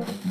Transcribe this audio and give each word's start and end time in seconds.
You 0.00 0.29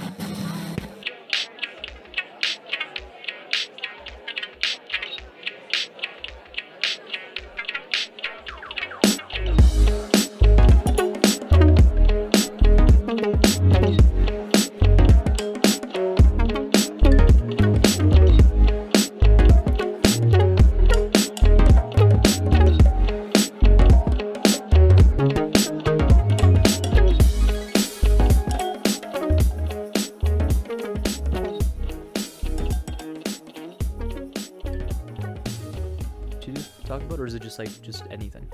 just 37.65 37.79
like 37.79 37.85
just 37.85 38.03
anything? 38.11 38.49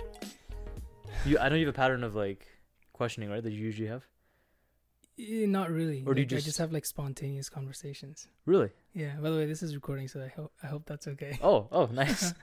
You, 1.25 1.39
I 1.39 1.49
know 1.49 1.55
you 1.55 1.65
have 1.65 1.75
a 1.75 1.77
pattern 1.77 2.03
of 2.03 2.15
like 2.15 2.45
questioning, 2.93 3.29
right? 3.29 3.43
That 3.43 3.51
you 3.51 3.59
usually 3.59 3.87
have. 3.87 4.03
Eh, 5.17 5.45
not 5.45 5.71
really. 5.71 6.03
Or 6.05 6.13
do 6.13 6.21
you 6.21 6.25
Like, 6.25 6.33
I 6.33 6.35
just- 6.35 6.45
just 6.45 6.57
have 6.57 6.71
like 6.73 6.85
spontaneous 6.85 7.49
conversations. 7.49 8.27
Really? 8.45 8.69
Yeah. 8.93 9.15
By 9.15 9.29
the 9.29 9.37
way, 9.37 9.45
this 9.45 9.63
is 9.63 9.73
recording, 9.75 10.07
so 10.07 10.21
I 10.21 10.27
hope 10.27 10.51
I 10.61 10.67
hope 10.67 10.85
that's 10.85 11.07
okay. 11.07 11.39
Oh, 11.41 11.67
oh, 11.71 11.85
nice. 11.87 12.33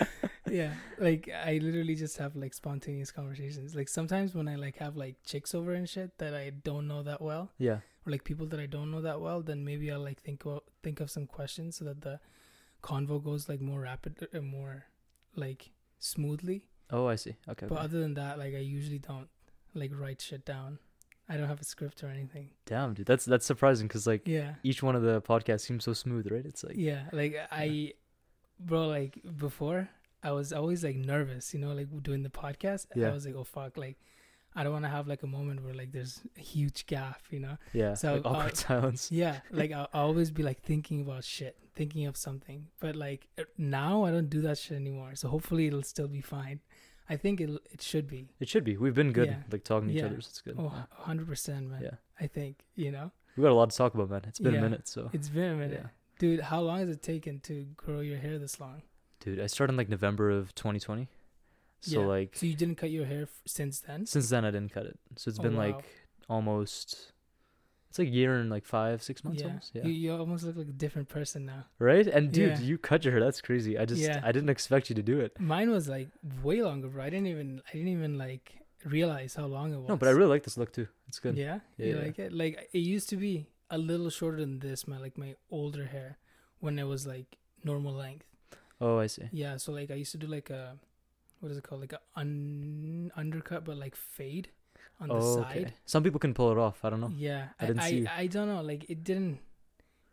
yeah. 0.50 0.74
Like 0.98 1.28
I 1.28 1.58
literally 1.58 1.94
just 1.94 2.16
have 2.18 2.34
like 2.36 2.54
spontaneous 2.54 3.10
conversations. 3.10 3.74
Like 3.74 3.88
sometimes 3.88 4.34
when 4.34 4.48
I 4.48 4.56
like 4.56 4.76
have 4.76 4.96
like 4.96 5.16
chicks 5.24 5.54
over 5.54 5.72
and 5.74 5.88
shit 5.88 6.18
that 6.18 6.34
I 6.34 6.50
don't 6.50 6.88
know 6.88 7.02
that 7.02 7.20
well, 7.20 7.50
yeah. 7.58 7.80
or 8.06 8.12
like 8.12 8.24
people 8.24 8.46
that 8.46 8.60
I 8.60 8.66
don't 8.66 8.90
know 8.90 9.02
that 9.02 9.20
well, 9.20 9.42
then 9.42 9.64
maybe 9.64 9.90
I'll 9.92 10.00
like 10.00 10.20
think 10.22 10.42
think 10.82 11.00
of 11.00 11.10
some 11.10 11.26
questions 11.26 11.76
so 11.76 11.84
that 11.84 12.00
the 12.00 12.18
convo 12.82 13.22
goes 13.22 13.48
like 13.48 13.60
more 13.60 13.80
rapid 13.80 14.26
and 14.32 14.46
more 14.46 14.86
like 15.36 15.70
smoothly. 16.02 16.64
Oh, 16.90 17.06
I 17.06 17.16
see. 17.16 17.36
Okay. 17.48 17.66
But 17.66 17.76
okay. 17.76 17.84
other 17.84 18.00
than 18.00 18.14
that, 18.14 18.38
like 18.38 18.54
I 18.54 18.58
usually 18.58 18.98
don't 18.98 19.28
like 19.74 19.90
write 19.94 20.20
shit 20.20 20.44
down. 20.44 20.78
I 21.28 21.36
don't 21.36 21.48
have 21.48 21.60
a 21.60 21.64
script 21.64 22.02
or 22.02 22.08
anything. 22.08 22.50
Damn, 22.66 22.94
dude, 22.94 23.06
that's 23.06 23.24
that's 23.24 23.46
surprising 23.46 23.86
because 23.88 24.06
like 24.06 24.26
Yeah. 24.26 24.54
each 24.62 24.82
one 24.82 24.96
of 24.96 25.02
the 25.02 25.22
podcasts 25.22 25.60
seems 25.60 25.84
so 25.84 25.92
smooth, 25.92 26.30
right? 26.30 26.44
It's 26.44 26.64
like 26.64 26.76
Yeah, 26.76 27.04
like 27.12 27.36
I, 27.50 27.92
bro, 28.58 28.88
like 28.88 29.18
before, 29.36 29.88
I 30.22 30.32
was 30.32 30.52
always 30.52 30.84
like 30.84 30.96
nervous, 30.96 31.54
you 31.54 31.60
know, 31.60 31.72
like 31.72 31.88
doing 32.02 32.22
the 32.22 32.28
podcast. 32.30 32.86
Yeah. 32.94 33.08
I 33.08 33.12
was 33.12 33.24
like, 33.24 33.36
oh 33.36 33.44
fuck, 33.44 33.76
like 33.78 33.98
I 34.54 34.62
don't 34.64 34.72
want 34.72 34.84
to 34.84 34.90
have 34.90 35.06
like 35.08 35.22
a 35.22 35.26
moment 35.26 35.64
where 35.64 35.74
like 35.74 35.92
there's 35.92 36.20
a 36.36 36.40
huge 36.40 36.86
gap, 36.86 37.20
you 37.30 37.40
know. 37.40 37.56
yeah, 37.72 37.94
So, 37.94 38.14
like 38.14 38.26
awkward 38.26 38.52
uh, 38.52 38.54
silence. 38.68 39.10
Yeah, 39.10 39.40
like 39.50 39.72
I'll 39.72 39.88
always 39.94 40.30
be 40.30 40.42
like 40.42 40.60
thinking 40.62 41.00
about 41.00 41.24
shit, 41.24 41.56
thinking 41.74 42.06
of 42.06 42.16
something. 42.16 42.66
But 42.80 42.94
like 42.96 43.28
uh, 43.38 43.44
now, 43.56 44.04
I 44.04 44.10
don't 44.10 44.28
do 44.30 44.40
that 44.42 44.58
shit 44.58 44.76
anymore. 44.76 45.14
So 45.14 45.28
hopefully, 45.28 45.66
it'll 45.68 45.82
still 45.82 46.08
be 46.08 46.20
fine. 46.20 46.60
I 47.08 47.16
think 47.16 47.40
it 47.40 47.50
it 47.70 47.82
should 47.82 48.06
be. 48.06 48.28
It 48.40 48.48
should 48.48 48.64
be. 48.64 48.76
We've 48.76 48.94
been 48.94 49.12
good, 49.12 49.28
Yeah. 49.28 49.42
like 49.50 49.64
talking 49.64 49.88
to 49.88 49.94
each 49.94 50.02
other. 50.02 50.20
So 50.20 50.28
it's 50.30 50.40
good. 50.40 50.56
Oh, 50.58 50.64
Yeah. 50.74 50.84
100 50.98 51.26
percent, 51.26 51.68
man. 51.70 51.82
yeah, 51.82 51.94
I 52.20 52.26
think 52.26 52.64
you 52.76 52.90
know 52.92 53.10
we 53.36 53.42
got 53.42 53.50
a 53.52 53.54
lot 53.54 53.70
to 53.70 53.76
talk 53.76 53.94
about, 53.94 54.10
man. 54.10 54.22
It's 54.28 54.38
been 54.38 54.54
Yeah. 54.54 54.60
a 54.60 54.62
minute, 54.62 54.86
so 54.86 55.10
it's 55.12 55.28
been 55.28 55.52
a 55.52 55.56
minute, 55.56 55.80
yeah. 55.82 55.88
dude. 56.18 56.40
How 56.40 56.60
long 56.60 56.78
has 56.80 56.88
it 56.90 57.02
taken 57.02 57.40
to 57.40 57.66
grow 57.76 58.00
your 58.00 58.18
hair 58.18 58.38
this 58.38 58.60
long? 58.60 58.82
Dude, 59.20 59.40
I 59.40 59.46
started 59.46 59.72
in 59.72 59.76
like 59.78 59.88
November 59.88 60.30
of 60.30 60.54
2020. 60.54 61.08
So 61.82 62.00
Yeah. 62.00 62.06
like 62.06 62.36
So 62.36 62.46
you 62.46 62.54
didn't 62.56 62.76
cut 62.76 62.90
your 62.90 63.04
hair 63.06 63.22
f- 63.22 63.42
since 63.46 63.80
then? 63.80 64.06
since 64.06 64.28
then 64.30 64.44
I 64.44 64.50
didn't 64.50 64.72
cut 64.72 64.86
it. 64.86 64.98
So 65.16 65.28
it's 65.30 65.38
Oh, 65.38 65.42
been 65.42 65.56
wow. 65.56 65.66
like 65.66 65.84
almost 66.28 67.12
it's 67.90 67.98
like 67.98 68.08
a 68.08 68.10
year 68.10 68.34
and 68.40 68.48
like 68.48 68.64
five, 68.64 69.02
six 69.02 69.22
months 69.22 69.42
yeah. 69.42 69.48
almost. 69.48 69.72
Yeah. 69.74 69.84
You, 69.84 69.92
you 69.92 70.12
almost 70.16 70.44
look 70.44 70.56
like 70.56 70.68
a 70.68 70.72
different 70.84 71.08
person 71.10 71.44
now. 71.44 71.66
right? 71.78 72.06
And 72.06 72.32
dude, 72.32 72.52
Yeah. 72.58 72.60
you 72.60 72.78
cut 72.78 73.04
your 73.04 73.12
hair. 73.12 73.20
That's 73.20 73.42
crazy. 73.42 73.76
I 73.78 73.84
just 73.84 74.00
Yeah. 74.00 74.20
I 74.24 74.32
didn't 74.32 74.48
expect 74.48 74.88
you 74.88 74.94
to 74.96 75.02
do 75.02 75.20
it. 75.20 75.38
Mine 75.38 75.70
was 75.70 75.88
like 75.88 76.08
way 76.42 76.62
longer, 76.62 76.88
bro. 76.88 77.02
I 77.04 77.10
didn't 77.10 77.26
even 77.26 77.60
I 77.68 77.72
didn't 77.72 77.88
even 77.98 78.16
like 78.16 78.54
realize 78.84 79.34
how 79.34 79.46
long 79.46 79.72
it 79.74 79.78
was. 79.78 79.88
No, 79.88 79.96
but 79.96 80.08
I 80.08 80.12
really 80.12 80.30
like 80.30 80.44
this 80.44 80.56
look 80.56 80.72
too. 80.72 80.88
It's 81.08 81.18
good. 81.18 81.36
Yeah, 81.36 81.60
Yeah, 81.76 81.86
you 81.86 81.96
yeah. 81.96 82.02
like 82.06 82.18
it? 82.18 82.32
Like 82.32 82.68
it 82.72 82.78
used 82.96 83.08
to 83.10 83.16
be 83.16 83.46
a 83.70 83.78
little 83.78 84.10
shorter 84.10 84.38
than 84.40 84.60
this, 84.60 84.86
my 84.88 84.98
like 84.98 85.16
my 85.18 85.34
older 85.50 85.86
hair, 85.86 86.18
when 86.60 86.78
it 86.78 86.84
was 86.94 87.06
like 87.06 87.36
normal 87.64 87.92
length. 87.92 88.26
Oh, 88.80 88.98
I 88.98 89.06
see. 89.06 89.28
Yeah, 89.32 89.58
so 89.58 89.70
like 89.72 89.90
I 89.90 89.94
used 89.94 90.12
to 90.12 90.18
do 90.18 90.26
like 90.26 90.50
a, 90.50 90.76
what 91.42 91.50
is 91.52 91.58
it 91.58 91.64
called? 91.64 91.80
Like 91.82 91.92
a 91.92 92.00
un 92.16 93.10
undercut, 93.16 93.64
but 93.64 93.76
like 93.76 93.94
fade 93.96 94.48
on 95.00 95.08
the 95.08 95.14
Oh, 95.14 95.36
side. 95.42 95.56
okay. 95.56 95.72
Some 95.84 96.02
people 96.02 96.20
can 96.20 96.32
pull 96.34 96.50
it 96.52 96.58
off. 96.58 96.84
I 96.84 96.90
don't 96.90 97.00
know. 97.00 97.12
Yeah, 97.14 97.48
I 97.60 97.64
I 97.64 97.66
didn't 97.66 97.80
I, 97.82 97.90
see. 97.90 98.06
I 98.06 98.26
don't 98.28 98.48
know. 98.48 98.62
Like 98.62 98.88
it 98.88 99.02
didn't 99.04 99.40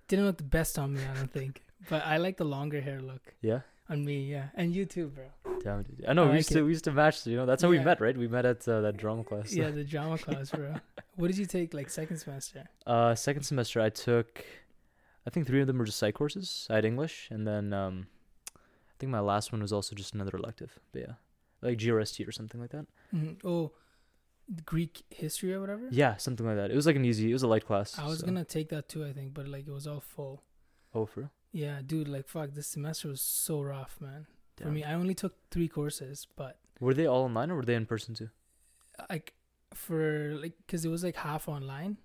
didn't 0.08 0.26
look 0.26 0.38
the 0.38 0.44
best 0.44 0.78
on 0.80 0.94
me. 0.94 1.02
I 1.10 1.14
don't 1.16 1.32
think, 1.32 1.62
but 1.90 2.06
I 2.06 2.18
like 2.18 2.38
the 2.38 2.46
longer 2.46 2.82
hair 2.82 3.00
look 3.00 3.36
Yeah. 3.42 3.62
on 3.90 4.04
me. 4.04 4.18
Yeah, 4.32 4.50
and 4.56 4.74
you 4.76 4.86
too, 4.86 5.08
bro. 5.16 5.26
Damn, 5.64 5.84
dude. 5.84 6.06
I 6.08 6.14
know 6.14 6.24
I 6.24 6.26
we 6.26 6.32
like 6.32 6.38
used 6.40 6.52
to 6.54 6.62
we 6.64 6.72
used 6.72 6.86
to 6.86 6.92
match. 6.92 7.28
You 7.28 7.38
know, 7.38 7.46
that's 7.46 7.62
how 7.64 7.70
we 7.70 7.80
met, 7.80 8.00
right? 8.02 8.18
We 8.18 8.28
met 8.28 8.46
at 8.46 8.68
uh, 8.68 8.82
that 8.82 8.98
drama 8.98 9.24
class. 9.24 9.54
Yeah, 9.54 9.70
the 9.72 9.84
drama 9.96 10.18
class, 10.18 10.50
bro. 10.52 10.74
What 11.16 11.28
did 11.28 11.38
you 11.38 11.46
take 11.46 11.74
like 11.74 11.90
second 11.90 12.18
semester? 12.18 12.64
Uh, 12.88 13.14
second 13.14 13.44
semester 13.44 13.82
I 13.82 13.90
took, 13.90 14.44
I 15.28 15.30
think 15.30 15.46
three 15.48 15.62
of 15.62 15.68
them 15.68 15.78
were 15.78 15.86
just 15.86 16.00
psych 16.00 16.16
courses. 16.16 16.66
I 16.70 16.76
had 16.76 16.86
English, 16.86 17.28
and 17.30 17.46
then 17.46 17.74
um, 17.74 18.08
I 18.19 18.19
think 19.00 19.12
my 19.12 19.20
last 19.20 19.52
one 19.52 19.62
was 19.62 19.74
also 19.74 19.96
just 19.96 20.14
another 20.14 20.36
elective. 20.38 20.78
But 20.92 21.02
yeah, 21.02 21.14
like 21.62 21.78
GRST 21.78 22.28
or 22.28 22.32
something 22.32 22.60
like 22.62 22.72
that. 22.72 22.86
hmm 23.12 23.34
Oh, 23.44 23.72
Greek 24.66 25.04
history 25.10 25.54
or 25.54 25.60
whatever. 25.62 25.88
Yeah, 25.92 26.18
something 26.18 26.46
like 26.46 26.56
that. 26.56 26.72
It 26.72 26.76
was 26.76 26.86
like 26.86 26.96
an 26.96 27.06
easy. 27.06 27.30
It 27.30 27.34
was 27.34 27.44
a 27.44 27.48
light 27.48 27.66
class. 27.66 27.98
I 28.00 28.08
was 28.08 28.20
so- 28.20 28.26
gonna 28.26 28.46
take 28.46 28.70
that 28.70 28.90
too, 28.90 29.06
I 29.06 29.14
think, 29.14 29.34
but 29.34 29.48
like 29.48 29.68
it 29.68 29.72
was 29.72 29.88
all 29.88 30.00
full. 30.02 30.44
Oh, 30.94 31.06
for 31.06 31.20
real? 31.22 31.32
Yeah, 31.52 31.82
dude, 31.86 32.08
like 32.08 32.28
fuck, 32.28 32.54
this 32.54 32.68
semester 32.68 33.08
was 33.10 33.22
so 33.22 33.62
rough, 33.62 33.98
man. 34.02 34.28
For 34.62 34.70
me, 34.70 34.84
I 34.84 34.94
only 34.94 35.14
took 35.14 35.36
three 35.52 35.70
courses, 35.70 36.28
but 36.36 36.60
Were 36.82 36.94
they 36.94 37.06
all 37.06 37.24
online 37.24 37.50
or 37.50 37.56
were 37.56 37.64
they 37.66 37.76
in 37.76 37.86
person 37.86 38.14
too? 38.14 38.30
like 39.10 39.34
for 39.74 40.36
like, 40.42 40.54
cause 40.68 40.84
it 40.84 40.90
was 40.90 41.04
like 41.04 41.16
half 41.16 41.48
online, 41.48 41.98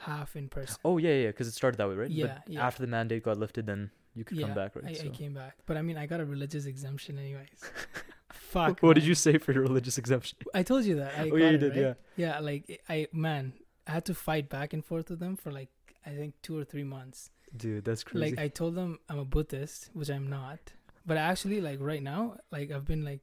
half 0.00 0.34
in 0.36 0.48
person. 0.48 0.76
Oh 0.84 0.98
yeah, 0.98 1.14
yeah, 1.14 1.26
because 1.28 1.46
it 1.46 1.52
started 1.54 1.78
that 1.78 1.88
way, 1.88 1.94
right? 1.94 2.10
Yeah, 2.10 2.26
But 2.44 2.52
yeah. 2.52 2.66
After 2.66 2.80
the 2.82 2.88
mandate 2.88 3.22
got 3.22 3.36
lifted, 3.38 3.66
then 3.66 3.90
you 4.14 4.24
could 4.24 4.38
yeah, 4.38 4.46
come 4.46 4.54
back, 4.54 4.76
right? 4.76 4.84
I, 4.86 4.92
so. 4.94 5.06
I 5.06 5.08
came 5.08 5.34
back, 5.34 5.56
but 5.66 5.76
I 5.76 5.82
mean, 5.82 5.96
I 5.96 6.06
got 6.06 6.20
a 6.20 6.24
religious 6.24 6.66
exemption 6.66 7.18
anyways. 7.18 7.60
fuck. 8.54 8.80
what 8.80 8.94
did 8.94 9.04
you 9.04 9.14
say 9.14 9.38
for 9.38 9.52
your 9.52 9.62
religious 9.62 9.98
exemption? 9.98 10.38
I 10.54 10.62
told 10.62 10.84
you 10.84 10.96
that. 10.96 11.12
I 11.18 11.30
oh 11.30 11.36
yeah, 11.36 11.50
you 11.50 11.56
it, 11.56 11.58
did. 11.58 11.70
right? 11.70 11.80
Yeah. 11.80 11.94
Yeah, 12.16 12.38
like 12.40 12.82
I 12.88 13.08
man, 13.12 13.52
I 13.86 13.92
had 13.92 14.04
to 14.06 14.14
fight 14.14 14.48
back 14.48 14.72
and 14.72 14.84
forth 14.84 15.10
with 15.10 15.18
them 15.18 15.36
for 15.36 15.50
like 15.50 15.70
I 16.06 16.10
think 16.10 16.34
two 16.42 16.56
or 16.58 16.64
three 16.64 16.84
months. 16.84 17.30
Dude, 17.56 17.84
that's 17.84 18.02
crazy. 18.04 18.30
Like 18.30 18.38
I 18.38 18.48
told 18.48 18.74
them 18.74 18.98
I'm 19.08 19.18
a 19.18 19.24
Buddhist, 19.24 19.90
which 19.92 20.10
I'm 20.10 20.28
not. 20.28 20.72
But 21.06 21.18
actually, 21.18 21.60
like 21.60 21.78
right 21.80 22.02
now, 22.02 22.38
like 22.50 22.70
I've 22.70 22.84
been 22.86 23.04
like 23.04 23.20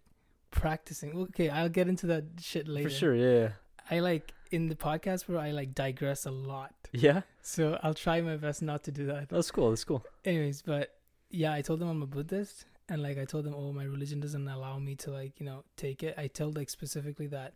practicing. 0.51 1.15
Okay, 1.15 1.49
I'll 1.49 1.69
get 1.69 1.87
into 1.87 2.07
that 2.07 2.25
shit 2.39 2.67
later. 2.67 2.89
for 2.89 2.95
sure. 2.95 3.15
Yeah. 3.15 3.49
I 3.89 3.99
like 3.99 4.33
in 4.51 4.67
the 4.67 4.75
podcast 4.75 5.27
where 5.27 5.39
I 5.39 5.51
like 5.51 5.73
digress 5.73 6.25
a 6.25 6.31
lot. 6.31 6.73
Yeah. 6.91 7.21
So 7.41 7.79
I'll 7.83 7.93
try 7.93 8.19
my 8.21 8.37
best 8.37 8.61
not 8.61 8.83
to 8.83 8.91
do 8.91 9.05
that. 9.07 9.29
That's 9.29 9.49
cool. 9.51 9.69
That's 9.69 9.83
cool. 9.83 10.05
Anyways, 10.25 10.61
but 10.61 10.93
yeah, 11.29 11.53
I 11.53 11.61
told 11.61 11.79
them 11.79 11.87
I'm 11.87 12.01
a 12.01 12.07
Buddhist, 12.07 12.65
and 12.89 13.01
like 13.01 13.17
I 13.17 13.23
told 13.25 13.45
them, 13.45 13.55
oh, 13.55 13.71
my 13.71 13.83
religion 13.85 14.19
doesn't 14.19 14.47
allow 14.47 14.77
me 14.79 14.95
to 14.95 15.11
like 15.11 15.39
you 15.39 15.45
know 15.45 15.63
take 15.77 16.03
it. 16.03 16.15
I 16.17 16.27
told 16.27 16.55
like 16.57 16.69
specifically 16.69 17.27
that 17.27 17.53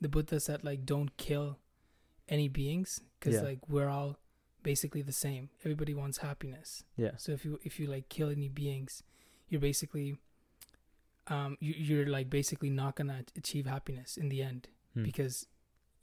the 0.00 0.08
Buddha 0.08 0.38
said 0.40 0.62
like 0.64 0.84
don't 0.84 1.16
kill 1.16 1.58
any 2.28 2.48
beings 2.48 3.00
because 3.18 3.36
Yeah. 3.36 3.40
like 3.42 3.60
we're 3.68 3.88
all 3.88 4.18
basically 4.62 5.00
the 5.02 5.12
same. 5.12 5.48
Everybody 5.64 5.94
wants 5.94 6.18
happiness. 6.18 6.84
Yeah. 6.96 7.12
So 7.16 7.32
if 7.32 7.44
you 7.44 7.58
if 7.64 7.80
you 7.80 7.86
like 7.86 8.08
kill 8.10 8.28
any 8.30 8.48
beings, 8.48 9.02
you're 9.48 9.60
basically 9.60 10.16
um 11.28 11.56
you, 11.60 11.74
you're 11.76 12.06
like 12.06 12.28
basically 12.30 12.70
not 12.70 12.96
gonna 12.96 13.24
achieve 13.36 13.66
happiness 13.66 14.16
in 14.16 14.28
the 14.28 14.42
end 14.42 14.68
Hmm. 14.94 15.02
because 15.02 15.46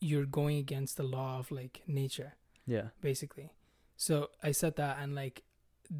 you're 0.09 0.25
going 0.39 0.57
against 0.65 0.93
the 0.97 1.07
law 1.17 1.31
of 1.41 1.47
like 1.59 1.75
nature 1.87 2.31
Yeah. 2.75 2.87
basically. 3.09 3.47
So 4.05 4.13
I 4.49 4.51
said 4.61 4.73
that, 4.81 4.97
and 5.01 5.09
like 5.23 5.43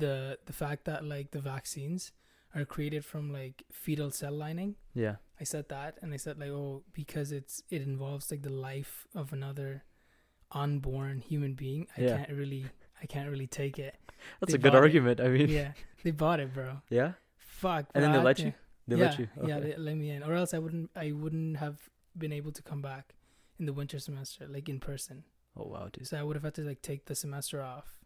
the 0.04 0.38
the 0.50 0.54
fact 0.64 0.82
that 0.90 1.00
like 1.14 1.28
the 1.32 1.40
vaccines 1.54 2.12
are 2.56 2.66
created 2.66 3.04
from 3.12 3.24
like 3.40 3.64
fetal 3.72 4.10
cell 4.12 4.36
lining. 4.46 4.76
Yeah. 4.94 5.16
I 5.40 5.46
said 5.46 5.66
that, 5.70 5.92
and 6.02 6.14
I 6.14 6.18
said 6.18 6.36
like, 6.40 6.50
oh, 6.62 6.84
because 7.02 7.32
it's 7.40 7.56
it 7.76 7.82
involves 7.82 8.26
like 8.32 8.44
the 8.50 8.58
life 8.70 8.94
of 9.16 9.32
another 9.34 9.72
unborn 10.52 11.20
human 11.20 11.54
being. 11.54 11.88
I 11.98 12.02
Yeah. 12.02 12.18
can't 12.18 12.30
really, 12.42 12.66
I 13.02 13.06
can't 13.06 13.30
really 13.30 13.48
take 13.48 13.80
it. 13.80 13.96
That's 14.40 14.52
They 14.54 14.56
a 14.56 14.62
good 14.62 14.72
bought 14.74 14.84
it. 14.84 14.88
argument. 14.88 15.20
I 15.22 15.28
mean, 15.30 15.50
yeah. 15.50 15.72
they 16.04 16.12
bought 16.12 16.40
it, 16.40 16.54
bro. 16.54 16.82
Yeah. 16.90 17.14
Fuck. 17.38 17.86
And 17.94 18.04
then 18.04 18.12
they 18.12 18.20
let 18.22 18.40
you? 18.40 18.54
They 18.88 18.98
yeah, 18.98 19.06
let 19.06 19.20
you. 19.20 19.28
Yeah, 19.46 19.60
they 19.60 19.76
let 19.78 19.96
me 19.96 20.10
in, 20.10 20.24
or 20.24 20.34
else 20.34 20.54
I 20.54 20.60
wouldn't. 20.60 20.90
I 20.96 21.12
wouldn't 21.12 21.58
have 21.58 21.78
been 22.18 22.34
able 22.34 22.52
to 22.52 22.62
come 22.62 22.82
back 22.82 23.16
in 23.60 23.66
the 23.66 23.74
winter 23.74 24.00
semester, 24.00 24.46
like 24.48 24.68
in 24.70 24.80
person. 24.80 25.24
oh 25.58 25.68
wow, 25.68 25.88
dude. 25.92 26.08
So 26.08 26.18
I 26.20 26.24
would 26.24 26.36
have 26.36 26.44
had 26.44 26.56
to 26.56 26.62
like 26.64 26.82
take 26.82 27.06
the 27.06 27.16
semester 27.16 27.62
off. 27.62 28.00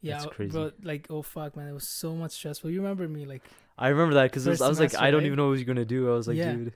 Yeah, 0.00 0.18
That's 0.18 0.26
crazy. 0.34 0.50
bro. 0.52 0.70
Like, 0.82 1.06
oh 1.10 1.22
fuck, 1.22 1.56
man, 1.56 1.66
it 1.68 1.72
was 1.72 1.88
so 1.88 2.14
much 2.14 2.32
stressful. 2.32 2.70
You 2.70 2.82
remember 2.82 3.08
me, 3.08 3.24
like, 3.24 3.42
I 3.78 3.88
remember 3.88 4.14
that 4.14 4.24
because 4.24 4.46
I 4.46 4.50
was 4.50 4.60
like, 4.60 4.90
semester, 4.90 4.98
I 4.98 5.10
don't 5.10 5.20
right? 5.20 5.26
even 5.26 5.36
know 5.38 5.48
what 5.48 5.58
you're 5.58 5.64
gonna 5.64 5.84
do. 5.86 6.10
I 6.10 6.14
was 6.14 6.28
like, 6.28 6.36
Yeah. 6.36 6.52
dude. 6.52 6.74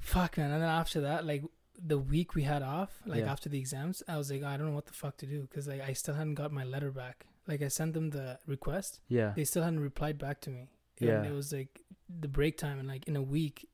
fuck, 0.00 0.36
man. 0.38 0.50
And 0.50 0.62
then 0.62 0.68
after 0.68 1.00
that, 1.02 1.24
like, 1.24 1.42
the 1.82 1.98
week 1.98 2.34
we 2.34 2.42
had 2.44 2.62
off, 2.62 2.90
like 3.04 3.20
Yeah. 3.20 3.32
after 3.32 3.48
the 3.48 3.58
exams, 3.58 4.02
I 4.06 4.16
was 4.16 4.30
like, 4.30 4.44
I 4.44 4.56
don't 4.56 4.68
know 4.68 4.74
what 4.74 4.86
the 4.86 4.92
fuck 4.92 5.16
to 5.18 5.26
do 5.26 5.42
because 5.42 5.66
like 5.66 5.80
I 5.80 5.92
still 5.92 6.14
hadn't 6.14 6.34
got 6.34 6.52
my 6.52 6.62
letter 6.64 6.92
back. 6.92 7.26
Like 7.48 7.62
I 7.62 7.68
sent 7.68 7.94
them 7.94 8.10
the 8.10 8.38
request, 8.46 9.00
Yeah. 9.08 9.32
they 9.34 9.44
still 9.44 9.64
hadn't 9.64 9.80
replied 9.80 10.16
back 10.16 10.40
to 10.42 10.50
me. 10.50 10.68
And 11.00 11.08
Yeah. 11.08 11.22
it 11.24 11.32
was 11.32 11.52
like 11.52 11.80
the 12.08 12.28
break 12.28 12.56
time, 12.58 12.78
and 12.78 12.86
like 12.86 13.08
in 13.08 13.16
a 13.16 13.22
week, 13.22 13.68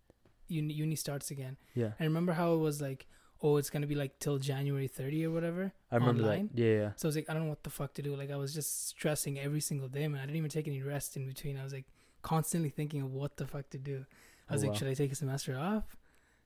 uni 0.50 0.74
uni 0.74 0.96
starts 0.96 1.30
again. 1.30 1.56
Yeah. 1.74 1.92
I 2.00 2.04
remember 2.04 2.32
how 2.32 2.54
it 2.54 2.58
was 2.58 2.80
like, 2.82 3.06
oh, 3.42 3.56
it's 3.56 3.70
gonna 3.70 3.86
be 3.86 3.94
like 3.94 4.18
till 4.18 4.38
January 4.38 4.86
30 4.88 5.26
or 5.26 5.30
whatever. 5.30 5.72
I 5.90 5.96
remember 5.96 6.22
online. 6.24 6.50
that. 6.54 6.60
Yeah. 6.62 6.74
Yeah. 6.74 6.90
So 6.96 7.06
I 7.06 7.08
was 7.08 7.16
like, 7.16 7.30
I 7.30 7.34
don't 7.34 7.44
know 7.44 7.48
what 7.48 7.62
the 7.62 7.70
fuck 7.70 7.94
to 7.94 8.02
do. 8.02 8.14
Like 8.16 8.30
I 8.30 8.36
was 8.36 8.52
just 8.52 8.88
stressing 8.88 9.38
every 9.38 9.60
single 9.60 9.88
day, 9.88 10.06
man. 10.08 10.20
I 10.20 10.24
didn't 10.26 10.36
even 10.36 10.50
take 10.50 10.68
any 10.68 10.82
rest 10.82 11.16
in 11.16 11.26
between. 11.26 11.58
I 11.58 11.64
was 11.64 11.72
like 11.72 11.86
constantly 12.22 12.70
thinking 12.70 13.00
of 13.02 13.12
what 13.12 13.36
the 13.36 13.46
fuck 13.46 13.70
to 13.70 13.78
do. 13.78 14.04
I 14.48 14.52
was 14.52 14.62
Oh, 14.62 14.66
like, 14.66 14.72
wow. 14.74 14.78
should 14.78 14.88
I 14.88 14.94
take 14.94 15.12
a 15.12 15.14
semester 15.14 15.56
off? 15.56 15.96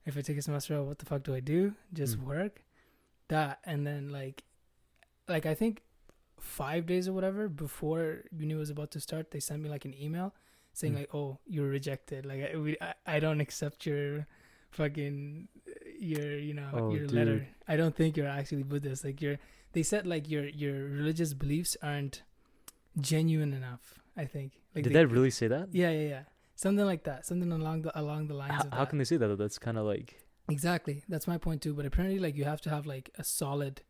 If 0.06 0.16
I 0.18 0.20
take 0.20 0.36
a 0.36 0.42
semester 0.42 0.78
off, 0.78 0.86
what 0.86 0.98
the 0.98 1.06
fuck 1.06 1.22
do 1.24 1.34
I 1.34 1.40
do? 1.40 1.74
Just 1.92 2.18
Mm. 2.18 2.24
work? 2.26 2.62
That 3.28 3.58
and 3.64 3.86
then 3.86 4.10
like 4.10 4.44
like 5.28 5.46
I 5.46 5.54
think 5.54 5.82
five 6.38 6.84
days 6.86 7.08
or 7.08 7.12
whatever 7.14 7.48
before 7.48 8.24
uni 8.30 8.54
was 8.54 8.68
about 8.70 8.90
to 8.92 9.00
start, 9.00 9.30
they 9.30 9.40
sent 9.40 9.62
me 9.62 9.68
like 9.70 9.84
an 9.86 9.94
email 10.00 10.34
saying 10.74 10.92
Mm. 10.94 10.98
like, 10.98 11.14
"Oh, 11.14 11.38
you're 11.46 11.68
rejected. 11.68 12.26
Like 12.26 12.40
I, 12.52 12.56
we, 12.56 12.76
I, 12.80 12.94
I 13.06 13.20
don't 13.20 13.40
accept 13.40 13.86
your 13.86 14.26
fucking 14.70 15.48
your 15.98 16.38
you 16.38 16.52
know 16.54 16.68
Oh, 16.72 16.90
your 16.92 17.06
dude. 17.06 17.12
letter. 17.12 17.46
I 17.68 17.76
don't 17.76 17.94
think 17.96 18.16
you're 18.16 18.28
actually 18.28 18.64
Buddhist. 18.64 19.04
Like 19.04 19.22
you're 19.22 19.38
they 19.72 19.82
said 19.82 20.06
like 20.06 20.28
your 20.28 20.44
your 20.48 20.74
religious 20.88 21.32
beliefs 21.34 21.76
aren't 21.82 22.22
genuine 23.00 23.52
enough. 23.52 23.94
I 24.16 24.24
think. 24.26 24.52
Like 24.74 24.84
Did 24.84 24.92
they, 24.92 25.04
really 25.04 25.30
say 25.30 25.48
that? 25.48 25.68
Yeah, 25.72 25.90
yeah, 25.90 26.08
yeah. 26.08 26.22
Something 26.56 26.84
like 26.86 27.02
that. 27.04 27.26
Something 27.26 27.50
along 27.50 27.82
the 27.82 27.98
along 27.98 28.28
the 28.28 28.34
lines 28.34 28.64
of 28.64 28.72
how 28.72 28.84
can 28.84 28.98
they 28.98 29.04
say 29.04 29.16
that? 29.16 29.38
That's 29.38 29.58
kind 29.58 29.78
of 29.78 29.86
like. 29.86 30.20
Exactly. 30.48 31.02
That's 31.08 31.26
my 31.26 31.38
point 31.38 31.62
too. 31.62 31.72
But 31.74 31.86
apparently, 31.86 32.18
like 32.20 32.36
you 32.36 32.44
have 32.44 32.60
to 32.62 32.70
have 32.70 32.84
like 32.86 33.10
a 33.18 33.24
solid 33.24 33.82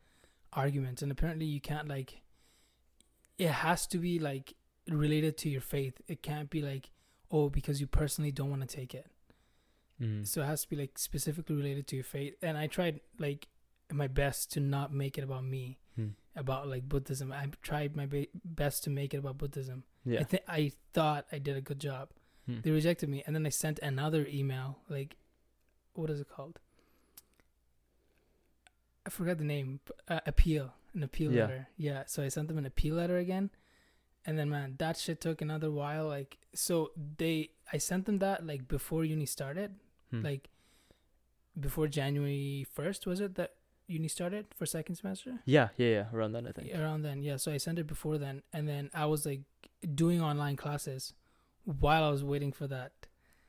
argument, 0.52 1.02
and 1.02 1.10
apparently 1.12 1.46
you 1.46 1.60
can't 1.60 1.88
like. 1.88 2.20
It 3.36 3.48
has 3.48 3.86
to 3.88 3.98
be 3.98 4.18
like 4.18 4.54
related 4.88 5.36
to 5.38 5.48
your 5.48 5.60
faith. 5.60 6.00
It 6.08 6.22
can't 6.22 6.50
be 6.50 6.60
like, 6.62 6.90
oh, 7.30 7.48
because 7.48 7.80
you 7.80 7.86
personally 7.86 8.30
don't 8.32 8.50
want 8.50 8.68
to 8.68 8.76
take 8.76 8.94
it. 8.94 9.06
Mm. 10.00 10.26
So 10.26 10.42
it 10.42 10.46
has 10.46 10.62
to 10.62 10.68
be 10.68 10.76
like 10.76 10.98
specifically 10.98 11.54
related 11.56 11.86
to 11.88 11.96
your 11.96 12.04
faith. 12.04 12.34
And 12.42 12.58
I 12.58 12.66
tried 12.66 13.00
like 13.18 13.48
my 13.92 14.06
best 14.08 14.50
to 14.52 14.60
not 14.60 14.92
make 14.92 15.18
it 15.18 15.24
about 15.24 15.44
me, 15.44 15.78
Hmm. 15.96 16.08
about 16.34 16.66
like 16.68 16.88
Buddhism. 16.88 17.30
I 17.32 17.46
tried 17.62 17.94
my 17.94 18.06
ba- 18.06 18.26
best 18.44 18.82
to 18.84 18.90
make 18.90 19.14
it 19.14 19.18
about 19.18 19.38
Buddhism. 19.38 19.84
Yeah. 20.04 20.20
I 20.20 20.24
think 20.24 20.42
I 20.48 20.72
thought 20.92 21.26
I 21.30 21.38
did 21.38 21.56
a 21.56 21.60
good 21.60 21.78
job. 21.78 22.10
Hmm. 22.46 22.60
They 22.62 22.72
rejected 22.72 23.08
me, 23.08 23.22
and 23.26 23.34
then 23.36 23.46
I 23.46 23.50
sent 23.50 23.78
another 23.78 24.26
email. 24.28 24.80
Like, 24.88 25.16
what 25.94 26.10
is 26.10 26.20
it 26.20 26.28
called? 26.28 26.58
I 29.06 29.10
forgot 29.10 29.38
the 29.38 29.44
name. 29.44 29.80
Uh, 30.08 30.20
appeal, 30.26 30.74
an 30.94 31.02
appeal 31.02 31.32
Yeah. 31.32 31.42
letter. 31.42 31.68
Yeah. 31.76 32.04
So 32.06 32.22
I 32.22 32.28
sent 32.28 32.48
them 32.48 32.58
an 32.58 32.66
appeal 32.66 32.96
letter 32.96 33.18
again, 33.18 33.50
and 34.26 34.38
then 34.38 34.48
man, 34.50 34.74
that 34.78 34.96
shit 34.96 35.20
took 35.20 35.40
another 35.42 35.70
while. 35.70 36.06
Like, 36.06 36.38
so 36.54 36.90
they, 37.18 37.50
I 37.72 37.78
sent 37.78 38.06
them 38.06 38.18
that 38.20 38.46
like 38.46 38.66
before 38.68 39.04
uni 39.04 39.26
started, 39.26 39.74
Hmm. 40.10 40.22
like 40.22 40.48
before 41.58 41.88
January 41.88 42.66
first. 42.72 43.06
Was 43.06 43.20
it 43.20 43.34
that 43.36 43.54
uni 43.86 44.08
started 44.08 44.46
for 44.56 44.66
second 44.66 44.96
semester? 44.96 45.40
Yeah. 45.44 45.68
Yeah. 45.76 45.88
Yeah. 45.88 46.06
Around 46.12 46.32
then 46.32 46.46
I 46.46 46.52
think. 46.52 46.74
around 46.74 47.02
then 47.02 47.22
yeah 47.22 47.36
so 47.36 47.52
i 47.52 47.58
sent 47.58 47.78
it 47.78 47.86
before 47.86 48.16
then 48.18 48.42
and 48.52 48.66
then 48.66 48.88
i 48.94 49.04
was 49.04 49.26
like 49.26 49.42
doing 49.94 50.22
online 50.22 50.56
classes 50.56 51.12
while 51.64 52.02
i 52.02 52.10
was 52.10 52.24
waiting 52.24 52.50
for 52.52 52.66
that 52.66 52.92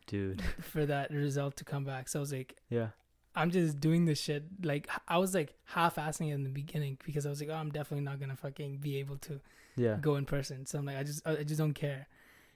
Dude. 0.08 0.42
for 0.62 0.86
that 0.86 1.10
result 1.12 1.56
to 1.58 1.64
come 1.64 1.86
back 1.86 2.10
so 2.10 2.20
i 2.20 2.22
was 2.22 2.34
like 2.34 2.58
Yeah. 2.70 2.90
I'm 3.36 3.52
just 3.52 3.80
doing 3.80 4.06
this 4.06 4.20
shit 4.20 4.44
like 4.64 4.88
I 5.08 5.18
was 5.18 5.34
like 5.36 5.54
half-assing 5.66 6.30
it 6.30 6.34
in 6.34 6.44
the 6.44 6.50
beginning 6.50 6.98
because 7.06 7.26
i 7.26 7.30
was 7.30 7.40
like 7.42 7.50
oh 7.50 7.56
i'm 7.56 7.70
definitely 7.72 8.06
not 8.06 8.20
gonna 8.20 8.36
fucking 8.36 8.78
be 8.78 8.98
able 8.98 9.18
to 9.28 9.40
Yeah. 9.76 9.98
go 10.02 10.16
in 10.16 10.26
person 10.26 10.66
so 10.66 10.80
i'm 10.80 10.86
like 10.86 10.98
i 10.98 11.04
just 11.04 11.26
i 11.28 11.44
just 11.44 11.58
don't 11.60 11.74
care 11.74 12.08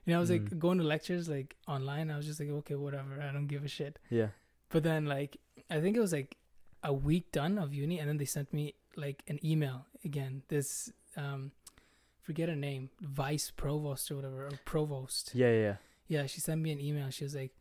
you 0.06 0.14
know 0.14 0.18
i 0.20 0.22
was 0.22 0.32
like 0.32 0.44
Mm. 0.50 0.60
going 0.60 0.78
to 0.78 0.84
lectures 0.86 1.28
like 1.30 1.56
online 1.68 2.10
i 2.10 2.18
was 2.18 2.26
just 2.26 2.40
like 2.40 2.50
okay 2.50 2.76
whatever 2.76 3.22
i 3.22 3.32
don't 3.32 3.48
give 3.48 3.64
a 3.66 3.68
shit 3.68 4.00
Yeah. 4.10 4.30
but 4.70 4.84
then 4.84 5.06
like 5.06 5.38
I 5.70 5.80
think 5.82 5.96
it 5.98 6.00
was 6.00 6.14
like 6.14 6.38
a 6.84 6.92
week 6.94 7.32
done 7.32 7.60
of 7.60 7.74
uni 7.74 8.00
and 8.00 8.08
then 8.10 8.18
they 8.18 8.26
sent 8.26 8.52
me 8.54 8.74
like 8.96 9.22
an 9.28 9.38
email 9.46 9.86
again. 10.04 10.42
This 10.48 10.92
um 11.16 11.52
forget 12.22 12.50
her 12.50 12.56
name, 12.56 12.90
vice 13.02 13.52
provost 13.52 14.10
or 14.10 14.16
whatever, 14.16 14.46
or 14.48 14.52
provost. 14.66 15.36
Yeah. 15.36 15.52
Yeah. 15.66 15.76
Yeah, 16.08 16.26
she 16.26 16.40
sent 16.42 16.62
me 16.62 16.72
an 16.72 16.80
email. 16.80 17.10
She 17.12 17.24
was 17.24 17.36
like, 17.36 17.52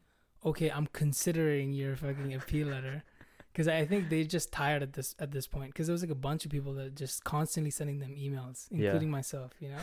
"Okay, 0.44 0.70
I'm 0.70 0.86
considering 0.88 1.72
your 1.72 1.96
fucking 1.96 2.34
appeal 2.34 2.68
letter." 2.68 3.02
Cuz 3.54 3.66
I 3.66 3.84
think 3.86 4.08
they 4.08 4.22
just 4.24 4.52
tired 4.52 4.82
at 4.82 4.92
this 4.92 5.14
at 5.18 5.32
this 5.32 5.46
point 5.48 5.74
cuz 5.74 5.86
there 5.86 5.92
was 5.92 6.02
like 6.02 6.10
a 6.12 6.14
bunch 6.28 6.44
of 6.44 6.50
people 6.50 6.74
that 6.74 6.94
just 6.94 7.24
constantly 7.24 7.70
sending 7.70 7.98
them 7.98 8.14
emails, 8.14 8.68
Yeah. 8.70 8.78
including 8.86 9.10
myself, 9.10 9.52
you 9.60 9.68
know. 9.70 9.80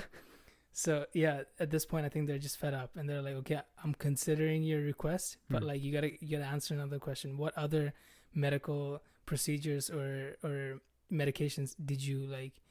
So 0.72 1.06
yeah, 1.14 1.44
at 1.60 1.70
this 1.72 1.86
point, 1.86 2.06
I 2.06 2.10
think 2.10 2.28
they're 2.28 2.38
just 2.38 2.58
fed 2.58 2.74
up, 2.74 2.96
and 2.98 3.10
they're 3.10 3.22
like, 3.22 3.36
"Okay, 3.36 3.60
I'm 3.84 3.94
considering 3.96 4.64
your 4.64 4.82
request, 4.82 5.38
but 5.50 5.62
Hmm. 5.62 5.68
like 5.70 5.82
you 5.82 5.92
gotta 5.92 6.12
you 6.24 6.38
gotta 6.38 6.50
answer 6.56 6.74
another 6.74 7.00
question. 7.00 7.38
What 7.38 7.54
other 7.58 7.94
medical 8.34 9.02
procedures 9.26 9.90
or 9.90 10.36
or 10.44 10.80
medications 11.12 11.76
did 11.84 12.02
you 12.04 12.20
like 12.28 12.62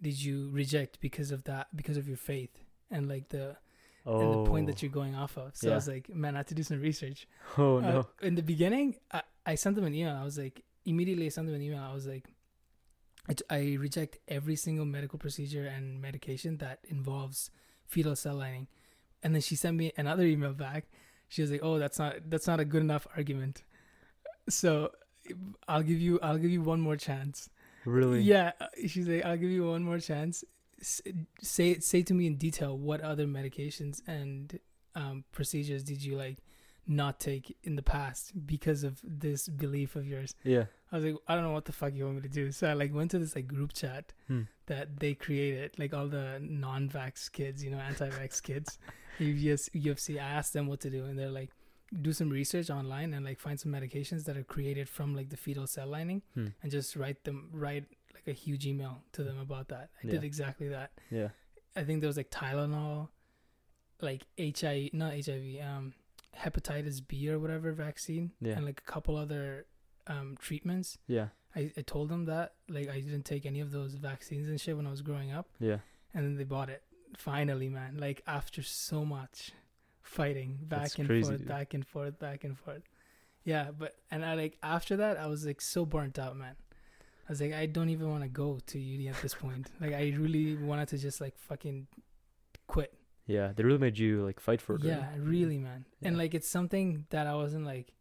did 0.00 0.20
you 0.22 0.48
reject 0.50 1.00
because 1.00 1.30
of 1.30 1.44
that 1.44 1.74
because 1.76 1.96
of 1.96 2.08
your 2.08 2.16
faith 2.16 2.64
and 2.90 3.08
like 3.08 3.28
the 3.28 3.56
Oh. 4.04 4.20
and 4.20 4.32
the 4.32 4.50
point 4.50 4.66
that 4.66 4.82
you're 4.82 4.90
going 4.90 5.14
off 5.14 5.36
of?" 5.36 5.56
So 5.56 5.70
I 5.70 5.74
was 5.74 5.88
like, 5.88 6.08
"Man, 6.14 6.34
I 6.34 6.38
have 6.38 6.46
to 6.46 6.54
do 6.54 6.62
some 6.62 6.80
research." 6.80 7.26
Oh 7.58 7.76
Uh, 7.78 7.80
no. 7.80 8.06
in 8.22 8.34
the 8.34 8.42
beginning, 8.42 8.96
I, 9.12 9.22
I 9.46 9.54
sent 9.56 9.76
them 9.76 9.84
an 9.84 9.94
email. 9.94 10.16
I 10.16 10.24
was 10.24 10.38
like, 10.38 10.64
immediately 10.84 11.26
I 11.26 11.28
sent 11.30 11.46
them 11.46 11.54
an 11.56 11.62
email. 11.62 11.82
I 11.82 11.92
was 11.94 12.06
like, 12.06 12.28
"I 13.50 13.76
reject 13.78 14.18
every 14.28 14.56
single 14.56 14.84
medical 14.84 15.18
procedure 15.18 15.66
and 15.66 16.00
medication 16.02 16.58
that 16.58 16.80
involves 16.88 17.50
fetal 17.86 18.16
cell 18.16 18.36
lining. 18.36 18.66
And 19.22 19.34
then 19.34 19.42
she 19.42 19.54
sent 19.54 19.76
me 19.76 19.92
another 19.96 20.24
email 20.24 20.52
back. 20.52 20.86
She 21.28 21.42
was 21.42 21.50
like, 21.50 21.60
"Oh, 21.62 21.78
that's 21.78 21.98
not 21.98 22.14
that's 22.28 22.46
not 22.46 22.58
a 22.60 22.64
good 22.64 22.82
enough 22.82 23.06
argument." 23.16 23.62
So 24.48 24.90
I'll 25.68 25.82
give 25.84 26.00
you 26.00 26.18
I'll 26.20 26.38
give 26.38 26.50
you 26.50 26.62
one 26.62 26.80
more 26.80 26.96
chance. 26.96 27.48
Really? 27.84 28.20
Yeah, 28.22 28.52
she's 28.86 29.06
like, 29.08 29.24
"I'll 29.24 29.36
give 29.36 29.50
you 29.50 29.66
one 29.68 29.82
more 29.84 29.98
chance. 29.98 30.44
Say 30.82 31.78
say 31.78 32.02
to 32.02 32.14
me 32.14 32.26
in 32.26 32.36
detail 32.36 32.76
what 32.76 33.00
other 33.00 33.26
medications 33.26 34.02
and 34.06 34.58
um, 34.94 35.24
procedures 35.32 35.82
did 35.84 36.02
you 36.04 36.16
like 36.16 36.38
not 36.86 37.20
take 37.20 37.56
in 37.62 37.76
the 37.76 37.82
past 37.82 38.32
because 38.46 38.82
of 38.82 39.00
this 39.02 39.48
belief 39.48 39.94
of 39.96 40.06
yours?" 40.06 40.34
Yeah. 40.44 40.64
I 40.90 40.96
was 40.96 41.04
like, 41.04 41.14
"I 41.28 41.34
don't 41.34 41.44
know 41.44 41.52
what 41.52 41.64
the 41.66 41.72
fuck 41.72 41.94
you 41.94 42.04
want 42.04 42.16
me 42.16 42.22
to 42.22 42.28
do." 42.28 42.52
So 42.52 42.68
I 42.68 42.72
like 42.74 42.92
went 42.92 43.10
to 43.12 43.18
this 43.18 43.34
like 43.36 43.46
group 43.46 43.72
chat 43.72 44.12
Hmm. 44.28 44.42
that 44.66 44.98
they 45.00 45.14
created, 45.14 45.78
like 45.78 45.94
all 45.94 46.08
the 46.08 46.38
non-vax 46.40 47.30
kids, 47.32 47.62
you 47.64 47.70
know, 47.70 47.78
anti-vax 47.78 48.42
kids, 48.48 48.78
U 49.18 49.52
of 49.52 49.60
C, 49.60 49.70
UFC. 49.74 50.16
I 50.18 50.24
asked 50.38 50.52
them 50.52 50.66
what 50.66 50.80
to 50.80 50.90
do, 50.90 51.04
and 51.04 51.18
they're 51.18 51.30
like, 51.30 51.50
do 52.00 52.12
some 52.12 52.30
research 52.30 52.70
online 52.70 53.12
and 53.14 53.22
like 53.24 53.38
find 53.38 53.60
some 53.60 53.70
medications 53.70 54.24
that 54.24 54.36
are 54.36 54.44
created 54.44 54.88
from 54.88 55.14
like 55.14 55.28
the 55.30 55.36
fetal 55.36 55.66
cell 55.66 55.86
lining, 55.86 56.22
Hmm. 56.34 56.48
and 56.62 56.70
just 56.72 56.96
write 56.96 57.22
them 57.24 57.48
write 57.52 57.84
like 58.26 58.36
a 58.36 58.38
huge 58.38 58.66
email 58.66 59.02
to 59.12 59.22
them 59.24 59.38
about 59.38 59.68
that. 59.68 59.90
I 60.02 60.06
did 60.06 60.24
exactly 60.24 60.68
that. 60.68 60.92
Yeah. 61.10 61.28
I 61.76 61.82
think 61.84 62.00
there 62.00 62.08
was 62.08 62.16
like 62.16 62.30
Tylenol, 62.30 63.08
like 64.00 64.22
HIV, 64.38 64.92
not 64.92 65.12
HIV, 65.14 65.60
um, 65.64 65.94
hepatitis 66.38 67.00
B 67.06 67.28
or 67.30 67.38
whatever 67.38 67.72
vaccine, 67.72 68.32
Yeah. 68.40 68.54
and 68.56 68.64
like 68.66 68.80
a 68.86 68.90
couple 68.90 69.16
other 69.16 69.66
um 70.06 70.36
treatments. 70.40 70.98
Yeah. 71.06 71.28
I, 71.54 71.70
I 71.76 71.82
told 71.82 72.08
them 72.08 72.24
that 72.26 72.54
like 72.68 72.88
I 72.88 73.00
didn't 73.00 73.24
take 73.24 73.44
any 73.46 73.60
of 73.60 73.70
those 73.72 73.94
vaccines 73.94 74.48
and 74.48 74.60
shit 74.60 74.76
when 74.76 74.86
I 74.86 74.90
was 74.90 75.02
growing 75.02 75.30
up, 75.32 75.48
Yeah. 75.60 75.78
and 76.14 76.24
then 76.24 76.36
they 76.36 76.44
bought 76.44 76.68
it. 76.70 76.82
Finally, 77.16 77.68
man, 77.68 77.98
like 77.98 78.22
after 78.26 78.62
so 78.62 79.04
much 79.04 79.52
fighting 80.02 80.58
back 80.62 80.80
That's 80.82 80.94
and 80.96 81.06
crazy, 81.06 81.28
forth, 81.28 81.38
dude. 81.40 81.48
back 81.48 81.74
and 81.74 81.86
forth, 81.86 82.18
back 82.18 82.44
and 82.44 82.58
forth. 82.58 82.82
Yeah, 83.44 83.70
but 83.76 83.94
and 84.10 84.24
I 84.24 84.34
like 84.34 84.56
after 84.62 84.96
that 84.96 85.18
I 85.18 85.26
was 85.26 85.44
like 85.46 85.60
so 85.60 85.84
burnt 85.84 86.18
out, 86.18 86.36
man. 86.36 86.56
I 87.28 87.32
was 87.32 87.40
like, 87.40 87.52
I 87.52 87.66
don't 87.66 87.88
even 87.88 88.10
want 88.10 88.22
to 88.22 88.28
go 88.28 88.58
to 88.66 88.78
uni 88.78 89.08
at 89.08 89.20
this 89.22 89.34
point. 89.34 89.70
like 89.80 89.92
I 89.92 90.12
really 90.18 90.56
wanted 90.56 90.88
to 90.88 90.98
just 90.98 91.20
like 91.20 91.38
fucking 91.38 91.86
quit. 92.66 92.92
Yeah. 93.26 93.52
They 93.54 93.62
really 93.62 93.78
made 93.78 93.98
you 93.98 94.24
like 94.24 94.40
fight 94.40 94.60
for 94.60 94.74
it. 94.76 94.82
Yeah, 94.82 94.98
right? 94.98 95.20
really, 95.20 95.58
man. 95.58 95.84
And 96.02 96.18
like 96.18 96.34
it's 96.34 96.48
something 96.48 97.06
that 97.10 97.26
I 97.26 97.34
wasn't 97.34 97.64
like 97.64 97.92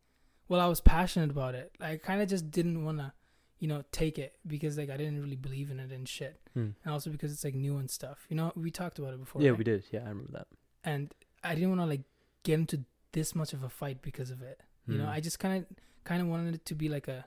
well, 0.47 0.59
I 0.59 0.67
was 0.67 0.81
passionate 0.81 1.31
about 1.31 1.55
it. 1.55 1.71
I 1.79 1.95
kind 1.95 2.21
of 2.21 2.27
just 2.27 2.51
didn't 2.51 2.83
want 2.83 2.97
to, 2.97 3.13
you 3.59 3.69
know, 3.69 3.83
take 3.93 4.19
it 4.19 4.33
because 4.45 4.77
like 4.77 4.89
I 4.89 4.97
didn't 4.97 5.21
really 5.21 5.37
believe 5.37 5.71
in 5.71 5.79
it 5.79 5.91
and 5.91 6.05
shit. 6.09 6.41
Hmm. 6.53 6.71
And 6.83 6.93
also 6.93 7.09
because 7.09 7.31
it's 7.31 7.45
like 7.45 7.55
new 7.55 7.77
and 7.77 7.89
stuff. 7.89 8.25
You 8.27 8.35
know, 8.35 8.51
we 8.55 8.69
talked 8.69 8.99
about 8.99 9.13
it 9.13 9.19
before. 9.21 9.41
Yeah, 9.41 9.51
right? 9.51 9.57
we 9.57 9.63
did. 9.63 9.85
Yeah, 9.91 10.01
I 10.01 10.09
remember 10.09 10.33
that. 10.33 10.47
And 10.83 11.13
I 11.41 11.55
didn't 11.55 11.69
want 11.69 11.81
to 11.81 11.85
like 11.85 12.01
get 12.43 12.55
into 12.55 12.83
this 13.13 13.33
much 13.33 13.53
of 13.53 13.63
a 13.63 13.69
fight 13.69 14.01
because 14.01 14.29
of 14.29 14.41
it. 14.41 14.59
You 14.87 14.97
know, 14.97 15.05
Hmm. 15.05 15.11
I 15.11 15.19
just 15.21 15.39
kind 15.39 15.63
of 15.63 15.77
kind 16.03 16.21
of 16.21 16.27
wanted 16.27 16.55
it 16.55 16.65
to 16.65 16.75
be 16.75 16.89
like 16.89 17.07
a 17.07 17.23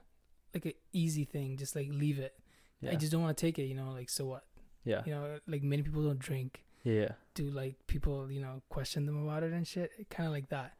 like 0.54 0.64
an 0.66 0.72
easy 0.92 1.24
thing, 1.24 1.56
just 1.56 1.74
like 1.76 1.88
leave 1.90 2.18
it. 2.18 2.34
Yeah. 2.80 2.92
I 2.92 2.94
just 2.96 3.12
don't 3.12 3.22
want 3.22 3.36
to 3.36 3.40
take 3.46 3.58
it, 3.58 3.64
you 3.64 3.74
know, 3.74 3.90
like 3.92 4.08
so 4.10 4.24
what? 4.26 4.44
yeah. 4.84 5.02
You 5.06 5.12
know, 5.14 5.38
like 5.46 5.62
many 5.62 5.82
people 5.82 6.02
don't 6.02 6.18
drink. 6.18 6.62
Yeah. 6.82 7.12
Do 7.34 7.44
like 7.48 7.76
people, 7.86 8.30
you 8.30 8.40
know, 8.40 8.62
question 8.68 9.06
them 9.06 9.26
about 9.26 9.42
it 9.42 9.52
and 9.52 9.66
shit. 9.66 9.90
Kind 10.10 10.26
of 10.26 10.32
like 10.32 10.48
that. 10.50 10.74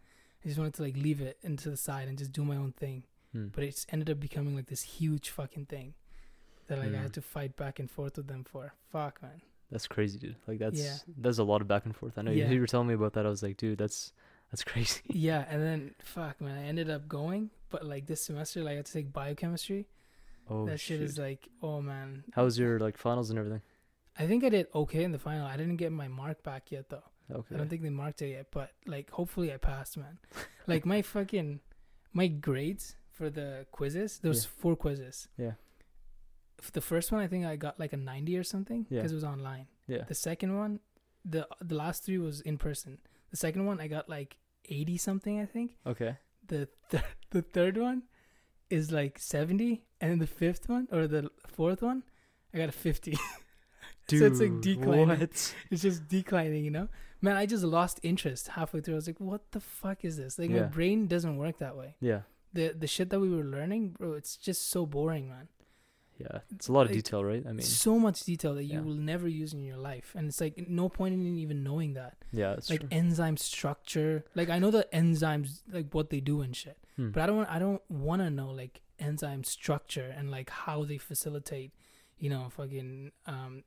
I 0.44 0.48
just 0.48 0.58
wanted 0.58 0.74
to 0.74 0.82
like 0.82 0.96
leave 0.96 1.20
it 1.22 1.38
into 1.42 1.70
the 1.70 1.76
side 1.76 2.06
and 2.08 2.18
just 2.18 2.32
do 2.32 2.44
my 2.44 2.56
own 2.56 2.72
thing. 2.72 3.04
Hmm. 3.32 3.46
but 3.48 3.64
it's 3.64 3.84
ended 3.90 4.08
up 4.10 4.20
becoming 4.20 4.54
like 4.54 4.66
this 4.66 4.82
huge 4.82 5.28
fucking 5.30 5.66
thing 5.66 5.94
that 6.68 6.78
like 6.78 6.94
I 6.94 6.98
had 6.98 7.12
to 7.14 7.20
fight 7.20 7.56
back 7.56 7.80
and 7.80 7.90
forth 7.90 8.16
with 8.16 8.28
them 8.28 8.44
for. 8.44 8.74
Fuck, 8.92 9.20
man. 9.22 9.42
That's 9.72 9.88
crazy, 9.88 10.18
dude. 10.20 10.36
Like 10.46 10.58
that's 10.60 10.78
Yeah. 10.80 10.96
that's 11.18 11.38
a 11.38 11.42
lot 11.44 11.60
of 11.60 11.66
back 11.66 11.84
and 11.84 11.96
forth. 11.96 12.16
I 12.16 12.22
know 12.22 12.30
Yeah. 12.30 12.48
you 12.50 12.60
were 12.60 12.66
telling 12.68 12.86
me 12.86 12.94
about 12.94 13.14
that. 13.14 13.26
I 13.26 13.30
was 13.30 13.42
like, 13.42 13.56
dude, 13.56 13.78
that's 13.78 14.12
that's 14.50 14.64
crazy. 14.64 15.00
yeah, 15.08 15.44
and 15.48 15.62
then 15.62 15.94
fuck, 16.02 16.40
man, 16.40 16.56
I 16.58 16.64
ended 16.68 16.90
up 16.90 17.08
going, 17.08 17.50
but 17.70 17.84
like 17.84 18.06
this 18.06 18.24
semester, 18.24 18.62
like 18.62 18.72
I 18.74 18.76
had 18.76 18.86
to 18.86 18.92
take 18.92 19.12
biochemistry. 19.12 19.86
Oh 20.48 20.66
that 20.66 20.78
shit 20.78 20.98
shit. 20.98 21.02
is 21.02 21.18
like, 21.18 21.48
oh 21.62 21.80
man. 21.80 22.24
How 22.34 22.44
was 22.44 22.58
your 22.58 22.78
like 22.78 22.96
finals 22.98 23.30
and 23.30 23.38
everything? 23.38 23.62
I 24.18 24.26
think 24.26 24.44
I 24.44 24.48
did 24.50 24.66
okay 24.74 25.02
in 25.02 25.10
the 25.12 25.18
final. 25.18 25.46
I 25.46 25.56
didn't 25.56 25.76
get 25.76 25.90
my 25.90 26.06
mark 26.08 26.42
back 26.42 26.70
yet 26.70 26.88
though. 26.90 27.02
Okay. 27.32 27.54
I 27.54 27.58
don't 27.58 27.68
think 27.68 27.82
they 27.82 27.90
marked 27.90 28.20
it 28.22 28.28
yet, 28.30 28.46
but 28.52 28.70
like 28.86 29.10
hopefully 29.10 29.52
I 29.52 29.56
passed, 29.56 29.96
man. 29.96 30.18
like 30.66 30.84
my 30.86 31.00
fucking 31.02 31.60
my 32.12 32.26
grades 32.28 32.96
for 33.10 33.30
the 33.30 33.66
quizzes. 33.72 34.18
There 34.20 34.28
was 34.28 34.44
Yeah. 34.44 34.50
four 34.60 34.76
quizzes. 34.76 35.28
Yeah. 35.38 35.52
The 36.72 36.80
first 36.80 37.10
one 37.12 37.20
I 37.20 37.26
think 37.26 37.44
I 37.46 37.56
got 37.56 37.80
like 37.80 37.92
a 37.92 37.96
ninety 37.96 38.36
or 38.36 38.44
something 38.44 38.86
Yeah. 38.90 38.98
because 39.00 39.12
it 39.12 39.16
was 39.16 39.24
online. 39.24 39.66
yeah. 39.86 40.04
The 40.06 40.14
second 40.14 40.56
one, 40.56 40.80
the 41.24 41.48
the 41.62 41.74
last 41.74 42.04
three 42.04 42.18
was 42.18 42.40
in 42.42 42.58
person. 42.58 42.98
The 43.34 43.38
second 43.38 43.66
one 43.66 43.80
I 43.80 43.88
got 43.88 44.08
like 44.08 44.36
eighty 44.68 44.96
something 44.96 45.40
I 45.40 45.46
think. 45.46 45.72
Okay. 45.84 46.16
The 46.46 46.68
th- 46.88 47.02
the 47.30 47.42
third 47.42 47.76
one 47.76 48.04
is 48.70 48.92
like 48.92 49.18
seventy, 49.18 49.82
and 50.00 50.12
then 50.12 50.18
the 50.20 50.28
fifth 50.28 50.68
one 50.68 50.86
or 50.92 51.08
the 51.08 51.28
fourth 51.48 51.82
one 51.82 52.04
I 52.54 52.58
got 52.58 52.68
a 52.68 52.72
fifty. 52.86 53.18
Dude, 54.06 54.20
So 54.20 54.26
it's, 54.26 54.38
like, 54.38 54.60
declining. 54.60 55.08
What? 55.08 55.20
it's 55.72 55.82
just 55.82 56.06
declining, 56.06 56.64
you 56.64 56.70
know. 56.70 56.86
Man, 57.22 57.36
I 57.36 57.44
just 57.44 57.64
lost 57.64 57.98
interest 58.04 58.46
halfway 58.54 58.80
through. 58.80 58.94
I 58.94 59.00
was 59.02 59.08
like, 59.08 59.18
"What 59.18 59.50
the 59.50 59.58
fuck 59.58 60.04
is 60.04 60.16
this?" 60.16 60.38
Like 60.38 60.50
my 60.50 60.62
brain 60.62 61.08
doesn't 61.08 61.36
work 61.36 61.58
that 61.58 61.76
way. 61.76 61.96
Yeah. 62.00 62.20
The 62.52 62.68
the 62.68 62.86
shit 62.86 63.10
that 63.10 63.18
we 63.18 63.30
were 63.34 63.42
learning, 63.42 63.96
bro, 63.98 64.12
it's 64.12 64.36
just 64.36 64.70
so 64.70 64.86
boring, 64.86 65.28
man. 65.28 65.48
Yeah. 66.18 66.38
It's 66.54 66.68
a 66.68 66.72
lot 66.72 66.82
of 66.82 66.88
Like, 66.88 66.96
detail, 66.96 67.24
right? 67.24 67.44
I 67.46 67.52
mean, 67.52 67.62
so 67.62 67.98
much 67.98 68.22
detail 68.24 68.54
that 68.54 68.64
you 68.64 68.74
yeah. 68.78 68.80
will 68.84 68.94
never 68.94 69.26
use 69.26 69.52
in 69.52 69.62
your 69.64 69.76
life, 69.76 70.12
and 70.16 70.28
it's 70.28 70.40
like 70.40 70.68
no 70.68 70.88
point 70.88 71.14
in 71.14 71.36
even 71.38 71.62
knowing 71.64 71.94
that. 71.94 72.16
yeah, 72.32 72.52
it's 72.52 72.70
like 72.70 72.80
true. 72.80 72.88
enzyme 72.92 73.36
structure, 73.36 74.24
like 74.34 74.48
I 74.48 74.58
know 74.58 74.70
the 74.70 74.86
enzymes, 74.92 75.62
like 75.72 75.92
what 75.92 76.10
they 76.10 76.20
do 76.20 76.40
and 76.40 76.54
shit, 76.54 76.78
Hmm. 76.96 77.10
but 77.10 77.22
I 77.22 77.26
don't 77.26 77.46
I 77.50 77.58
don't 77.58 77.82
want 77.90 78.22
to 78.22 78.30
know 78.30 78.50
like 78.50 78.80
enzyme 79.00 79.42
structure 79.44 80.08
and 80.16 80.30
like 80.30 80.50
how 80.50 80.84
they 80.84 80.98
facilitate, 80.98 81.72
you 82.18 82.30
know, 82.30 82.48
fucking 82.48 83.10
um 83.26 83.64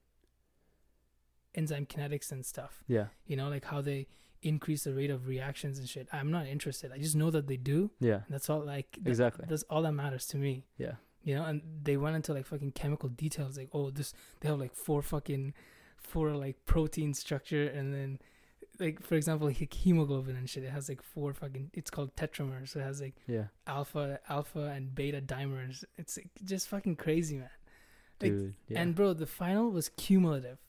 enzyme 1.56 1.86
kinetics 1.86 2.32
and 2.32 2.46
stuff. 2.46 2.84
yeah. 2.88 3.08
you 3.26 3.36
know, 3.36 3.50
like 3.50 3.66
how 3.66 3.82
they 3.82 4.08
increase 4.44 4.84
the 4.84 4.94
rate 4.94 5.10
of 5.10 5.28
reactions 5.28 5.80
and 5.80 5.90
shit. 5.90 6.08
I'm 6.14 6.30
not 6.32 6.46
interested. 6.46 6.92
I 6.92 6.98
just 7.00 7.16
know 7.16 7.32
that 7.32 7.48
they 7.48 7.58
do. 7.58 7.90
Yeah. 8.00 8.22
That's 8.30 8.50
all 8.50 8.64
like 8.64 8.92
th- 8.94 9.08
Exactly. 9.08 9.46
That's 9.50 9.64
all 9.64 9.82
that 9.82 9.94
matters 9.94 10.28
to 10.28 10.38
me. 10.38 10.66
Yeah. 10.78 10.94
You 11.28 11.36
know, 11.36 11.44
and 11.44 11.62
they 11.84 11.98
went 11.98 12.16
into 12.16 12.34
like 12.34 12.46
fucking 12.46 12.72
chemical 12.72 13.10
details, 13.10 13.58
like 13.58 13.68
oh, 13.74 13.90
this 13.90 14.14
they 14.40 14.48
have 14.48 14.60
like 14.60 14.74
four 14.74 15.02
fucking 15.02 15.54
four 15.98 16.32
like 16.32 16.56
protein 16.66 17.14
structure, 17.14 17.68
and 17.68 17.94
then 17.94 18.20
like 18.80 19.02
for 19.04 19.16
example, 19.16 19.48
like 19.48 19.74
hemoglobin 19.74 20.38
and 20.38 20.50
shit. 20.50 20.64
It 20.64 20.70
has 20.70 20.88
like 20.88 21.02
four 21.04 21.34
fucking. 21.34 21.72
It's 21.74 21.90
called 21.92 22.16
tetramers. 22.16 22.70
So 22.70 22.80
it 22.80 22.84
has 22.84 23.02
like 23.02 23.16
Yeah. 23.28 23.48
alpha, 23.66 24.22
alpha, 24.30 24.72
and 24.76 24.96
beta 24.96 25.20
dimers. 25.20 25.84
It's 25.98 26.16
like, 26.18 26.30
just 26.46 26.70
fucking 26.70 26.96
crazy, 26.96 27.38
man. 27.40 27.50
Like, 28.22 28.32
Dude. 28.32 28.54
Yeah. 28.70 28.80
And 28.82 28.96
bro, 28.96 29.14
the 29.14 29.26
final 29.28 29.70
was 29.70 29.90
cumulative, 29.90 30.60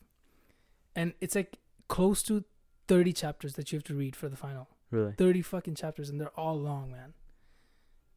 and 0.96 1.12
it's 1.20 1.36
like 1.36 1.58
close 1.86 2.20
to 2.24 2.42
thirty 2.88 3.12
chapters 3.12 3.52
that 3.54 3.70
you 3.70 3.76
have 3.76 3.84
to 3.84 3.94
read 3.94 4.16
for 4.16 4.28
the 4.28 4.36
final. 4.36 4.66
really, 4.90 5.12
Thirty 5.12 5.40
fucking 5.42 5.76
chapters, 5.76 6.10
and 6.10 6.20
they're 6.20 6.36
all 6.40 6.58
long, 6.58 6.90
man. 6.90 7.14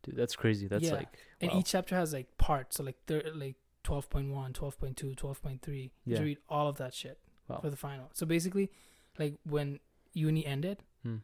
Dude, 0.03 0.15
that's 0.15 0.35
crazy. 0.35 0.67
That's 0.67 0.85
Yeah. 0.85 0.93
like. 0.95 1.17
And 1.39 1.51
wow. 1.51 1.59
each 1.59 1.67
chapter 1.71 1.95
has 1.95 2.13
like 2.13 2.37
parts, 2.37 2.77
so 2.77 2.83
like 2.83 2.97
thir- 3.07 3.31
like 3.35 3.55
12.1, 3.83 4.53
12.2, 4.53 5.15
12.3. 5.15 5.83
You 5.83 5.89
Yeah. 6.13 6.17
to 6.17 6.23
read 6.23 6.37
all 6.49 6.67
of 6.67 6.77
that 6.77 6.93
shit 6.93 7.19
Wow. 7.47 7.59
for 7.61 7.69
the 7.69 7.77
final. 7.77 8.09
So 8.13 8.25
basically, 8.25 8.71
like 9.17 9.35
when 9.43 9.79
uni 10.13 10.45
ended, 10.45 10.83
Hmm. 11.03 11.17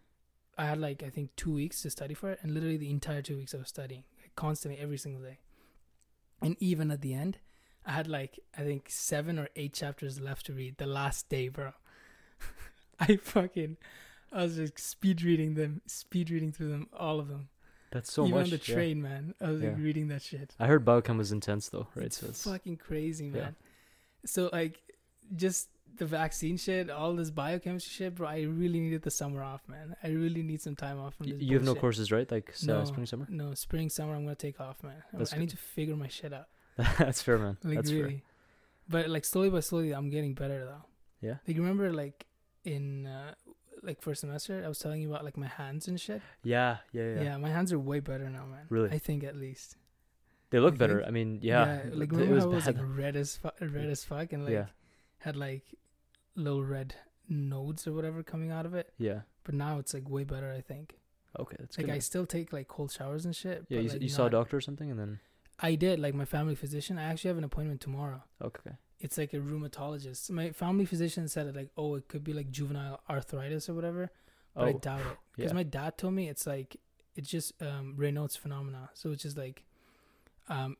I 0.57 0.65
had 0.65 0.79
like 0.79 1.03
I 1.03 1.09
think 1.11 1.35
two 1.35 1.53
weeks 1.53 1.81
to 1.83 1.89
study 1.91 2.13
for 2.15 2.31
it, 2.31 2.39
and 2.41 2.53
literally 2.53 2.77
the 2.77 2.89
entire 2.89 3.21
two 3.21 3.37
weeks 3.37 3.53
I 3.53 3.59
was 3.59 3.67
studying 3.69 4.03
like, 4.21 4.35
constantly 4.35 4.79
every 4.81 4.97
single 4.97 5.21
day. 5.21 5.37
And 6.41 6.55
even 6.59 6.89
at 6.91 7.01
the 7.01 7.13
end, 7.13 7.37
I 7.85 7.91
had 7.91 8.07
like 8.07 8.39
I 8.57 8.61
think 8.63 8.89
seven 8.89 9.37
or 9.39 9.49
eight 9.55 9.73
chapters 9.73 10.19
left 10.19 10.45
to 10.47 10.53
read 10.53 10.77
the 10.77 10.87
last 10.87 11.29
day, 11.29 11.47
bro. 11.49 11.73
I 12.99 13.17
fucking 13.17 13.77
I 14.31 14.43
was 14.43 14.55
just 14.57 14.79
speed 14.79 15.21
reading 15.21 15.53
them, 15.53 15.81
speed 15.85 16.29
reading 16.31 16.51
through 16.51 16.69
them, 16.69 16.89
all 16.91 17.19
of 17.19 17.27
them. 17.29 17.49
That's 17.91 18.11
so 18.11 18.25
even 18.25 18.37
much. 18.37 18.43
on 18.45 18.49
the 18.51 18.57
yeah. 18.65 18.75
train, 18.75 19.01
man. 19.01 19.33
I 19.41 19.51
was 19.51 19.61
like 19.61 19.77
reading 19.77 20.09
that 20.09 20.21
shit. 20.21 20.55
I 20.59 20.67
heard 20.67 20.85
biochem 20.85 21.17
was 21.17 21.31
intense 21.31 21.69
though, 21.69 21.87
right? 21.95 22.07
It's 22.07 22.19
so 22.19 22.27
it's 22.27 22.43
fucking 22.43 22.77
crazy, 22.77 23.27
yeah. 23.27 23.41
man. 23.41 23.55
So 24.25 24.49
like, 24.51 24.81
just 25.35 25.69
the 25.97 26.05
vaccine 26.05 26.57
shit, 26.57 26.89
all 26.89 27.13
this 27.13 27.29
biochemistry 27.29 27.91
shit, 27.91 28.15
bro. 28.15 28.27
I 28.27 28.41
really 28.41 28.79
needed 28.79 29.03
the 29.03 29.11
summer 29.11 29.43
off, 29.43 29.61
man. 29.67 29.95
I 30.03 30.09
really 30.09 30.43
need 30.43 30.61
some 30.61 30.75
time 30.75 30.99
off 30.99 31.15
from 31.15 31.27
this. 31.27 31.41
you 31.41 31.55
have 31.55 31.65
no 31.65 31.75
courses, 31.75 32.11
right? 32.11 32.29
Like 32.29 32.53
No. 32.63 32.83
spring, 32.83 33.05
summer. 33.05 33.25
No, 33.29 33.53
spring, 33.53 33.89
summer. 33.89 34.15
I'm 34.15 34.23
gonna 34.23 34.35
take 34.35 34.59
off, 34.59 34.83
man. 34.83 35.03
That's 35.13 35.33
I 35.33 35.37
need 35.37 35.49
to 35.49 35.57
figure 35.57 35.95
my 35.95 36.07
shit 36.07 36.33
out. 36.33 36.47
That's 36.99 37.21
fair, 37.21 37.37
man. 37.37 37.57
Like 37.63 37.77
That's 37.77 37.91
really, 37.91 38.09
fair. 38.09 38.21
but 38.89 39.09
like 39.09 39.25
slowly 39.25 39.49
by 39.49 39.61
slowly, 39.61 39.91
I'm 39.93 40.09
getting 40.09 40.33
better 40.33 40.65
though. 40.65 40.85
Yeah. 41.21 41.35
Like 41.47 41.57
remember, 41.57 41.91
like 41.91 42.25
in 42.63 43.07
uh, 43.07 43.33
like 43.83 44.01
first 44.01 44.21
semester, 44.21 44.61
I 44.63 44.67
was 44.67 44.79
telling 44.79 45.01
you 45.01 45.09
about 45.09 45.23
like 45.23 45.37
my 45.37 45.47
hands 45.47 45.87
and 45.87 45.99
shit. 45.99 46.21
Yeah, 46.43 46.77
yeah, 46.91 47.03
yeah. 47.03 47.21
Yeah, 47.21 47.37
my 47.37 47.49
hands 47.49 47.71
are 47.73 47.79
way 47.79 47.99
better 47.99 48.29
now, 48.29 48.45
man. 48.45 48.65
Really? 48.69 48.89
I 48.91 48.97
think 48.97 49.23
at 49.23 49.35
least. 49.35 49.77
They 50.49 50.59
look 50.59 50.77
better. 50.77 51.03
I 51.05 51.11
mean, 51.11 51.39
yeah. 51.41 51.65
yeah 51.65 51.89
like 51.93 52.11
it 52.11 52.15
remember 52.15 52.35
was 52.35 52.43
it 52.45 52.49
was 52.49 52.65
bad. 52.65 52.77
like 52.77 52.85
red 52.87 53.15
as 53.15 53.37
fu- 53.37 53.65
red 53.65 53.89
as 53.89 54.03
fuck 54.05 54.31
and 54.31 54.45
like 54.45 54.53
yeah, 54.53 54.65
had 55.19 55.35
like 55.35 55.63
little 56.35 56.63
red 56.63 56.95
nodes 57.27 57.85
or 57.87 57.93
whatever 57.93 58.23
coming 58.23 58.51
out 58.51 58.65
of 58.65 58.73
it. 58.73 58.93
yeah. 58.97 59.21
But 59.43 59.55
now 59.55 59.79
it's 59.79 59.93
like 59.93 60.09
way 60.09 60.23
better, 60.23 60.51
I 60.51 60.61
think. 60.61 60.99
Okay, 61.39 61.55
that's 61.59 61.77
like 61.77 61.87
good. 61.87 61.95
I 61.95 61.99
still 61.99 62.25
take 62.25 62.51
like 62.51 62.67
cold 62.67 62.91
showers 62.91 63.25
and 63.25 63.35
shit. 63.35 63.65
yeah, 63.69 63.77
but, 63.77 63.83
you, 63.83 63.89
like, 63.89 64.01
you 64.01 64.09
saw 64.09 64.25
a 64.25 64.29
doctor 64.29 64.57
or 64.57 64.61
something, 64.61 64.89
and 64.89 64.99
then 64.99 65.19
I 65.59 65.75
did 65.75 65.99
like 65.99 66.13
my 66.13 66.25
family 66.25 66.55
physician. 66.55 66.97
I 66.97 67.03
actually 67.03 67.29
have 67.29 67.37
an 67.37 67.43
appointment 67.43 67.81
tomorrow. 67.81 68.23
okay, 68.41 68.71
It's 68.99 69.17
like 69.17 69.33
a 69.33 69.37
rheumatologist. 69.37 70.29
My 70.31 70.51
family 70.51 70.85
physician 70.85 71.27
said 71.27 71.47
it 71.47 71.55
like, 71.55 71.69
oh, 71.77 71.95
it 71.95 72.07
could 72.07 72.23
be 72.23 72.33
like 72.33 72.49
juvenile 72.49 73.01
arthritis 73.09 73.69
or 73.69 73.73
whatever. 73.75 74.09
But 74.55 74.63
I 74.67 74.71
oh, 74.71 74.79
doubt 74.79 74.99
it 75.01 75.17
because 75.35 75.51
yeah. 75.51 75.55
my 75.55 75.63
dad 75.63 75.97
told 75.97 76.13
me 76.13 76.27
it's 76.29 76.47
like 76.47 76.77
it's 77.15 77.29
just 77.29 77.53
um, 77.61 77.95
Raynaud's 77.97 78.35
phenomena. 78.35 78.89
So 78.93 79.11
it's 79.11 79.23
just 79.23 79.37
like 79.37 79.65
um, 80.49 80.77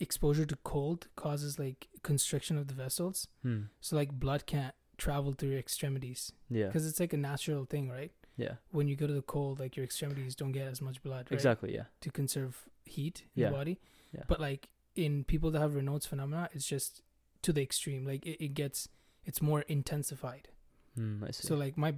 exposure 0.00 0.44
to 0.46 0.56
cold 0.64 1.08
causes 1.16 1.58
like 1.58 1.88
constriction 2.02 2.58
of 2.58 2.68
the 2.68 2.74
vessels. 2.74 3.28
hmm. 3.42 3.62
So 3.80 3.96
like 3.96 4.12
blood 4.12 4.46
can't 4.46 4.74
travel 4.96 5.32
through 5.32 5.50
your 5.50 5.58
extremities 5.58 6.32
yeah, 6.50 6.66
because 6.66 6.86
it's 6.86 7.00
like 7.00 7.12
a 7.12 7.16
natural 7.16 7.64
thing, 7.64 7.88
right? 7.88 8.12
yeah, 8.36 8.54
When 8.70 8.88
you 8.88 8.96
go 8.96 9.06
to 9.06 9.12
the 9.12 9.22
cold, 9.22 9.60
like 9.60 9.76
your 9.76 9.84
extremities 9.84 10.34
don't 10.34 10.52
get 10.52 10.66
as 10.66 10.80
much 10.80 11.02
blood, 11.02 11.26
right? 11.30 11.32
exactly, 11.32 11.74
yeah, 11.74 11.84
To 12.00 12.10
conserve 12.10 12.62
heat 12.84 13.22
in 13.36 13.42
Yeah. 13.42 13.50
the 13.50 13.56
body. 13.56 13.80
Yeah. 14.12 14.22
But 14.26 14.40
like 14.40 14.68
in 14.96 15.24
people 15.24 15.50
that 15.52 15.60
have 15.60 15.72
Raynaud's 15.72 16.06
phenomena, 16.06 16.48
it's 16.52 16.66
just 16.66 17.02
to 17.44 17.52
the 17.52 17.62
extreme. 17.62 18.04
Like 18.06 18.24
it, 18.26 18.42
it 18.44 18.54
gets, 18.54 18.88
it's 19.24 19.40
more 19.40 19.62
intensified. 19.62 20.48
I 20.96 21.30
see. 21.32 21.46
So 21.48 21.54
like 21.56 21.76
my 21.76 21.94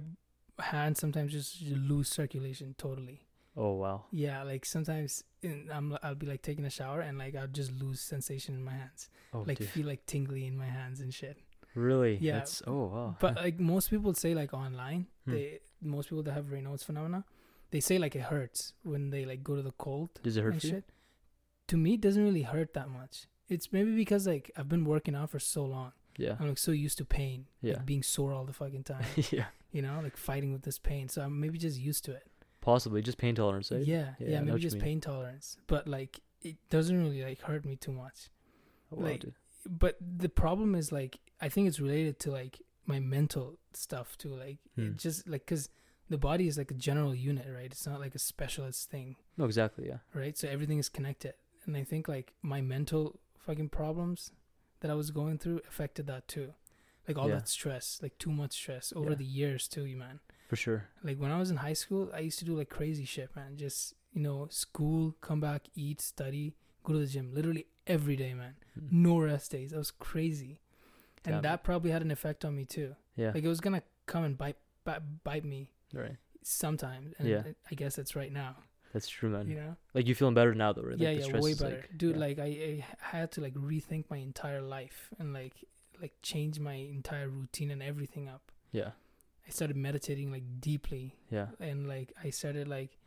hands 0.59 0.99
sometimes 0.99 1.31
just 1.31 1.61
lose 1.61 2.09
circulation 2.09 2.73
totally. 2.77 3.21
oh 3.55 3.73
wow, 3.73 4.05
Yeah, 4.11 4.43
like 4.43 4.65
sometimes 4.65 5.23
in, 5.41 5.69
I'm 5.71 5.95
I'll 6.03 6.15
be 6.15 6.25
like 6.27 6.41
taking 6.41 6.65
a 6.65 6.69
shower 6.69 7.01
and 7.01 7.17
like 7.17 7.35
I'll 7.35 7.47
just 7.61 7.71
lose 7.83 7.99
sensation 8.01 8.55
in 8.55 8.63
my 8.63 8.71
hands, 8.73 9.09
oh 9.33 9.43
like 9.47 9.59
dude. 9.59 9.69
feel 9.69 9.85
like 9.87 10.05
tingly 10.05 10.45
in 10.47 10.57
my 10.57 10.65
hands 10.79 10.99
and 10.99 11.13
shit. 11.13 11.37
really? 11.75 12.17
yeah, 12.21 12.37
That's 12.39 12.61
oh 12.65 12.85
wow. 12.95 13.15
But 13.19 13.35
like 13.35 13.59
most 13.59 13.89
people 13.91 14.13
say 14.15 14.33
like 14.33 14.53
online, 14.53 15.07
Hmm. 15.25 15.31
they 15.33 15.59
most 15.81 16.09
people 16.09 16.23
that 16.23 16.33
have 16.33 16.45
Raynaud's 16.45 16.83
phenomena, 16.83 17.23
they 17.71 17.79
say 17.81 17.97
like 17.99 18.15
it 18.15 18.25
hurts 18.33 18.73
when 18.83 19.09
they 19.11 19.25
like 19.25 19.43
go 19.43 19.55
to 19.55 19.61
the 19.61 19.73
cold 19.85 20.09
Does 20.23 20.37
it 20.37 20.43
hurt 20.43 20.63
you? 20.63 20.69
shit. 20.71 20.85
To 21.67 21.77
me, 21.77 21.93
it 21.95 22.01
doesn't 22.01 22.23
really 22.23 22.43
hurt 22.53 22.73
that 22.73 22.89
much. 22.89 23.27
It's 23.49 23.71
maybe 23.71 23.95
because 23.95 24.27
like 24.27 24.51
I've 24.57 24.69
been 24.69 24.85
working 24.85 25.15
out 25.15 25.29
for 25.29 25.39
so 25.39 25.63
long. 25.65 25.91
Yeah, 26.17 26.35
I'm 26.39 26.47
like 26.47 26.57
so 26.57 26.71
used 26.71 26.97
to 26.97 27.05
pain, 27.05 27.45
Yeah. 27.61 27.73
like 27.73 27.85
being 27.85 28.03
sore 28.03 28.33
all 28.33 28.45
the 28.45 28.53
fucking 28.53 28.83
time. 28.93 29.05
yeah. 29.31 29.45
you 29.71 29.81
know, 29.81 29.99
like 30.01 30.17
fighting 30.17 30.51
with 30.51 30.63
this 30.63 30.79
pain. 30.79 31.09
So 31.09 31.21
I'm 31.21 31.39
maybe 31.39 31.57
just 31.57 31.79
used 31.79 32.03
to 32.05 32.11
it. 32.13 32.27
Possibly 32.61 33.01
just 33.01 33.17
pain 33.17 33.35
tolerance, 33.35 33.71
right? 33.71 33.85
Yeah, 33.85 34.13
Yeah, 34.19 34.27
yeah, 34.29 34.41
maybe 34.41 34.59
just 34.59 34.79
pain 34.79 34.99
tolerance. 34.99 35.57
But 35.67 35.87
like 35.87 36.19
it 36.41 36.55
doesn't 36.69 36.99
really 36.99 37.23
like 37.23 37.41
hurt 37.41 37.65
me 37.65 37.75
too 37.75 37.91
much. 37.93 38.29
Oh, 38.91 38.97
wow, 38.97 39.03
like- 39.03 39.19
dude. 39.21 39.33
But 39.69 39.97
the 40.01 40.29
problem 40.29 40.75
is 40.75 40.91
like 40.91 41.19
I 41.41 41.49
think 41.49 41.67
it's 41.67 41.79
related 41.79 42.19
to 42.21 42.31
like 42.31 42.61
my 42.85 42.99
mental 42.99 43.59
stuff 43.73 44.17
too. 44.17 44.29
Like 44.35 44.57
Hmm. 44.75 44.87
it 44.87 44.97
just 44.97 45.27
like 45.27 45.45
because 45.45 45.69
the 46.09 46.17
body 46.17 46.47
is 46.47 46.57
like 46.57 46.71
a 46.71 46.73
general 46.73 47.13
unit, 47.13 47.45
right? 47.53 47.65
It's 47.65 47.85
not 47.85 47.99
like 47.99 48.15
a 48.15 48.19
specialist 48.19 48.89
thing, 48.89 49.17
No, 49.37 49.43
exactly, 49.45 49.87
yeah. 49.87 49.97
right? 50.13 50.37
So 50.37 50.47
everything 50.47 50.79
is 50.79 50.87
connected. 50.89 51.33
And 51.65 51.75
I 51.75 51.83
think 51.83 52.07
like 52.07 52.33
my 52.41 52.61
mental 52.61 53.19
fucking 53.47 53.69
problems 53.69 54.31
that 54.81 54.91
I 54.91 54.93
was 55.01 55.09
going 55.11 55.37
through 55.39 55.61
affected 55.67 56.05
that 56.07 56.27
too. 56.27 56.53
Like 57.07 57.17
all 57.17 57.29
Yeah. 57.29 57.35
that 57.35 57.47
stress, 57.47 57.99
like 58.03 58.15
too 58.19 58.31
much 58.31 58.53
stress 58.53 58.91
over 58.95 59.11
Yeah. 59.11 59.15
the 59.23 59.25
years 59.39 59.67
too, 59.67 59.85
you 59.85 59.97
man. 59.97 60.19
For 60.49 60.55
sure. 60.57 60.81
Like 61.03 61.17
when 61.17 61.31
I 61.31 61.39
was 61.39 61.49
in 61.49 61.57
high 61.57 61.73
school, 61.83 62.11
I 62.13 62.19
used 62.19 62.39
to 62.39 62.45
do 62.45 62.55
like 62.57 62.69
crazy 62.69 63.05
shit, 63.05 63.35
man. 63.35 63.57
Just 63.57 63.93
you 64.13 64.21
know, 64.21 64.47
school, 64.49 65.15
come 65.21 65.39
back, 65.39 65.61
eat, 65.75 66.01
study, 66.01 66.55
go 66.83 66.93
to 66.93 66.99
the 66.99 67.05
gym, 67.07 67.33
literally 67.33 67.65
every 67.85 68.15
day, 68.15 68.33
man. 68.33 68.55
Mm. 68.79 68.91
No 68.91 69.19
rest 69.19 69.51
days. 69.51 69.71
That 69.71 69.77
was 69.77 69.91
crazy, 69.91 70.59
and 71.25 71.43
that 71.43 71.63
probably 71.63 71.91
had 71.91 72.01
an 72.01 72.11
effect 72.11 72.43
on 72.45 72.55
me 72.55 72.65
too. 72.65 72.95
Yeah. 73.15 73.31
Like 73.33 73.43
it 73.43 73.47
was 73.55 73.61
gonna 73.61 73.83
come 74.05 74.23
and 74.23 74.37
bite 74.37 74.57
bite, 74.83 75.01
bite 75.23 75.45
me 75.45 75.71
right. 75.93 76.17
sometimes, 76.43 77.13
and 77.19 77.27
Yeah. 77.27 77.43
I 77.71 77.75
guess 77.75 77.97
it's 77.97 78.15
right 78.15 78.31
now. 78.31 78.55
That's 78.93 79.07
true, 79.07 79.29
man. 79.29 79.47
You 79.49 79.55
know. 79.55 79.75
Like 79.93 80.07
you 80.07 80.15
feeling 80.15 80.33
better 80.33 80.53
now, 80.55 80.73
though, 80.73 80.83
right? 80.83 80.97
yeah, 80.97 81.09
like, 81.11 81.27
yeah, 81.27 81.39
way 81.39 81.53
better, 81.53 81.75
like- 81.75 81.97
dude. 81.97 82.15
yeah. 82.15 82.21
Like 82.21 82.39
I, 82.39 82.43
I 82.43 82.85
had 82.99 83.31
to 83.33 83.41
like 83.41 83.53
rethink 83.55 84.05
my 84.09 84.17
entire 84.17 84.61
life 84.61 85.09
and 85.19 85.33
like 85.33 85.53
like 86.01 86.13
change 86.21 86.59
my 86.59 86.73
entire 86.73 87.27
routine 87.27 87.71
and 87.71 87.81
everything 87.83 88.27
up. 88.29 88.51
Yeah. 88.71 88.91
I 89.47 89.49
started 89.49 89.77
meditating 89.77 90.31
like 90.31 90.43
deeply, 90.59 91.15
Yeah. 91.31 91.47
and 91.59 91.87
like 91.87 92.13
I 92.23 92.29
started 92.31 92.67
like 92.67 92.97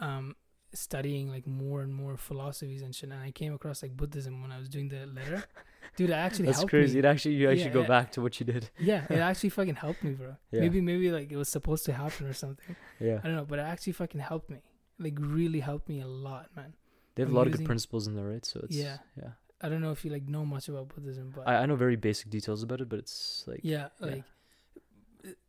um 0.00 0.34
studying 0.74 1.30
like 1.30 1.46
more 1.46 1.80
and 1.82 1.94
more 1.94 2.16
philosophies 2.16 2.82
and 2.82 2.94
shit. 2.94 3.10
And 3.10 3.20
I 3.20 3.30
came 3.30 3.54
across 3.54 3.82
like 3.82 3.96
Buddhism 3.96 4.42
when 4.42 4.52
I 4.52 4.58
was 4.58 4.68
doing 4.68 4.88
the 4.88 5.06
letter. 5.06 5.44
Dude, 5.96 6.10
it 6.10 6.12
actually 6.12 6.46
That's 6.46 6.62
crazy. 6.64 6.94
me. 6.94 6.98
It 7.00 7.04
actually 7.06 7.34
you 7.36 7.48
actually 7.48 7.64
Yeah, 7.66 7.72
go 7.72 7.84
back 7.84 8.12
to 8.12 8.20
what 8.20 8.38
you 8.38 8.44
did. 8.46 8.68
Yeah, 8.78 9.04
it 9.08 9.18
actually 9.30 9.48
fucking 9.50 9.76
helped 9.76 10.04
me, 10.04 10.12
bro. 10.12 10.36
Yeah. 10.52 10.60
Maybe 10.60 10.80
maybe 10.80 11.10
like 11.10 11.32
it 11.32 11.36
was 11.36 11.48
supposed 11.48 11.84
to 11.86 11.92
happen 11.92 12.26
or 12.26 12.34
something. 12.34 12.76
Yeah. 13.00 13.20
I 13.22 13.26
don't 13.26 13.36
know, 13.36 13.46
but 13.46 13.58
it 13.58 13.62
actually 13.62 13.94
fucking 13.94 14.20
helped 14.20 14.50
me. 14.50 14.58
Like 14.98 15.14
really 15.18 15.60
helped 15.60 15.88
me 15.88 16.00
a 16.00 16.06
lot, 16.06 16.48
man. 16.56 16.74
They 17.14 17.22
have 17.22 17.32
a 17.32 17.34
lot 17.34 17.46
of 17.46 17.52
good 17.56 17.66
principles 17.66 18.06
in 18.06 18.14
there, 18.14 18.26
right? 18.26 18.44
So 18.44 18.60
it's 18.64 18.76
Yeah. 18.76 18.98
yeah. 19.16 19.30
I 19.60 19.68
don't 19.68 19.80
know 19.80 19.90
if 19.90 20.04
you 20.04 20.10
like 20.12 20.28
know 20.28 20.44
much 20.44 20.68
about 20.68 20.88
Buddhism, 20.94 21.32
but 21.34 21.48
I, 21.48 21.56
I 21.62 21.66
know 21.66 21.74
very 21.76 21.96
basic 21.96 22.30
details 22.30 22.62
about 22.62 22.80
it, 22.80 22.88
but 22.88 22.98
it's 23.00 23.44
like 23.46 23.60
yeah, 23.62 23.88
yeah. 24.00 24.06
like 24.06 24.24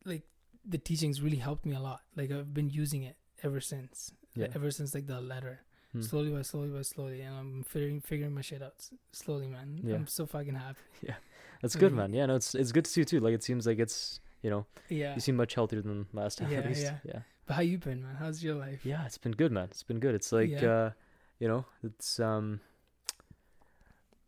like 0.05 0.23
the 0.67 0.77
teachings 0.77 1.21
really 1.21 1.37
helped 1.37 1.65
me 1.65 1.75
a 1.75 1.79
lot. 1.79 2.01
Like 2.15 2.31
I've 2.31 2.53
been 2.53 2.69
using 2.69 3.03
it 3.03 3.15
ever 3.43 3.59
since. 3.61 4.11
yeah. 4.35 4.47
Ever 4.55 4.71
since 4.71 4.93
like 4.93 5.07
the 5.07 5.21
letter. 5.21 5.61
Hmm. 5.93 6.01
Slowly 6.01 6.29
by 6.29 6.43
slowly 6.43 6.69
by 6.69 6.83
slowly 6.83 7.21
and 7.21 7.35
I'm 7.35 7.63
figuring 7.63 8.01
figuring 8.01 8.33
my 8.35 8.41
shit 8.41 8.61
out 8.61 8.75
slowly, 9.11 9.47
man. 9.47 9.79
Yeah. 9.83 9.95
I'm 9.95 10.07
so 10.07 10.25
fucking 10.25 10.55
happy. 10.55 10.79
Yeah, 11.01 11.15
that's 11.61 11.75
good, 11.75 11.93
man. 11.93 12.13
Yeah, 12.13 12.27
no, 12.27 12.35
it's 12.35 12.53
it's 12.55 12.71
good 12.71 12.85
to 12.85 12.91
see 12.91 13.01
you 13.01 13.05
too. 13.05 13.19
Like 13.19 13.33
it 13.33 13.43
seems 13.43 13.65
like 13.65 13.79
it's 13.79 14.19
you 14.43 14.49
know 14.49 14.65
Yeah. 14.89 15.15
you 15.15 15.21
seem 15.21 15.35
much 15.35 15.55
healthier 15.55 15.81
than 15.81 16.05
last 16.13 16.37
time 16.37 16.51
Yeah, 16.51 16.59
at 16.63 16.67
least. 16.67 16.83
yeah. 16.83 16.97
yeah. 17.05 17.19
How 17.49 17.61
you 17.61 17.77
been, 17.77 18.03
man? 18.03 18.15
How's 18.19 18.43
your 18.43 18.55
life? 18.55 18.85
Yeah, 18.85 19.05
it's 19.05 19.17
been 19.17 19.31
good, 19.31 19.51
man. 19.51 19.65
It's 19.65 19.83
been 19.83 19.99
good. 19.99 20.15
It's 20.15 20.31
like 20.31 20.49
Yeah. 20.49 20.69
uh 20.71 20.91
you 21.39 21.47
know, 21.47 21.65
it's 21.83 22.19
um 22.19 22.59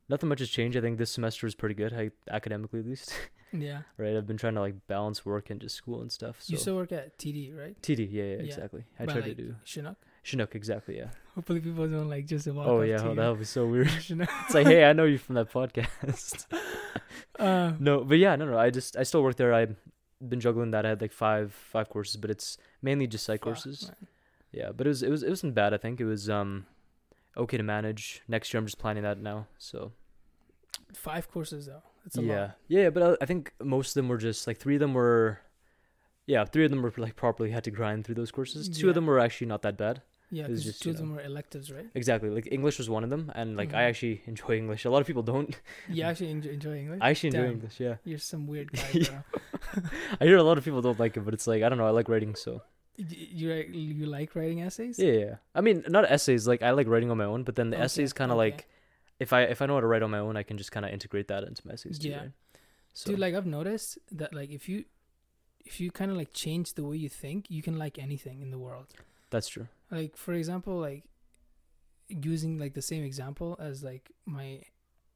nothing 0.10 0.30
much 0.30 0.40
has 0.40 0.50
changed. 0.50 0.78
I 0.78 0.82
think 0.82 0.98
this 0.98 1.12
semester 1.12 1.46
is 1.48 1.56
pretty 1.56 1.76
good, 1.76 1.94
I, 1.94 2.12
academically 2.30 2.80
at 2.80 2.86
least. 2.86 3.14
Yeah. 3.54 3.82
right? 3.98 4.16
I've 4.16 4.26
been 4.26 4.38
trying 4.38 4.54
to 4.54 4.62
like 4.62 4.88
balance 4.88 5.26
work 5.26 5.50
and 5.50 5.60
just 5.60 5.76
school 5.76 6.00
and 6.02 6.10
stuff. 6.10 6.42
So 6.42 6.52
You 6.54 6.58
still 6.58 6.78
work 6.78 6.94
at 6.94 7.18
TD, 7.18 7.54
right? 7.54 7.76
TD, 7.82 8.08
yeah, 8.10 8.24
yeah, 8.24 8.30
Yeah. 8.38 8.44
exactly. 8.44 8.86
I 8.98 9.04
try 9.04 9.16
like, 9.16 9.26
to 9.26 9.34
do 9.34 9.56
Chinook. 9.66 9.98
Chinook, 10.24 10.56
exactly, 10.56 10.98
yeah. 10.98 11.10
Hopefully 11.36 11.60
people 11.60 11.86
don't 11.86 12.08
like 12.08 12.28
just 12.28 12.48
walk 12.48 12.66
oh 12.66 12.80
yeah, 12.82 13.02
oh, 13.04 13.14
that 13.14 13.28
would 13.28 13.40
be 13.40 13.44
so 13.46 13.68
weird. 13.72 13.90
It's 13.90 14.54
like, 14.54 14.68
hey, 14.68 14.86
I 14.86 14.94
know 14.94 15.04
you 15.04 15.18
from 15.18 15.36
that 15.36 15.52
podcast. 15.52 16.46
uh, 17.40 17.74
no, 17.80 18.06
but 18.06 18.20
yeah, 18.20 18.38
no, 18.38 18.46
no. 18.46 18.58
I 18.58 18.70
just 18.70 18.96
I 18.96 19.04
still 19.04 19.22
work 19.22 19.36
there. 19.36 19.54
I've 19.54 19.76
been 20.26 20.40
juggling 20.40 20.72
that. 20.72 20.86
I 20.86 20.90
had 20.90 21.02
like 21.02 21.12
five 21.12 21.52
five 21.54 21.90
courses, 21.90 22.16
but 22.16 22.30
it's 22.32 22.58
mainly 22.82 23.08
just 23.08 23.26
psych 23.26 23.40
fuck, 23.42 23.44
courses. 23.46 23.88
man. 23.88 24.08
Yeah, 24.52 24.72
but 24.76 24.88
it 24.88 24.90
was 24.90 25.04
it 25.04 25.10
was 25.10 25.24
it 25.24 25.30
wasn't 25.30 25.54
bad. 25.56 25.74
I 25.74 25.78
think 25.78 26.00
it 26.02 26.06
was 26.06 26.30
um 26.30 26.66
okay 27.38 27.58
to 27.58 27.64
manage. 27.64 28.22
Next 28.28 28.54
year, 28.54 28.60
I'm 28.60 28.66
just 28.66 28.78
planning 28.80 29.04
that 29.04 29.18
now. 29.20 29.48
So 29.58 29.92
Five 30.94 31.32
courses 31.32 31.68
though. 31.68 31.84
That's 32.04 32.18
a 32.18 32.24
yeah, 32.24 32.40
lot. 32.42 32.52
yeah. 32.68 32.90
But 32.90 33.04
I, 33.04 33.24
I 33.24 33.26
think 33.26 33.54
most 33.62 33.90
of 33.90 33.94
them 33.96 34.10
were 34.10 34.18
just 34.18 34.48
like 34.48 34.58
three 34.58 34.76
of 34.76 34.80
them 34.82 34.94
were, 34.94 35.40
yeah, 36.26 36.44
three 36.46 36.66
of 36.66 36.72
them 36.72 36.82
were 36.82 36.94
like 36.98 37.16
properly 37.16 37.52
had 37.52 37.64
to 37.66 37.72
grind 37.72 38.04
through 38.06 38.16
those 38.16 38.32
courses. 38.32 38.68
Two 38.68 38.88
Yeah. 38.88 38.90
of 38.90 38.96
them 38.96 39.06
were 39.06 39.20
actually 39.20 39.48
not 39.48 39.62
that 39.62 39.78
bad. 39.78 40.02
Yeah, 40.34 40.48
because 40.48 40.80
two 40.80 40.90
you 40.90 40.94
of 40.94 40.98
them 40.98 41.14
were 41.14 41.22
electives, 41.22 41.72
right? 41.72 41.88
Exactly. 41.94 42.30
Like 42.30 42.48
English 42.52 42.78
was 42.78 42.90
one 42.90 43.04
of 43.04 43.10
them, 43.10 43.32
and 43.36 43.56
like 43.58 43.74
I 43.74 43.84
Mhm. 43.84 43.90
actually 43.90 44.22
enjoy 44.28 44.58
English. 44.58 44.86
A 44.86 44.90
lot 44.90 45.00
of 45.02 45.08
people 45.08 45.24
don't. 45.24 45.58
You 45.90 46.04
actually 46.04 46.32
enjoy, 46.32 46.50
enjoy 46.52 46.78
English. 46.80 47.00
I 47.02 47.10
actually 47.12 47.28
enjoy 47.36 47.52
English. 47.52 47.80
Yeah, 47.80 47.96
You're 48.06 48.18
some 48.18 48.48
weird 48.48 48.72
guy. 48.74 49.24
I 50.22 50.26
hear 50.26 50.38
a 50.38 50.44
lot 50.44 50.58
of 50.58 50.64
people 50.66 50.82
don't 50.82 51.00
like 51.00 51.16
it, 51.18 51.22
but 51.26 51.34
it's 51.34 51.48
like 51.48 51.64
I 51.64 51.70
don't 51.70 51.78
know. 51.78 51.88
I 51.88 51.92
like 51.92 52.10
writing, 52.10 52.36
so 52.36 52.62
You 52.98 53.54
like- 53.56 53.70
you 53.74 54.06
like 54.06 54.36
writing 54.36 54.62
essays? 54.62 55.00
yeah, 55.00 55.12
yeah. 55.14 55.36
I 55.56 55.62
mean, 55.62 55.84
not 55.88 56.10
essays. 56.10 56.48
Like 56.48 56.62
I 56.62 56.72
like 56.72 56.88
writing 56.88 57.10
on 57.12 57.18
my 57.18 57.26
own, 57.26 57.44
but 57.44 57.56
then 57.56 57.70
the 57.70 57.78
Okay, 57.78 57.86
essays 57.86 58.14
kind 58.14 58.32
of 58.32 58.38
okay. 58.38 58.52
like 58.52 58.68
if 59.20 59.34
I 59.34 59.44
if 59.44 59.62
I 59.62 59.66
know 59.66 59.76
how 59.76 59.80
to 59.82 59.88
write 59.88 60.04
on 60.04 60.12
my 60.12 60.20
own, 60.20 60.36
I 60.38 60.44
can 60.44 60.58
just 60.58 60.72
kind 60.72 60.86
of 60.86 60.92
integrate 60.92 61.28
that 61.30 61.44
into 61.44 61.66
my 61.66 61.74
essays 61.74 61.98
too. 62.00 62.10
Yeah. 62.10 62.18
Right? 62.20 62.32
So 62.94 63.12
Dude, 63.12 63.20
like 63.20 63.34
I've 63.36 63.46
noticed 63.46 63.98
that 64.12 64.34
like 64.34 64.52
if 64.52 64.68
you 64.68 64.86
if 65.66 65.80
you 65.80 65.90
kind 65.92 66.12
of 66.12 66.18
like 66.18 66.34
change 66.34 66.74
the 66.74 66.84
way 66.84 66.98
you 66.98 67.08
think, 67.10 67.50
you 67.50 67.62
can 67.62 67.78
like 67.80 67.98
anything 67.98 68.42
in 68.42 68.52
the 68.52 68.60
world. 68.60 68.88
that's 69.30 69.48
true. 69.48 69.68
Like 69.90 70.18
for 70.18 70.34
example, 70.34 70.78
like 70.78 71.06
using 72.10 72.58
like 72.60 72.74
the 72.74 72.82
same 72.82 73.04
example 73.04 73.56
as 73.60 73.84
like 73.84 74.12
my 74.26 74.62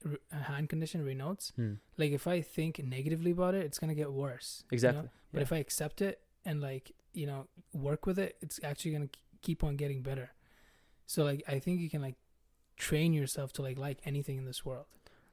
r- 0.05 0.13
uh, 0.31 0.43
hand 0.43 0.69
condition 0.69 1.05
Raynaud's. 1.05 1.51
Hmm. 1.55 1.73
Like 1.97 2.11
if 2.11 2.25
I 2.27 2.41
think 2.41 2.79
negatively 2.83 3.31
about 3.31 3.53
it, 3.55 3.65
it's 3.65 3.79
gonna 3.79 3.95
get 3.95 4.11
worse. 4.13 4.63
you 4.63 4.67
know? 4.71 4.75
Exactly. 4.75 5.09
But 5.33 5.39
yeah. 5.39 5.43
if 5.43 5.51
I 5.53 5.57
accept 5.57 6.01
it 6.01 6.21
and 6.45 6.61
like 6.61 6.91
you 7.13 7.25
know 7.25 7.47
work 7.73 8.05
with 8.05 8.19
it, 8.19 8.37
it's 8.41 8.59
actually 8.63 8.91
gonna 8.91 9.09
keep 9.41 9.63
on 9.63 9.75
getting 9.75 10.01
better. 10.01 10.31
So 11.05 11.23
like 11.23 11.43
I 11.47 11.59
think 11.59 11.79
you 11.79 11.89
can 11.89 12.01
like 12.01 12.15
train 12.77 13.13
yourself 13.13 13.53
to 13.53 13.61
like 13.61 13.77
like 13.77 13.99
anything 14.05 14.37
in 14.37 14.45
this 14.45 14.65
world. 14.65 14.85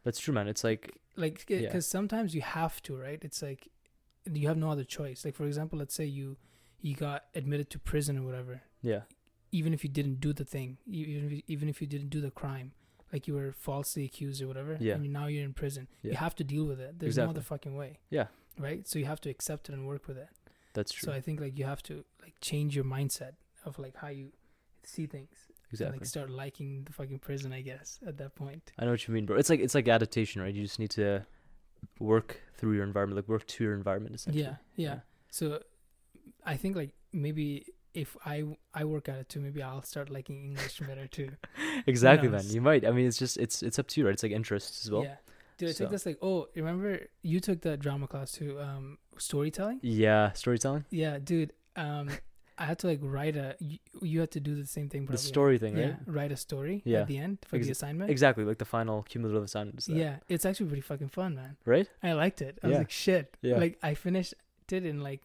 that's 0.04 0.18
true, 0.18 0.34
man. 0.34 0.48
It's 0.48 0.64
like 0.64 0.96
Like 1.16 1.44
Yeah. 1.48 1.60
because 1.60 1.86
sometimes 1.86 2.34
you 2.34 2.42
have 2.42 2.82
to, 2.82 2.96
right? 2.96 3.20
It's 3.22 3.42
like 3.42 3.68
you 4.30 4.46
have 4.48 4.56
no 4.56 4.70
other 4.70 4.84
choice. 4.84 5.24
Like 5.24 5.34
for 5.34 5.44
example, 5.46 5.78
let's 5.78 5.94
say 5.94 6.04
you 6.04 6.36
you 6.80 6.94
got 6.96 7.24
admitted 7.34 7.70
to 7.70 7.78
prison 7.78 8.18
or 8.18 8.22
whatever. 8.22 8.62
yeah, 8.82 9.02
Even 9.52 9.72
if 9.72 9.84
you 9.84 9.90
didn't 9.90 10.18
do 10.20 10.32
the 10.32 10.44
thing, 10.44 10.78
even 10.86 11.26
if 11.26 11.32
you, 11.32 11.42
even 11.46 11.68
if 11.68 11.80
you 11.80 11.86
didn't 11.86 12.08
do 12.10 12.20
the 12.20 12.30
crime, 12.32 12.72
like 13.12 13.28
you 13.28 13.34
were 13.34 13.52
falsely 13.52 14.04
accused 14.04 14.42
or 14.42 14.48
whatever, 14.48 14.76
Yeah. 14.80 14.94
and 14.94 15.12
now 15.12 15.26
you're 15.28 15.44
in 15.44 15.52
prison, 15.54 15.86
yeah. 16.02 16.10
you 16.12 16.16
have 16.16 16.34
to 16.36 16.44
deal 16.44 16.64
with 16.64 16.80
it. 16.80 16.98
There's 16.98 17.16
no 17.18 17.28
other 17.30 17.40
fucking 17.40 17.76
way. 17.76 18.00
Yeah. 18.10 18.26
Right. 18.58 18.86
So 18.88 18.98
you 18.98 19.04
have 19.06 19.20
to 19.20 19.30
accept 19.30 19.68
it 19.68 19.74
and 19.74 19.86
work 19.86 20.08
with 20.08 20.18
it. 20.18 20.28
That's 20.74 20.92
true. 20.92 21.06
So 21.06 21.12
I 21.12 21.20
think 21.20 21.40
like 21.40 21.58
you 21.58 21.64
have 21.64 21.82
to 21.84 22.04
like 22.20 22.34
change 22.40 22.74
your 22.74 22.84
mindset 22.84 23.32
of 23.64 23.78
like 23.78 23.96
how 23.96 24.08
you 24.08 24.32
see 24.84 25.06
things. 25.06 25.36
And, 25.48 25.56
exactly. 25.72 25.98
like 26.00 26.06
start 26.06 26.30
liking 26.30 26.84
the 26.84 26.92
fucking 26.92 27.20
prison, 27.20 27.52
I 27.52 27.62
guess, 27.62 27.98
at 28.06 28.18
that 28.18 28.34
point. 28.34 28.72
I 28.78 28.84
know 28.84 28.90
what 28.90 29.08
you 29.08 29.14
mean, 29.14 29.26
bro. 29.26 29.36
It's 29.36 29.48
like 29.48 29.60
it's 29.60 29.74
like 29.74 29.88
adaptation, 29.88 30.42
right? 30.42 30.54
You 30.54 30.62
just 30.62 30.78
need 30.78 30.90
to 30.92 31.24
work 31.98 32.40
through 32.56 32.72
your 32.74 32.84
environment, 32.84 33.16
like 33.16 33.28
work 33.28 33.46
to 33.46 33.64
your 33.64 33.74
environment, 33.74 34.14
essentially. 34.14 34.44
Yeah, 34.44 34.56
yeah. 34.76 34.98
So 35.30 35.60
I 36.44 36.56
think 36.56 36.76
like 36.76 36.94
maybe 37.12 37.66
if 37.94 38.16
I 38.24 38.44
I 38.74 38.84
work 38.84 39.08
at 39.08 39.16
it 39.16 39.28
too, 39.28 39.40
maybe 39.40 39.62
I'll 39.62 39.82
start 39.82 40.10
liking 40.10 40.44
English 40.44 40.80
better 40.80 41.06
too. 41.06 41.30
exactly, 41.86 42.28
man. 42.28 42.44
You 42.46 42.60
might. 42.60 42.86
I 42.86 42.90
mean, 42.90 43.06
it's 43.06 43.18
just 43.18 43.36
it's 43.38 43.62
it's 43.62 43.78
up 43.78 43.88
to 43.88 44.00
you, 44.00 44.06
right? 44.06 44.14
It's 44.14 44.22
like 44.22 44.32
interests 44.32 44.84
as 44.84 44.90
well. 44.90 45.04
yeah. 45.04 45.16
Dude, 45.62 45.70
I 45.70 45.72
So- 45.72 45.84
took 45.84 45.92
this 45.92 46.06
like 46.06 46.18
oh, 46.22 46.48
remember 46.56 47.06
you 47.22 47.38
took 47.40 47.60
that 47.62 47.78
drama 47.78 48.06
class 48.08 48.32
too, 48.32 48.60
um 48.60 48.98
storytelling? 49.18 49.78
Yeah, 49.82 50.32
storytelling. 50.32 50.84
Yeah, 50.90 51.18
dude. 51.18 51.52
Um 51.76 52.08
I 52.58 52.64
had 52.66 52.78
to 52.80 52.86
like 52.88 53.00
write 53.02 53.36
a 53.36 53.56
you, 53.60 53.78
you 54.02 54.20
had 54.20 54.30
to 54.32 54.40
do 54.40 54.54
the 54.54 54.66
same 54.66 54.88
thing 54.88 55.06
but 55.06 55.12
The 55.12 55.18
story 55.18 55.56
thing, 55.58 55.76
yeah, 55.76 55.84
right? 55.86 55.96
write 56.06 56.32
a 56.32 56.36
story 56.36 56.82
Yeah. 56.84 57.00
at 57.02 57.06
the 57.06 57.18
end 57.18 57.38
for 57.46 57.56
Ex- 57.56 57.66
the 57.66 57.72
assignment. 57.72 58.10
Exactly, 58.10 58.44
like 58.44 58.58
the 58.58 58.64
final 58.76 59.02
cumulative 59.04 59.42
assignment. 59.44 59.86
Yeah, 59.88 60.16
it's 60.28 60.44
actually 60.44 60.66
pretty 60.66 60.82
fucking 60.82 61.08
fun, 61.08 61.34
man. 61.36 61.56
Right? 61.64 61.88
I 62.02 62.12
liked 62.12 62.42
it. 62.42 62.58
I 62.62 62.68
was 62.68 62.78
like, 62.78 62.90
shit. 62.90 63.36
Yeah. 63.40 63.56
Like 63.58 63.78
I 63.82 63.94
finished 63.94 64.34
it 64.70 64.84
in 64.84 65.00
like 65.00 65.24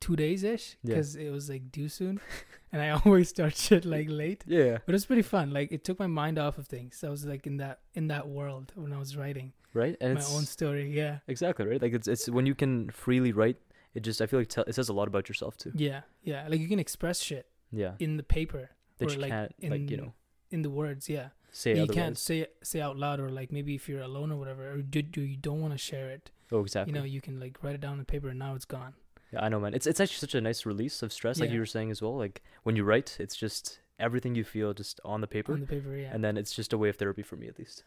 two 0.00 0.16
days 0.16 0.42
ish 0.44 0.76
Yeah. 0.82 0.94
because 0.96 1.16
it 1.16 1.30
was 1.30 1.48
like 1.48 1.70
due 1.72 1.88
soon, 1.88 2.20
and 2.72 2.80
I 2.82 2.90
always 3.04 3.28
start 3.28 3.56
shit 3.56 3.84
like 3.84 4.08
late. 4.08 4.44
Yeah. 4.46 4.78
But 4.86 4.92
it 4.94 4.96
was 5.00 5.06
pretty 5.06 5.22
fun. 5.22 5.50
Like 5.52 5.72
it 5.72 5.84
took 5.84 5.98
my 5.98 6.06
mind 6.06 6.38
off 6.38 6.58
of 6.58 6.66
things. 6.66 7.02
I 7.04 7.08
was 7.10 7.24
like 7.24 7.46
in 7.46 7.56
that 7.58 7.80
in 7.94 8.08
that 8.08 8.28
world 8.28 8.72
when 8.74 8.92
I 8.92 8.98
was 8.98 9.16
writing 9.16 9.52
Right? 9.72 9.96
And 10.00 10.14
my 10.14 10.20
it's 10.20 10.34
own 10.34 10.44
story. 10.46 10.90
Yeah, 10.90 11.18
exactly 11.28 11.64
right. 11.66 11.80
Like 11.80 11.92
it's 11.92 12.08
it's 12.08 12.28
when 12.28 12.46
you 12.46 12.54
can 12.54 12.90
freely 12.90 13.32
write. 13.32 13.56
It 13.94 14.00
just 14.02 14.20
I 14.22 14.26
feel 14.26 14.38
like 14.40 14.48
tell, 14.48 14.64
it 14.66 14.74
says 14.74 14.88
a 14.88 14.92
lot 14.92 15.08
about 15.08 15.28
yourself 15.28 15.56
too. 15.56 15.72
yeah, 15.74 16.00
yeah. 16.22 16.46
Like 16.48 16.60
you 16.60 16.68
can 16.68 16.78
express 16.78 17.20
shit 17.20 17.46
Yeah. 17.72 17.94
in 17.98 18.16
the 18.16 18.22
paper 18.22 18.70
That 18.98 19.10
or 19.10 19.14
you 19.14 19.20
like 19.20 19.30
can't 19.30 19.52
like 19.68 19.90
you 19.90 19.96
know 19.96 20.12
in 20.50 20.62
the 20.62 20.70
words. 20.70 21.08
Yeah, 21.08 21.28
say 21.52 21.76
you 21.78 21.86
can't 21.88 22.16
say 22.18 22.40
it- 22.40 22.56
say 22.62 22.80
out 22.80 22.96
loud 22.96 23.18
or 23.20 23.28
like 23.30 23.50
maybe 23.52 23.74
if 23.74 23.88
you're 23.88 24.02
alone 24.02 24.30
or 24.32 24.36
whatever 24.38 24.70
or 24.72 24.78
do, 24.82 25.02
do 25.02 25.20
you 25.22 25.36
don't 25.36 25.60
want 25.60 25.72
to 25.74 25.78
share 25.78 26.08
it. 26.10 26.30
oh, 26.52 26.60
exactly. 26.62 26.92
You 26.92 26.98
know, 26.98 27.04
you 27.04 27.20
can 27.20 27.38
like 27.40 27.58
write 27.62 27.74
it 27.74 27.80
down 27.80 27.92
on 27.92 27.98
the 27.98 28.04
paper 28.04 28.28
and 28.28 28.38
now 28.38 28.54
it's 28.54 28.64
gone. 28.64 28.94
Yeah, 29.32 29.44
I 29.44 29.48
know, 29.48 29.60
man. 29.60 29.74
It's 29.74 29.86
it's 29.86 30.00
actually 30.00 30.18
such 30.18 30.34
a 30.34 30.40
nice 30.40 30.66
release 30.66 31.02
of 31.02 31.12
stress, 31.12 31.38
like 31.40 31.50
you 31.50 31.60
were 31.60 31.66
saying 31.66 31.90
as 31.90 32.02
well. 32.02 32.16
Like 32.16 32.42
when 32.64 32.76
you 32.76 32.84
write, 32.84 33.16
it's 33.20 33.36
just 33.36 33.78
everything 33.98 34.34
you 34.34 34.44
feel 34.44 34.72
just 34.74 35.00
on 35.04 35.20
the 35.20 35.26
paper, 35.26 35.52
On 35.52 35.60
the 35.60 35.66
paper, 35.66 35.94
yeah. 35.96 36.10
and 36.12 36.24
then 36.24 36.36
it's 36.36 36.52
just 36.54 36.72
a 36.72 36.78
way 36.78 36.88
of 36.88 36.96
therapy 36.96 37.22
for 37.22 37.36
me, 37.36 37.46
at 37.48 37.58
least. 37.58 37.84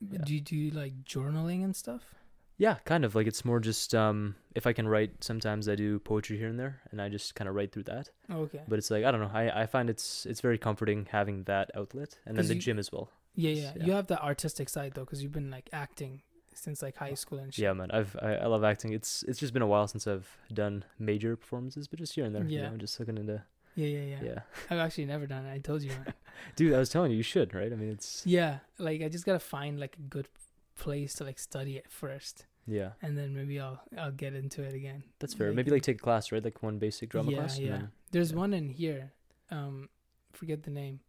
yeah. 0.00 0.18
Do 0.24 0.34
you 0.34 0.40
do 0.40 0.56
you 0.56 0.70
like 0.70 1.04
journaling 1.04 1.64
and 1.64 1.74
stuff? 1.76 2.14
Yeah, 2.58 2.76
kind 2.86 3.04
of 3.04 3.14
like 3.14 3.26
it's 3.26 3.44
more 3.44 3.60
just 3.60 3.94
um 3.94 4.34
if 4.54 4.66
I 4.66 4.72
can 4.72 4.88
write. 4.88 5.22
Sometimes 5.22 5.68
I 5.68 5.74
do 5.74 5.98
poetry 5.98 6.38
here 6.38 6.48
and 6.48 6.58
there, 6.58 6.80
and 6.90 7.02
I 7.02 7.10
just 7.10 7.34
kind 7.34 7.48
of 7.48 7.54
write 7.54 7.72
through 7.72 7.82
that. 7.84 8.08
Okay. 8.32 8.62
But 8.66 8.78
it's 8.78 8.90
like 8.90 9.04
I 9.04 9.10
don't 9.10 9.20
know. 9.20 9.30
I 9.34 9.62
I 9.62 9.66
find 9.66 9.90
it's 9.90 10.24
it's 10.24 10.40
very 10.40 10.56
comforting 10.56 11.06
having 11.10 11.44
that 11.44 11.70
outlet, 11.74 12.16
and 12.24 12.36
then 12.38 12.46
the 12.48 12.54
you- 12.54 12.60
gym 12.60 12.78
as 12.78 12.90
well. 12.90 13.10
Yeah, 13.34 13.50
yeah. 13.50 13.72
yeah. 13.76 13.84
You 13.84 13.92
have 13.92 14.06
the 14.06 14.18
artistic 14.22 14.70
side 14.70 14.92
though, 14.94 15.04
because 15.04 15.22
you've 15.22 15.32
been 15.32 15.50
like 15.50 15.68
acting 15.70 16.22
since 16.56 16.82
like 16.82 16.96
high 16.96 17.14
school 17.14 17.38
and 17.38 17.52
shit. 17.52 17.62
Yeah, 17.64 17.72
man. 17.72 17.90
I've 17.90 18.16
I, 18.20 18.34
I 18.36 18.46
love 18.46 18.64
acting. 18.64 18.92
It's 18.92 19.22
it's 19.24 19.38
just 19.38 19.52
been 19.52 19.62
a 19.62 19.66
while 19.66 19.86
since 19.88 20.06
I've 20.06 20.28
done 20.52 20.84
major 20.98 21.36
performances, 21.36 21.86
but 21.88 21.98
just 21.98 22.14
here 22.14 22.24
and 22.24 22.34
there. 22.34 22.44
You 22.44 22.58
Yeah. 22.60 22.70
know, 22.70 22.76
just 22.76 22.98
looking 22.98 23.18
into 23.18 23.42
Yeah, 23.74 23.86
yeah, 23.88 24.04
yeah. 24.04 24.22
Yeah. 24.24 24.40
I've 24.70 24.78
actually 24.78 25.06
never 25.06 25.26
done 25.26 25.44
it. 25.46 25.52
I 25.52 25.58
told 25.58 25.82
you. 25.82 25.90
Man. 25.90 26.14
Dude, 26.56 26.72
I 26.74 26.78
was 26.78 26.88
telling 26.88 27.10
you, 27.10 27.16
you 27.18 27.22
should, 27.22 27.54
right? 27.54 27.72
I 27.72 27.76
mean, 27.76 27.90
it's 27.90 28.22
yeah, 28.26 28.58
like 28.78 29.02
I 29.02 29.08
just 29.08 29.24
gotta 29.26 29.38
find 29.40 29.78
like 29.78 29.96
a 29.98 30.02
good 30.02 30.28
place 30.76 31.14
to 31.14 31.24
like 31.24 31.38
study 31.38 31.76
it 31.76 31.86
first, 31.90 32.46
yeah, 32.66 32.90
and 33.02 33.16
then 33.16 33.34
maybe 33.34 33.58
I'll 33.60 33.80
I'll 33.98 34.10
get 34.12 34.34
into 34.34 34.62
it 34.62 34.74
again. 34.74 35.02
that's 35.18 35.32
fair. 35.34 35.48
Like- 35.48 35.56
Maybe 35.56 35.70
like 35.70 35.82
take 35.82 35.96
a 35.96 36.04
class, 36.04 36.32
right? 36.32 36.44
Like 36.44 36.62
one 36.62 36.78
basic 36.78 37.08
drama 37.10 37.30
yeah, 37.30 37.36
class, 37.38 37.58
yeah. 37.58 37.70
then 37.70 37.90
There's 38.12 38.32
yeah. 38.32 38.38
one 38.38 38.52
in 38.54 38.68
here. 38.68 39.12
Um, 39.50 39.88
forget 40.32 40.62
the 40.64 40.70
name. 40.70 41.00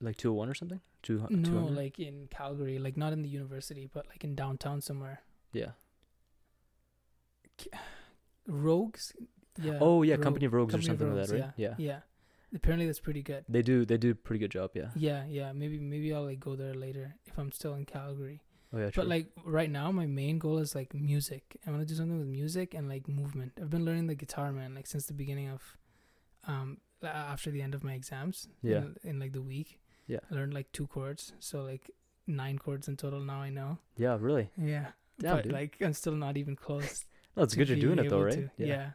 Like 0.00 0.16
two 0.16 0.28
hundred 0.30 0.38
one 0.38 0.48
or 0.48 0.54
something. 0.54 0.80
Two 1.02 1.26
No, 1.30 1.42
200? 1.50 1.76
like 1.76 1.98
in 2.00 2.28
Calgary, 2.30 2.78
like 2.78 2.96
not 2.96 3.12
in 3.12 3.22
the 3.22 3.28
university, 3.28 3.88
but 3.92 4.06
like 4.08 4.24
in 4.24 4.34
downtown 4.34 4.80
somewhere. 4.80 5.20
yeah. 5.52 5.72
Rogues. 8.46 9.12
Yeah. 9.62 9.78
oh 9.80 10.02
yeah, 10.02 10.14
Rogue- 10.14 10.22
Company 10.24 10.46
of 10.46 10.52
Rogues 10.52 10.72
Company 10.72 10.94
or 10.94 10.98
something 10.98 11.16
like 11.16 11.26
that, 11.28 11.40
right? 11.40 11.52
Yeah. 11.56 11.74
Yeah. 11.78 11.98
Apparently 12.54 12.86
that's 12.86 13.00
pretty 13.00 13.22
good. 13.22 13.44
They 13.48 13.62
do 13.62 13.84
they 13.84 13.96
do 13.96 14.10
a 14.10 14.14
pretty 14.14 14.38
good 14.40 14.50
job. 14.50 14.70
Yeah. 14.74 14.90
Yeah, 14.96 15.24
yeah. 15.28 15.52
Maybe 15.52 15.78
maybe 15.78 16.12
I'll 16.12 16.24
like 16.24 16.40
go 16.40 16.54
there 16.56 16.74
later 16.74 17.14
if 17.26 17.38
I'm 17.38 17.52
still 17.52 17.74
in 17.74 17.84
Calgary. 17.84 18.42
Oh 18.72 18.78
yeah. 18.78 18.90
True. 18.90 19.02
But 19.02 19.08
like 19.08 19.26
right 19.44 19.70
now, 19.70 19.90
my 19.92 20.06
main 20.06 20.38
goal 20.38 20.58
is 20.58 20.74
like 20.74 20.92
music. 20.94 21.56
I 21.66 21.70
want 21.70 21.82
to 21.82 21.86
do 21.86 21.94
something 21.94 22.18
with 22.18 22.26
music 22.26 22.74
and 22.74 22.88
like 22.88 23.08
movement. 23.08 23.52
I've 23.60 23.70
been 23.70 23.84
learning 23.84 24.08
the 24.08 24.14
guitar, 24.14 24.52
man, 24.52 24.74
like 24.74 24.86
since 24.86 25.06
the 25.06 25.14
beginning 25.14 25.48
of, 25.48 25.62
um, 26.46 26.78
Uh, 27.04 27.08
after 27.32 27.50
the 27.50 27.62
end 27.62 27.74
of 27.74 27.84
my 27.84 27.92
exams. 27.94 28.48
Yeah. 28.62 28.78
In, 28.78 28.96
in 29.04 29.18
like 29.20 29.32
the 29.32 29.42
week. 29.42 29.78
Yeah. 30.06 30.18
I 30.30 30.34
learned 30.34 30.52
like 30.54 30.70
two 30.72 30.86
chords, 30.86 31.32
so 31.38 31.62
like 31.62 31.90
nine 32.26 32.58
chords 32.58 32.88
in 32.88 32.96
total. 32.96 33.20
Now 33.20 33.40
I 33.40 33.50
know. 33.50 33.78
yeah, 33.96 34.16
really. 34.20 34.50
Yeah. 34.56 34.88
Damn, 35.20 35.36
but 35.36 35.44
dude. 35.44 35.52
like 35.52 35.76
I'm 35.80 35.92
still 35.94 36.14
not 36.16 36.36
even 36.36 36.56
close. 36.56 37.04
No, 37.36 37.42
it's 37.42 37.56
good 37.56 37.68
you're 37.68 37.78
doing 37.78 37.98
it 37.98 38.08
though, 38.10 38.22
right? 38.22 38.32
to- 38.32 38.50
yeah. 38.64 38.90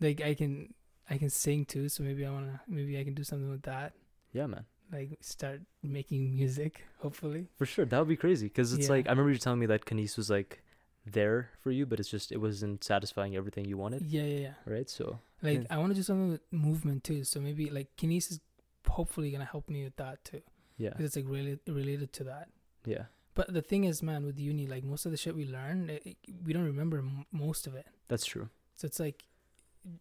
Like 0.00 0.22
I 0.22 0.32
can, 0.32 0.72
I 1.10 1.18
can 1.18 1.28
sing 1.28 1.66
too. 1.66 1.90
So 1.90 2.02
maybe 2.02 2.24
I 2.24 2.30
wanna, 2.30 2.62
maybe 2.66 2.98
I 2.98 3.04
can 3.04 3.12
do 3.12 3.22
something 3.24 3.50
with 3.50 3.62
that. 3.64 3.92
Yeah, 4.32 4.46
man. 4.46 4.64
Like 4.90 5.18
start 5.20 5.60
making 5.82 6.34
music. 6.34 6.82
Hopefully. 7.00 7.48
For 7.58 7.66
sure, 7.66 7.84
that 7.84 7.98
would 7.98 8.08
be 8.08 8.16
crazy. 8.16 8.46
Because 8.46 8.72
it's 8.72 8.86
Yeah. 8.86 8.92
like 8.92 9.06
I 9.06 9.10
remember 9.10 9.32
you 9.32 9.36
telling 9.38 9.58
me 9.60 9.66
that 9.66 9.84
Kanice 9.84 10.16
was 10.16 10.30
like 10.30 10.62
there 11.04 11.50
for 11.60 11.70
you, 11.70 11.84
but 11.84 12.00
it's 12.00 12.08
just 12.08 12.32
it 12.32 12.38
wasn't 12.38 12.82
satisfying 12.84 13.36
everything 13.36 13.66
you 13.66 13.76
wanted, 13.76 14.00
Yeah, 14.02 14.22
yeah, 14.22 14.38
yeah. 14.40 14.54
right? 14.64 14.88
So 14.88 15.18
Like 15.42 15.60
Yeah. 15.60 15.66
I 15.70 15.78
want 15.78 15.90
to 15.90 15.94
do 15.94 16.02
something 16.02 16.30
with 16.30 16.42
movement 16.52 17.04
too. 17.04 17.24
So 17.24 17.40
maybe 17.40 17.70
like 17.70 17.96
kinesis 17.96 18.32
is 18.32 18.40
hopefully 18.88 19.30
gonna 19.30 19.44
help 19.44 19.68
me 19.70 19.84
with 19.84 19.96
that 19.96 20.24
too, 20.24 20.42
yeah, 20.76 20.90
because 20.90 21.06
it's 21.06 21.16
like 21.16 21.28
really 21.28 21.58
related 21.66 22.12
to 22.14 22.24
that. 22.24 22.48
yeah, 22.84 23.04
But 23.34 23.52
the 23.52 23.62
thing 23.62 23.84
is, 23.84 24.02
man, 24.02 24.24
with 24.24 24.38
uni, 24.38 24.66
like 24.66 24.82
most 24.84 25.04
of 25.06 25.12
the 25.12 25.16
shit 25.18 25.36
we 25.36 25.44
learn, 25.46 25.90
it, 25.90 26.16
we 26.44 26.52
don't 26.52 26.64
remember 26.64 26.98
m- 26.98 27.26
most 27.30 27.66
of 27.66 27.74
it. 27.74 27.86
that's 28.08 28.24
true. 28.24 28.48
So 28.74 28.86
it's 28.86 28.98
like, 28.98 29.24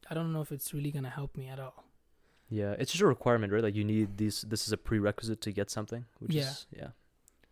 I 0.09 0.13
don't 0.15 0.31
know 0.33 0.41
if 0.41 0.51
it's 0.51 0.73
really 0.73 0.91
gonna 0.91 1.09
help 1.09 1.35
me 1.37 1.47
at 1.47 1.59
all. 1.59 1.83
Yeah, 2.49 2.75
it's 2.79 2.91
just 2.91 3.01
a 3.01 3.07
requirement, 3.07 3.51
right? 3.53 3.61
Like 3.63 3.75
you 3.75 3.83
need 3.83 4.17
these. 4.17 4.41
This 4.43 4.65
is 4.65 4.71
a 4.71 4.77
prerequisite 4.77 5.41
to 5.41 5.51
get 5.51 5.69
something, 5.69 6.05
which 6.19 6.33
Yeah. 6.33 6.49
is 6.51 6.65
yeah. 6.71 6.91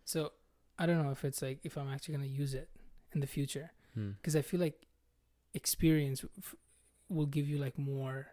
So 0.04 0.32
I 0.78 0.86
don't 0.86 1.02
know 1.02 1.10
if 1.10 1.22
it's 1.24 1.42
like 1.42 1.58
if 1.64 1.76
I'm 1.76 1.88
actually 1.90 2.14
gonna 2.16 2.26
use 2.44 2.54
it 2.54 2.68
in 3.12 3.20
the 3.20 3.26
future, 3.26 3.72
Hmm. 3.94 4.12
because 4.12 4.34
I 4.34 4.42
feel 4.42 4.58
like 4.60 4.86
experience 5.54 6.24
f- 6.38 6.54
will 7.08 7.26
give 7.26 7.48
you 7.48 7.58
like 7.58 7.78
more 7.78 8.28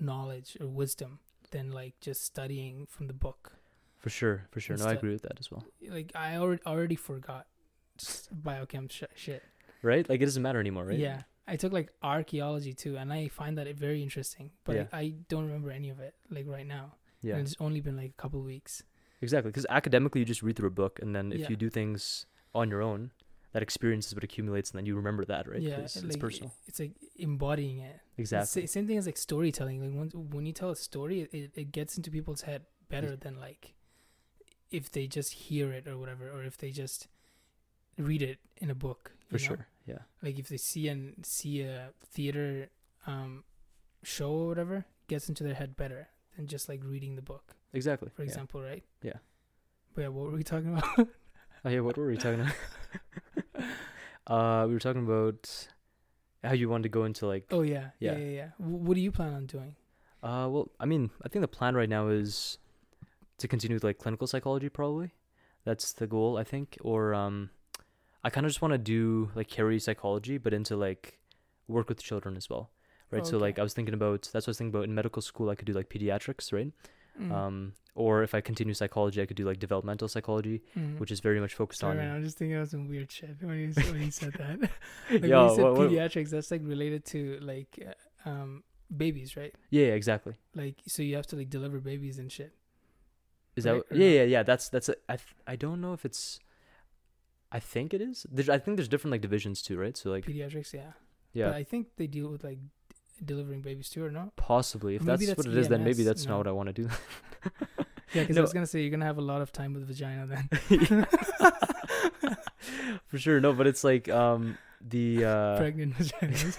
knowledge 0.00 0.56
or 0.60 0.66
wisdom 0.66 1.18
than 1.50 1.70
like 1.70 1.94
just 2.00 2.24
studying 2.24 2.86
from 2.86 3.06
the 3.06 3.12
book. 3.12 3.52
For 3.98 4.10
sure, 4.10 4.46
for 4.50 4.60
sure. 4.60 4.76
No, 4.76 4.86
I 4.86 4.92
agree 4.92 5.12
with 5.12 5.22
that 5.22 5.38
as 5.38 5.50
well. 5.50 5.64
like 5.88 6.12
I 6.14 6.36
already 6.36 6.62
already 6.66 6.96
forgot 6.96 7.46
biochem 8.42 8.90
sh- 8.90 9.04
shit. 9.14 9.42
Right? 9.82 10.08
Like 10.08 10.20
it 10.20 10.24
doesn't 10.24 10.42
matter 10.42 10.60
anymore, 10.60 10.84
right? 10.86 10.98
Yeah, 10.98 11.22
I 11.46 11.56
took 11.56 11.72
like 11.72 11.90
archaeology 12.02 12.72
too, 12.72 12.96
and 12.96 13.12
I 13.12 13.28
find 13.28 13.56
that 13.58 13.66
it 13.66 13.76
very 13.78 14.02
interesting. 14.02 14.50
But 14.64 14.76
Yeah. 14.76 14.86
I, 14.92 14.98
I 15.00 15.14
don't 15.28 15.44
remember 15.46 15.70
any 15.70 15.90
of 15.90 16.00
it 16.00 16.14
like 16.30 16.46
right 16.46 16.66
now. 16.66 16.94
Yeah. 17.22 17.36
and 17.36 17.46
it's 17.46 17.56
only 17.58 17.80
been 17.80 17.96
like 17.96 18.10
a 18.10 18.20
couple 18.22 18.40
weeks. 18.42 18.82
Exactly. 19.22 19.50
Because 19.50 19.64
academically, 19.70 20.20
you 20.20 20.26
just 20.26 20.42
read 20.42 20.56
through 20.56 20.68
a 20.68 20.78
book, 20.82 20.98
and 21.00 21.16
then 21.16 21.32
if 21.32 21.40
Yeah. 21.40 21.46
you 21.50 21.56
do 21.56 21.70
things 21.70 22.26
on 22.54 22.68
your 22.68 22.82
own, 22.82 23.12
that 23.54 23.62
experience 23.62 24.06
is 24.08 24.14
what 24.14 24.22
accumulates, 24.24 24.70
and 24.70 24.78
then 24.78 24.84
you 24.84 24.94
remember 24.96 25.24
that, 25.24 25.48
right? 25.48 25.62
Yeah, 25.62 25.80
'Cause 25.80 25.96
like, 25.96 26.04
it's 26.06 26.16
personal. 26.16 26.52
It's 26.66 26.78
like 26.80 26.92
embodying 27.16 27.78
it. 27.78 28.00
It's 28.16 28.18
Exactly. 28.32 28.66
sa- 28.66 28.72
same 28.72 28.86
thing 28.86 28.98
as 28.98 29.06
like 29.06 29.16
storytelling. 29.16 29.80
Like 29.80 29.94
when 29.98 30.10
when 30.30 30.44
you 30.44 30.52
tell 30.52 30.70
a 30.70 30.76
story, 30.76 31.22
it, 31.32 31.52
it, 31.54 31.72
gets 31.72 31.96
into 31.96 32.10
people's 32.10 32.42
head 32.42 32.66
better 32.90 33.16
than 33.16 33.38
like 33.40 33.74
if 34.70 34.90
they 34.90 35.06
just 35.06 35.32
hear 35.32 35.72
it 35.72 35.88
or 35.88 35.96
whatever, 35.96 36.28
or 36.30 36.42
if 36.44 36.58
they 36.58 36.70
just 36.70 37.08
read 37.96 38.22
it 38.22 38.38
in 38.58 38.70
a 38.70 38.74
book. 38.74 39.12
For 39.28 39.34
know? 39.34 39.38
sure. 39.38 39.66
Yeah. 39.86 39.98
like 40.22 40.38
if 40.38 40.48
they 40.48 40.56
see 40.56 40.88
and 40.88 41.24
see 41.26 41.60
a 41.60 41.90
theater 42.14 42.70
um 43.06 43.44
show 44.02 44.32
or 44.32 44.48
whatever 44.48 44.86
gets 45.08 45.28
into 45.28 45.44
their 45.44 45.54
head 45.54 45.76
better 45.76 46.08
than 46.36 46.46
just 46.46 46.68
like 46.70 46.80
reading 46.82 47.16
the 47.16 47.22
book 47.22 47.54
Exactly. 47.74 48.08
for 48.16 48.22
yeah. 48.22 48.28
example 48.30 48.62
right 48.62 48.82
Yeah. 49.02 49.18
but 49.94 50.00
yeah 50.02 50.08
what 50.08 50.24
were 50.24 50.36
we 50.38 50.42
talking 50.42 50.72
about 50.76 51.08
Oh 51.66 51.70
yeah. 51.70 51.80
What 51.80 51.96
were 51.98 52.06
we 52.06 52.16
talking 52.18 52.40
about? 52.40 52.54
uh, 54.26 54.64
we 54.66 54.74
were 54.74 54.80
talking 54.80 55.04
about 55.04 55.68
how 56.42 56.52
you 56.52 56.68
wanted 56.68 56.84
to 56.84 56.88
go 56.90 57.04
into 57.04 57.26
like. 57.26 57.44
oh 57.50 57.62
yeah 57.62 57.90
yeah 58.00 58.12
Yeah. 58.12 58.18
yeah 58.18 58.30
yeah, 58.30 58.48
W- 58.58 58.78
what 58.78 58.94
do 58.94 59.00
you 59.00 59.12
plan 59.12 59.32
on 59.34 59.46
doing 59.46 59.76
Uh, 60.22 60.48
well, 60.50 60.70
I 60.80 60.86
mean, 60.86 61.10
I 61.22 61.28
think 61.28 61.42
the 61.42 61.48
plan 61.58 61.74
right 61.74 61.88
now 61.88 62.08
is 62.08 62.58
to 63.38 63.46
continue 63.48 63.76
with 63.76 63.84
like 63.84 63.98
clinical 63.98 64.26
psychology, 64.26 64.68
probably. 64.70 65.12
That's 65.64 65.92
the 65.92 66.06
goal, 66.06 66.38
I 66.38 66.44
think. 66.44 66.78
Or 66.80 67.12
um, 67.14 67.50
I 68.22 68.30
kind 68.30 68.46
of 68.46 68.50
just 68.50 68.62
want 68.62 68.72
to 68.72 68.78
do 68.78 69.30
like 69.34 69.48
carry 69.48 69.78
psychology, 69.78 70.38
but 70.38 70.52
into 70.54 70.76
like 70.76 71.18
work 71.68 71.88
with 71.90 72.02
children 72.02 72.36
as 72.36 72.48
well, 72.48 72.70
right? 73.10 73.20
Oh, 73.22 73.30
So 73.30 73.36
like. 73.38 73.58
I 73.58 73.62
was 73.62 73.74
thinking 73.74 73.94
about 73.94 74.28
that's 74.32 74.46
what 74.46 74.48
I 74.48 74.52
was 74.52 74.58
thinking 74.58 74.74
about 74.74 74.84
in 74.88 74.94
medical 74.94 75.20
school. 75.22 75.50
I 75.50 75.54
could 75.56 75.66
do 75.66 75.72
like 75.74 75.88
pediatrics, 75.90 76.52
right? 76.52 76.72
Mm. 77.20 77.30
Um, 77.32 77.72
or 77.94 78.22
if 78.24 78.34
I 78.34 78.40
continue 78.40 78.74
psychology, 78.74 79.22
I 79.22 79.26
could 79.26 79.36
do 79.36 79.44
like 79.44 79.60
developmental 79.60 80.08
psychology, 80.08 80.62
Mhm. 80.76 80.98
which 80.98 81.12
is 81.12 81.20
very 81.20 81.38
much 81.40 81.54
focused 81.54 81.80
Sorry, 81.80 81.92
on. 81.92 81.98
man, 81.98 82.16
I'm 82.16 82.22
just 82.24 82.36
thinking 82.38 82.56
of 82.56 82.68
some 82.68 82.88
weird 82.88 83.10
shit 83.12 83.36
when 83.40 83.56
you 83.58 83.72
when 83.92 84.02
you 84.02 84.10
said 84.10 84.32
that. 84.34 84.60
like 85.10 85.22
Yo, 85.24 85.40
when 85.42 85.48
you 85.50 85.54
said 85.56 85.62
what- 85.64 85.74
what- 85.76 85.90
pediatrics, 85.90 86.30
that's 86.30 86.50
like 86.50 86.62
related 86.64 87.04
to 87.06 87.38
like 87.40 87.78
uh, 88.26 88.28
um 88.28 88.64
babies, 88.94 89.36
right? 89.36 89.54
yeah, 89.70 89.86
exactly. 90.00 90.34
Like 90.54 90.76
so 90.88 91.02
you 91.02 91.14
have 91.16 91.26
to 91.28 91.36
like 91.36 91.50
deliver 91.50 91.78
babies 91.80 92.18
and 92.18 92.32
shit. 92.32 92.52
Is 93.56 93.64
Right, 93.64 93.74
that 93.88 93.94
or 93.94 93.96
yeah, 93.96 94.08
not? 94.08 94.14
yeah, 94.14 94.22
yeah? 94.24 94.42
That's 94.42 94.68
that's 94.68 94.88
a, 94.88 94.96
I 95.08 95.16
th- 95.16 95.36
I 95.46 95.54
don't 95.56 95.80
know 95.80 95.92
if 95.92 96.04
it's. 96.04 96.40
I 97.52 97.60
think 97.60 97.94
it 97.94 98.00
is. 98.00 98.26
There's, 98.28 98.48
I 98.48 98.58
think 98.58 98.76
there's 98.76 98.88
different 98.88 99.12
like 99.12 99.20
divisions 99.20 99.62
too, 99.62 99.78
right? 99.78 99.96
So 99.96 100.10
like 100.10 100.24
Pediatrics, 100.26 100.72
yeah. 100.72 100.94
yeah, 101.32 101.46
But 101.50 101.54
I 101.54 101.62
think 101.62 101.86
they 101.96 102.08
deal 102.08 102.28
with 102.28 102.42
like 102.42 102.58
delivering 103.24 103.60
babies 103.60 103.88
too, 103.88 104.04
or 104.04 104.10
not? 104.10 104.34
possibly. 104.36 104.96
If 104.96 105.02
that's, 105.02 105.20
maybe 105.20 105.30
what 105.30 105.36
that's 105.38 105.48
it 105.48 105.56
is, 105.56 105.68
then 105.68 105.84
maybe 105.84 106.02
that's 106.02 106.24
no. 106.24 106.32
not 106.32 106.38
what 106.38 106.46
I 106.48 106.52
want 106.52 106.68
to 106.68 106.72
do. 106.72 106.88
Yeah, 108.12 108.22
because 108.22 108.36
No. 108.36 108.42
I 108.42 108.44
was 108.44 108.52
gonna 108.52 108.66
say 108.66 108.80
you're 108.80 108.90
gonna 108.92 109.04
have 109.06 109.18
a 109.18 109.22
lot 109.22 109.42
of 109.42 109.50
time 109.50 109.74
with 109.74 109.88
vagina 109.88 110.26
then. 110.26 110.48
For 113.08 113.18
sure, 113.18 113.40
no, 113.40 113.52
but 113.52 113.66
it's 113.66 113.82
like 113.82 114.08
um 114.08 114.56
the 114.80 115.24
uh 115.24 115.56
Pregnant 115.58 115.94
vaginas. 115.94 116.56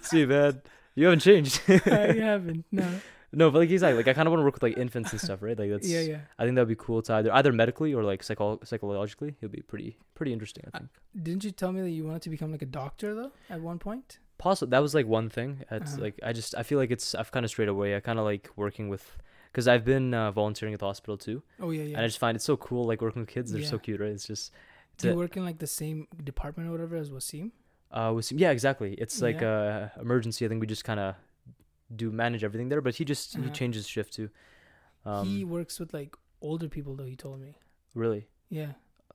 see 0.00 0.24
man, 0.24 0.62
you 0.94 1.04
haven't 1.04 1.20
changed. 1.20 1.60
I 1.68 2.14
haven't. 2.14 2.64
No. 2.72 2.88
No, 3.32 3.50
but 3.50 3.58
like 3.58 3.70
exactly, 3.70 3.96
like 3.98 4.08
I 4.08 4.14
kind 4.14 4.26
of 4.26 4.32
want 4.32 4.40
to 4.40 4.44
work 4.44 4.54
with 4.54 4.62
like 4.62 4.78
infants 4.78 5.12
and 5.12 5.20
stuff, 5.20 5.42
right? 5.42 5.58
Like 5.58 5.70
that's 5.70 5.88
Yeah, 5.88 6.00
yeah. 6.00 6.20
I 6.38 6.44
think 6.44 6.54
that'd 6.56 6.68
be 6.68 6.74
cool 6.76 7.02
to 7.02 7.12
either 7.14 7.32
either 7.32 7.52
medically 7.52 7.92
or 7.94 8.02
like 8.02 8.22
psycho- 8.22 8.60
psychologically. 8.64 9.36
It'd 9.40 9.52
be 9.52 9.62
pretty 9.62 9.98
pretty 10.14 10.32
interesting. 10.32 10.64
I 10.66 10.76
Uh, 10.76 10.78
think. 10.80 10.90
Didn't 11.24 11.44
you 11.44 11.50
tell 11.50 11.72
me 11.72 11.80
that 11.82 11.90
you 11.90 12.04
wanted 12.04 12.22
to 12.22 12.30
become 12.30 12.50
like 12.52 12.62
a 12.62 12.66
doctor 12.66 13.14
though 13.14 13.32
at 13.50 13.60
one 13.60 13.78
point? 13.78 14.18
Possible. 14.38 14.70
that 14.70 14.78
was 14.80 14.94
like 14.94 15.06
one 15.06 15.28
thing. 15.28 15.64
It's 15.70 15.94
Uh-huh. 15.94 16.02
like 16.02 16.20
I 16.22 16.32
just 16.32 16.54
I 16.56 16.62
feel 16.62 16.78
like 16.78 16.90
it's 16.90 17.14
I've 17.14 17.30
kind 17.32 17.44
of 17.44 17.50
strayed 17.50 17.68
away. 17.68 17.96
I 17.96 18.00
kind 18.00 18.18
of 18.18 18.24
like 18.24 18.48
working 18.56 18.88
with 18.88 19.16
because 19.52 19.66
I've 19.66 19.84
been 19.84 20.14
uh, 20.14 20.30
volunteering 20.30 20.74
at 20.74 20.80
the 20.80 20.86
hospital 20.86 21.16
too, 21.18 21.42
Oh 21.60 21.70
yeah, 21.70 21.82
yeah. 21.82 21.96
and 21.96 22.04
I 22.04 22.06
just 22.06 22.18
find 22.18 22.36
it 22.36 22.42
so 22.42 22.56
cool 22.56 22.86
like 22.86 23.00
working 23.02 23.20
with 23.22 23.28
kids. 23.30 23.50
They're 23.52 23.62
so 23.62 23.78
cute, 23.78 23.98
right? 24.00 24.10
It's 24.12 24.26
just 24.26 24.52
Do 24.98 25.08
you 25.08 25.16
work 25.16 25.36
in 25.36 25.44
like 25.44 25.58
the 25.58 25.66
same 25.66 26.06
department 26.22 26.68
or 26.68 26.72
whatever 26.72 26.96
as 26.96 27.10
Wasim? 27.10 27.50
uh 27.90 28.12
with 28.14 28.30
yeah 28.32 28.50
exactly. 28.50 28.92
It's 28.94 29.20
like 29.20 29.42
uh 29.42 29.88
emergency. 30.00 30.44
I 30.44 30.48
think 30.48 30.60
we 30.60 30.66
just 30.66 30.84
kind 30.84 31.00
of 31.00 31.14
do 31.94 32.10
manage 32.10 32.44
everything 32.44 32.68
there, 32.68 32.80
but 32.80 32.94
he 32.96 33.04
just 33.04 33.34
he 33.36 33.40
Uh-huh. 33.42 33.50
changes 33.50 33.86
shift 33.86 34.12
too. 34.14 34.30
Um, 35.04 35.26
he 35.26 35.44
works 35.44 35.78
with 35.80 35.92
like 35.94 36.16
older 36.40 36.68
people 36.68 36.94
though. 36.96 37.04
He 37.06 37.16
told 37.16 37.40
me. 37.40 37.54
really 37.94 38.28
Yeah. 38.50 38.72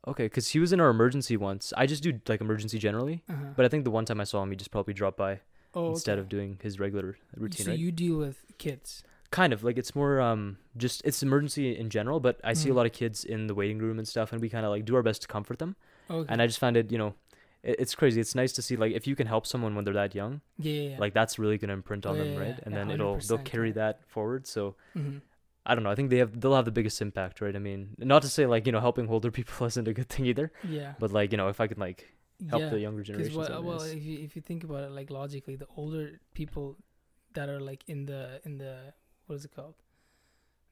okay 0.08 0.26
because 0.26 0.50
he 0.50 0.60
was 0.60 0.74
in 0.74 0.80
our 0.82 0.90
emergency 0.90 1.38
once. 1.38 1.72
I 1.78 1.86
just 1.86 2.04
do 2.04 2.20
like 2.28 2.42
emergency 2.42 2.78
generally, 2.80 3.24
Uh-huh. 3.30 3.54
but 3.56 3.66
I 3.66 3.70
think 3.70 3.84
the 3.86 3.92
one 3.92 4.06
time 4.06 4.20
I 4.20 4.26
saw 4.26 4.42
him, 4.44 4.50
he 4.52 4.56
just 4.58 4.72
probably 4.72 4.94
dropped 4.94 5.18
by 5.18 5.40
oh, 5.74 5.90
instead 5.92 6.14
okay. 6.14 6.22
of 6.22 6.30
doing 6.30 6.60
his 6.62 6.80
regular 6.80 7.18
routine. 7.36 7.66
So 7.66 7.72
right? 7.72 7.80
you 7.80 7.92
deal 7.92 8.18
with 8.18 8.38
kids. 8.58 9.04
kind 9.32 9.52
of 9.54 9.64
like 9.64 9.80
it's 9.80 9.96
more 9.96 10.22
um 10.22 10.58
just 10.78 11.02
it's 11.06 11.24
emergency 11.24 11.76
in 11.76 11.90
general 11.90 12.20
but 12.20 12.36
i 12.44 12.54
see 12.54 12.70
a 12.70 12.72
Mhm. 12.72 12.76
lot 12.76 12.86
of 12.86 12.92
kids 12.92 13.26
in 13.26 13.48
the 13.48 13.56
waiting 13.56 13.80
room 13.80 13.98
and 13.98 14.08
stuff 14.08 14.32
and 14.32 14.40
we 14.40 14.48
kind 14.48 14.64
of 14.64 14.70
like 14.76 14.86
do 14.86 14.94
our 14.96 15.02
best 15.02 15.24
to 15.24 15.28
comfort 15.28 15.58
them 15.58 15.76
Okay. 16.08 16.32
and 16.32 16.40
i 16.40 16.46
just 16.46 16.60
found 16.60 16.78
it 16.78 16.92
you 16.92 17.00
know 17.00 17.16
it, 17.64 17.76
it's 17.80 17.96
crazy 17.96 18.20
it's 18.22 18.36
nice 18.36 18.52
to 18.54 18.62
see 18.62 18.76
like 18.76 18.92
if 18.94 19.08
you 19.08 19.16
can 19.16 19.28
help 19.28 19.46
someone 19.48 19.76
when 19.76 19.84
they're 19.86 19.94
that 19.94 20.14
young 20.16 20.42
yeah, 20.60 20.72
yeah, 20.74 20.90
yeah. 20.92 20.98
like 21.00 21.14
that's 21.14 21.40
really 21.40 21.58
to 21.58 21.70
imprint 21.72 22.06
on 22.06 22.16
Oh, 22.16 22.18
them 22.24 22.34
yeah, 22.34 22.40
right 22.40 22.60
and 22.64 22.74
yeah, 22.74 22.80
then 22.80 22.92
it'll 22.92 23.18
they'll 23.18 23.38
carry 23.54 23.70
yeah. 23.70 23.74
that 23.76 24.08
forward 24.08 24.46
so 24.48 24.76
hmm 24.94 25.18
i 25.66 25.74
don't 25.76 25.84
know 25.86 25.90
i 25.92 25.96
think 25.96 26.10
they 26.10 26.18
have 26.18 26.40
they'll 26.42 26.56
have 26.56 26.66
the 26.66 26.72
biggest 26.80 27.02
impact 27.02 27.40
right 27.40 27.56
i 27.56 27.60
mean 27.60 27.96
not 27.98 28.22
to 28.24 28.28
say 28.28 28.46
like 28.46 28.66
you 28.66 28.72
know 28.74 28.82
helping 28.82 29.08
older 29.10 29.32
people 29.32 29.66
isn't 29.72 29.88
a 29.88 29.94
good 29.94 30.10
thing 30.10 30.26
either 30.26 30.52
Yeah. 30.68 30.94
but 31.00 31.12
like 31.14 31.32
you 31.32 31.38
know 31.38 31.48
if 31.48 31.62
i 31.62 31.68
could 31.68 31.80
like 31.80 32.14
help 32.50 32.62
yeah. 32.64 32.70
the 32.70 32.80
younger 32.80 33.02
Because 33.04 33.30
generations 33.30 33.50
well, 33.50 33.64
well, 33.64 33.82
if 33.82 34.04
you 34.04 34.20
if 34.20 34.36
you 34.36 34.42
think 34.42 34.66
about 34.66 34.84
it 34.84 34.92
like 34.92 35.10
logically, 35.10 35.56
the 35.56 35.68
older 35.78 36.20
people 36.34 36.76
that 37.36 37.48
are 37.48 37.62
like 37.62 37.84
in 37.88 38.06
the 38.06 38.42
in 38.44 38.58
the 38.58 38.94
what 39.28 39.36
is 39.36 39.46
it 39.46 39.56
called? 39.56 39.76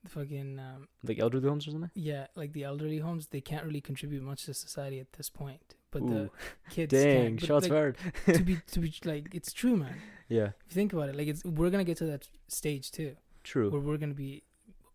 The 0.04 0.10
fucking 0.10 0.58
um, 0.60 0.88
Like 1.04 1.20
elderly 1.20 1.48
homes 1.48 1.68
or 1.68 1.72
something. 1.72 1.92
yeah, 1.94 2.28
like 2.36 2.54
the 2.54 2.64
elderly 2.64 2.98
homes, 3.00 3.28
they 3.28 3.42
can't 3.42 3.66
really 3.66 3.82
contribute 3.82 4.24
much 4.24 4.46
to 4.46 4.54
society 4.54 5.00
at 5.00 5.14
this 5.14 5.30
point. 5.30 5.76
But 5.92 6.02
Ooh, 6.04 6.10
the 6.10 6.30
kids 6.72 6.92
Dang, 6.94 7.38
can. 7.38 7.48
Shots 7.48 7.64
like, 7.66 7.72
fired. 7.72 7.98
to 8.28 8.40
be 8.44 8.58
to 8.72 8.80
be 8.80 8.94
like 9.06 9.36
it's 9.36 9.54
true, 9.54 9.76
man. 9.78 9.96
Yeah, 10.30 10.46
If 10.66 10.70
you 10.70 10.76
think 10.76 10.94
about 10.94 11.10
it, 11.10 11.16
like 11.16 11.28
it's 11.28 11.44
we're 11.44 11.70
gonna 11.70 11.84
get 11.84 11.98
to 11.98 12.06
that 12.06 12.28
stage 12.48 12.90
too, 12.92 13.16
true. 13.44 13.70
where 13.70 13.82
we're 13.82 13.98
gonna 13.98 14.14
be, 14.14 14.44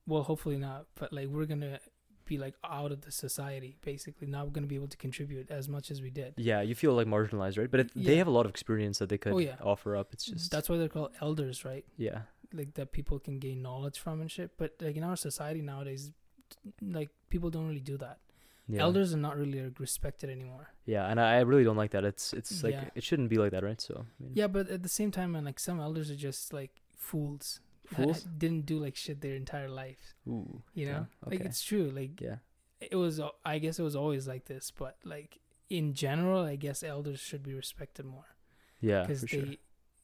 well, 0.07 0.23
hopefully 0.23 0.57
not, 0.57 0.87
but 0.99 1.13
like 1.13 1.29
we're 1.29 1.45
gonna 1.45 1.79
be 2.25 2.39
like 2.39 2.55
out 2.65 2.91
of 2.91 3.03
the 3.03 3.13
society, 3.13 3.77
basically. 3.83 4.27
Not 4.27 4.53
gonna 4.55 4.67
be 4.67 4.75
able 4.75 4.89
to 4.89 4.97
contribute 4.97 5.49
as 5.51 5.69
much 5.69 5.91
as 5.93 6.01
we 6.03 6.11
did. 6.11 6.35
Yeah, 6.39 6.63
you 6.63 6.75
feel 6.75 6.95
like 6.95 7.07
marginalized, 7.07 7.57
right? 7.59 7.71
But 7.71 7.81
it, 7.81 7.91
they 7.95 8.17
have 8.17 8.27
a 8.27 8.31
lot 8.31 8.47
of 8.47 8.51
experience 8.51 8.99
that 8.99 9.09
they 9.11 9.19
could 9.19 9.35
Oh, 9.35 9.39
yeah. 9.39 9.55
offer 9.63 9.95
up. 9.95 10.13
It's 10.13 10.25
just 10.25 10.51
That's 10.51 10.69
why 10.69 10.79
they're 10.79 10.89
called 10.89 11.13
elders, 11.21 11.65
right? 11.65 11.85
yeah, 11.99 12.23
Like 12.53 12.75
that 12.75 12.93
people 12.93 13.19
can 13.19 13.39
gain 13.39 13.63
knowledge 13.63 13.99
from 13.99 14.21
and 14.21 14.31
shit. 14.31 14.53
But 14.57 14.75
like 14.81 14.97
in 14.97 15.05
our 15.05 15.17
society 15.17 15.63
nowadays, 15.63 16.13
like 16.81 17.11
people 17.31 17.51
don't 17.51 17.67
really 17.69 17.81
do 17.81 17.97
that. 17.99 18.19
yeah. 18.69 18.81
Elders 18.83 19.13
are 19.15 19.19
not 19.19 19.37
really 19.37 19.63
like, 19.63 19.79
respected 19.81 20.29
anymore. 20.31 20.69
Yeah, 20.85 21.07
and 21.11 21.21
I 21.21 21.41
really 21.41 21.65
don't 21.65 21.77
like 21.77 21.91
that. 21.93 22.05
It's 22.05 22.33
it's 22.33 22.63
like 22.63 22.75
Yeah. 22.75 22.91
it 22.95 23.03
shouldn't 23.05 23.29
be 23.31 23.37
like 23.39 23.51
that, 23.53 23.63
right? 23.63 23.81
So 23.81 23.95
I 24.07 24.23
mean, 24.23 24.33
Yeah, 24.35 24.47
but 24.49 24.69
at 24.69 24.83
the 24.83 24.89
same 24.89 25.11
time, 25.11 25.33
man, 25.33 25.45
like 25.45 25.59
some 25.61 25.81
elders 25.81 26.11
are 26.11 26.17
just 26.17 26.53
like 26.53 26.73
fools. 26.97 27.61
Fools? 27.87 28.25
didn't 28.25 28.67
do 28.67 28.81
like 28.81 28.97
shit 28.97 29.21
their 29.21 29.37
entire 29.37 29.69
life. 29.69 30.15
Ooh, 30.27 30.63
You 30.75 30.87
know, 30.87 31.07
yeah, 31.23 31.29
like 31.31 31.41
it's 31.41 31.63
true. 31.63 31.89
Like 31.91 32.21
yeah, 32.21 32.39
it 32.81 32.97
was. 32.97 33.21
I 33.45 33.59
guess 33.61 33.79
it 33.79 33.85
was 33.85 33.95
always 33.95 34.27
like 34.27 34.47
this, 34.47 34.73
but 34.77 34.97
like 35.05 35.39
in 35.71 35.95
general, 35.95 36.43
I 36.45 36.57
guess 36.57 36.83
elders 36.83 37.21
should 37.21 37.43
be 37.45 37.55
respected 37.55 38.05
more 38.05 38.27
yeah, 38.81 39.03
because 39.03 39.21
they, 39.23 39.27
sure. 39.29 39.45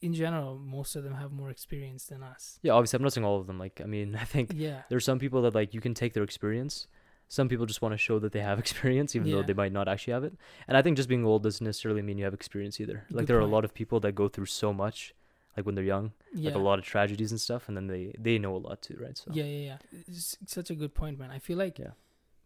In 0.02 0.12
general, 0.14 0.58
most 0.58 0.96
of 0.96 1.04
them 1.04 1.14
have 1.14 1.32
more 1.32 1.50
experience 1.50 2.04
than 2.06 2.22
us. 2.22 2.58
Yeah, 2.62 2.72
obviously, 2.72 2.96
I'm 2.98 3.02
not 3.02 3.12
saying 3.12 3.24
all 3.24 3.38
of 3.40 3.46
them. 3.46 3.58
Like, 3.58 3.80
I 3.82 3.86
mean, 3.86 4.16
I 4.20 4.24
think 4.24 4.52
Yeah, 4.54 4.82
there's 4.88 5.04
some 5.04 5.18
people 5.18 5.42
that 5.42 5.54
like 5.54 5.72
you 5.74 5.80
can 5.80 5.94
take 5.94 6.12
their 6.12 6.24
experience. 6.24 6.86
Some 7.28 7.48
people 7.48 7.64
just 7.64 7.80
want 7.80 7.92
to 7.94 7.98
show 7.98 8.18
that 8.18 8.32
they 8.32 8.40
have 8.40 8.58
experience, 8.64 9.16
even 9.16 9.30
though 9.30 9.42
they 9.42 9.54
might 9.54 9.72
not 9.72 9.88
actually 9.88 10.12
have 10.12 10.24
it. 10.24 10.34
And 10.68 10.76
I 10.76 10.82
think 10.82 10.96
just 10.98 11.08
being 11.08 11.24
old 11.24 11.42
doesn't 11.44 11.64
necessarily 11.64 12.02
mean 12.02 12.18
you 12.18 12.24
have 12.24 12.34
experience 12.34 12.78
either. 12.80 13.06
Like, 13.10 13.20
Good 13.22 13.26
there 13.28 13.36
are 13.38 13.40
a 13.40 13.46
lot 13.56 13.64
of 13.64 13.72
people 13.72 14.00
that 14.00 14.12
go 14.12 14.28
through 14.28 14.46
so 14.46 14.72
much, 14.72 15.14
like 15.56 15.64
when 15.64 15.74
they're 15.74 15.84
young, 15.84 16.12
yeah, 16.34 16.48
like 16.48 16.56
a 16.56 16.58
lot 16.70 16.78
of 16.78 16.84
tragedies 16.84 17.30
and 17.30 17.40
stuff, 17.40 17.68
and 17.68 17.76
then 17.76 17.86
they 17.86 18.14
they 18.18 18.38
know 18.38 18.54
a 18.56 18.62
lot 18.68 18.82
too, 18.82 18.98
right? 19.00 19.16
So 19.16 19.30
yeah, 19.32 19.44
yeah, 19.44 19.64
yeah. 19.70 20.00
It's 20.08 20.36
such 20.46 20.68
a 20.70 20.74
good 20.74 20.94
point, 20.94 21.18
man. 21.18 21.30
I 21.30 21.38
feel 21.38 21.56
like, 21.58 21.78
Yeah. 21.78 21.92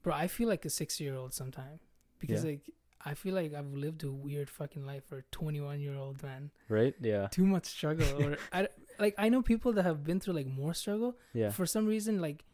bro, 0.03 0.13
I 0.15 0.29
feel 0.29 0.49
like 0.49 0.65
a 0.65 0.71
six-year-old 0.71 1.33
sometime 1.35 1.81
because 2.21 2.45
Yeah. 2.45 2.51
like 2.51 2.65
I 3.05 3.15
feel 3.15 3.35
like 3.35 3.55
I've 3.55 3.73
lived 3.73 4.03
a 4.05 4.11
weird 4.11 4.51
fucking 4.51 4.85
life 4.87 5.05
for 5.09 5.19
a 5.19 5.23
21-year-old 5.37 6.23
man. 6.23 6.51
right, 6.69 6.95
yeah, 7.01 7.29
too 7.29 7.47
much 7.47 7.67
struggle 7.67 8.07
or 8.25 8.37
I 8.53 8.69
like 8.99 9.15
I 9.19 9.29
know 9.29 9.43
people 9.43 9.73
that 9.75 9.85
have 9.85 10.03
been 10.05 10.19
through 10.21 10.35
like 10.35 10.47
more 10.47 10.75
struggle. 10.75 11.17
yeah, 11.35 11.51
For 11.51 11.67
some 11.67 11.87
reason, 11.87 12.21
like 12.21 12.45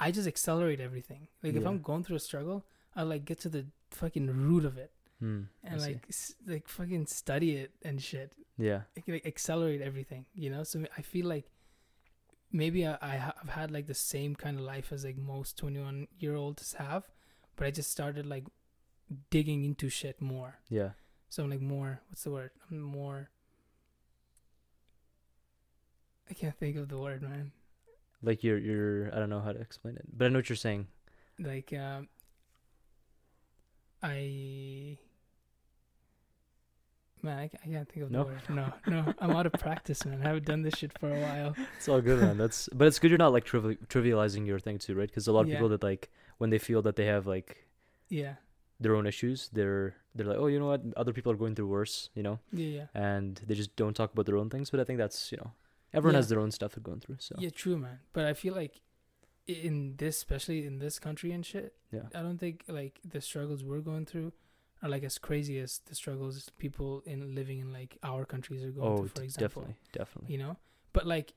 I 0.00 0.10
just 0.10 0.26
accelerate 0.26 0.80
everything. 0.80 1.28
Like 1.42 1.54
if 1.54 1.64
I'm 1.66 1.80
going 1.82 2.02
through 2.04 2.16
a 2.16 2.20
struggle, 2.20 2.64
I 2.96 3.02
like 3.02 3.24
get 3.24 3.40
to 3.40 3.48
the 3.48 3.66
fucking 3.90 4.26
root 4.26 4.64
of 4.64 4.78
it 4.78 4.90
hmm, 5.20 5.42
I 5.64 5.68
and 5.68 5.80
like 5.80 6.06
s- 6.08 6.34
like 6.46 6.66
fucking 6.66 7.06
study 7.06 7.56
it 7.56 7.70
and 7.84 8.00
shit. 8.02 8.32
yeah, 8.58 8.80
Like, 8.96 9.06
like 9.06 9.26
accelerate 9.26 9.80
everything, 9.82 10.24
you 10.34 10.50
know. 10.50 10.64
So 10.64 10.84
I 10.98 11.02
feel 11.02 11.26
like 11.26 11.46
maybe 12.50 12.86
I, 12.86 12.96
I 13.00 13.16
ha- 13.16 13.34
I've 13.42 13.50
had 13.50 13.70
like 13.70 13.86
the 13.86 13.94
same 13.94 14.34
kind 14.34 14.58
of 14.58 14.64
life 14.64 14.92
as 14.92 15.04
like 15.04 15.16
most 15.16 15.56
21 15.58 16.08
year 16.18 16.34
olds 16.36 16.74
have, 16.74 17.04
but 17.56 17.66
I 17.66 17.70
just 17.70 17.90
started 17.90 18.26
like 18.26 18.44
digging 19.30 19.64
into 19.64 19.88
shit 19.88 20.20
more. 20.20 20.58
yeah, 20.68 20.90
So 21.28 21.44
I'm 21.44 21.50
like 21.50 21.60
more. 21.60 22.00
What's 22.08 22.24
the 22.24 22.30
word? 22.30 22.50
I'm 22.70 22.80
more. 22.80 23.30
I 26.30 26.34
can't 26.34 26.56
think 26.58 26.76
of 26.76 26.88
the 26.88 26.98
word, 26.98 27.22
man. 27.22 27.52
like 28.22 28.42
you're 28.44 28.58
you're 28.58 29.14
I 29.14 29.18
don't 29.18 29.28
know 29.30 29.40
how 29.40 29.52
to 29.52 29.60
explain 29.60 29.96
it, 29.96 30.04
but 30.16 30.26
I 30.26 30.28
know 30.28 30.38
what 30.38 30.48
you're 30.48 30.56
saying. 30.56 30.86
Like 31.38 31.72
um. 31.72 32.08
I. 34.02 34.98
Man, 37.22 37.38
I, 37.38 37.44
I 37.44 37.68
can't 37.68 37.88
think 37.88 38.02
of 38.04 38.10
the 38.10 38.18
No? 38.18 38.24
word. 38.24 38.40
No, 38.48 38.72
no, 38.88 39.14
I'm 39.20 39.30
out 39.30 39.46
of 39.46 39.52
practice, 39.52 40.04
man. 40.04 40.20
I 40.24 40.26
haven't 40.28 40.44
done 40.44 40.62
this 40.62 40.74
shit 40.74 40.92
for 40.98 41.08
a 41.08 41.20
while. 41.20 41.54
It's 41.76 41.88
all 41.88 42.00
good, 42.00 42.20
man. 42.20 42.36
That's 42.36 42.68
but 42.74 42.88
it's 42.88 42.98
good 42.98 43.10
you're 43.12 43.18
not 43.18 43.32
like 43.32 43.44
trivial, 43.44 43.74
trivializing 43.88 44.44
your 44.46 44.58
thing 44.58 44.78
too, 44.78 44.94
right? 44.96 45.08
Because 45.08 45.28
a 45.28 45.32
lot 45.32 45.42
of 45.42 45.48
Yeah. 45.48 45.54
people 45.56 45.68
that 45.68 45.82
like 45.84 46.10
when 46.38 46.50
they 46.50 46.58
feel 46.58 46.82
that 46.82 46.96
they 46.96 47.04
have 47.06 47.26
like 47.28 47.68
Yeah, 48.08 48.34
their 48.82 48.94
own 48.96 49.06
issues, 49.06 49.48
they're 49.52 49.94
they're 50.14 50.26
like, 50.26 50.38
oh, 50.38 50.46
you 50.48 50.58
know 50.58 50.66
what, 50.66 50.82
other 50.96 51.12
people 51.12 51.32
are 51.32 51.36
going 51.36 51.54
through 51.54 51.68
worse, 51.68 52.10
you 52.14 52.22
know, 52.22 52.38
yeah, 52.52 52.68
yeah. 52.78 52.86
and 52.94 53.40
they 53.46 53.54
just 53.54 53.74
don't 53.76 53.94
talk 53.94 54.12
about 54.12 54.26
their 54.26 54.36
own 54.36 54.50
things. 54.50 54.70
But 54.70 54.80
I 54.80 54.84
think 54.84 54.98
that's 54.98 55.32
you 55.32 55.38
know, 55.38 55.52
everyone 55.94 56.14
Yeah. 56.14 56.18
has 56.18 56.28
their 56.28 56.40
own 56.40 56.50
stuff 56.50 56.72
they're 56.74 56.82
going 56.82 57.00
through. 57.00 57.16
So 57.20 57.34
Yeah, 57.38 57.50
true, 57.50 57.78
man. 57.78 58.00
But 58.12 58.24
I 58.26 58.34
feel 58.34 58.54
like 58.54 58.80
in 59.46 59.94
this, 59.96 60.16
especially 60.18 60.66
in 60.66 60.78
this 60.78 60.98
country 60.98 61.32
and 61.32 61.44
shit, 61.44 61.74
yeah, 61.90 62.02
I 62.14 62.22
don't 62.22 62.38
think 62.38 62.64
like 62.68 63.00
the 63.04 63.20
struggles 63.20 63.64
we're 63.64 63.80
going 63.80 64.06
through 64.06 64.32
are 64.82 64.88
like 64.88 65.02
as 65.04 65.18
crazy 65.18 65.58
as 65.58 65.80
the 65.86 65.94
struggles 65.94 66.50
people 66.58 67.02
in 67.06 67.34
living 67.34 67.58
in 67.60 67.72
like 67.72 67.98
our 68.02 68.24
countries 68.24 68.62
are 68.64 68.70
going 68.70 68.88
oh, 68.92 68.96
through. 68.98 69.08
For 69.08 69.22
example, 69.22 69.62
definitely, 69.62 69.76
definitely. 69.92 70.32
you 70.32 70.38
know. 70.38 70.56
But 70.92 71.06
like, 71.06 71.34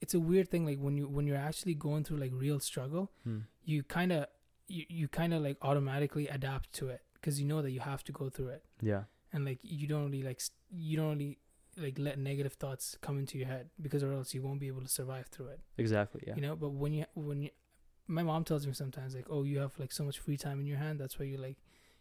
it's 0.00 0.14
a 0.14 0.20
weird 0.20 0.48
thing. 0.50 0.64
Like 0.66 0.78
when 0.78 0.96
you 0.96 1.08
when 1.08 1.26
you're 1.26 1.36
actually 1.36 1.74
going 1.74 2.04
through 2.04 2.18
like 2.18 2.32
real 2.34 2.60
struggle, 2.60 3.10
Hmm. 3.24 3.40
you 3.64 3.82
kind 3.82 4.12
of 4.12 4.26
you 4.70 4.84
you 4.88 5.08
kind 5.08 5.34
of 5.34 5.42
like 5.42 5.56
automatically 5.62 6.28
adapt 6.28 6.72
to 6.74 6.88
it 6.88 7.02
because 7.14 7.40
you 7.40 7.46
know 7.46 7.60
that 7.62 7.70
you 7.70 7.80
have 7.80 8.02
to 8.04 8.12
go 8.12 8.28
through 8.28 8.48
it, 8.48 8.64
Yeah, 8.80 9.02
and 9.32 9.44
like 9.44 9.58
you 9.62 9.86
don't 9.86 10.04
really 10.04 10.22
like 10.22 10.40
you 10.70 10.96
don't 10.96 11.18
really 11.18 11.38
like 11.76 11.98
let 11.98 12.18
negative 12.18 12.54
thoughts 12.54 12.96
come 13.00 13.18
into 13.18 13.38
your 13.38 13.46
head 13.46 13.70
because 13.80 14.02
or 14.02 14.12
else 14.12 14.34
you 14.34 14.42
won't 14.42 14.60
be 14.60 14.66
able 14.68 14.82
to 14.82 14.88
survive 14.88 15.26
through 15.26 15.48
it. 15.48 15.60
Exactly. 15.78 16.22
Yeah, 16.26 16.34
you 16.36 16.42
know 16.42 16.56
but 16.56 16.70
when 16.70 16.92
you 16.92 17.04
when 17.14 17.42
you 17.42 17.50
my 18.06 18.22
mom 18.22 18.44
tells 18.44 18.66
me 18.66 18.72
sometimes 18.72 19.14
like 19.14 19.26
oh 19.30 19.44
you 19.44 19.58
have 19.58 19.72
like 19.78 19.92
so 19.92 20.04
much 20.04 20.18
free 20.18 20.36
time 20.36 20.60
in 20.60 20.66
your 20.66 20.78
hand 20.78 20.98
that's 20.98 21.18
why 21.18 21.26
you 21.26 21.36
like 21.36 21.56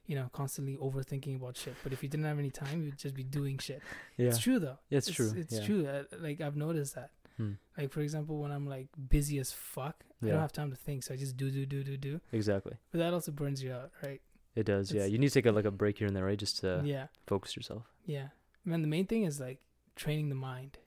you 0.08 0.15
know 0.15 0.27
constantly 0.34 0.75
overthinking 0.77 1.36
about 1.36 1.55
shit. 1.55 1.75
But 1.84 1.93
if 1.93 2.01
you 2.03 2.10
didn't 2.10 2.25
have 2.25 2.39
any 2.39 2.49
time 2.49 2.84
you'd 2.84 2.97
just 2.97 3.15
be 3.15 3.23
doing 3.23 3.58
shit. 3.60 3.82
Yeah, 4.17 4.29
it's 4.29 4.39
true 4.39 4.60
though. 4.60 4.79
Yeah, 4.89 4.97
it's 4.97 5.12
true, 5.12 5.34
it's 5.36 5.60
yeah. 5.60 5.65
true 5.65 5.88
uh, 5.88 6.03
like 6.19 6.41
i've 6.41 6.55
noticed 6.55 6.95
that 6.95 7.12
Hmm. 7.39 7.54
like 7.78 7.89
for 7.91 8.02
example 8.02 8.38
when 8.41 8.52
i'm 8.52 8.67
like 8.67 8.88
busy 9.10 9.39
as 9.39 9.52
fuck 9.54 10.04
i 10.21 10.28
don't 10.28 10.39
have 10.39 10.52
time 10.52 10.69
to 10.71 10.75
think 10.75 11.04
so 11.04 11.13
i 11.13 11.17
just 11.17 11.38
do 11.38 11.49
do 11.49 11.65
do 11.65 11.84
do 11.86 11.95
do 11.95 12.19
exactly. 12.34 12.73
but 12.91 12.97
that 12.97 13.13
also 13.13 13.32
burns 13.32 13.63
you 13.63 13.71
out 13.71 13.91
right 14.04 14.19
It 14.56 14.65
does. 14.65 14.91
Yeah, 14.91 15.06
you 15.06 15.17
need 15.17 15.30
to 15.30 15.34
take 15.39 15.45
a, 15.45 15.52
like 15.54 15.63
a 15.63 15.71
break 15.82 15.99
here 15.99 16.08
and 16.08 16.15
there, 16.15 16.25
right? 16.25 16.38
Just 16.38 16.60
to 16.62 16.82
yeah 16.84 17.08
focus 17.28 17.56
yourself. 17.56 17.84
yeah 18.06 18.28
man 18.65 18.82
the 18.82 18.89
main 18.95 19.06
thing 19.08 19.23
is 19.23 19.39
like 19.39 19.60
training 19.95 20.28
the 20.28 20.36
mind 20.36 20.80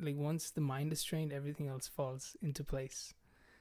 like 0.00 0.16
once 0.16 0.50
the 0.50 0.60
mind 0.62 0.90
is 0.92 1.02
trained 1.04 1.32
everything 1.32 1.68
else 1.68 1.86
falls 1.86 2.34
into 2.40 2.64
place 2.64 3.12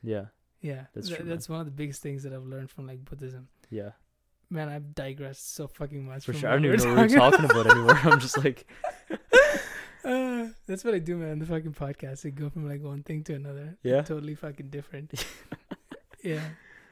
Yeah, 0.02 0.26
yeah 0.62 0.86
That's 0.94 1.10
tha- 1.10 1.16
true, 1.16 1.26
man. 1.26 1.30
that's 1.36 1.50
one 1.50 1.60
of 1.60 1.66
the 1.66 1.78
biggest 1.82 2.02
things 2.02 2.24
that 2.24 2.32
i've 2.34 2.46
learned 2.54 2.70
from 2.70 2.88
like 2.88 3.04
buddhism 3.04 3.50
yeah, 3.70 3.92
Man, 4.50 4.70
I've 4.70 4.94
digressed 4.94 5.56
so 5.56 5.68
fucking 5.68 6.06
much. 6.06 6.24
for 6.26 6.32
from 6.34 6.42
sure. 6.42 6.50
I 6.50 6.54
don't 6.54 6.66
even 6.66 6.80
know 6.80 6.94
what 6.94 7.10
we're 7.10 7.18
talking 7.18 7.46
about 7.46 7.66
anymore. 7.72 7.98
I'm 8.04 8.20
just 8.20 8.38
like, 8.46 8.68
Uh, 10.04 10.48
that's 10.68 10.84
what 10.84 10.94
I 10.94 11.00
do, 11.00 11.18
man. 11.18 11.40
The 11.40 11.46
fucking 11.46 11.74
podcast. 11.74 12.26
I 12.26 12.30
go 12.30 12.50
from 12.50 12.68
like 12.68 12.82
one 12.82 13.04
thing 13.04 13.24
to 13.26 13.34
another. 13.36 13.78
Yeah? 13.84 14.02
Totally 14.02 14.36
fucking 14.36 14.70
different. 14.70 15.26
yeah. 16.24 16.42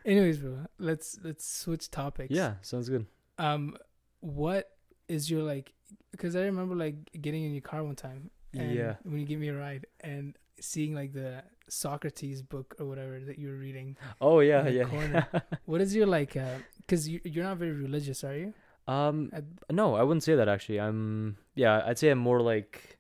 Anyways, 0.06 0.40
bro, 0.40 0.66
let's 0.80 1.20
let's 1.24 1.46
switch 1.46 1.92
topics. 1.92 2.32
yeah, 2.34 2.56
sounds 2.62 2.90
good. 2.90 3.06
Um, 3.38 3.78
what 4.20 4.70
is 5.08 5.30
your 5.30 5.44
like? 5.44 5.74
Because 6.12 6.36
I 6.36 6.42
remember 6.42 6.76
like 6.76 6.96
getting 7.22 7.44
in 7.44 7.52
your 7.54 7.62
car 7.62 7.84
one 7.84 7.96
time. 7.96 8.32
And 8.54 8.74
Yeah. 8.76 8.96
When 9.04 9.20
you 9.20 9.26
give 9.26 9.40
me 9.40 9.48
a 9.50 9.56
ride 9.56 9.86
and 10.02 10.36
seeing 10.60 10.94
like 10.96 11.14
the 11.14 11.44
Socrates 11.70 12.42
book 12.42 12.76
or 12.80 12.86
whatever 12.86 13.20
that 13.20 13.38
you 13.40 13.48
were 13.50 13.56
reading. 13.56 13.96
Oh 14.20 14.40
yeah, 14.40 14.68
yeah. 14.68 15.24
What 15.66 15.82
is 15.82 15.96
your 15.96 16.08
like? 16.08 16.36
Because 16.78 17.08
you 17.08 17.22
you're 17.24 17.44
not 17.46 17.58
very 17.58 17.72
religious, 17.74 18.24
are 18.24 18.36
you? 18.36 18.54
um, 18.88 19.30
At- 19.32 19.46
no, 19.72 19.96
I 19.96 20.04
wouldn't 20.04 20.24
say 20.24 20.36
that 20.36 20.50
actually. 20.50 20.80
I'm 20.80 21.38
yeah, 21.56 21.84
I'd 21.86 21.98
say 22.00 22.10
I'm 22.10 22.18
more 22.18 22.42
like, 22.42 22.98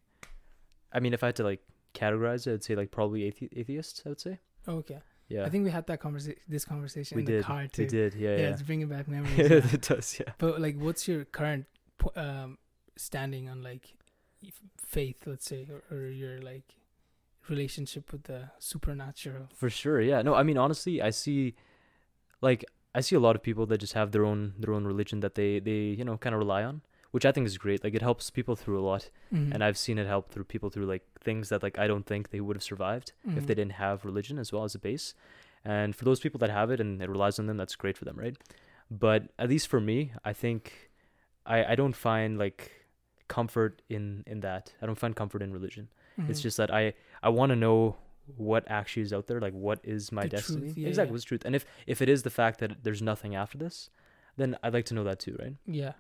I 0.93 0.99
mean, 0.99 1.13
if 1.13 1.23
I 1.23 1.27
had 1.27 1.35
to 1.37 1.43
like 1.43 1.61
categorize 1.93 2.47
it, 2.47 2.53
I'd 2.53 2.63
say 2.63 2.75
like 2.75 2.91
probably 2.91 3.21
athe- 3.31 3.49
atheist. 3.55 4.03
I 4.05 4.09
would 4.09 4.21
say. 4.21 4.39
okay. 4.67 4.99
Yeah, 5.29 5.45
I 5.45 5.49
think 5.49 5.63
we 5.63 5.71
had 5.71 5.87
that 5.87 6.01
conversation, 6.01 6.39
this 6.49 6.65
conversation 6.65 7.15
we 7.15 7.21
in 7.21 7.25
did. 7.25 7.39
the 7.39 7.43
car 7.45 7.65
too. 7.67 7.83
We 7.83 7.87
did. 7.87 8.13
Yeah, 8.15 8.31
Yeah, 8.31 8.37
yeah. 8.37 8.49
it's 8.49 8.61
bringing 8.63 8.87
back 8.89 9.07
memories. 9.15 9.37
yeah. 9.37 9.73
it 9.73 9.81
does. 9.81 10.19
Yeah. 10.19 10.33
But 10.37 10.59
like, 10.59 10.77
what's 10.77 11.07
your 11.07 11.23
current 11.23 11.65
um 12.17 12.57
standing 12.97 13.47
on 13.47 13.61
like 13.63 13.93
faith, 14.77 15.23
let's 15.25 15.45
say, 15.45 15.67
or, 15.71 15.83
or 15.95 16.07
your 16.07 16.41
like 16.41 16.75
relationship 17.49 18.11
with 18.11 18.23
the 18.23 18.49
supernatural? 18.59 19.47
For 19.55 19.69
sure, 19.69 20.01
yeah. 20.01 20.21
No, 20.21 20.33
I 20.35 20.43
mean 20.43 20.57
honestly, 20.57 21.01
I 21.01 21.09
see 21.11 21.55
like 22.41 22.65
I 22.93 23.01
see 23.01 23.15
a 23.15 23.19
lot 23.19 23.35
of 23.37 23.41
people 23.43 23.65
that 23.67 23.77
just 23.79 23.93
have 23.93 24.11
their 24.11 24.25
own 24.25 24.53
their 24.59 24.73
own 24.73 24.85
religion 24.85 25.21
that 25.21 25.35
they 25.35 25.59
they 25.59 25.95
you 25.99 26.03
know 26.03 26.17
kind 26.17 26.33
of 26.35 26.39
rely 26.39 26.63
on, 26.63 26.81
which 27.11 27.25
I 27.25 27.31
think 27.31 27.45
is 27.47 27.57
great. 27.57 27.83
Like 27.83 27.93
it 27.93 28.01
helps 28.01 28.29
people 28.29 28.55
through 28.55 28.79
a 28.79 28.85
lot, 28.91 29.09
Mhm. 29.33 29.53
and 29.53 29.63
I've 29.63 29.77
seen 29.77 29.97
it 29.97 30.07
help 30.07 30.29
through 30.31 30.45
people 30.45 30.69
through 30.69 30.85
like 30.85 31.03
things 31.19 31.49
that 31.49 31.61
like 31.63 31.77
I 31.77 31.87
don't 31.87 32.05
think 32.05 32.29
they 32.29 32.41
would 32.41 32.55
have 32.55 32.63
survived 32.63 33.13
if 33.25 33.45
they 33.47 33.53
Mhm. 33.53 33.61
didn't 33.61 33.71
have 33.73 34.05
religion 34.05 34.37
as 34.39 34.51
well 34.53 34.63
as 34.63 34.75
a 34.75 34.79
base. 34.79 35.13
And 35.63 35.95
for 35.95 36.05
those 36.05 36.19
people 36.19 36.39
that 36.39 36.49
have 36.49 36.71
it 36.71 36.79
and 36.79 37.01
it 37.01 37.09
relies 37.09 37.37
on 37.39 37.45
them, 37.47 37.57
that's 37.57 37.75
great 37.75 37.97
for 37.97 38.05
them, 38.05 38.17
right? 38.17 38.35
But 38.89 39.29
at 39.37 39.49
least 39.49 39.67
for 39.67 39.79
me, 39.79 40.13
I 40.25 40.33
think 40.33 40.89
I 41.45 41.57
I 41.73 41.75
don't 41.75 41.95
find 41.95 42.37
like 42.37 42.71
comfort 43.27 43.81
in 43.89 44.23
in 44.27 44.39
that. 44.41 44.73
I 44.81 44.85
don't 44.85 44.97
find 44.99 45.15
comfort 45.15 45.41
in 45.41 45.51
religion. 45.53 45.89
It's 46.29 46.39
Mhm. 46.39 46.43
just 46.43 46.57
that 46.57 46.71
I 46.73 46.93
I 47.23 47.29
want 47.29 47.49
to 47.51 47.55
know 47.55 47.97
what 48.37 48.63
actually 48.69 49.03
is 49.03 49.11
out 49.13 49.27
there, 49.27 49.39
like 49.41 49.53
what 49.53 49.79
is 49.83 50.11
my 50.11 50.23
The 50.23 50.29
truth, 50.29 50.41
destiny. 50.41 50.73
yeah, 50.75 50.87
exactly, 50.89 51.09
yeah. 51.09 51.13
what's 51.13 51.23
truth. 51.23 51.43
And 51.45 51.55
if 51.55 51.65
if 51.87 52.01
it 52.01 52.09
is 52.09 52.23
the 52.23 52.29
fact 52.29 52.59
that 52.59 52.83
there's 52.83 53.01
nothing 53.01 53.35
after 53.35 53.57
this, 53.57 53.89
then 54.37 54.57
I'd 54.63 54.73
like 54.73 54.85
to 54.85 54.93
know 54.93 55.03
that 55.03 55.19
too, 55.19 55.35
right? 55.39 55.55
yeah, 55.65 55.93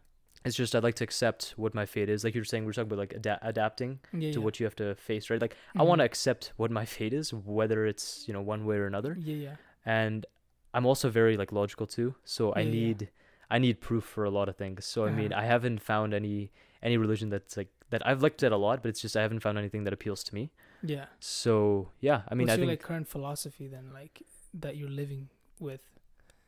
It's 0.43 0.55
just 0.55 0.75
I'd 0.75 0.83
like 0.83 0.95
to 0.95 1.03
accept 1.03 1.53
what 1.55 1.75
my 1.75 1.85
fate 1.85 2.09
is. 2.09 2.23
Like 2.23 2.33
you 2.35 2.41
were 2.41 2.45
saying, 2.45 2.65
we 2.65 2.71
are 2.71 2.73
talking 2.73 2.87
about 2.91 2.99
like 2.99 3.13
ada- 3.13 3.39
adapting 3.43 3.99
yeah, 4.11 4.31
to 4.31 4.39
yeah. 4.39 4.43
what 4.45 4.59
you 4.59 4.65
have 4.65 4.75
to 4.77 4.95
face, 4.95 5.29
right? 5.29 5.39
Like 5.41 5.55
I 5.75 5.83
want 5.83 5.99
to 5.99 6.05
accept 6.05 6.53
what 6.57 6.71
my 6.71 6.85
fate 6.85 7.13
is, 7.13 7.31
whether 7.33 7.85
it's 7.85 8.25
you 8.27 8.33
know 8.33 8.41
one 8.41 8.65
way 8.65 8.77
or 8.77 8.87
another. 8.87 9.15
Yeah, 9.19 9.35
yeah, 9.35 9.55
And 9.85 10.25
I'm 10.73 10.85
also 10.85 11.09
very 11.09 11.37
like 11.37 11.51
logical 11.51 11.85
too, 11.85 12.15
so 12.23 12.53
I 12.53 12.61
Yeah, 12.61 12.65
yeah. 12.65 12.71
need 12.71 13.09
I 13.51 13.57
need 13.59 13.81
proof 13.81 14.03
for 14.05 14.23
a 14.23 14.29
lot 14.31 14.47
of 14.49 14.55
things. 14.55 14.85
So 14.85 15.05
I 15.05 15.11
mean, 15.11 15.31
Uh-huh. 15.31 15.41
I 15.43 15.45
haven't 15.45 15.79
found 15.79 16.13
any 16.13 16.51
any 16.81 16.97
religion 16.97 17.29
that's 17.29 17.55
like 17.57 17.69
that 17.91 18.01
I've 18.07 18.21
looked 18.23 18.41
at 18.41 18.51
a 18.51 18.57
lot, 18.57 18.81
but 18.81 18.89
it's 18.89 19.01
just 19.01 19.15
I 19.15 19.21
haven't 19.21 19.41
found 19.41 19.57
anything 19.57 19.83
that 19.83 19.93
appeals 19.93 20.23
to 20.23 20.33
me. 20.35 20.49
yeah. 20.81 21.05
So 21.19 21.89
yeah, 21.99 22.21
I 22.29 22.33
mean, 22.35 22.47
What's 22.47 22.57
I 22.57 22.61
your 22.61 22.67
think 22.67 22.79
like 22.81 22.87
current 22.89 23.07
philosophy 23.07 23.67
then, 23.67 23.85
like 23.93 24.23
that 24.63 24.75
you're 24.77 24.89
living 25.03 25.29
with? 25.59 25.81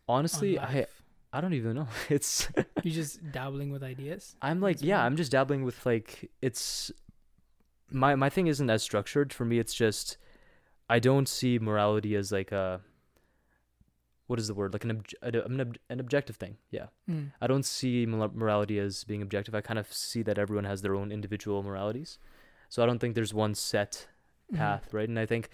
honestly, 0.07 0.57
I? 0.59 0.87
I 1.35 1.41
don't 1.41 1.53
even 1.53 1.75
know. 1.75 1.87
It's 2.09 2.47
you're 2.83 2.93
just 2.93 3.19
dabbling 3.31 3.71
with 3.71 3.81
ideas. 3.83 4.35
I'm 4.41 4.61
like 4.61 4.77
That's 4.77 4.83
yeah. 4.87 5.03
I'm 5.03 5.15
just 5.17 5.31
dabbling 5.31 5.63
with 5.63 5.83
like 5.85 6.29
it's 6.41 6.91
my 7.89 8.15
my 8.15 8.29
thing 8.29 8.47
isn't 8.47 8.69
as 8.69 8.83
structured 8.83 9.33
for 9.33 9.43
me. 9.45 9.57
It's 9.59 9.73
just 9.73 10.17
I 10.89 10.99
don't 10.99 11.27
see 11.27 11.57
morality 11.59 12.15
as 12.15 12.31
like 12.31 12.51
a 12.51 12.81
what 14.27 14.39
is 14.39 14.47
the 14.47 14.53
word 14.53 14.73
like 14.73 14.83
an 14.85 14.91
obj- 14.91 15.15
an, 15.21 15.61
ob- 15.61 15.77
an 15.89 15.99
objective 15.99 16.37
thing. 16.37 16.57
Yeah. 16.71 16.87
Mm. 17.09 17.31
I 17.41 17.47
don't 17.47 17.65
see 17.65 18.05
morality 18.05 18.79
as 18.79 19.03
being 19.03 19.21
objective. 19.21 19.53
I 19.55 19.61
kind 19.61 19.79
of 19.79 19.91
see 19.91 20.23
that 20.23 20.37
everyone 20.39 20.65
has 20.65 20.81
their 20.81 20.95
own 20.95 21.11
individual 21.11 21.61
moralities. 21.63 22.19
So 22.69 22.81
I 22.81 22.85
don't 22.85 22.99
think 22.99 23.15
there's 23.15 23.33
one 23.33 23.53
set 23.55 24.07
Mhm. 24.51 24.57
path, 24.57 24.93
right? 24.93 25.07
And 25.09 25.19
I 25.19 25.25
think 25.25 25.49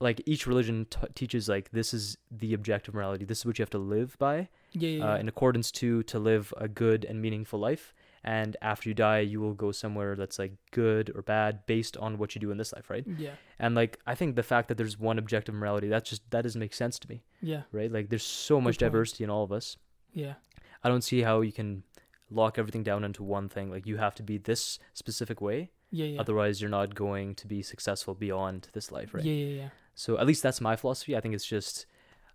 like 0.00 0.20
each 0.26 0.46
religion 0.46 0.86
t- 0.90 0.98
teaches 1.14 1.48
like 1.48 1.70
this 1.70 1.94
is 1.94 2.16
the 2.30 2.52
objective 2.54 2.94
morality. 2.94 3.24
This 3.24 3.38
is 3.40 3.46
what 3.46 3.58
you 3.58 3.62
have 3.62 3.70
to 3.70 3.78
live 3.78 4.16
by 4.18 4.48
Yeah, 4.82 4.90
yeah, 4.98 5.12
uh, 5.12 5.16
in 5.18 5.28
accordance 5.28 5.70
to 5.80 6.02
to 6.04 6.18
live 6.18 6.52
a 6.56 6.68
good 6.68 7.04
and 7.08 7.20
meaningful 7.20 7.58
life. 7.58 7.94
And 8.24 8.56
after 8.60 8.88
you 8.90 8.94
die, 8.94 9.20
you 9.20 9.40
will 9.40 9.54
go 9.54 9.70
somewhere 9.70 10.16
that's 10.16 10.38
like 10.38 10.52
good 10.72 11.12
or 11.14 11.22
bad 11.22 11.64
based 11.66 11.96
on 11.96 12.18
what 12.18 12.34
you 12.34 12.40
do 12.40 12.50
in 12.50 12.58
this 12.58 12.72
life, 12.72 12.90
right? 12.90 13.04
yeah, 13.18 13.36
And 13.60 13.76
like 13.76 14.00
I 14.04 14.14
think 14.16 14.34
the 14.34 14.42
fact 14.42 14.66
that 14.68 14.76
there's 14.76 14.98
one 14.98 15.16
objective 15.18 15.54
morality, 15.54 15.88
that's 15.88 16.10
just 16.10 16.28
that 16.30 16.42
doesn't 16.42 16.58
make 16.58 16.74
sense 16.74 16.98
to 16.98 17.08
me, 17.08 17.22
yeah, 17.40 17.62
right? 17.70 17.90
Like 17.92 18.08
there's 18.10 18.24
so 18.48 18.60
much 18.60 18.78
diversity 18.78 19.22
in 19.24 19.30
all 19.30 19.44
of 19.44 19.52
us. 19.52 19.76
yeah, 20.12 20.34
I 20.82 20.88
don't 20.88 21.04
see 21.04 21.22
how 21.22 21.40
you 21.42 21.52
can 21.52 21.84
lock 22.28 22.58
everything 22.58 22.82
down 22.82 23.04
into 23.04 23.22
one 23.22 23.48
thing. 23.48 23.70
Like 23.70 23.86
you 23.86 23.96
have 23.98 24.14
to 24.16 24.24
be 24.24 24.38
this 24.38 24.80
specific 24.92 25.40
way, 25.40 25.70
yeah, 25.92 26.06
yeah. 26.06 26.20
otherwise 26.20 26.60
you're 26.60 26.76
not 26.80 26.96
going 26.96 27.36
to 27.36 27.46
be 27.46 27.62
successful 27.62 28.14
beyond 28.14 28.68
this 28.72 28.90
life, 28.90 29.14
right? 29.14 29.24
Yeah, 29.24 29.34
yeah, 29.44 29.62
yeah. 29.62 29.68
So 29.94 30.18
at 30.18 30.26
least 30.26 30.42
that's 30.42 30.60
my 30.60 30.74
philosophy. 30.74 31.16
I 31.16 31.20
think 31.20 31.34
it's 31.34 31.46
just 31.46 31.86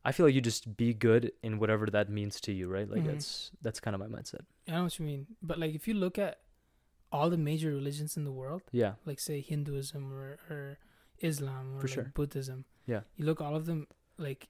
I 0.03 0.11
feel 0.11 0.25
like 0.25 0.33
you 0.33 0.41
just 0.41 0.75
be 0.77 0.93
good 0.93 1.31
in 1.43 1.59
whatever 1.59 1.85
that 1.87 2.09
means 2.09 2.41
to 2.41 2.51
you, 2.51 2.67
right? 2.67 2.89
Like 2.89 3.03
Mhm. 3.03 3.11
that's 3.11 3.51
that's 3.61 3.79
kind 3.79 3.93
of 3.95 3.99
my 4.01 4.07
mindset. 4.07 4.41
I 4.67 4.71
know 4.71 4.83
what 4.83 4.97
you 4.99 5.05
mean. 5.05 5.27
But 5.41 5.59
like, 5.59 5.75
if 5.75 5.87
you 5.87 5.93
look 5.93 6.17
at 6.17 6.39
all 7.11 7.29
the 7.29 7.37
major 7.37 7.69
religions 7.71 8.17
in 8.17 8.23
the 8.23 8.31
world, 8.31 8.61
Yeah. 8.71 8.95
like 9.05 9.19
say 9.19 9.41
Hinduism 9.41 10.11
or, 10.13 10.39
or 10.49 10.77
Islam 11.19 11.75
or 11.75 11.81
For 11.81 11.87
like 11.87 11.93
sure. 11.93 12.11
Buddhism, 12.15 12.65
Yeah. 12.87 13.01
you 13.15 13.25
look 13.25 13.41
all 13.41 13.55
of 13.55 13.65
them 13.65 13.87
like 14.17 14.47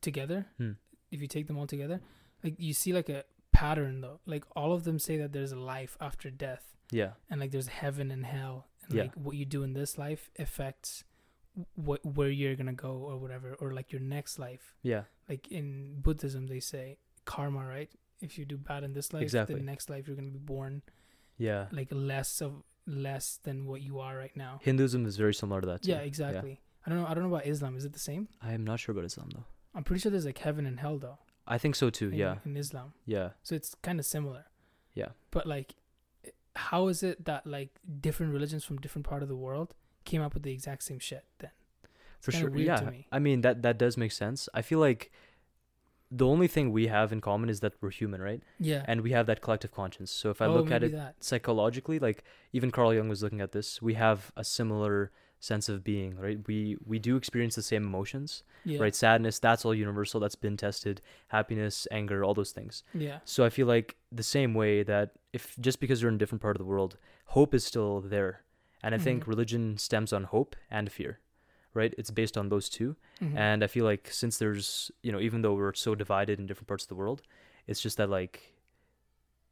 together. 0.00 0.46
Hmm. 0.58 0.72
If 1.10 1.20
you 1.20 1.26
take 1.28 1.46
them 1.46 1.56
all 1.58 1.66
together, 1.66 2.00
like 2.42 2.56
you 2.58 2.74
see 2.74 2.92
like 2.92 3.08
a 3.08 3.24
pattern 3.52 4.00
though. 4.00 4.20
Like 4.26 4.44
all 4.56 4.72
of 4.72 4.84
them 4.84 4.98
say 4.98 5.16
that 5.18 5.32
there's 5.32 5.52
a 5.52 5.58
life 5.58 5.96
after 6.00 6.30
death, 6.30 6.74
Yeah. 6.90 7.12
and 7.30 7.40
like 7.40 7.50
there's 7.52 7.68
heaven 7.68 8.10
and 8.10 8.26
hell, 8.26 8.68
and 8.84 8.94
Yeah. 8.94 9.02
like 9.04 9.14
what 9.14 9.36
you 9.36 9.44
do 9.44 9.62
in 9.62 9.72
this 9.74 9.96
life 9.96 10.30
affects 10.38 11.04
what 11.74 12.04
where 12.04 12.28
you're 12.30 12.56
gonna 12.56 12.72
go 12.72 12.92
or 12.92 13.16
whatever, 13.16 13.54
or 13.60 13.72
like 13.72 13.92
your 13.92 14.00
next 14.00 14.38
life. 14.38 14.74
Yeah. 14.82 15.04
Like 15.28 15.48
in 15.52 16.00
Buddhism, 16.00 16.46
they 16.48 16.60
say 16.60 16.98
karma, 17.24 17.64
right? 17.64 17.90
If 18.20 18.38
you 18.38 18.44
do 18.44 18.56
bad 18.56 18.84
in 18.84 18.92
this 18.92 19.12
life, 19.12 19.22
Exactly. 19.22 19.54
the 19.56 19.62
next 19.62 19.88
life 19.90 20.06
you're 20.06 20.16
gonna 20.16 20.30
be 20.30 20.38
born 20.38 20.82
Yeah. 21.38 21.66
like 21.72 21.88
less 21.90 22.40
of 22.42 22.62
less 22.86 23.38
than 23.42 23.66
what 23.66 23.80
you 23.82 23.98
are 24.00 24.16
right 24.16 24.36
now. 24.36 24.60
Hinduism 24.62 25.06
is 25.06 25.16
very 25.16 25.34
similar 25.34 25.60
to 25.60 25.66
that 25.68 25.82
too. 25.82 25.90
Yeah, 25.90 25.98
exactly. 26.00 26.60
I 26.86 26.90
don't 26.90 26.98
know. 27.00 27.06
I 27.06 27.14
don't 27.14 27.24
know 27.28 27.34
about 27.34 27.46
Islam. 27.46 27.76
Is 27.76 27.84
it 27.84 27.92
the 27.94 27.98
same? 27.98 28.28
I 28.42 28.52
am 28.52 28.62
not 28.64 28.78
sure 28.80 28.92
about 28.92 29.04
Islam 29.06 29.30
though. 29.34 29.44
I'm 29.74 29.84
pretty 29.84 30.00
sure 30.00 30.10
there's 30.10 30.26
like 30.26 30.38
heaven 30.38 30.66
and 30.66 30.78
hell 30.80 30.98
though. 30.98 31.18
I 31.46 31.56
think 31.58 31.74
so 31.76 31.88
too. 31.90 32.08
In, 32.08 32.14
Yeah. 32.14 32.38
In 32.44 32.56
Islam, 32.56 32.92
Yeah. 33.06 33.30
so 33.42 33.54
it's 33.54 33.74
kind 33.76 33.98
of 33.98 34.06
similar. 34.06 34.44
Yeah. 34.94 35.10
But 35.30 35.46
like, 35.46 35.74
how 36.56 36.88
is 36.88 37.02
it 37.02 37.24
that 37.24 37.46
like 37.46 37.70
different 38.00 38.32
religions 38.32 38.64
from 38.64 38.78
different 38.78 39.06
part 39.06 39.22
of 39.22 39.28
the 39.28 39.36
world 39.36 39.74
came 40.04 40.22
up 40.22 40.34
with 40.34 40.42
the 40.42 40.52
exact 40.52 40.82
same 40.82 40.98
shit? 40.98 41.24
Then 41.38 41.50
For 42.20 42.32
sure. 42.32 42.50
yeah. 42.56 42.80
me. 42.90 43.06
I 43.12 43.18
mean 43.18 43.40
that 43.42 43.62
that 43.62 43.78
does 43.78 43.96
make 43.96 44.12
sense. 44.12 44.48
I 44.54 44.62
feel 44.62 44.78
like 44.78 45.10
the 46.10 46.26
only 46.26 46.46
thing 46.46 46.70
we 46.70 46.86
have 46.86 47.12
in 47.12 47.20
common 47.20 47.48
is 47.48 47.60
that 47.60 47.72
we're 47.80 47.90
human, 47.90 48.20
right? 48.20 48.42
yeah. 48.60 48.84
And 48.86 49.00
we 49.00 49.10
have 49.12 49.26
that 49.26 49.40
collective 49.40 49.72
conscience. 49.72 50.10
So 50.12 50.30
if 50.30 50.40
I 50.40 50.46
oh, 50.46 50.54
look 50.54 50.70
at 50.70 50.82
it 50.84 50.92
that. 50.92 51.16
psychologically 51.20 51.98
like 51.98 52.22
even 52.52 52.70
carl 52.70 52.94
jung 52.94 53.08
was 53.08 53.22
looking 53.22 53.40
at 53.40 53.52
this 53.52 53.82
we 53.82 53.94
have 53.94 54.30
a 54.36 54.44
similar 54.44 55.10
sense 55.40 55.68
of 55.68 55.84
being 55.84 56.16
right 56.16 56.38
we 56.46 56.76
we 56.86 56.98
do 56.98 57.16
experience 57.16 57.54
the 57.54 57.62
same 57.62 57.82
emotions 57.84 58.44
Yeah. 58.64 58.78
right 58.80 58.94
sadness 58.94 59.38
that's 59.38 59.64
all 59.66 59.74
universal 59.74 60.18
that's 60.20 60.36
been 60.36 60.56
tested 60.56 61.02
happiness 61.28 61.86
anger 61.90 62.24
all 62.24 62.32
those 62.32 62.52
things 62.52 62.82
Yeah. 62.94 63.18
so 63.26 63.44
i 63.44 63.50
feel 63.50 63.66
like 63.66 63.96
the 64.10 64.22
same 64.22 64.54
way 64.54 64.82
that 64.84 65.10
if 65.34 65.54
just 65.60 65.80
because 65.80 66.00
you're 66.00 66.08
in 66.08 66.14
a 66.14 66.18
different 66.18 66.40
part 66.40 66.56
of 66.56 66.60
the 66.60 66.64
world 66.64 66.96
hope 67.26 67.52
is 67.52 67.62
still 67.64 68.00
there 68.00 68.43
and 68.84 68.94
i 68.94 68.98
think 69.06 69.18
Mhm. 69.24 69.28
religion 69.34 69.64
stems 69.88 70.12
on 70.12 70.24
hope 70.34 70.52
and 70.70 70.86
fear 70.98 71.12
right? 71.80 71.92
It's 72.00 72.12
based 72.20 72.36
on 72.40 72.46
those 72.50 72.66
2 72.76 72.90
Mhm. 73.20 73.36
and 73.46 73.58
i 73.66 73.68
feel 73.74 73.84
like 73.92 74.04
since 74.22 74.34
there's 74.40 74.66
you 75.06 75.10
know 75.14 75.20
even 75.28 75.38
though 75.42 75.54
we're 75.60 75.74
so 75.86 75.90
divided 76.04 76.38
in 76.40 76.46
different 76.46 76.68
parts 76.72 76.84
of 76.84 76.90
the 76.92 77.00
world 77.04 77.20
it's 77.70 77.82
just 77.86 77.96
that 78.00 78.10
like 78.18 78.34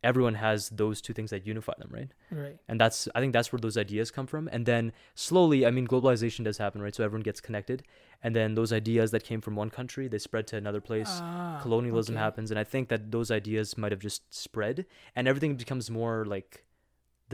everyone 0.04 0.34
has 0.34 0.68
those 0.70 1.00
two 1.00 1.12
things 1.12 1.30
that 1.30 1.46
unify 1.46 1.72
them 1.78 1.88
right? 1.98 2.10
Right. 2.30 2.58
and 2.68 2.80
that's 2.82 3.08
i 3.14 3.20
think 3.20 3.32
that's 3.32 3.52
where 3.52 3.60
those 3.60 3.76
ideas 3.86 4.10
come 4.10 4.26
from. 4.32 4.48
And 4.54 4.66
then 4.66 4.92
slowly 5.14 5.64
i 5.66 5.70
mean 5.70 5.86
globalization 5.86 6.42
does 6.44 6.58
happen 6.58 6.80
right? 6.82 6.94
So 6.94 7.04
everyone 7.04 7.22
gets 7.22 7.40
connected. 7.40 7.82
And 8.24 8.34
then 8.36 8.54
those 8.54 8.72
ideas 8.72 9.10
that 9.12 9.22
came 9.24 9.40
from 9.40 9.54
one 9.56 9.70
country 9.70 10.08
they 10.08 10.18
spread 10.18 10.46
to 10.48 10.56
another 10.56 10.80
place. 10.80 11.12
Ah, 11.24 11.58
colonialism 11.62 12.14
okay. 12.16 12.22
happens. 12.26 12.50
And 12.52 12.58
i 12.58 12.64
think 12.72 12.88
that 12.88 13.10
those 13.16 13.30
ideas 13.30 13.76
might 13.78 13.92
have 13.94 14.00
just 14.08 14.22
spread. 14.46 14.86
And 15.16 15.28
everything 15.28 15.56
becomes 15.56 15.90
more 15.90 16.24
like 16.24 16.64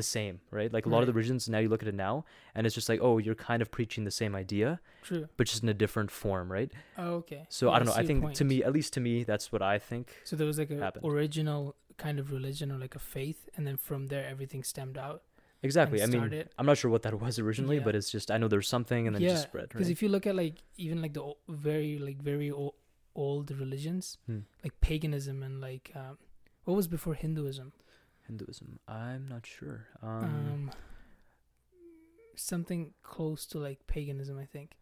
the 0.01 0.03
same 0.19 0.35
right 0.59 0.71
like 0.77 0.87
a 0.87 0.89
lot 0.95 1.01
of 1.05 1.07
the 1.11 1.13
religions 1.19 1.49
now 1.55 1.61
you 1.65 1.69
look 1.73 1.83
at 1.87 1.89
it 1.95 1.99
now 2.09 2.15
and 2.55 2.67
it's 2.67 2.75
just 2.81 2.89
like 2.93 3.01
oh 3.09 3.15
you're 3.25 3.41
kind 3.51 3.61
of 3.65 3.69
preaching 3.79 4.03
the 4.11 4.11
same 4.23 4.35
idea 4.45 4.69
True. 5.09 5.25
but 5.37 5.47
just 5.53 5.63
in 5.65 5.69
a 5.69 5.79
different 5.85 6.11
form 6.23 6.47
right 6.57 6.71
Oh, 6.97 7.13
okay. 7.23 7.43
so 7.49 7.63
Yeah, 7.67 7.73
i 7.73 7.77
don't 7.79 7.87
know 7.89 7.93
see 7.99 8.05
i 8.05 8.07
think 8.11 8.21
to 8.41 8.45
me 8.51 8.57
at 8.69 8.73
least 8.79 8.91
to 8.97 9.01
me 9.07 9.15
that's 9.31 9.47
what 9.53 9.63
i 9.75 9.77
think 9.91 10.05
So 10.31 10.33
there 10.39 10.47
was 10.53 10.59
like 10.63 10.71
a 10.71 10.79
happened. 10.87 11.05
original 11.13 11.61
kind 12.05 12.19
of 12.23 12.27
religion 12.39 12.67
or 12.73 12.79
like 12.85 12.95
a 12.95 13.05
faith, 13.17 13.41
and 13.57 13.63
then 13.67 13.77
from 13.77 14.01
there 14.13 14.25
everything 14.35 14.63
stemmed 14.73 14.97
out. 15.07 15.21
exactly 15.69 15.99
i 16.03 16.07
mean 16.07 16.45
i'm 16.59 16.67
not 16.71 16.77
sure 16.81 16.91
what 16.95 17.03
that 17.07 17.15
was 17.25 17.35
originally 17.47 17.79
Yeah. 17.79 17.87
but 17.87 17.95
it's 17.99 18.11
just 18.17 18.31
i 18.31 18.37
know 18.41 18.49
there's 18.55 18.69
something 18.77 19.03
and 19.07 19.13
then 19.15 19.23
it 19.23 19.31
just 19.37 19.49
spread 19.51 19.69
Because 19.69 19.87
right? 19.89 19.97
if 19.97 20.03
you 20.05 20.09
look 20.15 20.27
at 20.31 20.37
like 20.45 20.57
even 20.87 20.99
like 21.05 21.15
the 21.19 21.23
o- 21.31 21.39
very 21.69 21.93
like 22.09 22.19
very 22.33 22.51
o- 22.63 22.75
old 23.27 23.51
religions, 23.65 24.05
Hmm. 24.29 24.41
like 24.65 24.75
paganism 24.89 25.37
and 25.47 25.55
like 25.69 25.87
um, 26.03 26.15
what 26.67 26.75
was 26.81 26.87
before 26.97 27.15
Hinduism? 27.25 27.73
Hinduism. 28.29 28.79
I'm 28.87 29.27
not 29.29 29.45
sure. 29.47 29.87
Um, 30.03 30.25
Um, 30.25 30.71
something 32.37 32.95
close 33.03 33.47
to 33.47 33.59
like 33.59 33.87
paganism, 33.87 34.39
I 34.39 34.45
think. 34.47 34.77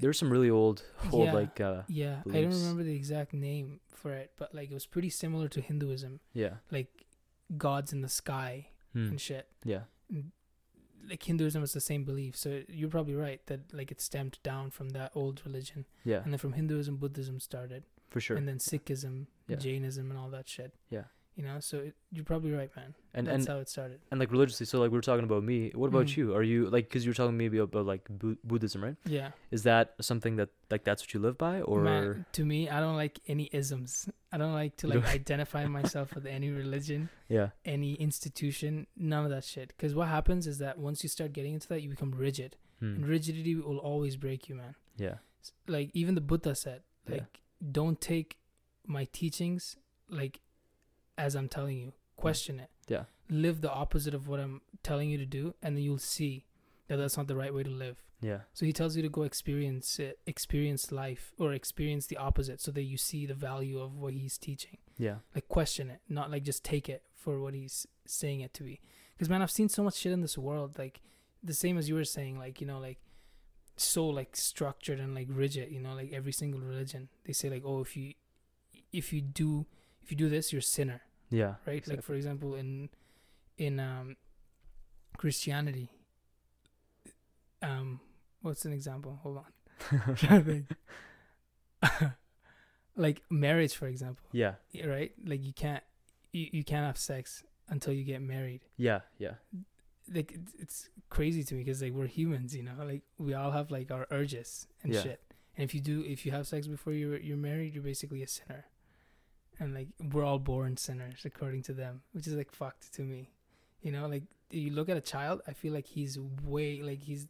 there's 0.00 0.18
some 0.18 0.32
really 0.32 0.50
old, 0.50 0.82
old 1.12 1.26
Yeah. 1.26 1.32
like, 1.32 1.60
uh, 1.60 1.82
Yeah, 1.86 2.22
I 2.28 2.42
don't 2.42 2.50
remember 2.50 2.82
the 2.82 2.96
exact 2.96 3.32
name 3.32 3.78
for 3.94 4.12
it, 4.12 4.32
but 4.36 4.52
like 4.52 4.68
it 4.70 4.74
was 4.74 4.84
pretty 4.86 5.10
similar 5.10 5.48
to 5.50 5.60
Hinduism, 5.60 6.18
yeah, 6.32 6.56
like 6.72 7.06
gods 7.56 7.92
in 7.92 8.00
the 8.00 8.08
sky 8.08 8.70
Hmm. 8.94 9.10
and 9.10 9.20
shit. 9.20 9.48
yeah, 9.64 9.84
Like 11.08 11.22
Hinduism 11.22 11.60
was 11.62 11.72
the 11.72 11.80
same 11.80 12.04
belief, 12.04 12.36
so 12.36 12.62
you're 12.68 12.88
probably 12.90 13.14
right 13.14 13.44
that 13.46 13.72
like 13.72 13.92
it 13.92 14.00
stemmed 14.00 14.38
down 14.42 14.70
from 14.70 14.88
that 14.90 15.12
old 15.14 15.40
religion, 15.46 15.86
yeah, 16.04 16.22
and 16.24 16.32
then 16.32 16.38
from 16.38 16.54
Hinduism, 16.54 16.96
Buddhism 16.96 17.38
started, 17.38 17.84
for 18.10 18.20
sure. 18.20 18.36
and 18.36 18.48
then 18.48 18.58
Sikhism, 18.58 19.26
Yeah. 19.46 19.56
Jainism, 19.56 20.10
and 20.10 20.18
all 20.18 20.30
that 20.30 20.48
shit. 20.48 20.74
Yeah. 20.90 21.04
You 21.36 21.42
know, 21.42 21.60
so 21.60 21.78
it, 21.78 21.94
you're 22.10 22.24
probably 22.24 22.52
right, 22.52 22.70
man. 22.76 22.94
and 23.14 23.26
That's 23.26 23.36
and 23.46 23.48
how 23.48 23.58
it 23.58 23.68
started. 23.68 24.00
and 24.10 24.20
like 24.20 24.30
religiously, 24.30 24.66
so 24.66 24.80
like 24.80 24.90
we 24.90 24.98
were 24.98 25.02
talking 25.02 25.24
about 25.24 25.42
me. 25.42 25.70
What 25.74 25.88
about 25.88 26.06
Mhm. 26.06 26.16
you? 26.16 26.34
Are 26.34 26.42
you 26.42 26.68
like 26.68 26.88
because 26.88 27.04
you 27.04 27.10
were 27.10 27.14
talking 27.14 27.36
maybe 27.36 27.58
about 27.58 27.86
like 27.86 28.06
Bu- 28.08 28.36
Buddhism, 28.44 28.84
right? 28.84 28.96
Yeah, 29.06 29.30
Is 29.50 29.62
that 29.62 29.94
something 30.00 30.36
that 30.36 30.50
like 30.70 30.84
that's 30.84 31.02
what 31.02 31.14
you 31.14 31.20
live 31.20 31.38
by, 31.38 31.60
or 31.62 31.80
man. 31.82 32.26
To 32.32 32.44
me, 32.44 32.68
I 32.68 32.80
don't 32.80 32.96
like 32.96 33.20
any 33.26 33.48
isms. 33.52 34.08
I 34.30 34.36
don't 34.38 34.52
like 34.54 34.76
to 34.78 34.86
like 34.88 35.04
identify 35.20 35.66
myself 35.66 36.14
with 36.14 36.26
any 36.26 36.50
religion. 36.50 37.08
yeah, 37.28 37.50
any 37.64 37.94
institution, 37.94 38.86
none 38.96 39.24
of 39.24 39.30
that 39.30 39.44
shit. 39.44 39.68
Because 39.68 39.94
what 39.94 40.08
happens 40.08 40.46
is 40.46 40.58
that 40.58 40.78
once 40.78 41.02
you 41.02 41.08
start 41.08 41.32
getting 41.32 41.54
into 41.54 41.68
that, 41.68 41.80
you 41.82 41.88
become 41.90 42.12
rigid, 42.12 42.56
and 42.80 43.04
Hmm. 43.04 43.10
rigidity 43.10 43.54
will 43.54 43.78
always 43.78 44.16
break 44.16 44.48
you, 44.48 44.54
man. 44.56 44.74
yeah, 44.96 45.16
Like 45.66 45.90
even 45.94 46.14
the 46.14 46.20
Buddha 46.20 46.54
said, 46.54 46.82
Yeah. 47.08 47.14
like 47.16 47.40
don't 47.78 48.00
take 48.00 48.38
my 48.86 49.04
teachings 49.12 49.76
like 50.08 50.40
as 51.22 51.36
I'm 51.36 51.48
telling 51.48 51.78
you. 51.78 51.92
Question 52.16 52.60
it. 52.60 52.70
Yeah. 52.88 53.04
Live 53.30 53.60
the 53.60 53.70
opposite 53.70 54.14
of 54.14 54.28
what 54.28 54.40
I'm 54.40 54.60
telling 54.82 55.08
you 55.08 55.18
to 55.18 55.26
do, 55.26 55.54
and 55.62 55.76
then 55.76 55.84
you'll 55.84 55.98
see 55.98 56.44
that 56.88 56.96
that's 56.96 57.16
not 57.16 57.28
the 57.28 57.36
right 57.36 57.54
way 57.54 57.62
to 57.62 57.70
live. 57.70 58.02
Yeah. 58.20 58.40
So 58.52 58.66
he 58.66 58.72
tells 58.72 58.96
you 58.96 59.02
to 59.02 59.08
go 59.08 59.22
experience 59.22 59.98
it, 59.98 60.18
experience 60.26 60.92
life 60.92 61.32
or 61.38 61.52
experience 61.52 62.06
the 62.06 62.16
opposite 62.16 62.60
so 62.60 62.70
that 62.72 62.82
you 62.82 62.96
see 62.96 63.26
the 63.26 63.34
value 63.34 63.80
of 63.80 63.96
what 63.96 64.14
he's 64.14 64.38
teaching. 64.38 64.78
Yeah. 64.98 65.16
Like 65.34 65.48
question 65.48 65.90
it, 65.90 66.00
not 66.08 66.30
like 66.30 66.44
just 66.44 66.62
take 66.62 66.88
it 66.88 67.02
for 67.14 67.40
what 67.40 67.54
he's 67.54 67.86
saying 68.06 68.40
it 68.40 68.54
to 68.54 68.62
be. 68.62 68.80
Cuz 69.18 69.28
man, 69.28 69.42
I've 69.42 69.50
seen 69.50 69.68
so 69.68 69.82
much 69.82 69.96
shit 69.96 70.12
in 70.12 70.20
this 70.20 70.38
world 70.38 70.78
like 70.78 71.00
the 71.42 71.54
same 71.54 71.76
as 71.78 71.88
you 71.88 71.96
were 71.96 72.04
saying 72.04 72.38
like, 72.38 72.60
you 72.60 72.66
know, 72.66 72.78
like 72.78 73.00
so 73.76 74.06
like 74.06 74.36
structured 74.36 75.00
and 75.00 75.14
like 75.14 75.26
rigid, 75.28 75.72
you 75.72 75.80
know, 75.80 75.94
like 75.94 76.12
every 76.12 76.32
single 76.32 76.60
religion. 76.60 77.08
They 77.24 77.32
say 77.32 77.50
like, 77.50 77.64
"Oh, 77.64 77.80
if 77.80 77.96
you 77.96 78.14
if 78.92 79.12
you 79.12 79.20
do 79.20 79.66
if 80.02 80.10
you 80.10 80.16
do 80.16 80.28
this, 80.28 80.52
you're 80.52 80.60
a 80.60 80.62
sinner." 80.78 81.02
Yeah. 81.32 81.54
right? 81.66 81.78
Exactly. 81.78 81.96
Like 81.96 82.04
for 82.04 82.14
example, 82.14 82.54
in 82.54 82.88
in 83.58 83.80
um, 83.80 84.16
Christianity, 85.16 85.90
um, 87.62 88.00
what's 88.42 88.64
an 88.64 88.72
example? 88.72 89.18
Hold 89.22 89.38
on, 89.38 90.00
I'm 90.06 90.14
trying 90.16 90.44
to 90.44 90.64
think. 91.82 92.12
like 92.96 93.22
marriage, 93.30 93.74
for 93.74 93.86
example, 93.86 94.24
yeah. 94.32 94.54
right? 94.84 95.12
Like 95.24 95.42
you 95.42 95.52
can't 95.52 95.82
you, 96.32 96.48
you 96.52 96.64
can't 96.64 96.86
have 96.86 96.98
sex 96.98 97.42
until 97.68 97.92
you 97.92 98.04
get 98.04 98.20
married. 98.22 98.62
Yeah. 98.76 99.00
Yeah. 99.18 99.34
Like 100.12 100.32
it's, 100.32 100.52
it's 100.58 100.88
crazy 101.10 101.42
to 101.44 101.54
me 101.54 101.64
because 101.64 101.82
like 101.82 101.92
we're 101.92 102.06
humans, 102.06 102.54
you 102.54 102.62
know. 102.62 102.72
Like 102.78 103.02
we 103.18 103.34
all 103.34 103.50
have 103.52 103.70
like 103.70 103.90
our 103.90 104.06
urges 104.10 104.66
and 104.82 104.92
Yeah. 104.92 105.02
shit. 105.02 105.20
And 105.56 105.64
if 105.64 105.74
you 105.74 105.80
do, 105.80 106.02
if 106.06 106.24
you 106.24 106.32
have 106.32 106.46
sex 106.46 106.66
before 106.66 106.92
you're 106.92 107.18
you're 107.18 107.36
married, 107.36 107.74
you're 107.74 107.82
basically 107.82 108.22
a 108.22 108.28
sinner. 108.28 108.66
And 109.62 109.74
like 109.74 109.88
we're 110.12 110.24
all 110.24 110.38
born 110.40 110.76
sinners 110.76 111.20
according 111.24 111.62
to 111.64 111.72
them, 111.72 112.02
which 112.12 112.26
is 112.26 112.34
like 112.34 112.50
fucked 112.52 112.92
to 112.94 113.02
me. 113.02 113.30
You 113.82 113.92
know, 113.92 114.06
like 114.08 114.24
you 114.50 114.70
look 114.72 114.88
at 114.88 114.96
a 114.96 115.00
child, 115.00 115.40
I 115.46 115.52
feel 115.52 115.72
like 115.72 115.86
he's 115.86 116.18
way 116.44 116.82
like 116.82 117.00
he's 117.00 117.26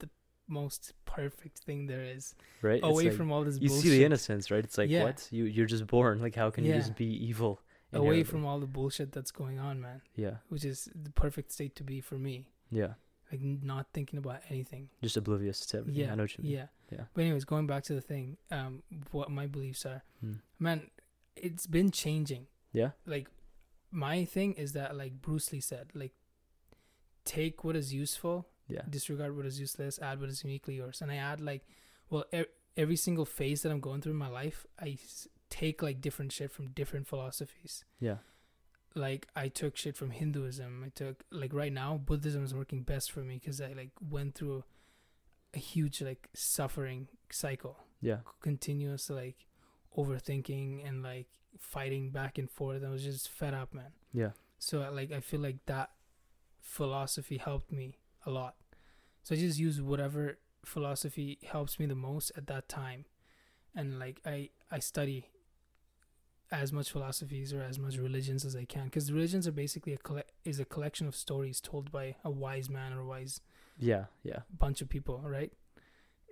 the 0.00 0.08
most 0.48 0.92
perfect 1.04 1.58
thing 1.58 1.86
there 1.86 2.02
is, 2.02 2.34
Right. 2.62 2.80
Away 2.82 3.04
like- 3.08 3.12
from 3.16 3.30
all 3.32 3.44
this 3.44 3.58
you 3.60 3.68
bullshit. 3.68 3.84
see 3.84 3.90
the 3.98 4.04
innocence, 4.04 4.50
right? 4.50 4.64
It's 4.64 4.78
like 4.78 4.90
Yeah. 4.90 5.04
what 5.04 5.28
you 5.30 5.44
you're 5.44 5.66
just 5.66 5.86
born. 5.86 6.20
Like 6.20 6.34
how 6.34 6.50
can 6.50 6.64
you 6.64 6.74
just 6.74 6.96
be 6.96 7.06
evil? 7.28 7.60
away 7.92 8.24
from 8.24 8.44
all 8.44 8.58
the 8.60 8.66
bullshit 8.66 9.10
that's 9.12 9.30
going 9.30 9.58
on, 9.58 9.80
man. 9.80 10.02
Yeah. 10.16 10.36
Which 10.50 10.64
is 10.66 10.88
the 10.94 11.10
perfect 11.10 11.50
state 11.52 11.74
to 11.76 11.84
be 11.84 12.00
for 12.00 12.18
me. 12.18 12.50
Yeah. 12.70 12.94
Like 13.32 13.40
not 13.40 13.86
thinking 13.94 14.18
about 14.18 14.40
anything. 14.50 14.90
Just 15.02 15.16
oblivious 15.16 15.64
to 15.66 15.78
everything. 15.78 16.00
Yeah, 16.02 16.12
I 16.12 16.14
know 16.16 16.24
what 16.24 16.36
you 16.36 16.44
mean. 16.44 16.52
Yeah. 16.52 16.66
Yeah. 16.92 17.04
But 17.14 17.22
anyways, 17.22 17.44
going 17.44 17.66
back 17.66 17.84
to 17.84 17.94
the 17.94 18.00
thing, 18.02 18.36
um, 18.50 18.82
what 19.12 19.30
my 19.30 19.46
beliefs 19.46 19.86
are, 19.86 20.02
Hmm. 20.20 20.32
man, 20.58 20.90
it's 21.36 21.66
been 21.66 21.90
changing. 21.90 22.46
Yeah. 22.72 22.90
Like, 23.06 23.28
my 23.90 24.24
thing 24.24 24.52
is 24.54 24.72
that, 24.72 24.96
like 24.96 25.20
Bruce 25.22 25.52
Lee 25.52 25.60
said, 25.60 25.90
like, 25.94 26.12
take 27.24 27.64
what 27.64 27.76
is 27.76 27.92
useful, 27.92 28.48
Yeah. 28.68 28.82
disregard 28.88 29.36
what 29.36 29.46
is 29.46 29.58
useless, 29.60 29.98
add 30.00 30.20
what 30.20 30.28
is 30.28 30.44
uniquely 30.44 30.76
yours. 30.76 31.00
And 31.02 31.10
I 31.10 31.16
add 31.16 31.40
like, 31.40 31.66
well, 32.10 32.24
e- 32.32 32.44
every 32.76 32.96
single 32.96 33.24
phase 33.24 33.62
that 33.62 33.72
I'm 33.72 33.80
going 33.80 34.00
through 34.00 34.12
in 34.12 34.18
my 34.18 34.28
life, 34.28 34.66
I 34.78 34.90
s- 35.02 35.28
take 35.50 35.82
like 35.82 36.00
different 36.00 36.32
shit 36.32 36.50
from 36.52 36.68
different 36.68 37.06
philosophies. 37.06 37.84
Yeah. 38.00 38.18
Like 38.94 39.28
I 39.36 39.48
took 39.48 39.76
shit 39.76 39.96
from 39.96 40.10
Hinduism. 40.10 40.82
I 40.84 40.88
took 40.88 41.24
like 41.30 41.52
right 41.52 41.72
now 41.72 41.96
Buddhism 41.98 42.44
is 42.44 42.54
working 42.54 42.82
best 42.82 43.12
for 43.12 43.20
me 43.20 43.38
because 43.38 43.60
I 43.60 43.72
like 43.72 43.90
went 44.00 44.34
through 44.34 44.64
a 45.54 45.58
huge 45.58 46.00
like 46.02 46.28
suffering 46.34 47.08
cycle 47.30 47.76
Yeah. 48.00 48.20
continuous 48.40 49.08
like 49.10 49.45
overthinking 49.96 50.86
and 50.86 51.02
like 51.02 51.26
fighting 51.58 52.10
back 52.10 52.38
and 52.38 52.50
forth. 52.50 52.82
I 52.84 52.90
was 52.90 53.02
just 53.02 53.28
fed 53.28 53.54
up, 53.54 53.72
man. 53.74 53.92
Yeah. 54.12 54.30
So 54.58 54.82
I, 54.82 54.88
like 54.88 55.12
I 55.12 55.20
feel 55.20 55.40
like 55.40 55.58
that 55.66 55.90
philosophy 56.60 57.38
helped 57.38 57.72
me 57.72 57.98
a 58.24 58.30
lot. 58.30 58.54
So 59.22 59.34
I 59.34 59.38
just 59.38 59.58
use 59.58 59.80
whatever 59.80 60.38
philosophy 60.64 61.38
helps 61.50 61.78
me 61.78 61.86
the 61.86 61.94
most 61.94 62.32
at 62.36 62.46
that 62.48 62.68
time, 62.68 63.04
and 63.74 63.98
like 63.98 64.20
I 64.24 64.50
I 64.70 64.78
study 64.78 65.26
as 66.52 66.72
much 66.72 66.92
philosophies 66.92 67.52
or 67.52 67.60
as 67.60 67.76
much 67.78 67.96
religions 67.96 68.44
as 68.44 68.54
I 68.54 68.64
can 68.64 68.84
because 68.84 69.10
religions 69.12 69.48
are 69.48 69.52
basically 69.52 69.92
a 69.94 69.96
colle- 69.98 70.22
is 70.44 70.60
a 70.60 70.64
collection 70.64 71.08
of 71.08 71.16
stories 71.16 71.60
told 71.60 71.90
by 71.90 72.14
a 72.24 72.30
wise 72.30 72.70
man 72.70 72.92
or 72.92 73.00
a 73.00 73.06
wise 73.06 73.40
Yeah. 73.78 74.04
Yeah. 74.22 74.40
bunch 74.56 74.80
of 74.80 74.88
people, 74.88 75.20
right? 75.24 75.52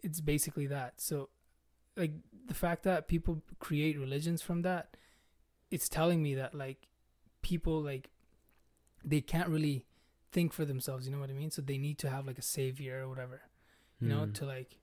It's 0.05 0.21
basically 0.21 0.67
that. 0.69 1.01
So, 1.01 1.31
like 1.97 2.13
the 2.47 2.55
fact 2.55 2.83
that 2.85 3.09
people 3.09 3.43
create 3.59 3.99
religions 3.99 4.43
from 4.43 4.63
that, 4.63 4.97
it's 5.71 5.89
telling 5.89 6.23
me 6.23 6.35
that 6.35 6.55
like 6.55 6.89
people 7.43 7.81
like 7.81 8.11
they 9.05 9.21
can't 9.21 9.49
really 9.49 9.87
think 10.33 10.53
for 10.53 10.65
themselves. 10.65 11.07
You 11.07 11.13
know 11.13 11.21
what 11.21 11.31
I 11.31 11.35
mean? 11.35 11.51
So 11.51 11.63
they 11.63 11.79
need 11.79 11.99
to 11.99 12.11
have 12.11 12.27
like 12.27 12.39
a 12.39 12.43
savior 12.43 13.03
or 13.05 13.09
whatever, 13.09 13.43
you 14.01 14.09
know, 14.09 14.27
Mm. 14.27 14.35
to 14.35 14.45
like 14.47 14.79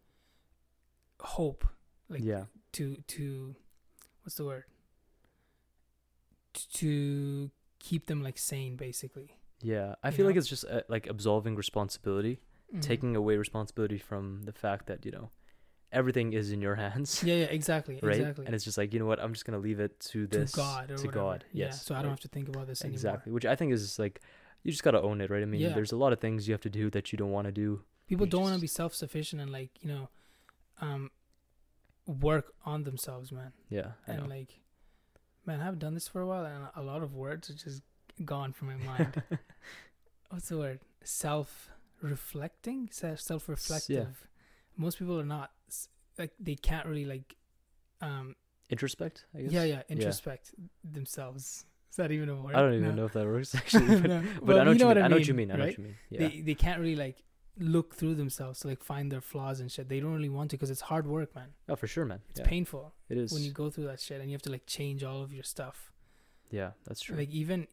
hope, 1.19 1.67
like 2.09 2.23
yeah. 2.23 2.45
to 2.73 2.95
to 3.07 3.55
what's 4.23 4.35
the 4.35 4.45
word? 4.45 4.63
To 6.73 7.49
keep 7.79 8.07
them 8.07 8.21
like 8.21 8.37
sane, 8.37 8.75
basically. 8.75 9.37
Yeah. 9.61 9.95
I 10.03 10.11
feel 10.11 10.25
like 10.25 10.35
it's 10.35 10.47
just 10.47 10.65
uh, 10.65 10.81
like 10.89 11.07
absolving 11.07 11.55
responsibility, 11.55 12.39
Mhm. 12.73 12.81
taking 12.81 13.15
away 13.15 13.37
responsibility 13.37 13.97
from 13.97 14.43
the 14.43 14.51
fact 14.53 14.87
that 14.87 15.05
you 15.05 15.11
know 15.11 15.29
everything 15.91 16.33
is 16.33 16.51
in 16.51 16.61
your 16.61 16.75
hands. 16.75 17.23
Yeah, 17.23 17.35
yeah, 17.35 17.45
exactly, 17.45 17.99
Right. 18.03 18.17
exactly. 18.19 18.45
And 18.45 18.55
it's 18.55 18.63
just 18.63 18.77
like 18.77 18.93
you 18.93 18.99
know 18.99 19.05
what 19.05 19.19
I'm 19.19 19.33
just 19.33 19.45
gonna 19.45 19.59
leave 19.59 19.79
it 19.79 19.99
to 20.11 20.27
to 20.27 20.39
this 20.39 20.51
God 20.55 20.87
to 20.87 20.93
whatever. 20.95 21.11
God. 21.11 21.45
Yeah, 21.51 21.65
Yes. 21.67 21.85
so 21.85 21.93
I 21.95 21.97
don't 21.99 22.05
right. 22.05 22.09
have 22.11 22.19
to 22.21 22.27
think 22.29 22.47
about 22.49 22.67
this 22.67 22.81
anymore. 22.83 22.95
exactly, 22.95 23.31
which 23.31 23.45
I 23.45 23.55
think 23.55 23.71
is 23.73 23.97
like 23.99 24.21
you 24.63 24.71
just 24.71 24.83
gotta 24.83 25.01
own 25.01 25.21
it, 25.21 25.29
right? 25.29 25.41
I 25.41 25.45
mean, 25.45 25.61
Yeah. 25.61 25.73
there's 25.73 25.91
a 25.91 25.97
lot 25.97 26.13
of 26.13 26.19
things 26.19 26.47
you 26.47 26.53
have 26.53 26.61
to 26.61 26.69
do 26.69 26.89
that 26.91 27.11
you 27.11 27.17
don't 27.17 27.31
want 27.31 27.45
to 27.47 27.51
do. 27.51 27.81
people 28.07 28.25
You 28.27 28.31
don't 28.31 28.41
want 28.43 28.55
to 28.55 28.61
be 28.61 28.67
self-sufficient 28.67 29.41
and 29.41 29.51
like 29.51 29.69
you 29.81 29.89
know 29.89 30.09
um 30.81 31.11
work 32.07 32.53
on 32.65 32.83
themselves 32.83 33.31
man 33.31 33.53
Yeah. 33.69 33.91
I 34.07 34.11
and 34.13 34.23
know. 34.23 34.27
like 34.35 34.59
man 35.45 35.61
i've 35.61 35.79
done 35.79 35.93
this 35.93 36.07
for 36.07 36.19
a 36.21 36.27
while 36.27 36.45
and 36.45 36.67
a 36.75 36.81
lot 36.81 37.01
of 37.03 37.13
words 37.13 37.49
are 37.49 37.53
just 37.53 37.81
gone 38.25 38.51
from 38.53 38.67
my 38.69 38.75
mind 38.75 39.21
what's 40.29 40.49
the 40.49 40.57
word 40.57 40.79
self-reflecting 41.03 42.89
self-reflective 42.91 44.27
most 44.77 44.97
people 44.99 45.19
are 45.19 45.25
not 45.25 45.51
like 46.21 46.31
they 46.39 46.55
can't 46.55 46.85
really 46.87 47.05
like 47.05 47.35
um 48.01 48.35
Introspect. 48.71 49.25
I 49.35 49.41
guess. 49.41 49.51
yeah 49.51 49.63
yeah 49.65 49.81
introspect 49.89 50.53
themselves 50.83 51.65
is 51.89 51.95
that 51.97 52.11
even 52.11 52.29
a 52.29 52.35
word 52.35 52.55
I 52.55 52.61
don't 52.61 52.73
even 52.75 52.89
No. 52.89 52.95
know 53.01 53.05
if 53.05 53.13
that 53.13 53.25
works 53.25 53.53
actually, 53.61 53.99
but, 53.99 54.09
No. 54.09 54.23
but 54.35 54.43
Well, 54.45 54.59
I 54.59 54.63
know, 54.63 54.71
what 54.71 54.79
you 54.79 54.85
what 54.87 54.95
mean. 54.97 55.05
I 55.05 55.07
know 55.09 55.15
what 55.17 55.27
you 55.27 55.33
mean. 55.33 55.51
I 55.51 55.55
know 55.55 55.59
right? 55.65 55.69
what 55.71 55.77
you 55.77 55.83
mean. 55.83 55.95
Yeah. 56.09 56.19
they 56.27 56.41
they 56.41 56.53
can't 56.55 56.79
really 56.79 56.95
like 56.95 57.17
look 57.59 57.95
through 57.95 58.15
themselves 58.15 58.61
to 58.61 58.67
like 58.69 58.81
find 58.81 59.11
their 59.11 59.19
flaws 59.21 59.59
and 59.59 59.69
shit 59.69 59.89
they 59.89 59.99
don't 59.99 60.13
really 60.13 60.29
want 60.29 60.49
to 60.51 60.55
because 60.57 60.71
it's 60.71 60.81
hard 60.91 61.05
work 61.05 61.35
man 61.35 61.49
oh, 61.67 61.75
for 61.75 61.85
sure, 61.87 62.05
man. 62.05 62.21
it's 62.29 62.39
yeah. 62.39 62.45
painful 62.45 62.93
It 63.09 63.17
is. 63.17 63.33
when 63.33 63.43
you 63.43 63.51
go 63.51 63.69
through 63.69 63.87
that 63.91 63.99
shit 63.99 64.21
and 64.21 64.29
you 64.31 64.35
have 64.35 64.41
to 64.43 64.51
like 64.51 64.65
change 64.65 65.03
all 65.03 65.21
of 65.21 65.33
your 65.33 65.43
stuff. 65.43 65.91
yeah, 66.49 66.71
that's 66.85 67.01
true. 67.01 67.17
Like 67.17 67.29
even 67.29 67.67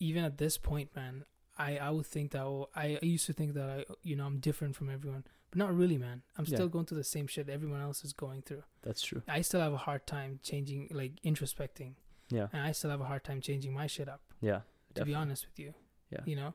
even 0.00 0.22
at 0.24 0.36
this 0.36 0.58
point, 0.58 0.88
man, 0.94 1.24
I 1.56 1.78
I 1.78 1.90
would 1.90 2.06
think 2.06 2.32
that 2.32 2.42
oh, 2.42 2.68
I, 2.84 2.98
I 3.02 3.06
used 3.16 3.26
to 3.26 3.32
think 3.32 3.54
that 3.54 3.68
I 3.70 3.84
you 4.02 4.16
know 4.16 4.26
I'm 4.26 4.38
different 4.38 4.76
from 4.76 4.90
everyone, 4.90 5.24
but 5.52 5.58
not 5.58 5.76
really, 5.76 5.96
man. 5.98 6.22
I'm 6.36 6.44
Yeah. 6.46 6.56
still 6.56 6.68
going 6.68 6.86
through 6.86 6.96
the 6.98 7.04
same 7.04 7.26
shit 7.28 7.48
everyone 7.48 7.80
else 7.80 8.04
is 8.04 8.12
going 8.12 8.42
through. 8.42 8.64
that's 8.82 9.02
true. 9.02 9.22
I 9.28 9.42
still 9.42 9.60
have 9.60 9.72
a 9.72 9.76
hard 9.88 10.06
time 10.08 10.40
changing, 10.42 10.88
like 10.90 11.20
introspecting, 11.22 11.94
Yeah. 12.30 12.48
and 12.52 12.62
I 12.62 12.72
still 12.72 12.90
have 12.90 13.00
a 13.00 13.04
hard 13.04 13.22
time 13.22 13.40
changing 13.40 13.72
my 13.72 13.86
shit 13.86 14.08
up. 14.08 14.22
Yeah. 14.40 14.62
To 14.94 15.04
be 15.04 15.14
honest 15.14 15.46
with 15.46 15.58
you, 15.58 15.74
Yeah. 16.10 16.24
you 16.24 16.34
know. 16.36 16.54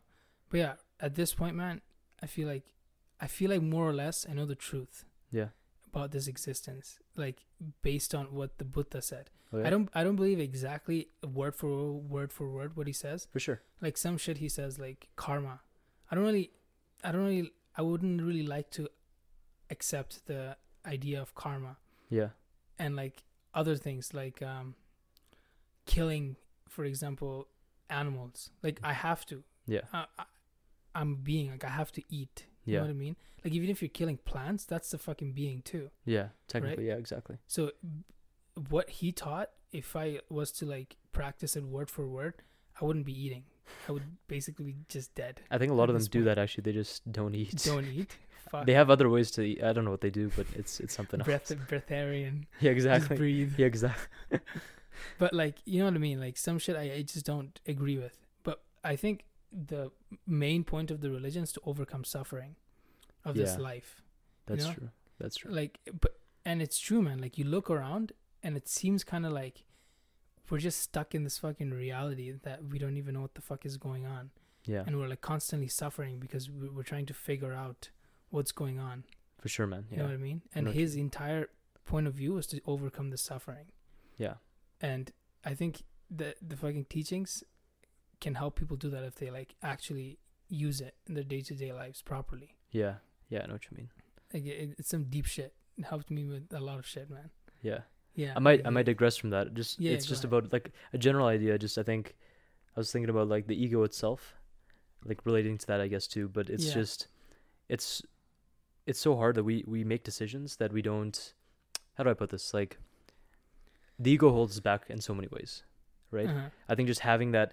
But 0.49 0.57
yeah, 0.57 0.75
at 0.99 1.15
this 1.15 1.33
point, 1.33 1.55
man, 1.55 1.81
I 2.21 2.27
feel 2.27 2.47
like 2.47 2.73
I 3.19 3.27
feel 3.27 3.49
like 3.49 3.61
more 3.63 3.87
or 3.89 3.93
less 3.93 4.25
I 4.29 4.33
know 4.33 4.45
the 4.45 4.55
truth 4.69 5.05
Yeah. 5.31 5.49
about 5.87 6.11
this 6.11 6.27
existence, 6.27 6.99
like 7.15 7.45
based 7.81 8.13
on 8.13 8.33
what 8.33 8.57
the 8.57 8.65
Buddha 8.65 9.01
said. 9.01 9.29
Oh, 9.53 9.59
yeah? 9.59 9.67
I 9.67 9.69
don't 9.69 9.89
I 9.93 10.03
don't 10.03 10.15
believe 10.17 10.39
exactly 10.39 11.09
word 11.23 11.55
for 11.55 11.93
word 11.93 12.31
for 12.33 12.49
word 12.49 12.75
what 12.75 12.87
he 12.87 12.93
says. 12.93 13.27
For 13.31 13.39
sure. 13.39 13.61
Like 13.81 13.95
some 13.97 14.17
shit 14.17 14.37
he 14.39 14.49
says 14.49 14.77
like 14.79 15.07
karma. 15.15 15.61
I 16.11 16.15
don't 16.15 16.25
really 16.25 16.51
I 17.03 17.11
don't 17.11 17.23
really 17.25 17.51
I 17.77 17.81
wouldn't 17.83 18.21
really 18.21 18.43
like 18.45 18.69
to 18.71 18.89
accept 19.69 20.25
the 20.25 20.57
idea 20.85 21.21
of 21.21 21.35
karma 21.35 21.77
Yeah. 22.09 22.29
and 22.79 22.95
like 22.95 23.23
other 23.53 23.75
things 23.75 24.13
like 24.13 24.41
um 24.41 24.75
killing 25.85 26.35
for 26.67 26.85
example 26.85 27.47
animals. 27.89 28.49
Like 28.63 28.79
I 28.83 28.93
have 28.93 29.25
to. 29.27 29.43
Yeah. 29.65 29.81
I, 29.93 30.05
I, 30.17 30.23
I'm 30.95 31.15
being 31.15 31.51
like 31.51 31.63
I 31.63 31.69
have 31.69 31.91
to 31.93 32.03
eat. 32.09 32.45
You 32.65 32.73
Yeah. 32.73 32.79
know 32.79 32.85
what 32.85 32.91
I 32.91 32.95
mean? 32.95 33.15
Like 33.43 33.53
even 33.53 33.69
if 33.69 33.81
you're 33.81 33.89
killing 33.89 34.17
plants, 34.17 34.65
that's 34.65 34.91
the 34.91 34.97
fucking 34.97 35.33
being 35.33 35.61
too. 35.61 35.89
Yeah. 36.05 36.29
Technically, 36.47 36.87
yeah. 36.87 36.95
Exactly. 36.95 37.37
So 37.47 37.71
b- 37.81 38.03
what 38.69 38.89
he 38.89 39.11
taught, 39.11 39.49
if 39.71 39.95
I 39.95 40.19
was 40.29 40.51
to 40.53 40.65
like 40.65 40.97
practice 41.11 41.55
it 41.55 41.63
word 41.63 41.89
for 41.89 42.07
word, 42.07 42.41
I 42.81 42.85
wouldn't 42.85 43.05
be 43.05 43.13
eating. 43.25 43.43
I 43.87 43.91
would 43.91 44.03
basically 44.27 44.65
be 44.65 44.75
just 44.87 45.13
dead. 45.15 45.41
I 45.51 45.57
think 45.57 45.71
a 45.71 45.75
lot 45.75 45.89
of 45.89 45.95
them 45.95 46.03
do 46.05 46.19
point. 46.19 46.25
that. 46.25 46.37
Actually, 46.37 46.63
they 46.63 46.73
just 46.73 47.09
don't 47.11 47.35
eat. 47.35 47.61
Don't 47.65 47.85
eat. 47.93 48.15
Fuck. 48.51 48.65
They 48.65 48.73
have 48.73 48.89
other 48.89 49.09
ways 49.09 49.29
to 49.31 49.41
eat. 49.41 49.61
I 49.61 49.73
don't 49.73 49.83
know 49.83 49.91
what 49.91 49.99
they 50.01 50.09
do, 50.09 50.31
but 50.35 50.45
it's 50.55 50.79
it's 50.79 50.93
something 50.95 51.19
Breath 51.19 51.51
else. 51.51 51.59
breatharian. 51.69 52.45
Yeah. 52.61 52.73
Just 52.73 52.85
Exactly. 52.87 53.17
breathe. 53.17 53.53
Yeah. 53.57 53.65
Exactly. 53.67 54.39
But 55.19 55.33
like 55.33 55.57
you 55.65 55.79
know 55.79 55.85
what 55.85 55.93
I 55.93 55.99
mean? 55.99 56.19
Like 56.19 56.37
some 56.37 56.57
shit 56.59 56.75
I, 56.75 56.91
I 56.93 57.01
just 57.03 57.25
don't 57.25 57.59
agree 57.67 57.97
with. 57.97 58.17
But 58.43 58.63
I 58.83 58.95
think 58.95 59.25
the 59.51 59.91
main 60.25 60.63
point 60.63 60.89
of 60.91 61.01
the 61.01 61.09
religion 61.11 61.43
is 61.43 61.51
to 61.53 61.61
overcome 61.65 62.03
suffering. 62.03 62.55
of 63.25 63.35
this 63.35 63.57
life. 63.57 64.01
That's 64.47 64.65
know? 64.65 64.73
true. 64.73 64.89
That's 65.19 65.35
true. 65.35 65.51
Like, 65.51 65.79
but 66.01 66.13
and 66.45 66.61
it's 66.61 66.79
true, 66.79 67.01
man. 67.01 67.19
Like 67.19 67.37
you 67.37 67.43
look 67.45 67.69
around, 67.69 68.13
and 68.41 68.55
it 68.57 68.67
seems 68.69 69.03
kind 69.03 69.25
of 69.25 69.33
like 69.33 69.65
we're 70.51 70.59
just 70.59 70.81
stuck 70.81 71.13
in 71.15 71.23
this 71.23 71.37
fucking 71.39 71.71
reality 71.71 72.31
that 72.43 72.63
we 72.65 72.79
don't 72.79 72.97
even 72.97 73.13
know 73.15 73.21
what 73.21 73.35
the 73.35 73.41
fuck 73.41 73.65
is 73.65 73.77
going 73.77 74.05
on, 74.05 74.31
Yeah, 74.65 74.83
and 74.85 74.97
we're 74.97 75.07
like 75.07 75.21
constantly 75.21 75.67
suffering 75.67 76.19
because 76.19 76.49
we- 76.49 76.69
we're 76.69 76.83
trying 76.83 77.05
to 77.07 77.13
figure 77.13 77.53
out 77.53 77.89
what's 78.29 78.51
going 78.51 78.79
on. 78.79 79.03
for 79.39 79.49
sure, 79.49 79.67
man. 79.67 79.85
You 79.91 79.97
know 79.97 80.05
what 80.05 80.13
I 80.13 80.17
mean? 80.17 80.41
And 80.55 80.67
his 80.69 80.95
entire 80.95 81.49
point 81.85 82.07
of 82.07 82.13
view 82.15 82.33
was 82.33 82.47
to 82.47 82.59
overcome 82.65 83.11
the 83.11 83.17
suffering. 83.17 83.71
yeah, 84.17 84.37
And 84.81 85.11
I 85.45 85.53
think 85.53 85.83
the 86.09 86.35
the 86.41 86.55
fucking 86.57 86.85
teachings 86.85 87.43
can 88.19 88.35
help 88.35 88.55
people 88.55 88.75
do 88.77 88.89
that 88.89 89.03
if 89.03 89.15
they 89.15 89.29
like 89.29 89.55
actually 89.61 90.17
use 90.49 90.81
it 90.81 90.95
in 91.05 91.13
their 91.13 91.23
day 91.23 91.41
to 91.41 91.53
day 91.55 91.71
lives 91.71 92.01
properly. 92.01 92.55
yeah, 92.71 92.95
yeah. 93.29 93.43
I 93.43 93.45
know 93.47 93.53
what 93.53 93.65
you 93.69 93.77
mean. 93.77 93.91
Like 94.33 94.45
it, 94.45 94.75
it's 94.79 94.89
some 94.89 95.03
deep 95.05 95.25
shit. 95.25 95.53
It 95.77 95.85
helped 95.85 96.09
me 96.09 96.25
with 96.25 96.51
a 96.51 96.59
lot 96.59 96.79
of 96.79 96.85
shit, 96.87 97.09
man. 97.09 97.29
Yeah, 97.61 97.81
Yeah. 98.17 98.33
I 98.35 98.39
might, 98.39 98.65
I 98.65 98.69
might 98.71 98.87
digress 98.87 99.15
from 99.15 99.29
that. 99.29 99.53
Just, 99.53 99.79
Yeah, 99.79 99.91
it's 99.93 100.05
just 100.05 100.23
ahead. 100.25 100.33
about 100.33 100.51
like 100.51 100.71
a 100.91 100.97
general 100.97 101.27
idea. 101.27 101.57
Just, 101.57 101.77
I 101.77 101.83
think, 101.83 102.15
I 102.75 102.79
was 102.79 102.91
thinking 102.91 103.09
about 103.09 103.27
like 103.29 103.45
the 103.47 103.55
ego 103.55 103.83
itself, 103.83 104.33
like 105.05 105.25
relating 105.25 105.57
to 105.59 105.67
that, 105.67 105.79
I 105.79 105.87
guess 105.87 106.07
too. 106.07 106.27
But 106.27 106.49
it's 106.49 106.67
Yeah. 106.67 106.73
just, 106.73 107.07
it's, 107.69 108.01
it's 108.87 108.99
so 108.99 109.15
hard 109.15 109.35
that 109.35 109.43
we 109.43 109.63
we 109.67 109.83
make 109.83 110.03
decisions 110.03 110.55
that 110.57 110.71
we 110.73 110.81
don't. 110.81 111.33
How 111.95 112.03
do 112.05 112.09
I 112.09 112.13
put 112.13 112.29
this? 112.31 112.53
Like, 112.53 112.77
the 113.99 114.11
ego 114.11 114.31
holds 114.31 114.53
us 114.55 114.59
back 114.61 114.85
in 114.89 115.01
so 115.01 115.13
many 115.13 115.27
ways, 115.31 115.63
right? 116.11 116.27
uh-huh. 116.29 116.49
I 116.69 116.75
think 116.75 116.87
just 116.87 117.01
having 117.01 117.31
that 117.33 117.51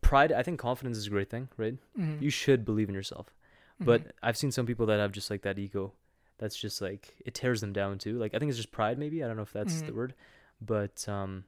pride. 0.00 0.30
I 0.30 0.42
think 0.42 0.60
confidence 0.60 0.96
is 0.98 1.06
a 1.06 1.10
great 1.10 1.30
thing, 1.30 1.48
right? 1.56 1.76
Mhm. 1.98 2.20
You 2.22 2.30
should 2.30 2.64
believe 2.64 2.88
in 2.88 2.94
yourself. 2.94 3.34
Mhm. 3.80 3.86
But 3.86 4.00
I've 4.22 4.36
seen 4.36 4.52
some 4.52 4.66
people 4.66 4.86
that 4.86 4.98
have 5.00 5.10
just 5.12 5.30
like 5.30 5.42
that 5.42 5.58
ego 5.58 5.92
that's 6.38 6.56
just 6.56 6.80
like 6.80 7.14
it 7.24 7.34
tears 7.34 7.60
them 7.60 7.72
down 7.72 7.98
too. 7.98 8.18
Like 8.18 8.34
I 8.34 8.38
think 8.38 8.48
it's 8.50 8.58
just 8.58 8.72
pride 8.72 8.98
maybe. 8.98 9.22
I 9.22 9.26
don't 9.26 9.36
know 9.36 9.42
if 9.42 9.52
that's 9.52 9.82
the 9.82 9.92
Mhm. 9.92 9.96
word. 9.96 10.14
But 10.60 11.08
um 11.08 11.44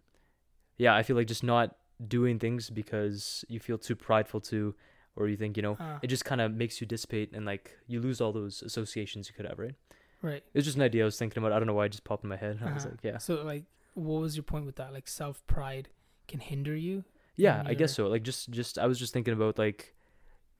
yeah, 0.76 0.94
I 0.94 1.02
feel 1.02 1.16
like 1.16 1.26
just 1.26 1.44
not 1.44 1.76
doing 2.06 2.38
things 2.38 2.70
because 2.70 3.44
you 3.48 3.60
feel 3.60 3.76
too 3.78 3.94
prideful 3.96 4.40
to 4.40 4.74
or 5.16 5.28
you 5.28 5.36
think, 5.36 5.56
you 5.56 5.62
know, 5.62 5.76
Ah, 5.80 5.98
it 6.02 6.06
just 6.06 6.24
kind 6.24 6.40
of 6.40 6.52
makes 6.52 6.80
you 6.80 6.86
dissipate 6.86 7.32
and 7.34 7.44
like 7.44 7.78
you 7.86 8.00
lose 8.00 8.20
all 8.20 8.32
those 8.32 8.62
associations 8.62 9.28
you 9.28 9.34
could 9.34 9.46
have, 9.46 9.58
right? 9.58 9.74
right. 10.22 10.42
It's 10.54 10.64
just 10.64 10.76
an 10.76 10.82
idea 10.82 11.02
I 11.02 11.04
was 11.06 11.18
thinking 11.18 11.38
about. 11.42 11.52
I 11.52 11.58
don't 11.58 11.66
know 11.66 11.74
why 11.74 11.86
it 11.86 11.90
just 11.92 12.04
popped 12.04 12.24
in 12.24 12.30
my 12.30 12.36
head. 12.36 12.58
I 12.64 12.72
was 12.72 12.84
Uh-huh. 12.84 12.90
like, 12.90 13.00
yeah. 13.04 13.18
So 13.18 13.42
like, 13.42 13.64
what 13.94 14.20
was 14.20 14.36
your 14.36 14.44
point 14.44 14.64
with 14.66 14.76
that? 14.76 14.92
Like 14.92 15.08
self 15.08 15.44
pride 15.46 15.88
can 16.28 16.40
hinder 16.40 16.74
you. 16.76 17.04
Yeah, 17.36 17.62
I 17.66 17.74
guess 17.74 17.92
so. 17.94 18.06
Like 18.06 18.22
just 18.22 18.50
just 18.50 18.78
I 18.78 18.86
was 18.86 18.98
just 18.98 19.12
thinking 19.12 19.34
about 19.34 19.58
like 19.58 19.94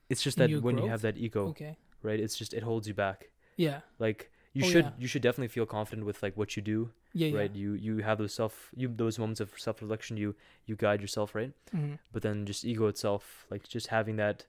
it's 0.09 0.23
just 0.23 0.37
that 0.39 0.51
when 0.63 0.77
you 0.79 0.89
have 0.89 1.03
that 1.03 1.17
ego, 1.17 1.49
Okay. 1.49 1.77
right? 2.03 2.19
It's 2.21 2.37
just 2.37 2.53
it 2.55 2.63
holds 2.63 2.89
you 2.89 2.95
back. 2.95 3.31
Yeah. 3.67 3.81
Like 3.99 4.21
you 4.53 4.65
Oh, 4.65 4.71
should 4.73 4.85
yeah. 4.87 5.01
you 5.03 5.09
should 5.13 5.23
definitely 5.23 5.53
feel 5.57 5.67
confident 5.79 6.07
with 6.07 6.19
like 6.25 6.37
what 6.41 6.57
you 6.57 6.63
do 6.63 6.79
Yeah. 7.13 7.29
Yeah. 7.29 7.39
right 7.41 7.55
you 7.63 7.71
you 7.87 7.93
have 8.09 8.19
those 8.23 8.35
self 8.41 8.55
you 8.81 8.87
those 9.03 9.19
moments 9.23 9.41
of 9.45 9.49
self-reflection 9.67 10.17
you 10.23 10.35
you 10.69 10.75
guide 10.87 11.01
yourself 11.05 11.35
right 11.39 11.53
hmm 11.73 11.95
but 12.13 12.23
then 12.23 12.47
just 12.51 12.65
ego 12.65 12.87
itself 12.93 13.23
like 13.53 13.63
just 13.77 13.87
having 13.97 14.17
that 14.25 14.47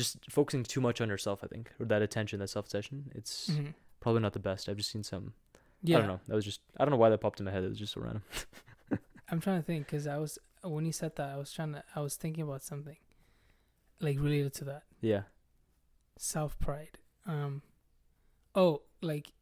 just 0.00 0.12
focusing 0.38 0.62
too 0.74 0.80
much 0.86 1.00
on 1.00 1.08
yourself 1.14 1.38
i 1.46 1.48
think 1.52 1.64
or 1.78 1.86
that 1.92 2.02
attention 2.08 2.38
that 2.40 2.50
self-obsession 2.56 2.98
it's 3.20 3.34
hmm 3.56 3.70
probably 4.02 4.22
not 4.26 4.34
the 4.38 4.44
best 4.50 4.68
i've 4.68 4.76
just 4.82 4.90
seen 4.94 5.02
some 5.12 5.32
Yeah. 5.82 5.96
i 5.96 5.98
don't 6.00 6.08
know 6.12 6.20
that 6.28 6.34
was 6.40 6.44
just 6.50 6.60
i 6.78 6.84
don't 6.84 6.92
know 6.94 7.02
why 7.04 7.10
that 7.10 7.20
popped 7.24 7.40
in 7.40 7.46
my 7.46 7.52
head 7.56 7.64
it 7.64 7.72
was 7.74 7.78
just 7.84 7.92
so 7.94 8.00
random 8.06 8.22
I'm 9.32 9.40
trying 9.40 9.60
to 9.62 9.66
think 9.70 9.86
because 9.86 10.06
I 10.14 10.18
was 10.24 10.32
when 10.76 10.84
you 10.84 10.92
said 11.02 11.12
that 11.16 11.28
I 11.34 11.36
was 11.42 11.50
trying 11.56 11.72
to 11.76 11.82
I 11.94 12.00
was 12.06 12.14
thinking 12.22 12.42
about 12.48 12.62
something 12.70 12.96
like 14.06 14.18
related 14.28 14.52
to 14.60 14.64
that 14.70 14.82
yeah 15.00 15.22
self 16.18 16.58
pride. 16.58 16.98
Um, 17.26 17.62
oh, 18.54 18.82
like 19.00 19.32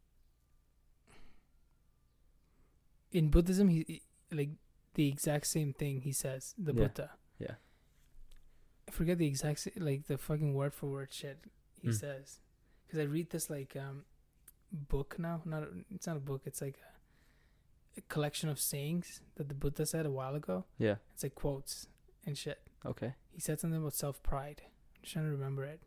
in 3.10 3.28
Buddhism, 3.30 3.68
he 3.68 4.02
like 4.30 4.50
the 4.94 5.08
exact 5.08 5.46
same 5.46 5.72
thing 5.72 6.00
he 6.02 6.12
says. 6.12 6.54
The 6.58 6.72
Yeah. 6.72 6.80
Buddha. 6.80 7.10
Yeah. 7.38 7.54
I 8.86 8.90
forget 8.90 9.18
the 9.18 9.26
exact 9.26 9.68
like 9.76 10.06
the 10.06 10.18
fucking 10.18 10.54
word 10.54 10.74
for 10.74 10.86
word 10.90 11.12
shit 11.12 11.38
he 11.80 11.88
Hmm. 11.88 11.92
says 11.94 12.40
because 12.86 12.98
I 12.98 13.04
read 13.04 13.30
this 13.30 13.48
like 13.50 13.76
um 13.76 14.04
book 14.72 15.18
now. 15.18 15.42
Not 15.44 15.62
a- 15.64 15.84
it's 15.90 16.06
not 16.06 16.16
a 16.16 16.20
book. 16.20 16.42
It's 16.46 16.60
like 16.60 16.78
a, 17.96 18.00
a 18.00 18.02
collection 18.02 18.48
of 18.48 18.58
sayings 18.60 19.20
that 19.36 19.48
the 19.48 19.54
Buddha 19.54 19.86
said 19.86 20.06
a 20.06 20.10
while 20.10 20.34
ago. 20.34 20.64
yeah 20.78 20.96
It's 21.14 21.22
like 21.22 21.34
quotes 21.34 21.88
and 22.26 22.36
shit. 22.36 22.60
okay 22.84 23.14
He 23.32 23.40
said 23.40 23.60
something 23.60 23.80
about 23.80 23.94
self 23.94 24.22
pride. 24.22 24.62
I'm 24.96 25.02
just 25.02 25.12
trying 25.12 25.26
to 25.26 25.30
remember 25.30 25.64
it. 25.64 25.80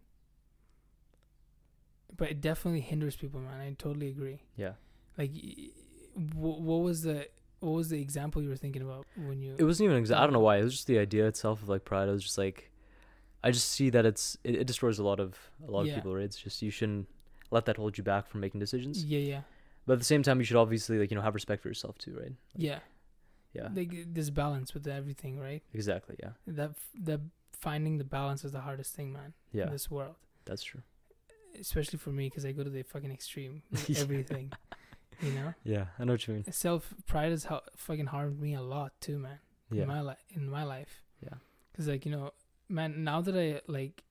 But 2.18 2.30
it 2.32 2.42
definitely 2.42 2.82
hinders 2.82 3.16
people, 3.16 3.40
man. 3.40 3.60
I 3.60 3.74
totally 3.78 4.10
agree. 4.10 4.42
yeah 4.58 4.74
Like, 5.18 5.32
y- 5.34 5.70
wh- 6.16 6.62
what 6.62 6.82
was 6.82 7.02
the 7.04 7.28
what 7.60 7.72
was 7.72 7.90
the 7.90 8.02
example 8.02 8.42
you 8.42 8.50
were 8.50 8.56
thinking 8.56 8.82
about 8.82 9.06
when 9.16 9.42
you? 9.42 9.56
it 9.58 9.64
wasn't 9.64 9.86
even 9.90 10.04
exa- 10.04 10.16
i 10.18 10.22
don't 10.24 10.34
know 10.34 10.40
why 10.40 10.58
it 10.58 10.64
was 10.64 10.74
just 10.74 10.88
the 10.88 10.98
idea 10.98 11.28
itself 11.28 11.62
of 11.62 11.70
like 11.70 11.86
pride 11.86 12.10
i 12.10 12.12
was 12.12 12.24
just 12.24 12.38
like 12.40 12.72
i 13.44 13.52
just 13.52 13.70
see 13.70 13.90
that 13.92 14.04
it's 14.04 14.36
it, 14.44 14.56
it 14.56 14.66
destroys 14.68 14.98
a 14.98 15.04
lot 15.04 15.20
of 15.20 15.38
a 15.68 15.72
lot 15.72 15.86
Yeah. 15.86 15.92
of 15.92 15.96
people 15.98 16.16
right 16.16 16.24
it's 16.24 16.38
just 16.38 16.62
you 16.64 16.72
shouldn't 16.72 17.08
let 17.52 17.66
that 17.66 17.78
hold 17.78 17.98
you 18.00 18.04
back 18.04 18.26
from 18.28 18.40
making 18.42 18.60
decisions 18.60 19.06
yeah, 19.06 19.20
yeah, 19.34 19.42
but 19.86 19.94
at 19.94 20.00
the 20.00 20.06
same 20.14 20.24
time 20.24 20.40
you 20.40 20.44
should 20.46 20.58
obviously 20.58 20.98
like 20.98 21.12
you 21.12 21.16
know 21.18 21.22
have 21.22 21.36
respect 21.36 21.62
for 21.62 21.68
yourself 21.70 21.98
too 22.00 22.18
right 22.20 22.34
yeah. 22.56 22.80
yeah 23.54 23.70
Like 23.76 23.94
this 24.18 24.30
balance 24.32 24.74
with 24.74 24.88
everything, 24.88 25.34
right? 25.40 25.62
exactly 25.74 26.16
yeah 26.24 26.32
That 26.48 26.72
f- 26.72 26.90
the 27.10 27.22
finding 27.54 28.00
the 28.00 28.04
balance 28.20 28.44
is 28.44 28.54
the 28.54 28.62
hardest 28.62 28.96
thing, 28.96 29.14
man. 29.14 29.34
yeah 29.52 29.66
In 29.68 29.72
this 29.72 29.92
world, 29.92 30.16
that's 30.46 30.64
true 30.64 30.82
especially 31.62 32.00
for 32.00 32.10
me, 32.10 32.28
because 32.28 32.46
I 32.46 32.52
go 32.52 32.64
to 32.64 32.70
the 32.70 32.84
fucking 32.84 33.12
extreme. 33.12 33.62
with 33.72 33.90
Yeah. 33.90 34.00
Everything, 34.02 34.52
you 35.22 35.32
know. 35.34 35.54
yeah 35.64 35.86
i 36.00 36.04
know 36.04 36.14
what 36.14 36.28
you 36.28 36.34
mean 36.34 36.52
Self 36.52 36.94
pride 37.06 37.30
has 37.32 37.44
how 37.46 37.62
fucking 37.78 38.08
harmed 38.08 38.40
me 38.42 38.56
a 38.56 38.62
lot 38.62 38.92
too, 39.00 39.18
man. 39.20 39.38
yeah 39.72 39.84
in 39.84 39.88
my 39.88 40.02
life 40.02 40.18
in 40.36 40.50
my 40.50 40.64
life 40.64 41.04
Yeah. 41.24 41.38
because 41.72 41.88
like 41.88 42.06
you 42.08 42.12
know 42.12 42.32
man 42.68 43.04
now 43.04 43.22
that 43.22 43.36
i 43.38 43.62
like 43.72 44.04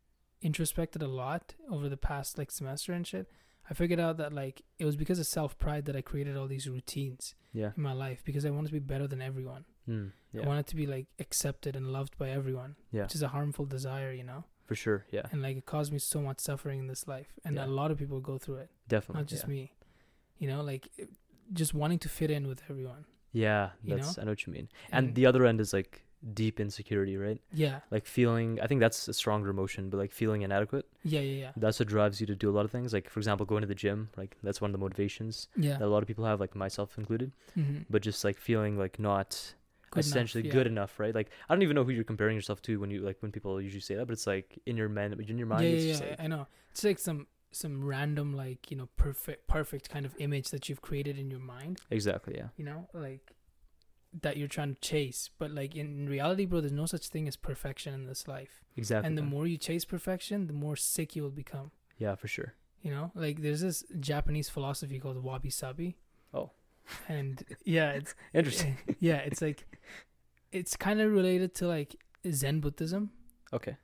introspected 0.42 1.02
a 1.02 1.08
lot 1.08 1.54
over 1.70 1.88
the 1.88 1.96
past 1.96 2.38
like 2.38 2.50
semester 2.50 2.92
and 2.92 3.06
shit 3.06 3.26
i 3.68 3.74
figured 3.74 4.00
out 4.00 4.16
that 4.18 4.32
like 4.32 4.62
it 4.78 4.84
was 4.84 4.96
because 4.96 5.18
of 5.18 5.26
self-pride 5.26 5.84
that 5.86 5.96
i 5.96 6.00
created 6.00 6.36
all 6.36 6.46
these 6.46 6.68
routines 6.68 7.34
yeah 7.52 7.72
in 7.76 7.82
my 7.82 7.92
life 7.92 8.22
because 8.24 8.46
i 8.46 8.50
wanted 8.50 8.68
to 8.68 8.72
be 8.72 8.78
better 8.78 9.06
than 9.06 9.20
everyone 9.20 9.64
mm, 9.88 10.10
yeah 10.32 10.42
i 10.42 10.46
wanted 10.46 10.66
to 10.66 10.76
be 10.76 10.86
like 10.86 11.06
accepted 11.18 11.74
and 11.76 11.88
loved 11.92 12.16
by 12.18 12.30
everyone 12.30 12.76
yeah 12.92 13.02
which 13.02 13.14
is 13.14 13.22
a 13.22 13.28
harmful 13.28 13.66
desire 13.66 14.12
you 14.12 14.24
know 14.24 14.44
for 14.70 14.76
sure 14.76 15.00
yeah. 15.10 15.26
And 15.32 15.42
like 15.42 15.56
it 15.56 15.66
caused 15.66 15.90
me 15.92 15.98
so 15.98 16.18
much 16.28 16.38
suffering 16.38 16.78
in 16.82 16.86
this 16.86 17.08
life 17.14 17.30
and 17.44 17.56
Yeah. 17.56 17.66
a 17.66 17.70
lot 17.80 17.90
of 17.90 17.96
people 18.02 18.20
go 18.20 18.38
through 18.38 18.58
it. 18.64 18.70
Definitely 18.86 19.20
not 19.22 19.26
just 19.34 19.42
yeah. 19.46 19.54
me. 19.54 19.62
You 20.38 20.46
know 20.50 20.60
like 20.62 20.84
it- 20.96 21.10
just 21.52 21.72
wanting 21.74 21.98
to 22.04 22.08
fit 22.08 22.30
in 22.30 22.46
with 22.46 22.60
everyone. 22.70 23.02
Yeah 23.32 23.70
that's 23.82 24.16
know? 24.16 24.22
i 24.22 24.24
know 24.26 24.30
what 24.30 24.46
you 24.46 24.52
mean. 24.52 24.68
And 24.92 25.16
the 25.16 25.26
other 25.26 25.42
end 25.50 25.60
is 25.60 25.72
like 25.72 25.92
deep 26.42 26.60
insecurity 26.60 27.16
right? 27.16 27.40
Yeah. 27.52 27.80
Like 27.90 28.06
feeling 28.06 28.48
i 28.62 28.66
think 28.68 28.78
that's 28.84 29.08
a 29.08 29.14
stronger 29.22 29.50
emotion 29.56 29.90
but 29.90 29.96
like 30.04 30.12
feeling 30.12 30.42
inadequate 30.42 30.86
yeah 31.02 31.18
yeah 31.30 31.38
yeah. 31.44 31.52
that's 31.56 31.78
what 31.80 31.88
drives 31.96 32.20
you 32.20 32.26
to 32.32 32.36
do 32.36 32.48
a 32.52 32.54
lot 32.58 32.64
of 32.64 32.70
things. 32.70 32.92
Like 32.92 33.10
for 33.10 33.18
example 33.18 33.44
going 33.52 33.62
to 33.66 33.70
the 33.74 33.80
gym 33.84 34.00
like 34.16 34.36
that's 34.44 34.60
one 34.60 34.70
of 34.70 34.74
the 34.78 34.84
motivations 34.86 35.48
yeah. 35.56 35.78
that 35.78 35.86
a 35.90 35.92
lot 35.94 36.02
of 36.04 36.06
people 36.12 36.24
have 36.30 36.38
like 36.44 36.54
myself 36.54 36.96
included. 36.96 37.32
Mm-hmm. 37.58 37.78
but 37.90 38.02
just 38.02 38.22
like 38.22 38.38
feeling 38.38 38.78
like 38.78 39.00
not 39.00 39.54
Good 39.90 40.04
enough, 40.04 40.06
essentially 40.06 40.46
yeah. 40.46 40.52
good 40.52 40.66
enough 40.68 41.00
right 41.00 41.14
like 41.14 41.30
i 41.48 41.54
don't 41.54 41.62
even 41.62 41.74
know 41.74 41.82
who 41.84 41.90
you're 41.90 42.04
comparing 42.04 42.36
yourself 42.36 42.62
to 42.62 42.78
when 42.80 42.90
you 42.90 43.00
like 43.00 43.16
when 43.22 43.32
people 43.32 43.60
usually 43.60 43.80
say 43.80 43.96
that 43.96 44.06
but 44.06 44.12
it's 44.12 44.26
like 44.26 44.58
in 44.66 44.76
your 44.76 44.88
man 44.88 45.12
in 45.12 45.36
your 45.38 45.46
mind 45.48 45.64
yeah, 45.64 45.70
it's 45.70 45.84
yeah, 45.84 46.04
yeah, 46.04 46.10
like 46.10 46.20
I 46.20 46.26
know. 46.28 46.46
It's 46.70 46.84
like 46.84 46.98
some 47.00 47.26
some 47.52 47.84
random 47.84 48.32
like 48.36 48.70
you 48.70 48.76
know 48.76 48.88
perfect 48.96 49.48
perfect 49.48 49.90
kind 49.90 50.06
of 50.06 50.14
image 50.18 50.50
that 50.50 50.68
you've 50.68 50.80
created 50.80 51.18
in 51.18 51.28
your 51.30 51.40
mind. 51.40 51.80
exactly 51.90 52.34
yeah 52.36 52.48
You 52.56 52.64
know, 52.64 52.88
like 52.94 53.32
that 54.22 54.36
you're 54.36 54.48
trying 54.48 54.74
to 54.74 54.80
chase. 54.80 55.30
But 55.38 55.50
like 55.52 55.74
in 55.76 56.08
reality, 56.08 56.44
bro, 56.44 56.60
there's 56.60 56.72
no 56.72 56.86
such 56.86 57.06
thing 57.08 57.28
as 57.28 57.36
perfection 57.36 57.94
in 57.94 58.06
this 58.06 58.26
life. 58.26 58.62
exactly 58.76 59.06
And 59.06 59.16
the 59.18 59.22
man. 59.22 59.30
more 59.30 59.46
you 59.46 59.56
chase 59.56 59.84
perfection, 59.84 60.46
the 60.46 60.52
more 60.52 60.76
sick 60.76 61.14
you 61.16 61.22
will 61.24 61.30
become. 61.44 61.70
yeah 61.98 62.14
for 62.14 62.28
sure 62.28 62.54
You 62.82 62.90
know, 62.92 63.10
like 63.14 63.42
there's 63.42 63.60
this 63.60 63.84
Japanese 63.98 64.48
philosophy 64.48 64.98
called 65.00 65.18
wabi 65.22 65.50
sabi. 65.50 65.96
Oh. 66.32 66.50
And 67.08 67.42
yeah, 67.64 67.90
it's 67.92 68.14
interesting 68.34 68.78
yeah, 69.00 69.18
it's 69.18 69.40
like 69.42 69.66
it's 70.52 70.76
kind 70.76 71.00
of 71.00 71.12
related 71.12 71.54
to 71.56 71.66
like 71.68 71.96
Zen 72.30 72.60
Buddhism. 72.60 73.10
okay 73.52 73.76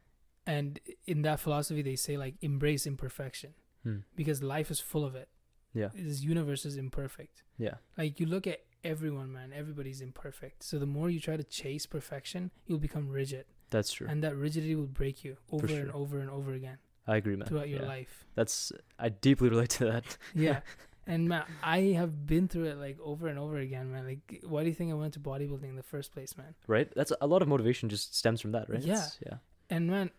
And 0.46 0.80
in 1.06 1.22
that 1.22 1.40
philosophy, 1.40 1.82
they 1.82 1.96
say 1.96 2.16
like 2.16 2.34
embrace 2.40 2.86
imperfection. 2.86 3.54
hmm. 3.84 3.98
because 4.16 4.42
life 4.42 4.70
is 4.70 4.80
full 4.80 5.04
of 5.04 5.14
it. 5.14 5.28
yeah 5.74 5.90
This 5.94 6.22
universe 6.22 6.64
is 6.64 6.76
imperfect. 6.76 7.42
yeah 7.58 7.76
Like 7.96 8.18
you 8.20 8.26
look 8.26 8.46
at 8.46 8.60
everyone, 8.84 9.32
man, 9.32 9.52
everybody's 9.52 10.00
imperfect. 10.00 10.62
So 10.62 10.78
the 10.78 10.86
more 10.86 11.08
you 11.10 11.20
try 11.20 11.36
to 11.36 11.42
chase 11.44 11.86
perfection, 11.86 12.50
you'll 12.66 12.78
become 12.88 13.08
rigid, 13.08 13.46
that's 13.70 13.92
true 13.92 14.06
and 14.08 14.22
that 14.22 14.36
rigidity 14.36 14.74
will 14.76 14.86
break 15.02 15.24
you 15.24 15.36
over 15.50 15.66
and 15.66 15.90
over 15.90 16.20
and 16.20 16.30
over 16.30 16.52
again 16.52 16.78
i 17.08 17.16
agree 17.16 17.34
man 17.34 17.48
throughout 17.48 17.68
your 17.68 17.82
yeah. 17.82 17.88
life. 17.88 18.24
that's 18.36 18.70
i 18.98 19.08
deeply 19.08 19.48
relate 19.48 19.70
to 19.70 19.84
that 19.86 20.16
Yeah. 20.34 20.60
And 21.06 21.28
man, 21.28 21.44
I 21.62 21.78
have 22.00 22.26
been 22.26 22.48
through 22.48 22.64
it 22.64 22.78
like 22.78 22.98
over 23.00 23.28
and 23.28 23.38
over 23.38 23.58
again, 23.58 23.92
man. 23.92 24.04
Like, 24.06 24.42
why 24.44 24.62
do 24.64 24.68
you 24.68 24.74
think 24.74 24.90
I 24.90 24.94
went 24.94 25.14
to 25.14 25.20
bodybuilding 25.20 25.68
in 25.68 25.76
the 25.76 25.82
first 25.82 26.12
place, 26.12 26.36
man? 26.36 26.54
right 26.66 26.90
that's 26.96 27.12
a 27.20 27.26
lot 27.26 27.42
of 27.42 27.48
motivation 27.48 27.88
just 27.88 28.14
stems 28.16 28.40
from 28.40 28.52
that 28.52 28.68
right 28.68 28.82
Yeah. 28.82 28.94
It's- 28.94 29.18
yeah 29.24 29.36
And 29.70 29.88
man, 29.88 30.10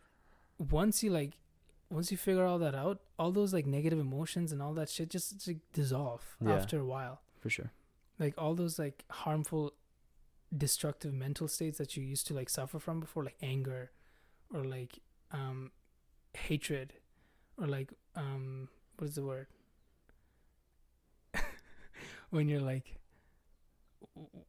once 0.57 1.03
you 1.03 1.09
like 1.11 1.33
once 1.89 2.11
you 2.11 2.17
figure 2.17 2.45
all 2.45 2.59
that 2.59 2.75
out, 2.75 2.99
all 3.17 3.31
those 3.31 3.53
like 3.53 3.65
negative 3.65 3.99
emotions 3.99 4.51
and 4.51 4.61
all 4.61 4.73
that 4.73 4.89
shit 4.89 5.09
just, 5.09 5.33
just 5.35 5.47
like, 5.47 5.59
dissolve 5.73 6.35
Yeah. 6.41 6.55
after 6.55 6.79
a 6.79 6.85
while. 6.85 7.21
For 7.39 7.49
sure. 7.49 7.71
Like 8.19 8.33
all 8.37 8.55
those 8.55 8.77
like 8.79 9.03
harmful, 9.09 9.73
destructive 10.55 11.13
mental 11.13 11.47
states 11.47 11.77
that 11.77 11.95
you 11.95 12.03
used 12.03 12.27
to 12.27 12.33
like 12.33 12.49
suffer 12.49 12.79
from 12.79 12.99
before, 12.99 13.23
like 13.23 13.37
anger, 13.41 13.91
or 14.53 14.63
like 14.63 14.99
um, 15.31 15.71
hatred, 16.33 16.93
or 17.57 17.67
like 17.67 17.93
um, 18.15 18.69
what 18.97 19.07
is 19.09 19.15
the 19.15 19.23
word? 19.23 19.47
When 22.29 22.47
you're 22.47 22.61
like, 22.61 22.97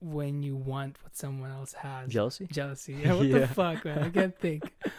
when 0.01 0.43
you 0.43 0.57
want 0.57 0.97
what 1.03 1.17
someone 1.17 1.51
else 1.51 1.73
has. 1.75 2.11
Jealousy. 2.11 2.47
Jealousy. 2.51 2.95
Yeah, 2.95 3.15
what 3.15 3.27
Yeah. 3.27 3.39
the 3.41 3.49
fuck, 3.49 3.85
man? 3.85 4.03
I 4.05 4.11
can't 4.11 4.39
think. 4.39 4.73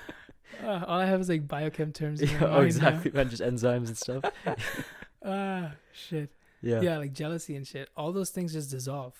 Uh, 0.64 0.84
all 0.88 1.00
I 1.00 1.06
have 1.06 1.22
is 1.22 1.30
like 1.30 1.48
biochem 1.48 1.94
terms. 1.94 2.22
Yeah, 2.22 2.40
oh, 2.42 2.48
now. 2.48 2.60
exactly, 2.62 3.12
man. 3.12 3.30
Just 3.30 3.42
enzymes 3.42 3.88
and 3.88 3.98
stuff. 3.98 4.24
Ah, 5.24 5.74
shit. 5.94 6.32
Yeah. 6.62 6.82
Yeah. 6.82 6.98
like 6.98 7.14
jealousy 7.14 7.56
and 7.56 7.66
shit. 7.68 7.88
All 7.96 8.12
those 8.12 8.32
things 8.32 8.52
just 8.54 8.72
dissolve 8.72 9.14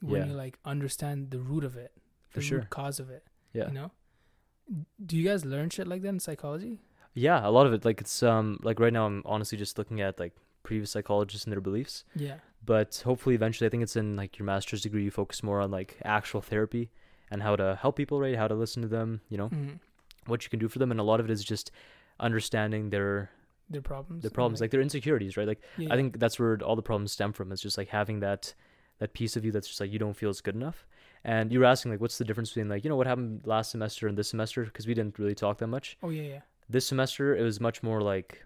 when 0.00 0.22
Yeah. 0.22 0.26
you 0.28 0.32
like 0.34 0.58
understand 0.64 1.32
the 1.32 1.40
root 1.40 1.64
of 1.64 1.76
it, 1.76 1.92
For 2.30 2.38
the 2.38 2.44
sure. 2.46 2.58
root 2.60 2.70
cause 2.70 3.00
of 3.00 3.10
it. 3.10 3.24
Yeah. 3.52 3.66
You 3.66 3.74
know. 3.74 3.90
Do 5.04 5.16
you 5.16 5.28
guys 5.28 5.44
learn 5.44 5.70
shit 5.70 5.86
like 5.88 6.02
that 6.02 6.08
in 6.08 6.20
psychology? 6.20 6.78
Yeah, 7.14 7.46
a 7.46 7.50
lot 7.50 7.66
of 7.66 7.72
it. 7.74 7.84
Like 7.84 8.00
it's 8.00 8.22
um 8.22 8.58
like 8.62 8.78
right 8.78 8.92
now 8.92 9.06
I'm 9.06 9.22
honestly 9.26 9.58
just 9.58 9.76
looking 9.78 10.00
at 10.00 10.20
like 10.20 10.34
previous 10.62 10.92
psychologists 10.92 11.44
and 11.44 11.52
their 11.52 11.60
beliefs. 11.60 12.04
Yeah. 12.14 12.36
But 12.66 13.00
hopefully 13.04 13.34
eventually 13.36 13.66
I 13.66 13.70
think 13.70 13.82
it's 13.84 13.96
in 13.96 14.16
like 14.16 14.38
your 14.38 14.44
master's 14.46 14.82
degree 14.82 15.04
you 15.04 15.10
focus 15.10 15.42
more 15.42 15.60
on 15.60 15.70
like 15.70 15.96
actual 16.04 16.40
therapy 16.40 16.90
and 17.30 17.42
how 17.42 17.54
to 17.56 17.78
help 17.80 17.96
people, 17.96 18.20
right? 18.20 18.36
How 18.36 18.48
to 18.48 18.54
listen 18.54 18.82
to 18.82 18.88
them, 18.88 19.20
you 19.28 19.38
know, 19.38 19.48
Mhm. 19.48 19.78
what 20.26 20.42
you 20.44 20.50
can 20.50 20.58
do 20.58 20.68
for 20.68 20.78
them 20.80 20.90
and 20.90 20.98
a 21.00 21.04
lot 21.04 21.20
of 21.20 21.26
it 21.28 21.32
is 21.32 21.44
just 21.44 21.70
understanding 22.20 22.90
their 22.90 23.30
Their 23.70 23.82
problems. 23.82 24.22
their 24.22 24.30
problems, 24.30 24.60
like 24.60 24.70
their 24.70 24.80
insecurities, 24.80 25.36
right? 25.36 25.46
Like 25.46 25.60
yeah, 25.76 25.92
I 25.92 25.96
think 25.96 26.18
that's 26.18 26.38
where 26.38 26.58
all 26.62 26.76
the 26.76 26.82
problems 26.82 27.12
stem 27.12 27.32
from. 27.32 27.52
It's 27.52 27.62
just 27.62 27.78
like 27.78 27.88
having 27.88 28.20
that 28.20 28.54
that 28.98 29.12
piece 29.12 29.36
of 29.36 29.44
you 29.44 29.52
that's 29.52 29.68
just 29.68 29.80
like 29.80 29.92
you 29.92 29.98
don't 29.98 30.16
feel 30.16 30.30
is 30.30 30.40
good 30.40 30.54
enough. 30.54 30.86
And 31.22 31.52
you 31.52 31.58
were 31.60 31.66
asking 31.66 31.90
like 31.92 32.00
what's 32.00 32.18
the 32.18 32.24
difference 32.24 32.50
between 32.50 32.68
like, 32.68 32.82
you 32.84 32.88
know, 32.90 32.96
what 32.96 33.06
happened 33.06 33.42
last 33.46 33.70
semester 33.70 34.08
and 34.08 34.16
this 34.16 34.28
semester 34.30 34.64
because 34.64 34.86
we 34.86 34.94
didn't 34.94 35.18
really 35.18 35.34
talk 35.34 35.58
that 35.58 35.66
much. 35.66 35.98
Oh 36.02 36.08
yeah, 36.10 36.22
yeah. 36.22 36.40
This 36.68 36.86
semester 36.86 37.36
it 37.36 37.42
was 37.42 37.60
much 37.60 37.82
more 37.82 38.00
like 38.00 38.44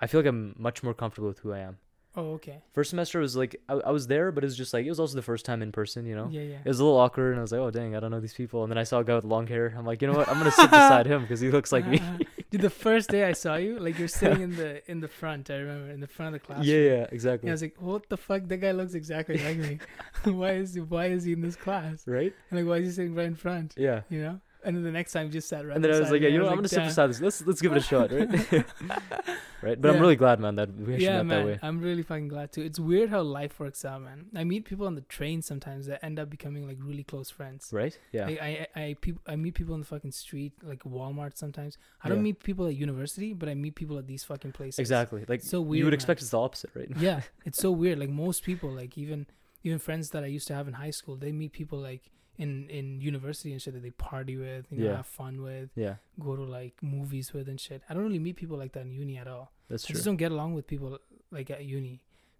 I 0.00 0.06
feel 0.06 0.20
like 0.20 0.28
I'm 0.28 0.54
much 0.58 0.82
more 0.82 0.94
comfortable 0.94 1.28
with 1.28 1.40
who 1.40 1.52
I 1.52 1.58
am. 1.60 1.78
Oh 2.14 2.32
okay. 2.32 2.60
First 2.74 2.90
semester 2.90 3.20
was 3.20 3.36
like 3.36 3.56
I, 3.68 3.74
I 3.74 3.90
was 3.90 4.06
there, 4.06 4.30
but 4.32 4.44
it 4.44 4.46
was 4.46 4.56
just 4.56 4.74
like 4.74 4.84
it 4.84 4.88
was 4.90 5.00
also 5.00 5.16
the 5.16 5.22
first 5.22 5.46
time 5.46 5.62
in 5.62 5.72
person, 5.72 6.04
you 6.04 6.14
know. 6.14 6.28
Yeah, 6.30 6.42
yeah. 6.42 6.58
It 6.64 6.68
was 6.68 6.78
a 6.78 6.84
little 6.84 6.98
awkward, 6.98 7.30
and 7.30 7.38
I 7.38 7.42
was 7.42 7.52
like, 7.52 7.60
"Oh 7.60 7.70
dang, 7.70 7.96
I 7.96 8.00
don't 8.00 8.10
know 8.10 8.20
these 8.20 8.34
people." 8.34 8.62
And 8.64 8.70
then 8.70 8.76
I 8.76 8.82
saw 8.82 8.98
a 8.98 9.04
guy 9.04 9.14
with 9.14 9.24
long 9.24 9.46
hair. 9.46 9.74
I'm 9.76 9.86
like, 9.86 10.02
you 10.02 10.08
know 10.08 10.14
what? 10.18 10.28
I'm 10.28 10.36
gonna 10.36 10.50
sit 10.50 10.70
beside 10.70 11.06
him 11.06 11.22
because 11.22 11.40
he 11.40 11.50
looks 11.50 11.72
like 11.72 11.86
me. 11.86 12.00
Dude, 12.50 12.60
the 12.60 12.68
first 12.68 13.08
day 13.08 13.24
I 13.24 13.32
saw 13.32 13.56
you, 13.56 13.78
like 13.78 13.98
you're 13.98 14.08
sitting 14.08 14.42
in 14.48 14.56
the 14.56 14.90
in 14.90 15.00
the 15.00 15.08
front. 15.08 15.50
I 15.50 15.54
remember 15.54 15.90
in 15.90 16.00
the 16.00 16.06
front 16.06 16.34
of 16.34 16.42
the 16.42 16.46
classroom. 16.46 16.68
yeah, 16.68 16.96
yeah, 16.96 17.06
exactly. 17.10 17.46
And 17.46 17.52
I 17.52 17.54
was 17.54 17.62
like, 17.62 17.76
what 17.80 18.06
the 18.10 18.18
fuck? 18.18 18.46
That 18.46 18.58
guy 18.58 18.72
looks 18.72 18.92
exactly 18.92 19.38
like 19.38 19.56
me. 19.56 19.78
why 20.30 20.52
is 20.52 20.78
why 20.78 21.06
is 21.06 21.24
he 21.24 21.32
in 21.32 21.40
this 21.40 21.56
class? 21.56 22.06
right? 22.06 22.34
And 22.50 22.60
like, 22.60 22.68
why 22.68 22.76
is 22.76 22.88
he 22.88 22.92
sitting 22.92 23.14
right 23.14 23.26
in 23.26 23.36
front? 23.36 23.74
Yeah. 23.78 24.02
You 24.10 24.22
know. 24.22 24.40
And 24.64 24.76
then 24.76 24.84
the 24.84 24.92
next 24.92 25.12
time, 25.12 25.30
just 25.30 25.48
sat 25.48 25.66
right. 25.66 25.74
And 25.74 25.84
then 25.84 25.92
I 25.94 25.98
was 26.00 26.10
like, 26.10 26.22
yeah, 26.22 26.28
you 26.28 26.38
know? 26.38 26.48
I'm 26.48 26.56
gonna 26.56 26.68
sit 26.68 26.84
beside 26.84 27.08
this. 27.10 27.20
Let's 27.20 27.46
let's 27.46 27.60
give 27.60 27.72
it 27.72 27.78
a 27.78 27.80
shot, 27.80 28.12
right? 28.12 28.28
right. 29.62 29.80
But 29.80 29.90
I'm 29.90 30.00
really 30.00 30.16
glad, 30.16 30.40
man, 30.40 30.54
that 30.56 30.72
we 30.74 30.94
actually 30.94 31.04
yeah, 31.04 31.22
met 31.22 31.26
man. 31.26 31.38
that 31.40 31.46
way. 31.46 31.58
I'm 31.62 31.80
really 31.80 32.02
fucking 32.02 32.28
glad 32.28 32.52
too. 32.52 32.62
It's 32.62 32.78
weird 32.78 33.10
how 33.10 33.22
life 33.22 33.58
works 33.60 33.84
out, 33.84 34.02
man. 34.02 34.26
I 34.36 34.44
meet 34.44 34.64
people 34.64 34.86
on 34.86 34.94
the 34.94 35.00
train 35.02 35.42
sometimes 35.42 35.86
that 35.86 36.04
end 36.04 36.18
up 36.18 36.30
becoming 36.30 36.66
like 36.66 36.78
really 36.80 37.04
close 37.04 37.30
friends. 37.30 37.70
Right? 37.72 37.98
Yeah. 38.12 38.26
I 38.26 38.66
I 38.76 38.82
I, 38.82 38.96
peop- 39.00 39.20
I 39.26 39.36
meet 39.36 39.54
people 39.54 39.74
on 39.74 39.80
the 39.80 39.86
fucking 39.86 40.12
street, 40.12 40.52
like 40.62 40.82
Walmart. 40.84 41.36
Sometimes 41.36 41.78
I 42.02 42.08
don't 42.08 42.18
Yeah. 42.18 42.22
meet 42.24 42.42
people 42.42 42.66
at 42.66 42.76
university, 42.76 43.32
but 43.34 43.48
I 43.48 43.54
meet 43.54 43.74
people 43.74 43.98
at 43.98 44.06
these 44.06 44.24
fucking 44.24 44.52
places. 44.52 44.78
exactly. 44.78 45.24
Like 45.28 45.42
So 45.42 45.60
weird. 45.60 45.78
you 45.78 45.84
would 45.86 45.90
man. 45.92 45.94
expect 45.94 46.20
it's 46.20 46.30
the 46.30 46.38
opposite, 46.40 46.70
right? 46.74 46.88
yeah, 46.96 47.22
it's 47.44 47.58
so 47.58 47.70
weird. 47.70 47.98
Like 47.98 48.10
most 48.10 48.42
people, 48.44 48.70
like 48.70 48.96
even 48.98 49.26
even 49.64 49.78
friends 49.78 50.10
that 50.10 50.24
I 50.24 50.26
used 50.26 50.48
to 50.48 50.54
have 50.54 50.66
in 50.66 50.74
high 50.74 50.90
school, 50.90 51.16
they 51.16 51.30
meet 51.32 51.52
people 51.52 51.78
like 51.78 52.10
in 52.44 52.50
in 52.78 52.86
university 53.10 53.50
and 53.54 53.60
shit 53.62 53.74
that 53.76 53.82
they 53.86 53.94
party 54.10 54.36
with, 54.44 54.64
you 54.70 54.78
know, 54.78 54.90
Yeah. 54.90 54.96
have 55.00 55.10
fun 55.22 55.34
with, 55.48 55.68
Yeah. 55.84 55.96
go 56.26 56.32
to 56.40 56.44
like 56.58 56.74
movies 56.96 57.32
with 57.34 57.46
and 57.52 57.60
shit. 57.66 57.80
I 57.88 57.94
don't 57.94 58.04
really 58.08 58.24
meet 58.28 58.36
people 58.42 58.56
like 58.62 58.72
that 58.76 58.82
in 58.88 58.92
uni 59.04 59.16
at 59.22 59.28
all. 59.34 59.46
That's 59.68 59.84
I 59.84 59.86
true. 59.88 59.94
just 59.94 60.04
don't 60.08 60.20
get 60.24 60.32
along 60.36 60.50
with 60.58 60.66
people 60.72 60.98
like 61.38 61.48
at 61.56 61.64
uni. 61.64 61.94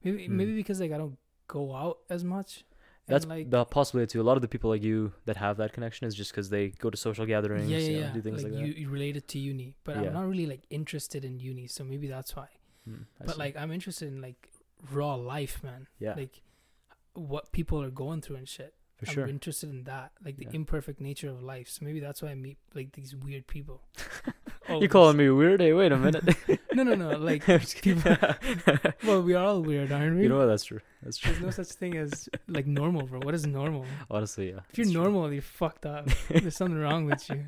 Maybe 0.05 0.27
Hmm. 0.27 0.37
maybe 0.39 0.55
because 0.63 0.79
like 0.85 0.93
I 0.97 0.99
don't 1.03 1.19
go 1.57 1.63
out 1.83 1.97
as 2.17 2.23
much. 2.37 2.51
That's 3.13 3.27
like 3.27 3.47
the 3.51 3.65
possibility 3.79 4.11
too. 4.13 4.21
A 4.25 4.29
lot 4.31 4.37
of 4.39 4.43
the 4.47 4.49
people 4.55 4.71
like 4.75 4.83
you 4.91 4.99
that 5.29 5.37
have 5.45 5.55
that 5.63 5.71
connection 5.77 6.07
is 6.09 6.15
just 6.21 6.31
because 6.33 6.49
they 6.55 6.65
go 6.85 6.89
to 6.95 6.97
social 7.09 7.27
gatherings, 7.33 7.69
yeah, 7.69 7.79
yeah, 7.79 7.89
you 7.89 8.01
know, 8.01 8.07
yeah. 8.07 8.13
do 8.19 8.23
things 8.27 8.45
like, 8.47 8.55
you, 8.63 8.67
you 8.83 8.89
related 8.99 9.25
to 9.33 9.37
uni, 9.51 9.69
but 9.87 9.97
Yeah. 9.97 10.05
I'm 10.09 10.15
not 10.21 10.27
really 10.33 10.47
like 10.55 10.63
interested 10.71 11.25
in 11.29 11.33
uni, 11.51 11.67
so 11.77 11.81
maybe 11.93 12.07
that's 12.17 12.33
why. 12.37 12.49
that. 12.53 12.91
Hmm, 12.91 13.03
but 13.29 13.35
see. 13.35 13.39
like 13.45 13.55
I'm 13.63 13.73
interested 13.79 14.07
in 14.13 14.21
like 14.29 14.41
raw 14.99 15.15
life, 15.35 15.57
man. 15.69 15.83
yeah, 16.07 16.15
Like 16.23 16.35
what 17.15 17.45
people 17.59 17.79
are 17.85 17.91
going 18.05 18.21
through 18.23 18.37
and 18.43 18.49
shit. 18.49 18.73
For 19.05 19.11
I'm 19.11 19.15
sure. 19.15 19.27
interested 19.27 19.71
in 19.71 19.85
that, 19.85 20.13
like 20.25 20.37
the 20.37 20.45
Yeah. 20.45 20.51
imperfect 20.61 21.01
nature 21.01 21.29
of 21.29 21.43
life. 21.43 21.69
So 21.69 21.85
maybe 21.85 22.01
that's 22.01 22.23
why 22.23 22.31
I 22.31 22.35
meet 22.35 22.59
like 22.75 22.93
these 22.93 23.15
weird 23.15 23.47
people. 23.47 23.83
You 24.71 24.89
calling 24.89 25.17
me 25.17 25.29
weird? 25.29 25.61
Hey, 25.61 25.73
wait 25.73 25.91
a 25.91 25.97
minute. 26.07 26.25
No, 26.73 26.85
no, 26.85 26.95
no. 26.95 27.19
Like 27.19 27.45
kidding. 27.45 28.01
well, 29.05 29.21
we 29.21 29.35
are 29.35 29.45
all 29.45 29.61
weird, 29.61 29.91
aren't 29.93 30.17
we? 30.17 30.23
you 30.23 30.29
know 30.29 30.39
what? 30.39 30.47
That's 30.47 30.65
true. 30.65 30.81
That's 31.03 31.17
true. 31.19 31.33
There's 31.33 31.43
no 31.45 31.51
such 31.51 31.73
thing 31.73 31.97
as 31.97 32.29
like 32.47 32.67
normal, 32.67 33.03
bro. 33.07 33.19
What 33.21 33.35
is 33.35 33.45
normal? 33.45 33.85
Honestly, 34.11 34.51
yeah. 34.51 34.61
If 34.71 34.79
you're 34.79 34.85
true. 34.87 34.95
normal, 35.03 35.33
you're 35.33 35.43
fucked 35.43 35.85
up. 35.85 36.09
There's 36.29 36.57
something 36.57 36.79
wrong 36.79 37.07
with 37.07 37.29
you. 37.29 37.47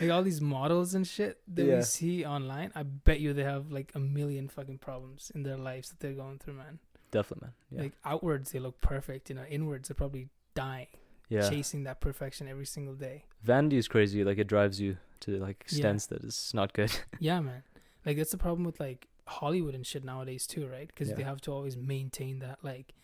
Like 0.00 0.10
all 0.10 0.22
these 0.22 0.40
models 0.42 0.94
and 0.94 1.06
shit 1.06 1.40
that 1.54 1.64
Yeah. 1.64 1.76
we 1.76 1.82
see 1.82 2.24
online, 2.26 2.70
I 2.74 2.82
bet 2.84 3.20
you 3.20 3.32
they 3.32 3.42
have 3.44 3.72
like 3.72 3.90
a 3.94 3.98
million 3.98 4.48
fucking 4.48 4.78
problems 4.78 5.32
in 5.34 5.42
their 5.44 5.56
lives 5.56 5.88
that 5.88 5.98
they're 6.00 6.12
going 6.12 6.38
through, 6.38 6.54
man. 6.54 6.78
definitely, 7.10 7.48
man. 7.48 7.54
Yeah, 7.70 7.82
Like 7.84 7.92
outwards, 8.04 8.52
they 8.52 8.58
look 8.60 8.80
perfect. 8.82 9.30
You 9.30 9.36
know, 9.36 9.44
inwards, 9.48 9.88
they're 9.88 9.94
probably 9.96 10.28
dying, 10.54 10.86
yeah. 11.28 11.48
chasing 11.48 11.84
that 11.84 12.00
perfection 12.00 12.48
every 12.48 12.66
single 12.66 12.94
day. 12.94 13.24
Vanity 13.42 13.76
is 13.76 13.88
crazy. 13.88 14.24
Like 14.24 14.38
it 14.38 14.46
drives 14.46 14.80
you 14.80 14.96
to 15.20 15.38
like 15.38 15.64
Yeah. 15.68 15.76
extents 15.76 16.06
that 16.06 16.22
is 16.24 16.50
not 16.54 16.72
good. 16.72 16.92
Yeah, 17.20 17.40
man. 17.40 17.62
Like 18.06 18.16
that's 18.16 18.30
the 18.32 18.38
problem 18.38 18.64
with 18.64 18.80
like 18.80 19.08
Hollywood 19.26 19.74
and 19.74 19.86
shit 19.86 20.04
nowadays 20.04 20.46
too, 20.46 20.66
right? 20.66 20.86
Because 20.88 21.12
they 21.14 21.22
have 21.22 21.40
to 21.42 21.50
always 21.52 21.76
maintain 21.76 22.40
that 22.40 22.58
like 22.62 22.94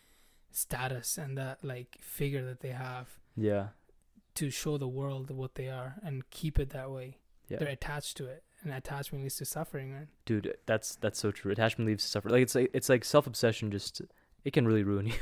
status 0.51 1.17
and 1.19 1.37
that 1.39 1.65
like 1.65 1.99
figure 2.01 2.45
that 2.45 2.61
they 2.61 2.71
have 2.71 3.09
yeah, 3.37 3.69
to 4.35 4.51
show 4.51 4.77
the 4.79 4.89
world 4.89 5.31
what 5.31 5.55
they 5.55 5.69
are 5.69 5.95
and 6.03 6.29
keep 6.31 6.59
it 6.59 6.71
that 6.71 6.91
way. 6.91 7.19
yeah. 7.49 7.59
They're 7.59 7.69
attached 7.69 8.17
to 8.19 8.27
it, 8.27 8.43
and 8.63 8.73
attachment 8.73 9.23
leads 9.25 9.37
to 9.37 9.45
suffering, 9.45 9.91
man. 9.93 10.09
Dude, 10.27 10.55
that's 10.67 10.97
that's 10.97 11.19
so 11.19 11.31
true. 11.31 11.51
Attachment 11.53 11.89
leads 11.89 12.05
to 12.05 12.11
suffering. 12.11 12.33
Like 12.35 12.43
it's 12.43 12.55
like 12.55 12.71
it's 12.75 12.89
like 12.89 13.05
self 13.05 13.27
obsession. 13.27 13.71
Just 13.71 14.03
it 14.45 14.53
can 14.53 14.67
really 14.67 14.83
ruin 14.83 15.07
you 15.13 15.15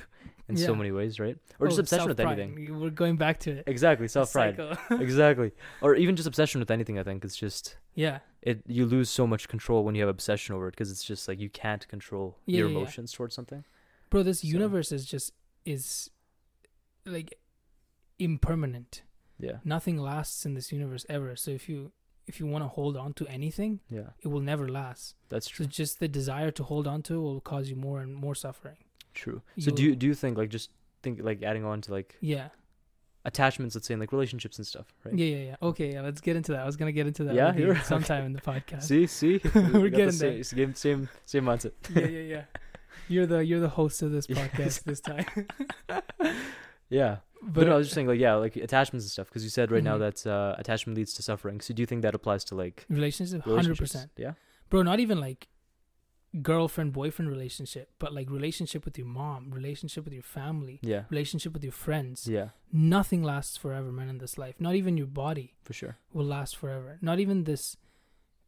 in 0.48 0.56
so 0.56 0.74
many 0.74 0.90
ways, 0.92 1.18
right? 1.20 1.36
Or 1.60 1.66
just 1.68 1.78
Oh, 1.78 1.82
obsession 1.82 2.08
with 2.08 2.20
anything. 2.20 2.80
We're 2.80 2.90
going 2.90 3.16
back 3.16 3.38
to 3.40 3.50
it. 3.52 3.64
Exactly, 3.66 4.08
self 4.08 4.32
pride. 4.32 4.58
Exactly. 4.90 5.52
Or 5.82 5.94
even 5.94 6.16
just 6.16 6.26
obsession 6.28 6.58
with 6.60 6.70
anything. 6.70 6.98
I 6.98 7.02
think 7.02 7.24
it's 7.24 7.36
just 7.36 7.76
yeah, 7.94 8.18
it. 8.42 8.62
You 8.66 8.86
lose 8.86 9.10
so 9.10 9.26
much 9.26 9.48
control 9.48 9.84
when 9.84 9.94
you 9.94 10.02
have 10.02 10.08
obsession 10.08 10.54
over 10.54 10.68
it 10.68 10.72
because 10.72 10.90
it's 10.90 11.04
just 11.04 11.28
like 11.28 11.38
you 11.40 11.50
can't 11.50 11.86
control 11.88 12.38
Yeah, 12.46 12.58
your 12.60 12.68
yeah, 12.68 12.72
yeah. 12.74 12.78
emotions 12.80 13.12
towards 13.12 13.34
something. 13.34 13.64
bro. 14.10 14.22
This 14.22 14.40
So- 14.40 14.48
universe 14.48 14.92
is 14.92 15.04
just 15.04 15.32
is 15.64 16.10
like 17.04 17.34
impermanent. 18.18 19.02
Yeah, 19.40 19.58
Nothing 19.64 19.98
lasts 19.98 20.44
in 20.44 20.54
this 20.54 20.72
universe 20.72 21.06
ever. 21.08 21.36
So 21.36 21.52
if 21.52 21.68
you 21.68 21.92
if 22.26 22.40
you 22.40 22.46
want 22.46 22.64
to 22.64 22.68
hold 22.68 22.96
on 22.96 23.12
to 23.14 23.26
anything, 23.28 23.80
yeah, 23.88 24.10
it 24.20 24.28
will 24.28 24.40
never 24.40 24.68
last. 24.68 25.14
that's 25.28 25.48
true. 25.48 25.64
So 25.64 25.70
just 25.70 26.00
the 26.00 26.08
desire 26.08 26.50
to 26.52 26.64
hold 26.64 26.86
on 26.86 27.02
to 27.04 27.14
it 27.14 27.20
will 27.20 27.40
cause 27.40 27.70
you 27.70 27.76
more 27.76 28.00
and 28.00 28.14
more 28.14 28.34
suffering. 28.34 28.76
True. 29.22 29.42
So 29.58 29.70
do 29.72 29.82
you'll- 29.82 29.96
do 29.96 30.06
you 30.06 30.14
think 30.14 30.38
like 30.38 30.48
just 30.50 30.70
think 31.02 31.20
like 31.22 31.42
adding 31.42 31.64
on 31.64 31.80
to 31.82 31.92
like 31.92 32.16
Yeah. 32.20 32.48
attachments, 33.24 33.74
let's 33.74 33.86
say 33.88 33.94
in 33.94 34.00
like 34.00 34.12
relationships 34.12 34.58
and 34.58 34.66
stuff, 34.66 34.86
right? 35.04 35.14
Yeah, 35.20 35.26
yeah, 35.36 35.44
yeah. 35.50 35.56
Okay, 35.70 35.92
yeah, 35.94 36.02
let's 36.02 36.20
get 36.20 36.36
into 36.36 36.52
that. 36.52 36.60
I 36.62 36.66
was 36.66 36.76
gonna 36.76 36.92
get 36.92 37.06
into 37.06 37.24
that 37.24 37.34
Yeah, 37.34 37.52
you 37.54 37.66
you're- 37.66 37.80
sometime 37.80 38.24
in 38.24 38.32
the 38.32 38.40
podcast. 38.52 38.84
See, 38.84 39.06
see, 39.06 39.40
We're 39.54 39.80
We 39.80 39.90
got 39.90 39.96
the 40.10 40.12
getting 40.12 40.18
there. 40.18 40.42
Same, 40.44 40.74
same, 40.74 41.08
same 41.26 41.44
mindset. 41.44 41.72
yeah, 41.94 42.06
yeah, 42.06 42.20
yeah. 42.34 42.44
You're 43.08 43.26
the 43.26 43.44
you're 43.44 43.60
the 43.60 43.68
host 43.80 44.02
of 44.02 44.12
this 44.12 44.26
podcast 44.26 44.84
this 44.84 45.00
time. 45.00 45.26
Yeah, 46.90 47.16
but, 47.42 47.52
but 47.54 47.66
no, 47.66 47.74
I 47.74 47.76
was 47.76 47.86
just 47.86 47.94
saying 47.94 48.06
like 48.06 48.18
yeah, 48.20 48.34
like 48.34 48.56
attachments 48.56 49.04
and 49.04 49.10
stuff 49.10 49.28
because 49.28 49.44
you 49.44 49.50
said 49.50 49.70
right 49.70 49.82
now 49.84 49.96
Mhm. 49.96 50.00
that 50.00 50.26
uh, 50.26 50.54
attachment 50.58 50.96
leads 50.96 51.12
to 51.14 51.22
suffering. 51.22 51.60
So 51.60 51.74
do 51.74 51.82
you 51.82 51.86
think 51.86 52.02
that 52.02 52.14
applies 52.14 52.44
to 52.44 52.54
like 52.54 52.86
relationship, 52.88 53.42
hundred 53.42 53.76
percent, 53.78 54.10
Yeah. 54.16 54.32
bro. 54.70 54.82
Not 54.82 55.00
even 55.00 55.20
like 55.20 55.48
girlfriend 56.42 56.92
boyfriend 56.92 57.30
relationship, 57.30 57.90
but 57.98 58.12
like 58.12 58.28
relationship 58.30 58.84
with 58.84 58.98
your 58.98 59.06
mom, 59.06 59.50
relationship 59.50 60.04
with 60.04 60.12
your 60.12 60.22
family, 60.22 60.78
Yeah. 60.82 61.04
relationship 61.10 61.52
with 61.52 61.62
your 61.64 61.72
friends. 61.72 62.26
Yeah, 62.28 62.50
Nothing 62.70 63.22
lasts 63.22 63.56
forever, 63.56 63.90
man. 63.90 64.08
In 64.10 64.18
this 64.18 64.36
life, 64.36 64.56
not 64.60 64.74
even 64.74 64.96
your 64.98 65.06
body 65.06 65.54
for 65.62 65.72
sure. 65.72 65.96
will 66.12 66.26
last 66.26 66.56
forever. 66.56 66.98
Not 67.00 67.18
even 67.18 67.44
this 67.44 67.76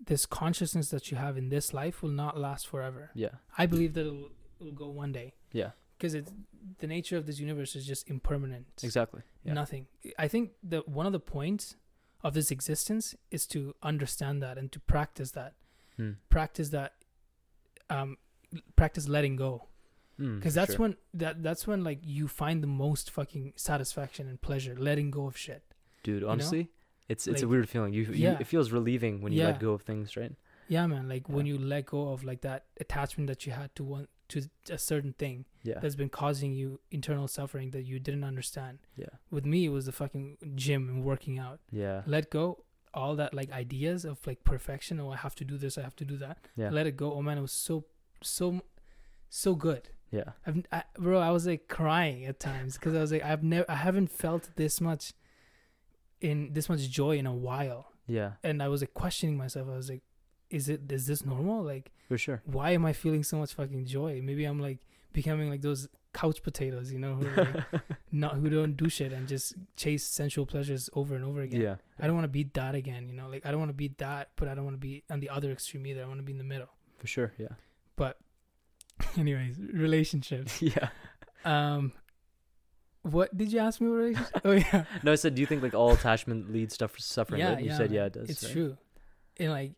this 0.06 0.24
consciousness 0.24 0.88
that 0.88 1.10
you 1.10 1.18
have 1.18 1.36
in 1.36 1.50
this 1.50 1.74
life 1.74 2.02
will 2.02 2.08
not 2.10 2.38
last 2.38 2.66
forever. 2.66 3.10
Yeah. 3.14 3.34
I 3.58 3.66
believe 3.66 3.92
that 3.94 4.06
it'll, 4.06 4.30
it'll 4.58 4.72
go 4.72 4.88
one 4.88 5.12
day 5.12 5.34
Yeah. 5.52 5.72
because 5.98 6.14
it's 6.14 6.32
the 6.78 6.86
nature 6.86 7.18
of 7.18 7.26
this 7.26 7.38
universe 7.38 7.76
is 7.76 7.84
just 7.86 8.08
impermanent. 8.08 8.66
Exactly. 8.82 9.20
Yeah. 9.44 9.52
Nothing. 9.52 9.88
I 10.18 10.26
think 10.26 10.52
that 10.62 10.88
one 10.88 11.04
of 11.04 11.12
the 11.12 11.20
points 11.20 11.76
of 12.24 12.32
this 12.32 12.50
existence 12.50 13.14
is 13.30 13.46
to 13.48 13.74
understand 13.82 14.42
that 14.42 14.56
and 14.56 14.72
to 14.72 14.80
practice 14.80 15.32
that. 15.32 15.54
Hmm. 15.96 16.12
practice 16.30 16.70
that 16.70 16.94
um 17.90 18.16
practice 18.76 19.08
letting 19.08 19.36
go 19.36 19.66
Mm, 20.18 20.36
because 20.38 20.52
for 20.52 20.60
that's 20.60 20.72
sure. 20.72 20.80
when 20.82 20.96
that 21.14 21.42
that's 21.42 21.66
when 21.66 21.82
like 21.82 22.00
you 22.04 22.28
find 22.28 22.62
the 22.62 22.66
most 22.66 23.10
fucking 23.10 23.54
satisfaction 23.56 24.28
and 24.28 24.38
pleasure 24.42 24.74
letting 24.78 25.10
go 25.10 25.26
of 25.26 25.34
shit 25.34 25.62
dude. 26.02 26.22
know? 26.22 26.28
Honestly, 26.28 26.68
it's 27.08 27.26
it's 27.26 27.40
a 27.40 27.48
weird 27.48 27.68
feeling. 27.70 27.94
You, 27.94 28.02
you 28.02 28.12
Yeah. 28.26 28.36
it 28.38 28.46
feels 28.46 28.70
relieving 28.70 29.22
when 29.22 29.32
you 29.32 29.40
Yeah. 29.40 29.46
let 29.52 29.60
go 29.60 29.72
of 29.72 29.82
things, 29.82 30.16
right? 30.16 30.34
yeah 30.68 30.86
man 30.86 31.08
like 31.08 31.28
when 31.28 31.46
you 31.46 31.56
let 31.58 31.86
go 31.86 32.00
of 32.12 32.22
like 32.22 32.42
that 32.42 32.60
attachment 32.84 33.26
that 33.28 33.44
you 33.46 33.52
had 33.52 33.74
to 33.74 33.82
one 33.82 34.06
to 34.28 34.42
a 34.70 34.78
certain 34.78 35.14
thing 35.22 35.44
Yeah. 35.64 35.78
that's 35.80 35.96
been 35.96 36.10
causing 36.10 36.52
you 36.52 36.68
internal 36.92 37.26
suffering 37.26 37.70
that 37.72 37.82
you 37.90 37.98
didn't 37.98 38.22
understand 38.32 38.78
Yeah. 38.96 39.14
with 39.32 39.44
me 39.52 39.64
it 39.64 39.70
was 39.70 39.86
the 39.86 39.92
fucking 40.02 40.36
gym 40.54 40.88
and 40.90 41.02
working 41.02 41.38
out 41.46 41.58
Yeah. 41.72 42.02
let 42.06 42.30
go 42.30 42.44
all 42.94 43.14
that 43.16 43.32
like 43.34 43.50
ideas 43.52 44.04
of 44.04 44.18
like 44.26 44.42
perfection 44.44 44.98
oh 45.00 45.10
i 45.10 45.16
have 45.16 45.34
to 45.34 45.44
do 45.44 45.56
this 45.56 45.78
i 45.78 45.82
have 45.82 45.94
to 45.96 46.04
do 46.04 46.16
that 46.16 46.38
Yeah. 46.56 46.70
let 46.70 46.86
it 46.86 46.96
go 46.96 47.12
oh 47.14 47.22
man 47.22 47.38
it 47.38 47.42
was 47.42 47.52
so 47.52 47.84
so 48.22 48.60
so 49.28 49.54
good 49.54 49.90
Yeah. 50.10 50.30
I've, 50.46 50.64
I, 50.72 50.82
bro 50.98 51.18
i 51.20 51.30
was 51.30 51.46
like 51.46 51.68
crying 51.68 52.24
at 52.24 52.40
times 52.40 52.74
because 52.74 52.94
i 52.94 53.00
was 53.00 53.12
like 53.12 53.22
i've 53.24 53.42
never 53.44 53.64
i 53.70 53.76
haven't 53.76 54.10
felt 54.10 54.50
this 54.56 54.80
much 54.80 55.12
in 56.20 56.52
this 56.52 56.68
much 56.68 56.88
joy 56.90 57.16
in 57.18 57.26
a 57.26 57.34
while 57.34 57.92
Yeah. 58.06 58.32
and 58.42 58.62
i 58.62 58.68
was 58.68 58.82
like 58.82 58.94
questioning 58.94 59.36
myself 59.36 59.68
i 59.68 59.76
was 59.76 59.88
like 59.88 60.02
is 60.50 60.68
it 60.68 60.90
is 60.90 61.06
this 61.06 61.24
normal 61.24 61.62
like 61.62 61.92
For 62.08 62.18
sure. 62.18 62.42
why 62.44 62.70
am 62.72 62.84
i 62.84 62.92
feeling 62.92 63.22
so 63.22 63.38
much 63.38 63.54
fucking 63.54 63.86
joy 63.86 64.20
maybe 64.22 64.44
i'm 64.44 64.58
like 64.60 64.78
becoming 65.12 65.48
like 65.50 65.62
those 65.62 65.88
couch 66.12 66.42
potatoes 66.42 66.92
you 66.92 66.98
know 66.98 67.14
who 67.14 67.24
like, 67.40 67.82
not 68.12 68.34
who 68.34 68.50
don't 68.50 68.76
do 68.76 68.88
shit 68.88 69.12
and 69.12 69.28
just 69.28 69.54
chase 69.76 70.04
sensual 70.04 70.44
pleasures 70.44 70.90
over 70.94 71.14
and 71.14 71.24
over 71.24 71.40
again 71.42 71.60
yeah. 71.60 71.76
I 72.00 72.06
don't 72.06 72.16
want 72.16 72.24
to 72.24 72.28
be 72.28 72.44
that 72.54 72.74
again, 72.74 73.08
you 73.08 73.14
know. 73.14 73.28
Like 73.28 73.44
I 73.44 73.50
don't 73.50 73.60
want 73.60 73.68
to 73.68 73.74
be 73.74 73.94
that, 73.98 74.30
but 74.36 74.48
I 74.48 74.54
don't 74.54 74.64
want 74.64 74.74
to 74.74 74.80
be 74.80 75.04
on 75.10 75.20
the 75.20 75.28
other 75.28 75.52
extreme 75.52 75.86
either. 75.86 76.02
I 76.02 76.06
want 76.06 76.18
to 76.18 76.22
be 76.24 76.32
in 76.32 76.38
the 76.38 76.44
middle. 76.44 76.68
For 76.98 77.06
sure. 77.06 77.32
Yeah. 77.38 77.48
But, 77.96 78.18
anyways, 79.18 79.58
relationships. 79.58 80.62
yeah. 80.62 80.88
Um, 81.44 81.92
what 83.02 83.36
did 83.36 83.52
you 83.52 83.58
ask 83.58 83.80
me? 83.80 84.12
About? 84.12 84.30
Oh 84.44 84.52
yeah, 84.52 84.84
No, 85.02 85.12
I 85.12 85.16
said, 85.16 85.34
do 85.34 85.40
you 85.40 85.46
think 85.46 85.62
like 85.62 85.74
all 85.74 85.92
attachment 85.92 86.52
leads 86.52 86.74
stuff 86.74 86.98
suffering? 86.98 87.40
yeah, 87.40 87.54
right? 87.54 87.62
You 87.62 87.70
yeah. 87.70 87.76
said, 87.76 87.92
yeah, 87.92 88.06
it 88.06 88.12
does. 88.14 88.30
It's 88.30 88.44
right? 88.44 88.52
true. 88.52 88.76
And 89.38 89.50
like, 89.50 89.72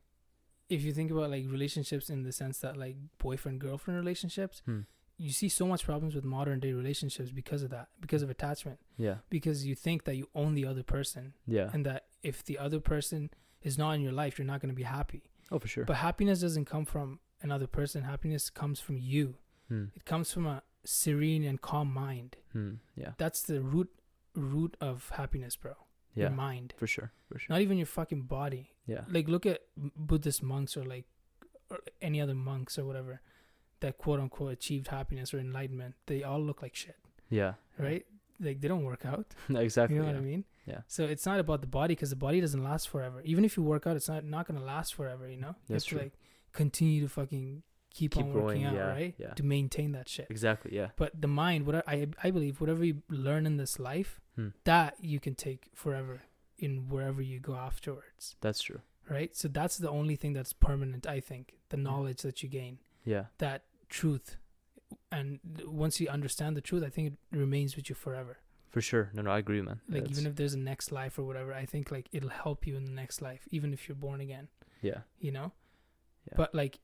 if 0.68 0.82
you 0.82 0.92
think 0.92 1.10
about 1.10 1.30
like 1.30 1.44
relationships 1.48 2.08
in 2.08 2.22
the 2.22 2.32
sense 2.32 2.58
that 2.58 2.76
like 2.76 2.96
boyfriend 3.18 3.60
girlfriend 3.60 3.98
relationships, 3.98 4.62
Hmm. 4.64 4.80
You 5.18 5.30
see 5.30 5.48
so 5.48 5.66
much 5.66 5.84
problems 5.84 6.14
with 6.14 6.24
modern 6.24 6.58
day 6.60 6.72
relationships 6.72 7.30
because 7.30 7.62
of 7.62 7.70
that, 7.70 7.88
because 8.00 8.22
of 8.22 8.30
attachment, 8.30 8.78
Yeah. 8.96 9.18
because 9.30 9.66
you 9.66 9.74
think 9.74 10.04
that 10.04 10.16
you 10.16 10.28
own 10.34 10.54
the 10.54 10.66
other 10.66 10.82
person, 10.82 11.34
Yeah. 11.46 11.70
and 11.72 11.84
that 11.86 12.06
if 12.22 12.42
the 12.44 12.58
other 12.58 12.80
person 12.80 13.30
is 13.62 13.78
not 13.78 13.92
in 13.92 14.00
your 14.00 14.12
life, 14.12 14.38
you're 14.38 14.46
not 14.46 14.60
going 14.60 14.70
to 14.70 14.76
be 14.76 14.82
happy. 14.84 15.22
oh, 15.50 15.58
for 15.58 15.68
sure. 15.68 15.84
But 15.84 15.96
happiness 15.96 16.40
doesn't 16.40 16.64
come 16.64 16.84
from 16.86 17.20
another 17.42 17.66
person. 17.66 18.04
Happiness 18.04 18.48
comes 18.50 18.80
from 18.80 18.96
you. 18.98 19.36
Hmm. 19.68 19.86
It 19.94 20.04
comes 20.06 20.32
from 20.32 20.46
a 20.46 20.62
serene 20.84 21.44
and 21.44 21.60
calm 21.60 21.92
mind. 21.92 22.36
Hmm. 22.52 22.74
Yeah. 22.96 23.12
That's 23.18 23.42
the 23.42 23.60
root 23.60 23.90
root 24.34 24.76
of 24.80 25.10
happiness, 25.10 25.56
bro. 25.56 25.74
Yeah. 26.14 26.22
Your 26.24 26.30
mind, 26.30 26.72
For 26.78 26.86
sure. 26.86 27.12
For 27.28 27.38
sure. 27.38 27.52
not 27.54 27.60
even 27.60 27.76
your 27.76 27.86
fucking 27.86 28.22
body. 28.22 28.72
Yeah. 28.86 29.04
Like 29.08 29.28
look 29.28 29.44
at 29.46 29.60
Buddhist 29.76 30.42
monks 30.42 30.74
or 30.76 30.84
like 30.84 31.04
or 31.70 31.80
any 32.00 32.18
other 32.20 32.34
monks 32.34 32.78
or 32.78 32.84
whatever 32.86 33.20
that 33.82 33.98
quote 33.98 34.18
unquote 34.20 34.52
achieved 34.52 34.88
happiness 34.88 35.32
or 35.34 35.38
enlightenment. 35.38 35.94
They 36.06 36.22
all 36.24 36.40
look 36.40 36.62
like 36.62 36.74
shit, 36.74 36.96
Yeah. 37.30 37.54
right? 37.78 38.04
Like 38.40 38.60
they 38.60 38.68
don't 38.68 38.84
work 38.84 39.04
out. 39.04 39.26
exactly. 39.50 39.96
You 39.96 40.02
know 40.02 40.08
yeah. 40.08 40.14
what 40.14 40.20
I 40.20 40.24
mean? 40.32 40.44
Yeah. 40.66 40.80
So 40.88 41.04
it's 41.04 41.26
not 41.26 41.38
about 41.38 41.60
the 41.60 41.66
body 41.68 41.94
because 41.94 42.10
the 42.10 42.16
body 42.16 42.40
doesn't 42.40 42.64
last 42.64 42.88
forever. 42.88 43.20
Even 43.24 43.44
if 43.44 43.56
you 43.56 43.62
work 43.62 43.86
out, 43.86 43.94
it's 43.96 44.08
not 44.08 44.24
not 44.24 44.46
gonna 44.48 44.64
last 44.64 44.94
forever. 44.94 45.28
You 45.28 45.36
know, 45.44 45.54
you 45.68 45.74
That's 45.74 45.84
have 45.84 45.90
true. 45.90 45.98
like 46.00 46.12
continue 46.52 47.00
to 47.02 47.08
fucking 47.08 47.62
keep, 47.94 48.12
Keep 48.14 48.24
on 48.24 48.32
going, 48.32 48.44
working 48.44 48.64
out, 48.64 48.74
yeah, 48.74 48.86
right? 48.98 49.14
yeah. 49.18 49.34
To 49.34 49.42
maintain 49.44 49.92
that 49.92 50.08
shit. 50.08 50.26
Exactly. 50.30 50.74
Yeah. 50.74 50.88
But 50.96 51.20
the 51.20 51.28
mind, 51.28 51.66
what 51.66 51.76
I 51.88 52.08
I 52.22 52.30
believe, 52.30 52.60
whatever 52.60 52.84
you 52.84 53.02
learn 53.10 53.44
in 53.46 53.56
this 53.58 53.78
life, 53.78 54.20
Hmm. 54.36 54.48
that 54.64 54.96
you 55.00 55.20
can 55.20 55.34
take 55.34 55.68
forever 55.74 56.22
in 56.58 56.88
wherever 56.88 57.20
you 57.20 57.38
go 57.38 57.54
afterwards, 57.54 58.36
That's 58.40 58.62
true. 58.62 58.80
right? 59.10 59.34
So 59.36 59.46
that's 59.48 59.76
the 59.76 59.90
only 59.90 60.16
thing 60.16 60.32
that's 60.32 60.52
permanent. 60.54 61.06
I 61.06 61.20
think 61.20 61.58
the 61.68 61.76
knowledge 61.76 62.22
that 62.22 62.42
you 62.42 62.48
gain, 62.48 62.78
Yeah. 63.04 63.24
that 63.44 63.64
truth, 63.98 64.36
and 65.10 65.38
once 65.66 66.00
you 66.00 66.08
understand 66.08 66.56
the 66.56 66.60
truth, 66.60 66.82
I 66.84 66.90
think 66.90 67.04
it 67.32 67.36
remains 67.44 67.76
with 67.76 67.86
you 67.90 67.94
forever. 67.94 68.34
For 68.70 68.80
sure. 68.80 69.10
No, 69.14 69.20
no, 69.22 69.30
I 69.30 69.38
agree, 69.38 69.60
man. 69.60 69.80
Like 69.88 70.02
That's- 70.04 70.10
even 70.18 70.26
if 70.30 70.34
there's 70.36 70.54
a 70.54 70.58
next 70.58 70.90
life 70.92 71.18
or 71.18 71.24
whatever, 71.24 71.52
I 71.52 71.66
think 71.66 71.90
like 71.90 72.08
it'll 72.12 72.30
help 72.46 72.66
you 72.66 72.74
in 72.76 72.84
the 72.84 72.90
next 73.02 73.20
life, 73.20 73.42
even 73.50 73.72
if 73.72 73.80
you're 73.88 74.00
born 74.06 74.20
again. 74.20 74.48
yeah. 74.80 75.00
You 75.20 75.32
know. 75.32 75.52
Yeah. 76.28 76.34
But 76.36 76.54
like 76.54 76.80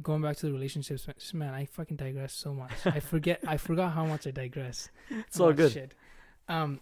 going 0.00 0.22
back 0.22 0.36
to 0.36 0.46
the 0.46 0.52
relationships, 0.52 1.06
man, 1.34 1.52
I 1.52 1.64
fucking 1.66 1.96
digress 1.96 2.32
so 2.32 2.54
much. 2.54 2.72
I 2.86 3.00
forget. 3.00 3.40
I 3.46 3.56
forgot 3.56 3.92
how 3.92 4.04
much 4.06 4.26
I 4.26 4.30
digress. 4.30 4.88
It's 5.10 5.40
all 5.40 5.48
Oh, 5.48 5.52
good. 5.52 5.72
Shit. 5.72 5.94
Um, 6.48 6.80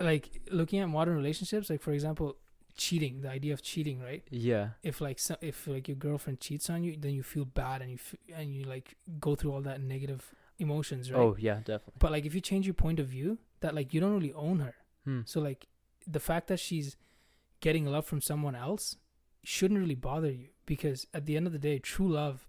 like 0.00 0.24
looking 0.50 0.80
at 0.80 0.88
modern 0.88 1.16
relationships, 1.16 1.70
like 1.70 1.80
for 1.80 1.92
example, 1.92 2.36
cheating. 2.78 3.20
The 3.20 3.28
idea 3.30 3.52
of 3.52 3.60
cheating, 3.62 4.00
right? 4.00 4.22
Yeah. 4.30 4.68
If 4.82 5.00
like 5.02 5.18
so, 5.18 5.36
if 5.42 5.66
like 5.66 5.86
your 5.88 5.96
girlfriend 5.96 6.40
cheats 6.40 6.70
on 6.70 6.82
you, 6.84 6.96
then 6.98 7.12
you 7.12 7.22
feel 7.22 7.44
bad 7.44 7.82
and 7.82 7.90
you 7.90 7.98
f- 7.98 8.14
and 8.34 8.54
you 8.54 8.64
like 8.64 8.96
go 9.20 9.34
through 9.34 9.52
all 9.52 9.60
that 9.62 9.82
negative 9.82 10.34
emotions, 10.58 11.12
right? 11.12 11.20
Oh, 11.20 11.36
yeah, 11.38 11.56
definitely. 11.58 11.94
But 11.98 12.12
like 12.12 12.24
if 12.24 12.34
you 12.34 12.40
change 12.40 12.66
your 12.66 12.74
point 12.74 12.98
of 13.00 13.06
view, 13.06 13.38
that 13.60 13.74
like 13.74 13.92
you 13.92 14.00
don't 14.00 14.14
really 14.14 14.32
own 14.32 14.60
her. 14.60 14.74
Hmm. 15.04 15.20
So 15.26 15.40
like 15.40 15.66
the 16.06 16.20
fact 16.20 16.48
that 16.48 16.58
she's 16.60 16.96
getting 17.60 17.84
love 17.86 18.06
from 18.06 18.20
someone 18.20 18.54
else 18.54 18.96
shouldn't 19.44 19.78
really 19.80 19.94
bother 19.94 20.30
you 20.30 20.48
because 20.66 21.06
at 21.12 21.26
the 21.26 21.36
end 21.36 21.46
of 21.46 21.52
the 21.52 21.58
day, 21.58 21.78
true 21.78 22.08
love 22.08 22.46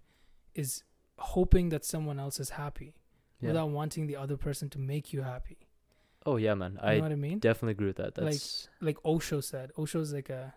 is 0.54 0.82
hoping 1.18 1.68
that 1.70 1.84
someone 1.84 2.18
else 2.18 2.40
is 2.40 2.50
happy 2.50 2.94
Yeah. 3.40 3.48
without 3.48 3.70
wanting 3.70 4.06
the 4.06 4.16
other 4.16 4.36
person 4.36 4.68
to 4.70 4.78
make 4.78 5.12
you 5.12 5.22
happy. 5.22 5.58
Oh, 6.26 6.36
yeah, 6.36 6.54
man. 6.54 6.72
You 6.82 6.88
I 6.88 6.96
know 6.96 7.02
what 7.02 7.12
I 7.12 7.16
mean? 7.16 7.38
definitely 7.38 7.72
agree 7.72 7.86
with 7.88 7.96
that. 7.96 8.16
Like- 8.18 8.32
That's 8.32 8.68
Like 8.80 8.98
Osho 9.04 9.40
said. 9.40 9.72
Osho's 9.78 10.12
like 10.12 10.30
a, 10.30 10.54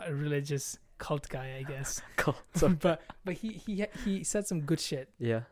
a 0.00 0.14
religious 0.14 0.78
cult 0.98 1.28
guy, 1.28 1.56
I 1.58 1.62
guess. 1.62 2.00
So, 2.54 2.68
but 2.86 3.02
but 3.24 3.34
he 3.34 3.48
he 3.52 3.84
he 4.04 4.24
said 4.24 4.46
some 4.46 4.60
good 4.62 4.80
shit 4.80 5.10
yeah. 5.18 5.42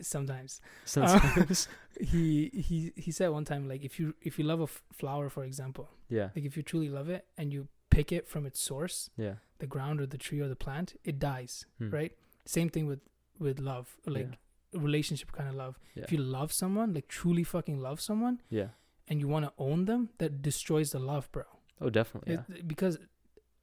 sometimes. 0.00 0.60
Sometimes. 0.84 1.68
He 1.98 2.50
he 2.52 2.92
he 2.94 3.10
said 3.10 3.28
one 3.30 3.46
time 3.46 3.66
like 3.68 3.82
if 3.82 3.98
you 3.98 4.14
if 4.20 4.38
you 4.38 4.44
love 4.44 4.60
a 4.60 4.64
f- 4.64 4.82
flower 4.92 5.30
for 5.30 5.44
example, 5.44 5.88
yeah. 6.10 6.28
like 6.36 6.44
if 6.44 6.54
you 6.54 6.62
truly 6.62 6.90
love 6.90 7.08
it 7.08 7.24
and 7.38 7.50
you 7.54 7.68
pick 7.88 8.12
it 8.12 8.28
from 8.28 8.44
its 8.44 8.60
source, 8.60 9.08
Yeah. 9.16 9.36
the 9.60 9.66
ground 9.66 10.02
or 10.02 10.06
the 10.06 10.18
tree 10.18 10.40
or 10.40 10.48
the 10.48 10.56
plant, 10.56 11.00
it 11.04 11.18
dies, 11.18 11.64
Hmm. 11.78 11.88
right? 11.88 12.12
Same 12.44 12.68
thing 12.68 12.86
with 12.86 13.00
with 13.38 13.58
love, 13.58 13.96
like 14.04 14.36
relationship 14.78 15.32
kind 15.32 15.48
of 15.48 15.54
love. 15.54 15.78
Yeah. 15.94 16.04
If 16.04 16.12
you 16.12 16.18
love 16.18 16.52
someone, 16.52 16.94
like 16.94 17.08
truly 17.08 17.44
fucking 17.44 17.78
love 17.80 18.00
someone, 18.00 18.40
Yeah. 18.50 18.68
and 19.08 19.20
you 19.20 19.28
want 19.28 19.44
to 19.46 19.52
own 19.58 19.84
them, 19.86 20.10
that 20.18 20.42
destroys 20.42 20.90
the 20.92 20.98
love, 20.98 21.30
bro. 21.32 21.44
Oh, 21.80 21.90
definitely. 21.90 22.34
Yeah. 22.34 22.62
Because 22.66 22.98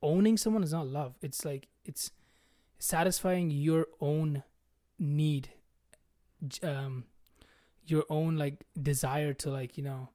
owning 0.02 0.38
someone 0.38 0.64
is 0.64 0.72
not 0.74 0.88
love. 0.88 1.16
It's 1.22 1.44
like 1.46 1.68
it's 1.86 2.12
satisfying 2.80 3.50
your 3.50 3.88
own 4.02 4.44
need, 5.00 5.50
um, 6.62 7.06
your 7.86 8.06
own 8.10 8.38
like 8.38 8.66
desire 8.82 9.34
to 9.34 9.50
like 9.50 9.78
you 9.78 9.84
know 9.84 10.10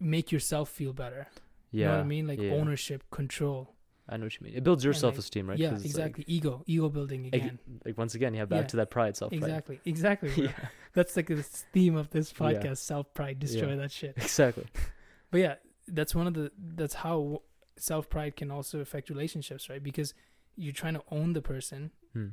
make 0.00 0.30
yourself 0.32 0.68
feel 0.68 0.92
better. 0.92 1.26
Yeah. 1.70 1.78
You 1.78 1.84
know 1.86 1.90
what 1.96 2.00
I 2.00 2.04
mean? 2.04 2.26
Like 2.26 2.40
yeah. 2.40 2.52
ownership, 2.52 3.04
control. 3.10 3.74
I 4.08 4.16
know 4.16 4.26
what 4.26 4.34
you 4.38 4.44
mean. 4.44 4.54
It 4.54 4.62
builds 4.62 4.84
your 4.84 4.94
self 4.94 5.18
esteem, 5.18 5.48
right? 5.48 5.58
Yeah, 5.58 5.74
exactly. 5.74 6.24
ego, 6.28 6.62
ego 6.66 6.88
building 6.88 7.24
Like, 7.24 7.34
again. 7.34 7.58
like, 7.66 7.86
like 7.86 7.98
once 7.98 8.14
again, 8.14 8.34
yeah, 8.34 8.44
back 8.44 8.62
Yeah. 8.62 8.66
to 8.68 8.76
that 8.76 8.90
pride, 8.90 9.16
self 9.16 9.30
pride. 9.32 9.42
exactly, 9.42 9.80
exactly. 9.84 10.30
yeah. 10.44 10.52
That's 10.92 11.16
like 11.16 11.26
the 11.26 11.42
theme 11.42 11.96
of 11.96 12.10
this 12.10 12.32
Yeah. 12.32 12.38
podcast: 12.46 12.78
self 12.78 13.12
pride, 13.14 13.38
destroy 13.40 13.70
Yeah. 13.70 13.76
that 13.76 13.92
shit. 13.92 14.14
Exactly. 14.16 14.66
But 15.32 15.40
yeah, 15.40 15.54
that's 15.88 16.14
one 16.14 16.26
of 16.28 16.34
the 16.34 16.52
that's 16.56 16.94
how 16.94 17.42
self 17.76 18.08
pride 18.08 18.36
can 18.36 18.50
also 18.50 18.78
affect 18.80 19.10
relationships, 19.10 19.68
right? 19.68 19.82
Because 19.82 20.14
you're 20.56 20.72
trying 20.72 20.94
to 20.94 21.02
own 21.10 21.32
the 21.32 21.42
person 21.42 21.90
Hmm. 22.12 22.28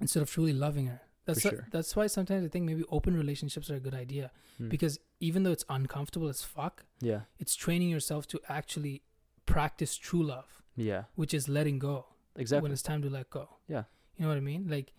instead 0.00 0.22
of 0.22 0.30
truly 0.30 0.52
loving 0.52 0.86
her. 0.86 1.00
That's 1.24 1.40
wh- 1.42 1.48
sure. 1.50 1.66
that's 1.70 1.96
why 1.96 2.06
sometimes 2.06 2.44
I 2.44 2.48
think 2.48 2.64
maybe 2.66 2.84
open 2.90 3.16
relationships 3.16 3.70
are 3.70 3.76
a 3.76 3.80
good 3.80 3.94
idea 3.94 4.30
Hmm. 4.58 4.68
because 4.68 4.98
even 5.20 5.42
though 5.42 5.52
it's 5.52 5.64
uncomfortable 5.68 6.28
as 6.28 6.42
fuck, 6.42 6.84
yeah. 7.00 7.22
it's 7.38 7.54
training 7.56 7.88
yourself 7.90 8.26
to 8.28 8.40
actually 8.48 9.02
practice 9.46 9.96
true 9.96 10.22
love, 10.22 10.57
Yeah. 10.78 11.04
which 11.16 11.34
is 11.34 11.48
letting 11.48 11.78
go 11.78 12.06
Exactly. 12.36 12.62
when 12.62 12.72
it's 12.72 12.82
time 12.82 13.02
to 13.02 13.10
let 13.10 13.28
go. 13.30 13.48
Yeah. 13.68 13.84
You 14.16 14.22
know 14.24 14.28
what 14.28 14.36
I 14.38 14.40
mean? 14.40 14.66
Like 14.68 14.92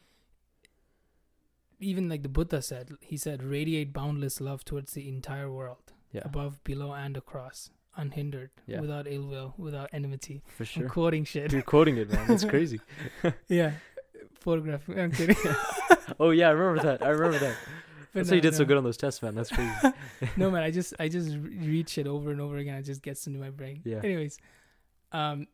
even 1.79 2.09
like 2.09 2.23
the 2.23 2.29
Buddha 2.29 2.61
said, 2.61 2.91
he 2.99 3.17
said 3.17 3.41
radiate 3.43 3.93
boundless 3.93 4.41
love 4.41 4.65
towards 4.65 4.91
the 4.93 5.07
entire 5.07 5.49
world, 5.51 5.93
Yeah. 6.11 6.21
above, 6.25 6.61
below 6.63 6.91
and 6.93 7.15
across, 7.15 7.69
unhindered, 7.95 8.51
Yeah. 8.67 8.81
without 8.81 9.07
ill 9.09 9.27
will, 9.27 9.53
without 9.57 9.89
enmity. 9.93 10.41
For 10.57 10.63
I'm 10.63 10.67
sure. 10.67 10.89
quoting 10.89 11.23
shit. 11.23 11.51
You're 11.53 11.61
quoting 11.61 11.97
it, 11.97 12.11
man. 12.11 12.27
That's 12.27 12.43
crazy. 12.43 12.81
yeah. 13.47 13.73
Photograph. 14.41 14.87
I'm 14.89 15.11
kidding. 15.11 15.37
oh 16.19 16.31
yeah, 16.31 16.49
I 16.49 16.51
remember 16.51 16.83
that. 16.83 17.01
I 17.05 17.09
remember 17.09 17.39
that. 17.39 17.55
But 18.11 18.21
That's 18.21 18.29
why 18.31 18.35
you 18.37 18.41
no, 18.41 18.49
did 18.49 18.55
so 18.55 18.65
good 18.65 18.77
on 18.77 18.83
those 18.83 18.97
tests, 18.97 19.21
man. 19.21 19.35
That's 19.35 19.51
crazy. 19.51 19.71
no 20.35 20.49
man, 20.49 20.63
I 20.63 20.71
just 20.71 20.93
I 20.99 21.07
just 21.09 21.29
re- 21.29 21.57
read 21.61 21.87
shit 21.89 22.07
over 22.07 22.31
and 22.31 22.41
over 22.41 22.57
again. 22.57 22.75
It 22.75 22.83
just 22.83 23.03
gets 23.03 23.27
into 23.27 23.39
my 23.39 23.51
brain. 23.51 23.81
Yeah. 23.85 23.99
Anyways, 24.03 24.37
um, 25.11 25.47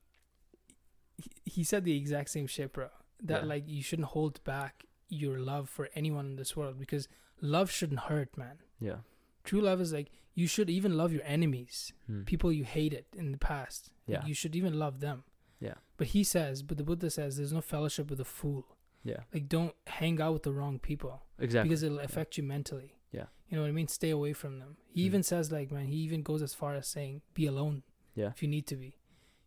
he, 1.18 1.32
he 1.46 1.64
said 1.64 1.84
the 1.86 1.96
exact 1.96 2.30
same 2.30 2.48
shit, 2.48 2.74
bro. 2.74 2.88
That 3.24 3.44
Yeah. 3.44 3.48
like 3.48 3.64
you 3.68 3.82
shouldn't 3.82 4.10
hold 4.10 4.44
back 4.44 4.86
your 5.10 5.40
love 5.40 5.70
for 5.70 5.90
anyone 5.96 6.26
in 6.26 6.36
this 6.36 6.56
world 6.56 6.78
because 6.80 7.08
love 7.42 7.70
shouldn't 7.72 8.02
hurt, 8.02 8.38
man. 8.38 8.58
Yeah. 8.80 8.98
True 9.44 9.62
love 9.62 9.80
is 9.82 9.94
like 9.94 10.10
you 10.34 10.48
should 10.48 10.70
even 10.70 10.98
love 10.98 11.14
your 11.14 11.24
enemies, 11.24 11.94
Hmm. 12.08 12.24
people 12.24 12.52
you 12.52 12.64
hated 12.66 13.06
in 13.16 13.32
the 13.32 13.38
past. 13.38 13.92
Yeah. 14.08 14.26
you 14.26 14.34
should 14.36 14.56
even 14.56 14.78
love 14.78 15.00
them. 15.00 15.24
Yeah. 15.60 15.76
But 15.98 16.08
he 16.08 16.24
says, 16.24 16.62
but 16.62 16.78
the 16.78 16.84
Buddha 16.84 17.10
says, 17.10 17.38
there's 17.38 17.54
no 17.54 17.62
fellowship 17.62 18.10
with 18.10 18.20
a 18.20 18.26
fool. 18.26 18.66
Yeah. 19.04 19.22
Like, 19.34 19.48
don't 19.50 19.74
hang 19.88 20.20
out 20.22 20.34
with 20.34 20.44
the 20.44 20.52
wrong 20.52 20.78
people 20.80 21.24
Exactly. 21.40 21.70
because 21.70 21.82
it'll 21.84 22.00
affect 22.00 22.38
you 22.38 22.44
mentally. 22.44 22.98
Yeah. 23.12 23.28
You 23.48 23.56
know 23.58 23.64
what 23.64 23.70
I 23.70 23.72
mean? 23.72 23.88
Stay 23.88 24.10
away 24.10 24.34
from 24.34 24.60
them. 24.60 24.78
He 24.90 25.02
Hmm. 25.02 25.06
even 25.06 25.24
says, 25.24 25.52
like, 25.52 25.72
man, 25.72 25.88
he 25.88 25.96
even 25.98 26.22
goes 26.22 26.42
as 26.42 26.54
far 26.54 26.76
as 26.76 26.88
saying, 26.88 27.22
be 27.34 27.46
alone 27.46 27.84
yeah. 28.16 28.28
if 28.30 28.42
you 28.44 28.50
need 28.50 28.68
to 28.68 28.76
be. 28.76 28.98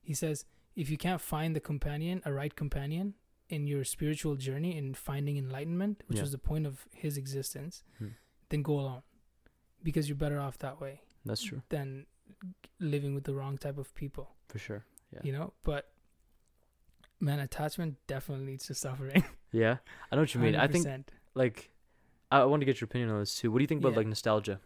He 0.03 0.15
says, 0.15 0.45
if 0.83 0.87
you 0.93 0.97
can't 1.07 1.21
find 1.21 1.51
the 1.57 1.61
companion, 1.73 2.23
a 2.25 2.33
right 2.33 2.55
companion 2.63 3.15
in 3.49 3.67
your 3.67 3.83
spiritual 3.85 4.35
journey 4.47 4.73
in 4.81 4.95
finding 4.95 5.37
enlightenment, 5.45 6.03
which 6.07 6.17
Yeah. 6.19 6.23
was 6.27 6.33
the 6.33 6.39
point 6.51 6.67
of 6.71 6.75
his 7.05 7.17
existence, 7.23 7.83
Hmm. 7.99 8.13
then 8.51 8.63
go 8.63 8.75
alone 8.83 9.03
because 9.83 10.09
you're 10.09 10.23
better 10.25 10.39
off 10.47 10.57
that 10.59 10.77
way 10.85 10.95
That's 11.25 11.43
true. 11.43 11.63
than 11.75 12.07
living 12.79 13.15
with 13.17 13.25
the 13.25 13.35
wrong 13.35 13.57
type 13.59 13.79
of 13.79 13.95
people, 13.95 14.27
For 14.49 14.59
sure. 14.59 14.85
Yeah. 15.13 15.21
you 15.25 15.33
know? 15.33 15.53
But 15.65 15.91
man, 17.21 17.41
attachment 17.41 17.97
definitely 18.07 18.47
leads 18.47 18.67
to 18.67 18.75
suffering. 18.75 19.25
Yeah. 19.51 19.79
I 20.11 20.17
know 20.17 20.23
what 20.23 20.35
you 20.35 20.41
mean. 20.43 20.55
I 20.57 20.67
think 20.69 20.87
like 21.35 21.71
I 22.31 22.45
want 22.45 22.61
to 22.61 22.67
get 22.67 22.81
your 22.83 22.87
opinion 22.91 23.09
on 23.11 23.21
this 23.21 23.35
too. 23.41 23.51
What 23.51 23.59
do 23.61 23.63
you 23.63 23.67
think 23.67 23.81
about 23.81 23.93
Yeah. 23.95 24.01
like 24.03 24.07
nostalgia? 24.07 24.61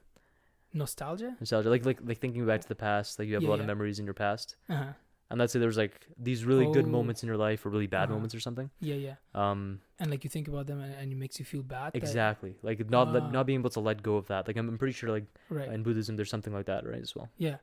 nostalgia. 0.75 1.37
Nostalgia, 1.39 1.71
like 1.71 1.85
like 1.87 2.01
like 2.03 2.19
thinking 2.19 2.45
back 2.47 2.63
to 2.63 2.69
the 2.69 2.75
past. 2.75 3.19
Like 3.19 3.29
you 3.29 3.35
have 3.35 3.43
Yeah, 3.45 3.49
a 3.49 3.55
lot 3.55 3.61
of 3.61 3.67
memories 3.67 3.99
in 4.01 4.05
your 4.07 4.15
past, 4.15 4.57
Uh-huh. 4.69 4.93
And 5.33 5.39
let's 5.41 5.53
say 5.53 5.59
there's 5.59 5.77
like 5.85 6.07
these 6.29 6.45
really 6.45 6.67
good 6.77 6.85
Oh. 6.87 6.97
moments 6.99 7.23
in 7.23 7.27
your 7.27 7.37
life 7.49 7.67
or 7.67 7.71
really 7.71 7.89
bad 7.89 8.05
Uh-huh. 8.05 8.15
moments 8.15 8.35
or 8.35 8.41
something. 8.41 8.71
Yeah, 8.81 8.95
yeah. 9.09 9.17
Um, 9.35 9.81
And 9.99 10.11
like 10.13 10.23
you 10.25 10.31
think 10.31 10.47
about 10.53 10.67
them 10.69 10.79
and, 10.81 10.95
and 10.95 11.11
it 11.11 11.17
makes 11.17 11.39
you 11.41 11.45
feel 11.45 11.63
bad. 11.63 11.93
that- 11.95 11.99
exactly. 12.03 12.53
Like 12.63 12.79
not 12.91 13.13
let, 13.15 13.23
Ah. 13.25 13.31
not 13.31 13.45
being 13.47 13.59
able 13.61 13.71
to 13.79 13.81
let 13.81 14.03
go 14.03 14.15
of 14.17 14.27
that. 14.29 14.47
Like 14.47 14.57
I'm, 14.59 14.69
I'm 14.69 14.79
pretty 14.79 14.93
sure 15.01 15.11
like 15.11 15.27
right. 15.51 15.69
in 15.73 15.83
Buddhism 15.83 16.17
there's 16.17 16.31
something 16.31 16.53
like 16.59 16.67
that, 16.67 16.87
right? 16.87 17.03
As 17.03 17.15
well. 17.17 17.29
yeah. 17.39 17.57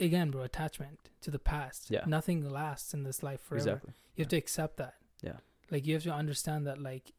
Again, 0.00 0.30
bro, 0.32 0.42
attachment 0.42 0.98
to 1.20 1.30
the 1.30 1.38
past. 1.38 1.90
Yeah. 1.90 2.04
Nothing 2.06 2.38
lasts 2.60 2.92
in 2.94 3.02
this 3.04 3.22
life 3.22 3.40
forever. 3.40 3.60
Exactly. 3.68 3.92
You 4.16 4.22
have 4.24 4.28
to 4.30 4.36
accept 4.36 4.76
that. 4.78 4.94
Yeah. 5.22 5.38
Like 5.70 5.86
you 5.86 5.92
have 5.94 6.02
to 6.04 6.12
understand 6.22 6.66
that 6.66 6.78
like 6.90 7.12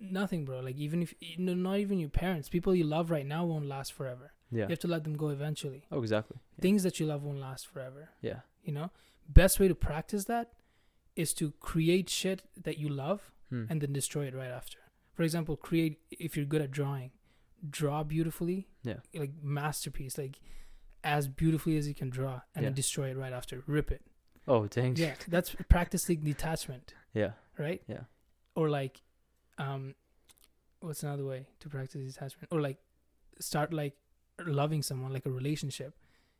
nothing, 0.00 0.44
bro. 0.44 0.60
Like 0.60 0.76
even 0.76 1.02
if 1.02 1.14
not 1.38 1.78
even 1.78 1.98
your 1.98 2.08
parents, 2.10 2.48
people 2.48 2.74
you 2.74 2.84
love 2.84 3.10
right 3.10 3.26
now 3.26 3.44
won't 3.44 3.66
last 3.66 3.92
forever. 3.92 4.32
Yeah. 4.50 4.64
You 4.64 4.68
have 4.70 4.78
to 4.80 4.88
let 4.88 5.04
them 5.04 5.16
go 5.16 5.28
eventually. 5.30 5.84
Oh, 5.90 5.98
exactly. 6.00 6.38
Yeah. 6.56 6.62
Things 6.62 6.82
that 6.82 6.98
you 7.00 7.06
love 7.06 7.22
won't 7.22 7.38
last 7.40 7.66
forever. 7.66 8.10
yeah. 8.20 8.40
You 8.62 8.72
know, 8.72 8.90
best 9.28 9.58
way 9.60 9.68
to 9.68 9.74
practice 9.74 10.24
that 10.26 10.52
is 11.16 11.34
to 11.34 11.52
create 11.60 12.08
shit 12.08 12.42
that 12.62 12.78
you 12.78 12.88
love 12.88 13.30
Hmm. 13.50 13.64
and 13.68 13.80
then 13.82 13.92
destroy 13.92 14.26
it 14.26 14.34
right 14.34 14.50
after. 14.50 14.78
For 15.14 15.22
example, 15.24 15.56
create 15.56 16.00
if 16.10 16.36
you're 16.36 16.46
good 16.46 16.62
at 16.62 16.70
drawing, 16.70 17.10
draw 17.68 18.02
beautifully, 18.02 18.68
Yeah. 18.82 19.00
like 19.14 19.32
masterpiece, 19.42 20.16
like 20.16 20.40
as 21.04 21.28
beautifully 21.28 21.76
as 21.76 21.86
you 21.86 21.94
can 21.94 22.08
draw, 22.08 22.40
and 22.54 22.64
then 22.64 22.72
destroy 22.74 23.10
it 23.10 23.16
right 23.16 23.32
after. 23.32 23.62
Rip 23.66 23.90
it. 23.90 24.02
Oh, 24.48 24.66
dang. 24.68 24.96
Yeah, 24.96 25.16
that's 25.28 25.54
practicing 25.68 26.20
detachment, 26.22 26.94
Yeah. 27.12 27.32
right? 27.58 27.82
Yeah. 27.86 28.04
Or 28.54 28.70
like, 28.70 29.02
um, 29.58 29.94
what's 30.80 31.02
another 31.02 31.24
way 31.24 31.46
to 31.60 31.68
practice 31.68 32.14
detachment? 32.14 32.48
Or 32.52 32.60
like, 32.60 32.78
start 33.38 33.72
like 33.72 33.96
loving 34.44 34.82
someone, 34.82 35.12
like 35.12 35.26
a 35.26 35.30
relationship, 35.30 35.94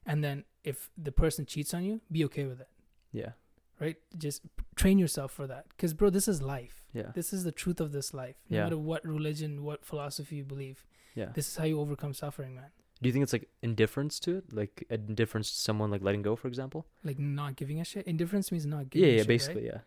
and 0.06 0.22
then 0.22 0.44
if 0.64 0.90
the 0.96 1.12
person 1.12 1.46
cheats 1.46 1.72
on 1.74 1.84
you, 1.84 2.00
be 2.10 2.24
okay 2.24 2.44
with 2.46 2.60
it, 2.60 2.68
Yeah. 3.12 3.32
right? 3.80 3.96
Just 4.16 4.42
train 4.74 4.98
yourself 4.98 5.32
for 5.32 5.46
that, 5.46 5.68
because 5.70 5.94
bro, 5.94 6.10
this 6.10 6.28
is 6.28 6.40
life. 6.42 6.84
Yeah. 6.92 7.10
This 7.14 7.32
is 7.32 7.44
the 7.44 7.52
truth 7.52 7.80
of 7.80 7.92
this 7.92 8.12
life. 8.14 8.36
No 8.48 8.56
Yeah. 8.56 8.62
matter 8.64 8.78
what 8.78 9.04
religion, 9.06 9.62
what 9.64 9.84
philosophy 9.84 10.36
you 10.36 10.44
believe, 10.44 10.84
Yeah. 11.14 11.30
this 11.34 11.48
is 11.48 11.56
how 11.56 11.64
you 11.64 11.80
overcome 11.80 12.14
suffering, 12.14 12.54
man. 12.54 12.70
Do 13.00 13.08
you 13.08 13.12
think 13.12 13.24
it's 13.24 13.32
like 13.32 13.48
indifference 13.62 14.20
to 14.20 14.36
it, 14.36 14.52
like 14.52 14.84
indifference 14.88 15.50
to 15.50 15.56
someone 15.56 15.90
like 15.90 16.02
letting 16.02 16.22
go, 16.22 16.36
for 16.36 16.46
example? 16.48 16.86
Like 17.02 17.18
not 17.18 17.56
giving 17.56 17.80
a 17.80 17.84
shit. 17.84 18.06
Indifference 18.06 18.52
means 18.52 18.64
not 18.66 18.78
Yeah. 18.80 18.90
giving. 18.90 19.08
a 19.08 19.12
Yeah. 19.12 19.16
shit, 19.16 19.20
right? 19.22 19.28
basically. 19.28 19.66
Yeah. 19.66 19.80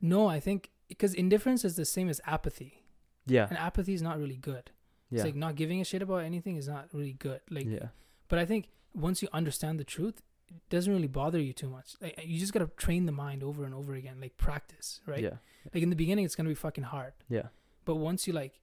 No, 0.00 0.26
I 0.28 0.40
think 0.40 0.70
because 0.88 1.14
indifference 1.14 1.64
is 1.64 1.76
the 1.76 1.84
same 1.84 2.08
as 2.08 2.20
apathy, 2.24 2.84
Yeah. 3.26 3.46
and 3.48 3.58
apathy 3.58 3.92
is 3.94 4.02
not 4.02 4.18
really 4.18 4.36
good. 4.36 4.70
Yeah. 5.10 5.18
It's 5.18 5.24
like 5.26 5.34
not 5.36 5.54
giving 5.54 5.80
a 5.80 5.84
shit 5.84 6.02
about 6.02 6.24
anything 6.24 6.56
is 6.56 6.66
not 6.68 6.92
really 6.92 7.12
good. 7.12 7.40
Like, 7.50 7.66
yeah. 7.66 7.88
but 8.28 8.38
I 8.38 8.44
think 8.46 8.68
once 8.94 9.22
you 9.22 9.28
understand 9.32 9.78
the 9.78 9.84
truth, 9.84 10.22
it 10.48 10.56
doesn't 10.70 10.92
really 10.92 11.08
bother 11.08 11.38
you 11.40 11.52
too 11.52 11.68
much. 11.68 11.94
Like, 12.00 12.18
you 12.24 12.38
just 12.38 12.52
gotta 12.52 12.70
train 12.76 13.06
the 13.06 13.12
mind 13.12 13.42
over 13.42 13.64
and 13.64 13.74
over 13.74 13.94
again, 13.94 14.18
like 14.20 14.36
practice, 14.36 15.00
right? 15.06 15.22
Yeah. 15.22 15.36
Like 15.74 15.82
in 15.82 15.90
the 15.90 15.96
beginning, 15.96 16.24
it's 16.24 16.34
gonna 16.34 16.48
be 16.48 16.54
fucking 16.54 16.84
hard, 16.84 17.12
Yeah. 17.28 17.48
but 17.84 17.96
once 17.96 18.26
you 18.26 18.32
like 18.32 18.60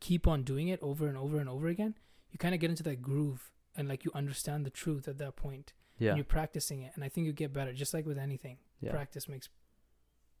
keep 0.00 0.26
on 0.26 0.42
doing 0.42 0.68
it 0.68 0.80
over 0.82 1.06
and 1.06 1.16
over 1.16 1.38
and 1.38 1.48
over 1.48 1.68
again, 1.68 1.94
you 2.30 2.38
kind 2.38 2.54
of 2.54 2.60
get 2.60 2.70
into 2.70 2.82
that 2.84 3.00
groove, 3.02 3.50
and 3.76 3.88
like 3.88 4.04
you 4.04 4.10
understand 4.14 4.66
the 4.66 4.70
truth 4.70 5.06
at 5.08 5.18
that 5.18 5.36
point, 5.36 5.72
Yeah. 5.98 6.10
and 6.10 6.18
you're 6.18 6.24
practicing 6.24 6.82
it, 6.82 6.92
and 6.94 7.04
I 7.04 7.08
think 7.08 7.26
you 7.26 7.32
get 7.32 7.52
better. 7.52 7.72
Just 7.72 7.94
like 7.94 8.04
with 8.06 8.18
anything, 8.18 8.58
Yeah. 8.80 8.90
practice 8.92 9.28
makes 9.28 9.48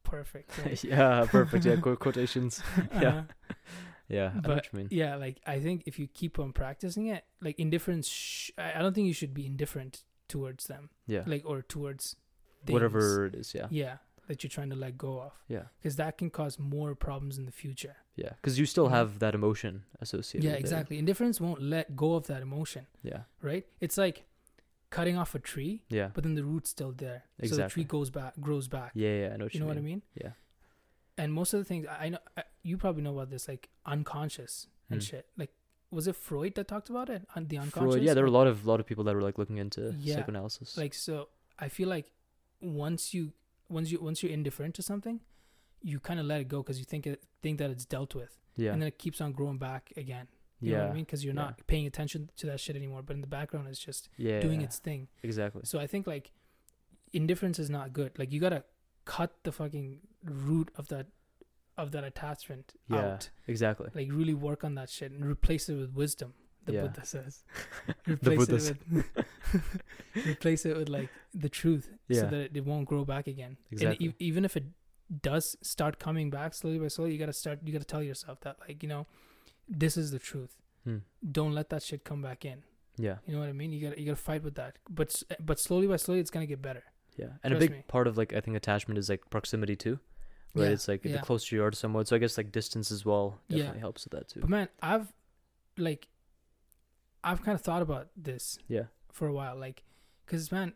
perfect. 0.02 0.56
right? 0.58 0.82
yeah. 0.92 1.26
Perfect. 1.28 1.64
Yeah. 1.64 1.76
Quotations. 1.80 2.60
Uh-huh. 2.76 3.00
Yeah. 3.00 3.22
I 4.10 4.14
know 4.34 4.40
But 4.42 4.72
mean. 4.72 4.88
yeah, 4.90 5.16
like 5.16 5.40
I 5.46 5.60
think 5.60 5.82
if 5.86 5.98
you 5.98 6.06
keep 6.08 6.38
on 6.38 6.52
practicing 6.52 7.06
it, 7.06 7.24
like 7.40 7.58
indifference, 7.58 8.08
sh- 8.08 8.50
I 8.56 8.74
I 8.76 8.78
don't 8.82 8.94
think 8.94 9.06
you 9.06 9.12
should 9.12 9.34
be 9.34 9.44
indifferent 9.46 10.04
towards 10.28 10.66
them, 10.66 10.90
Yeah. 11.06 11.24
like 11.26 11.44
or 11.44 11.62
towards 11.62 12.16
things, 12.64 12.72
Whatever 12.74 13.26
it 13.26 13.34
is. 13.34 13.54
Yeah. 13.54 13.66
Yeah, 13.70 13.98
that 14.26 14.42
you're 14.42 14.50
trying 14.50 14.70
to 14.70 14.76
let 14.76 14.96
go 14.98 15.20
of, 15.20 15.32
Yeah. 15.48 15.64
because 15.78 15.96
that 15.96 16.18
can 16.18 16.30
cause 16.30 16.58
more 16.58 16.94
problems 16.94 17.38
in 17.38 17.44
the 17.46 17.52
future. 17.52 17.96
Yeah. 18.16 18.32
Because 18.40 18.58
you 18.58 18.66
still 18.66 18.88
have 18.88 19.18
that 19.20 19.34
emotion 19.34 19.84
associated. 20.00 20.44
yeah, 20.44 20.52
with 20.52 20.58
it. 20.60 20.64
exactly. 20.66 20.98
Indifference 20.98 21.40
won't 21.40 21.62
let 21.62 21.94
go 21.96 22.14
of 22.14 22.26
that 22.26 22.42
emotion, 22.42 22.86
Yeah. 23.02 23.22
right? 23.42 23.64
It's 23.80 23.96
like 23.96 24.24
cutting 24.90 25.16
off 25.16 25.34
a 25.34 25.38
tree, 25.38 25.82
Yeah. 25.88 26.10
but 26.14 26.24
then 26.24 26.34
the 26.34 26.44
root's 26.44 26.70
still 26.70 26.92
there, 26.92 27.24
so 27.44 27.56
the 27.56 27.68
tree 27.68 27.84
goes 27.84 28.10
back, 28.10 28.34
grows 28.40 28.68
back. 28.68 28.92
Yeah. 28.94 29.14
Yeah. 29.20 29.30
I 29.34 29.36
know 29.36 29.44
what 29.44 29.54
you 29.54 29.58
you, 29.58 29.60
know 29.64 29.68
what 29.68 29.76
I 29.76 29.80
mean. 29.80 29.84
mean? 29.84 30.02
Yeah. 30.24 30.32
And 31.18 31.32
most 31.32 31.52
of 31.54 31.58
the 31.60 31.64
things 31.64 31.86
I 32.04 32.08
know, 32.10 32.18
I, 32.36 32.44
you 32.62 32.76
probably 32.78 33.02
know 33.02 33.12
about 33.12 33.30
this, 33.30 33.48
like 33.48 33.68
unconscious 33.84 34.66
and 34.90 35.00
Hmm. 35.02 35.04
shit. 35.06 35.26
Like, 35.36 35.50
was 35.90 36.06
it 36.06 36.16
Freud 36.16 36.54
that 36.54 36.68
talked 36.68 36.90
about 36.90 37.08
it? 37.10 37.22
The 37.36 37.58
unconscious. 37.58 37.94
Freud, 37.94 38.02
yeah, 38.02 38.14
there 38.14 38.22
were 38.24 38.28
a 38.28 38.38
lot 38.40 38.46
of 38.46 38.64
lot 38.66 38.78
of 38.80 38.86
people 38.86 39.04
that 39.04 39.14
were 39.14 39.22
like 39.22 39.38
looking 39.38 39.58
into 39.58 39.94
Yeah. 39.98 40.16
psychoanalysis. 40.16 40.76
like 40.76 40.94
so 40.94 41.28
i 41.58 41.68
feel 41.68 41.88
like 41.88 42.12
once 42.60 43.12
you 43.14 43.32
once 43.68 43.90
you 43.90 43.98
once 44.00 44.22
you're 44.22 44.32
indifferent 44.32 44.74
to 44.76 44.82
something 44.82 45.20
you 45.82 45.98
kind 45.98 46.20
of 46.20 46.26
let 46.26 46.40
it 46.40 46.48
go 46.48 46.58
because 46.62 46.78
you 46.78 46.84
think 46.84 47.06
it 47.06 47.24
think 47.42 47.58
that 47.58 47.70
it's 47.70 47.84
dealt 47.84 48.14
with 48.14 48.32
yeah, 48.56 48.72
and 48.72 48.80
then 48.82 48.86
it 48.92 48.98
keeps 48.98 49.20
on 49.20 49.32
growing 49.32 49.58
back 49.58 49.92
again 49.96 50.26
you 50.60 50.70
yeah, 50.70 50.76
know 50.78 50.84
what 50.84 50.90
i 50.90 50.94
mean 50.94 51.04
because 51.04 51.24
you're 51.24 51.34
yeah. 51.34 51.40
not 51.46 51.66
paying 51.66 51.86
attention 51.86 52.30
to 52.36 52.46
that 52.46 52.60
shit 52.60 52.76
anymore 52.76 53.02
but 53.02 53.14
in 53.14 53.20
the 53.20 53.26
background 53.38 53.66
it's 53.66 53.78
just 53.90 54.08
yeah, 54.16 54.40
doing 54.40 54.60
its 54.60 54.78
thing 54.78 55.08
exactly. 55.22 55.62
so 55.64 55.78
i 55.80 55.86
think 55.86 56.06
like 56.06 56.30
indifference 57.12 57.58
is 57.58 57.70
not 57.70 57.92
good 57.92 58.16
like 58.18 58.32
you 58.32 58.40
gotta 58.40 58.62
cut 59.14 59.32
the 59.44 59.52
fucking 59.58 59.88
root 60.48 60.70
of 60.76 60.88
that 60.88 61.06
of 61.82 61.92
that 61.92 62.04
attachment 62.04 62.74
Yeah. 62.88 63.04
out 63.14 63.30
Exactly. 63.54 63.88
like 63.94 64.08
really 64.20 64.34
work 64.48 64.64
on 64.68 64.74
that 64.80 64.90
shit 64.96 65.10
and 65.12 65.24
replace 65.24 65.68
it 65.68 65.76
with 65.82 65.92
wisdom 66.02 66.34
the 66.66 66.72
Yeah. 66.74 66.82
buddha 66.86 67.04
says 67.12 67.44
replace 68.14 68.38
Buddha 68.40 68.56
it 68.56 68.78
with 68.90 69.06
replace 70.32 70.66
it 70.66 70.76
with 70.76 70.88
like 70.88 71.08
the 71.34 71.48
truth 71.48 71.90
Yeah. 72.08 72.20
so 72.22 72.26
that 72.28 72.40
it, 72.40 72.56
it 72.56 72.64
won't 72.64 72.86
grow 72.88 73.04
back 73.04 73.26
again 73.26 73.56
Exactly. 73.70 74.06
and 74.06 74.14
e- 74.14 74.24
even 74.30 74.44
if 74.44 74.56
it 74.56 74.64
does 75.22 75.56
start 75.62 75.98
coming 75.98 76.30
back 76.30 76.52
slowly 76.54 76.78
by 76.78 76.88
slowly 76.88 77.12
you 77.12 77.18
gotta 77.18 77.32
start 77.32 77.60
you 77.64 77.72
gotta 77.72 77.84
tell 77.84 78.02
yourself 78.02 78.40
that 78.40 78.56
like 78.66 78.82
you 78.82 78.88
know 78.88 79.06
this 79.68 79.96
is 79.96 80.10
the 80.10 80.18
truth 80.18 80.56
Hmm. 80.84 80.98
don't 81.38 81.54
let 81.54 81.70
that 81.70 81.82
shit 81.82 82.04
come 82.04 82.22
back 82.22 82.44
in 82.44 82.62
Yeah, 82.96 83.16
you 83.26 83.32
know 83.34 83.40
what 83.40 83.48
i 83.48 83.52
mean 83.52 83.72
you 83.72 83.80
gotta 83.86 83.98
you 84.00 84.06
gotta 84.06 84.16
fight 84.30 84.42
with 84.42 84.54
that 84.56 84.76
but 84.98 85.22
but 85.48 85.58
slowly 85.58 85.86
by 85.86 85.96
slowly 85.96 86.20
it's 86.20 86.30
gonna 86.30 86.46
get 86.54 86.60
better 86.62 86.84
yeah, 87.18 87.26
and 87.42 87.52
a 87.54 87.58
big 87.58 87.70
me. 87.72 87.82
part 87.88 88.06
of 88.06 88.16
like 88.16 88.32
I 88.32 88.40
think 88.40 88.56
attachment 88.56 88.96
is 88.98 89.08
like 89.08 89.28
proximity 89.30 89.76
too. 89.76 89.98
Right, 90.54 90.64
Yeah, 90.64 90.70
it's 90.70 90.88
like 90.88 91.04
yeah. 91.04 91.12
the 91.12 91.18
closer 91.18 91.54
you 91.56 91.62
are 91.64 91.70
to 91.70 91.76
someone. 91.76 92.06
So 92.06 92.16
I 92.16 92.18
guess 92.18 92.38
like 92.38 92.50
distance 92.52 92.90
as 92.90 93.04
well 93.04 93.38
Yeah. 93.48 93.58
definitely 93.58 93.80
helps 93.80 94.04
with 94.04 94.12
that 94.12 94.28
too. 94.28 94.40
but 94.40 94.48
man 94.48 94.68
i've 94.82 95.12
like 95.76 96.08
i've 97.24 97.42
kind 97.42 97.54
of 97.54 97.60
thought 97.60 97.82
about 97.82 98.08
this 98.16 98.58
Yeah, 98.68 98.84
for 99.12 99.26
a 99.28 99.32
while 99.32 99.56
like 99.56 99.82
because 100.24 100.50
man 100.52 100.72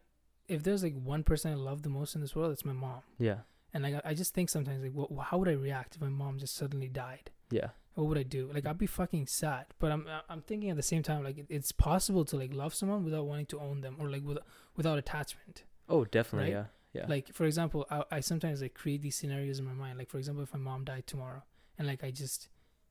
if 0.49 0.63
there's 0.63 0.83
like 0.83 0.95
one 0.95 1.23
person 1.25 1.51
i 1.53 1.55
love 1.55 1.83
the 1.83 1.89
most 1.89 2.15
in 2.15 2.21
this 2.21 2.35
world 2.37 2.53
it's 2.53 2.65
my 2.65 2.73
mom 2.73 3.01
yeah, 3.19 3.39
and 3.73 3.83
like 3.83 3.95
I- 4.05 4.15
just 4.15 4.35
think 4.35 4.49
sometimes 4.51 4.83
like 4.83 4.93
wh- 4.95 5.23
how 5.31 5.39
would 5.39 5.49
i 5.49 5.53
react 5.53 5.95
if 5.97 6.01
my 6.01 6.09
mom 6.09 6.39
just 6.39 6.55
suddenly 6.55 6.89
died 6.89 7.31
yeah, 7.51 7.69
what 7.95 8.07
would 8.07 8.17
I 8.17 8.23
do? 8.23 8.51
Like 8.51 8.65
I'd 8.65 8.79
be 8.79 8.87
fucking 8.87 9.27
sad. 9.27 9.67
But 9.79 9.93
I'm 9.93 10.07
I'm 10.31 10.41
thinking 10.41 10.71
at 10.71 10.77
the 10.77 10.83
same 10.83 11.03
time 11.03 11.23
like 11.23 11.45
it's 11.51 11.71
possible 11.71 12.25
to 12.25 12.37
like 12.39 12.55
love 12.55 12.73
someone 12.75 13.05
without 13.05 13.27
wanting 13.27 13.45
to 13.53 13.61
own 13.61 13.83
them 13.83 13.97
or 14.01 14.09
like 14.09 14.23
with, 14.25 14.39
without 14.75 14.97
attachment. 14.99 15.65
Oh, 15.93 16.05
definitely. 16.07 16.55
Right? 16.55 16.67
Yeah, 16.95 17.01
yeah, 17.03 17.07
Like 17.09 17.33
for 17.33 17.45
example, 17.45 17.87
I, 17.91 18.05
I 18.11 18.21
sometimes 18.21 18.63
like 18.63 18.75
create 18.75 19.03
these 19.03 19.15
scenarios 19.17 19.59
in 19.59 19.65
my 19.65 19.73
mind. 19.73 19.99
Like 19.99 20.11
for 20.11 20.19
example, 20.19 20.43
if 20.43 20.53
my 20.53 20.59
mom 20.59 20.85
died 20.85 21.07
tomorrow 21.07 21.43
and 21.79 21.87
like 21.87 22.03
I 22.03 22.11
just 22.11 22.49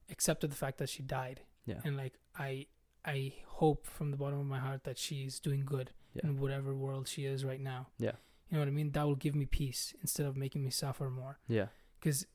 accepted 0.10 0.52
the 0.52 0.56
fact 0.56 0.78
that 0.80 0.90
she 0.90 1.02
died 1.04 1.42
yeah, 1.66 1.80
and 1.84 1.98
like 1.98 2.14
I 2.38 2.68
I 3.06 3.34
hope 3.46 3.86
from 3.88 4.12
the 4.12 4.18
bottom 4.18 4.40
of 4.40 4.46
my 4.46 4.60
heart 4.60 4.84
that 4.84 4.98
she's 4.98 5.40
doing 5.40 5.66
good 5.66 5.92
yeah, 6.14 6.22
in 6.26 6.40
whatever 6.40 6.76
world 6.76 7.08
she 7.08 7.26
is 7.26 7.44
right 7.44 7.60
now. 7.62 7.88
Yeah. 7.98 8.14
You 8.50 8.58
know 8.58 8.60
what 8.60 8.68
I 8.68 8.72
mean? 8.72 8.92
That 8.92 9.06
will 9.08 9.16
give 9.16 9.34
me 9.36 9.46
peace 9.46 9.94
instead 10.02 10.26
of 10.26 10.36
making 10.36 10.64
me 10.64 10.72
suffer 10.72 11.10
more. 11.10 11.40
Yeah. 11.48 11.68
Because 12.00 12.26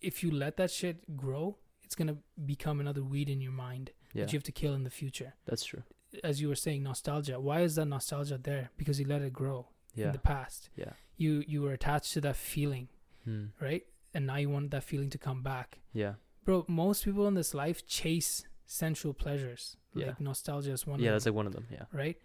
if 0.00 0.22
you 0.22 0.30
let 0.30 0.56
that 0.56 0.70
shit 0.70 1.16
grow, 1.16 1.58
it's 1.82 1.94
gonna 1.94 2.16
become 2.44 2.80
another 2.80 3.02
weed 3.04 3.28
in 3.28 3.40
your 3.40 3.52
mind 3.52 3.90
Yeah. 4.12 4.24
that 4.24 4.32
you 4.32 4.36
have 4.38 4.44
to 4.44 4.52
kill 4.52 4.74
in 4.74 4.84
the 4.84 4.90
future. 4.90 5.34
That's 5.46 5.64
true. 5.64 5.84
As 6.22 6.40
you 6.40 6.48
were 6.48 6.56
saying, 6.56 6.82
nostalgia. 6.82 7.38
Why 7.40 7.60
is 7.60 7.74
that 7.76 7.86
nostalgia 7.86 8.38
there? 8.38 8.70
Because 8.76 8.98
you 9.00 9.06
let 9.06 9.22
it 9.22 9.32
grow 9.32 9.68
Yeah. 9.94 10.06
in 10.06 10.12
the 10.12 10.18
past. 10.18 10.70
Yeah. 10.76 10.92
You 11.16 11.42
you 11.46 11.62
were 11.62 11.72
attached 11.72 12.12
to 12.14 12.20
that 12.22 12.36
feeling, 12.36 12.88
Hmm. 13.24 13.46
right? 13.60 13.84
And 14.12 14.26
now 14.26 14.36
you 14.36 14.50
want 14.50 14.70
that 14.70 14.84
feeling 14.84 15.10
to 15.10 15.18
come 15.18 15.42
back. 15.42 15.80
Yeah. 15.92 16.14
Bro, 16.44 16.66
most 16.68 17.04
people 17.04 17.26
in 17.28 17.34
this 17.34 17.54
life 17.54 17.86
chase 17.86 18.44
sensual 18.66 19.14
pleasures. 19.14 19.76
Yeah. 19.94 20.06
Like 20.08 20.20
nostalgia 20.20 20.72
is 20.72 20.86
one 20.86 21.00
Yeah, 21.00 21.10
of 21.10 21.14
that's 21.14 21.24
them, 21.24 21.34
like 21.34 21.36
one 21.36 21.46
of 21.46 21.52
them. 21.52 21.66
Yeah. 21.70 21.84
right? 21.92 22.16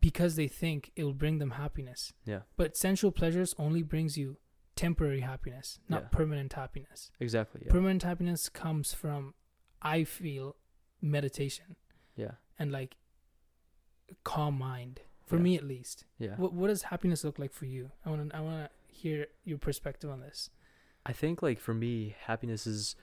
Because 0.00 0.36
they 0.36 0.48
think 0.48 0.90
it 0.96 1.04
will 1.04 1.14
bring 1.14 1.38
them 1.38 1.52
happiness. 1.52 2.12
Yeah. 2.24 2.40
But 2.56 2.76
sensual 2.76 3.12
pleasures 3.12 3.54
only 3.58 3.82
brings 3.82 4.16
you 4.18 4.36
temporary 4.74 5.20
happiness, 5.20 5.78
not 5.88 6.02
Yeah. 6.02 6.08
permanent 6.08 6.52
happiness. 6.54 7.10
Exactly. 7.20 7.62
Yeah. 7.64 7.72
Permanent 7.72 8.02
happiness 8.02 8.48
comes 8.48 8.92
from 8.94 9.34
I 9.82 10.04
feel 10.04 10.56
meditation 11.00 11.76
yeah. 12.16 12.32
and 12.58 12.70
like 12.72 12.96
calm 14.24 14.58
mind. 14.58 15.00
For 15.24 15.36
Yeah. 15.36 15.42
me 15.42 15.56
at 15.56 15.64
least. 15.64 16.04
Yeah. 16.18 16.36
What 16.36 16.52
what 16.52 16.68
does 16.68 16.82
happiness 16.84 17.24
look 17.24 17.38
like 17.38 17.52
for 17.52 17.66
you? 17.66 17.90
I 18.04 18.10
want 18.10 18.30
to 18.30 18.36
I 18.36 18.40
want 18.40 18.64
to 18.68 18.94
hear 18.94 19.26
your 19.44 19.58
perspective 19.58 20.10
on 20.10 20.20
this. 20.20 20.50
I 21.06 21.12
think 21.12 21.42
like 21.42 21.58
for 21.60 21.74
me, 21.74 22.14
happiness 22.26 22.66
is. 22.66 22.96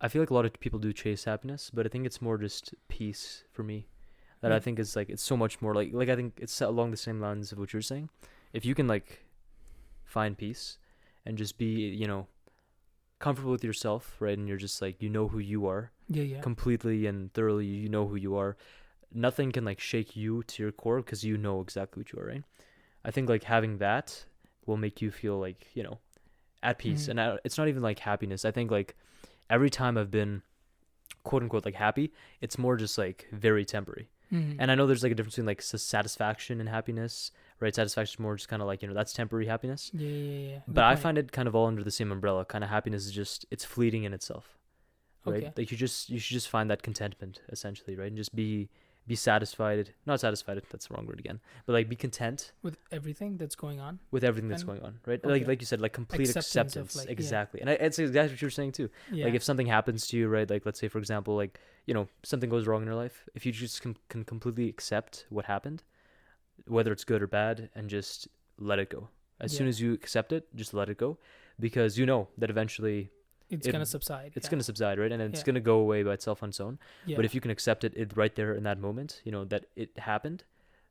I 0.00 0.08
feel 0.08 0.20
like 0.20 0.30
a 0.30 0.34
lot 0.34 0.44
of 0.44 0.52
people 0.60 0.78
do 0.78 0.92
chase 0.92 1.24
happiness, 1.24 1.70
but 1.72 1.86
I 1.86 1.88
think 1.88 2.04
it's 2.06 2.20
more 2.20 2.36
just 2.36 2.74
peace 2.88 3.44
for 3.50 3.62
me. 3.62 3.88
That 4.42 4.52
I 4.52 4.58
Mm. 4.58 4.62
think 4.62 4.78
is 4.78 4.94
like 4.94 5.08
it's 5.08 5.22
so 5.22 5.36
much 5.36 5.60
more 5.62 5.74
like 5.74 5.92
like 5.92 6.08
I 6.08 6.16
think 6.16 6.34
it's 6.38 6.60
along 6.60 6.90
the 6.90 6.96
same 6.96 7.20
lines 7.20 7.52
of 7.52 7.58
what 7.58 7.72
you're 7.72 7.82
saying. 7.82 8.10
If 8.52 8.64
you 8.64 8.74
can 8.74 8.86
like 8.86 9.24
find 10.04 10.36
peace 10.38 10.78
and 11.24 11.36
just 11.38 11.58
be 11.58 11.66
you 11.88 12.06
know 12.06 12.28
comfortable 13.18 13.52
with 13.52 13.64
yourself, 13.64 14.16
right, 14.20 14.36
and 14.38 14.46
you're 14.46 14.58
just 14.58 14.80
like 14.82 15.00
you 15.02 15.08
know 15.08 15.28
who 15.28 15.38
you 15.38 15.66
are 15.66 15.90
Yeah, 16.08 16.22
yeah. 16.24 16.40
completely 16.40 17.06
and 17.06 17.32
thoroughly, 17.32 17.66
you 17.66 17.88
know 17.88 18.06
who 18.06 18.16
you 18.16 18.36
are. 18.36 18.56
Nothing 19.12 19.52
can 19.52 19.64
like 19.64 19.80
shake 19.80 20.16
you 20.16 20.42
to 20.44 20.62
your 20.62 20.72
core 20.72 20.98
because 20.98 21.24
you 21.24 21.36
know 21.38 21.60
exactly 21.60 22.00
what 22.00 22.12
you 22.12 22.18
are, 22.20 22.26
right? 22.26 22.44
I 23.04 23.10
think 23.10 23.28
like 23.28 23.44
having 23.44 23.78
that 23.78 24.24
will 24.66 24.76
make 24.76 25.00
you 25.00 25.10
feel 25.10 25.38
like 25.38 25.68
you 25.74 25.82
know 25.82 25.98
at 26.62 26.78
peace, 26.78 27.06
Mhm. 27.06 27.08
and 27.10 27.20
I, 27.20 27.38
it's 27.44 27.56
not 27.58 27.68
even 27.68 27.82
like 27.82 28.00
happiness. 28.00 28.44
I 28.44 28.50
think 28.50 28.70
like 28.70 28.96
every 29.48 29.70
time 29.70 29.96
I've 29.96 30.10
been 30.10 30.42
quote 31.22 31.42
unquote 31.42 31.64
like 31.64 31.76
happy, 31.76 32.12
it's 32.40 32.58
more 32.58 32.76
just 32.76 32.98
like 32.98 33.28
very 33.32 33.64
temporary. 33.64 34.08
Mhm. 34.32 34.56
And 34.58 34.70
I 34.72 34.74
know 34.74 34.86
there's 34.88 35.04
like 35.04 35.12
a 35.12 35.14
difference 35.14 35.34
between 35.36 35.46
like 35.46 35.62
satisfaction 35.62 36.58
and 36.60 36.68
happiness, 36.68 37.30
right? 37.60 37.72
Satisfaction 37.74 38.14
is 38.16 38.18
more 38.18 38.34
just 38.36 38.48
kind 38.48 38.60
of 38.60 38.66
like 38.66 38.82
you 38.82 38.88
know 38.88 38.94
that's 38.94 39.12
temporary 39.12 39.46
happiness. 39.46 39.90
yeah, 39.94 40.08
yeah, 40.08 40.48
yeah. 40.50 40.60
But 40.66 40.84
I 40.84 40.96
find 40.96 41.16
it 41.16 41.30
kind 41.32 41.46
of 41.48 41.54
all 41.54 41.66
under 41.66 41.84
the 41.84 41.90
same 41.92 42.10
umbrella. 42.10 42.44
Kind 42.44 42.64
of 42.64 42.70
happiness 42.70 43.06
is 43.06 43.12
just 43.12 43.46
it's 43.52 43.64
fleeting 43.64 44.02
in 44.02 44.12
itself, 44.12 44.58
right? 45.24 45.36
Okay. 45.44 45.52
Like 45.56 45.70
you 45.70 45.76
just 45.78 46.10
you 46.10 46.18
should 46.18 46.34
just 46.34 46.48
find 46.48 46.68
that 46.70 46.82
contentment 46.82 47.40
essentially, 47.50 47.94
right? 47.96 48.08
And 48.08 48.16
just 48.16 48.34
be 48.34 48.68
be 49.06 49.14
satisfied. 49.14 49.94
Not 50.04 50.20
satisfied. 50.20 50.60
That's 50.70 50.86
the 50.88 50.94
wrong 50.94 51.06
word 51.06 51.20
again. 51.20 51.40
But 51.64 51.74
like 51.74 51.88
be 51.88 51.96
content 51.96 52.52
with 52.62 52.76
everything 52.90 53.36
that's 53.36 53.54
going 53.54 53.78
on. 53.80 54.00
with 54.10 54.24
everything 54.24 54.48
that's 54.48 54.62
And- 54.62 54.70
going 54.70 54.82
on, 54.82 54.98
right? 55.06 55.24
Like 55.24 55.42
okay. 55.42 55.44
like 55.50 55.60
you 55.60 55.66
said, 55.66 55.80
like 55.80 55.92
complete 55.92 56.28
Acceptance 56.28 56.56
acceptance. 56.76 56.96
like, 56.96 57.06
yeah. 57.06 57.12
exactly. 57.12 57.60
And 57.60 57.70
I, 57.70 57.74
it's 57.74 57.98
exactly 57.98 58.32
what 58.34 58.42
you're 58.42 58.50
saying 58.50 58.72
too. 58.72 58.90
Yeah. 59.12 59.26
Like 59.26 59.34
if 59.34 59.42
something 59.44 59.66
happens 59.66 60.06
to 60.08 60.16
you, 60.16 60.28
right? 60.28 60.48
Like 60.48 60.66
let's 60.66 60.80
say 60.80 60.88
for 60.88 60.98
example, 60.98 61.36
like 61.36 61.60
you 61.86 61.94
know 61.94 62.08
something 62.24 62.50
goes 62.50 62.66
wrong 62.66 62.82
in 62.82 62.86
your 62.86 62.96
life. 62.96 63.28
If 63.34 63.46
you 63.46 63.52
just 63.52 63.80
can, 63.80 63.96
can 64.08 64.24
completely 64.24 64.68
accept 64.68 65.26
what 65.30 65.44
happened, 65.44 65.82
whether 66.66 66.90
it's 66.92 67.04
good 67.04 67.22
or 67.22 67.26
bad, 67.28 67.70
and 67.74 67.88
just 67.88 68.28
let 68.58 68.78
it 68.78 68.90
go. 68.90 69.08
As 69.38 69.54
soon 69.54 69.68
as 69.68 69.80
you 69.82 69.92
accept 69.92 70.32
it, 70.32 70.48
just 70.54 70.72
let 70.72 70.88
it 70.88 70.96
go, 70.96 71.18
because 71.60 71.98
you 71.98 72.06
know 72.06 72.28
that 72.38 72.48
eventually 72.48 73.10
it's 73.50 73.66
it- 73.66 73.72
gonna 73.72 73.86
subside. 73.86 74.32
it's 74.34 74.46
yeah. 74.46 74.50
gonna 74.50 74.62
subside, 74.62 74.98
right? 74.98 75.12
And 75.12 75.22
it's 75.22 75.40
Yeah. 75.40 75.44
gonna 75.46 75.60
go 75.60 75.78
away 75.78 76.02
by 76.02 76.12
itself 76.14 76.42
on 76.42 76.48
its 76.50 76.60
own. 76.60 76.78
Yeah. 77.04 77.16
But 77.16 77.24
if 77.24 77.34
you 77.34 77.40
can 77.40 77.50
accept 77.50 77.84
it, 77.84 77.92
it 77.96 78.16
right 78.16 78.34
there 78.34 78.54
in 78.54 78.62
that 78.64 78.78
moment, 78.78 79.20
you 79.24 79.32
know 79.32 79.44
that 79.44 79.66
it 79.76 79.98
happened, 79.98 80.44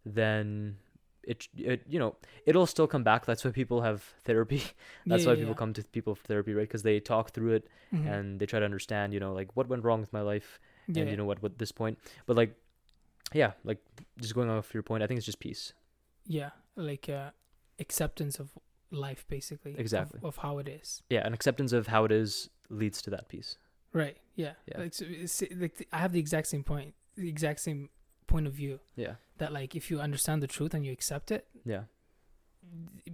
then 0.06 0.78
it 1.24 1.48
it 1.58 1.82
you 1.88 1.98
know 2.00 2.16
it'll 2.46 2.68
still 2.68 2.88
come 2.88 3.04
back. 3.04 3.26
That's 3.26 3.44
why 3.44 3.52
people 3.52 3.82
have 3.82 4.04
therapy. 4.24 4.62
That's 5.06 5.26
why 5.26 5.36
people 5.36 5.56
come 5.56 5.74
to 5.74 5.84
people 5.84 6.14
for 6.16 6.24
therapy, 6.26 6.54
right? 6.54 6.68
Because 6.68 6.84
they 6.84 7.00
talk 7.00 7.32
through 7.32 7.54
it 7.54 7.68
Mhm. 7.94 8.08
and 8.08 8.40
they 8.40 8.46
try 8.46 8.60
to 8.60 8.66
understand, 8.66 9.14
you 9.14 9.20
know, 9.20 9.34
like 9.34 9.56
what 9.56 9.68
went 9.68 9.84
wrong 9.84 10.00
with 10.02 10.14
my 10.14 10.22
life, 10.22 10.60
and 10.88 10.98
you 11.10 11.18
know 11.18 11.26
what 11.26 11.42
what 11.42 11.58
this 11.58 11.72
point. 11.72 11.98
But 12.28 12.36
like, 12.38 12.56
yeah, 13.34 13.54
like 13.64 13.80
just 14.22 14.36
going 14.36 14.50
off 14.50 14.74
your 14.74 14.84
point, 14.84 15.02
I 15.04 15.08
think 15.08 15.18
it's 15.18 15.26
just 15.26 15.40
peace. 15.40 15.74
yeah, 16.28 16.52
like 16.76 17.10
uh, 17.10 17.32
acceptance 17.80 18.40
of 18.40 18.52
life, 18.96 19.26
basically. 19.28 19.76
Exactly. 19.78 20.20
Of, 20.24 20.38
how 20.38 20.58
it 20.60 20.68
is. 20.68 21.02
Yeah, 21.10 21.26
an 21.26 21.34
acceptance 21.34 21.74
of 21.74 21.88
how 21.88 22.06
it 22.06 22.12
is 22.12 22.50
leads 22.70 23.02
to 23.04 23.10
that 23.12 23.30
peace. 23.30 23.58
Right. 23.94 24.18
Yeah. 24.36 24.54
Yeah. 24.68 24.80
Like, 24.80 24.94
so 24.94 25.06
like 25.58 25.88
I 25.94 25.98
have 26.00 26.12
the 26.12 26.20
exact 26.20 26.48
same 26.48 26.64
point, 26.64 26.94
the 27.16 27.30
exact 27.30 27.62
same 27.62 27.90
point 28.28 28.48
of 28.48 28.54
view. 28.54 28.80
Yeah, 28.96 29.16
That 29.38 29.54
like 29.54 29.76
if 29.76 29.90
you 29.90 30.00
understand 30.00 30.44
the 30.44 30.48
truth 30.48 30.74
and 30.74 30.86
you 30.86 30.92
accept 30.92 31.32
it, 31.32 31.48
yeah, 31.64 31.84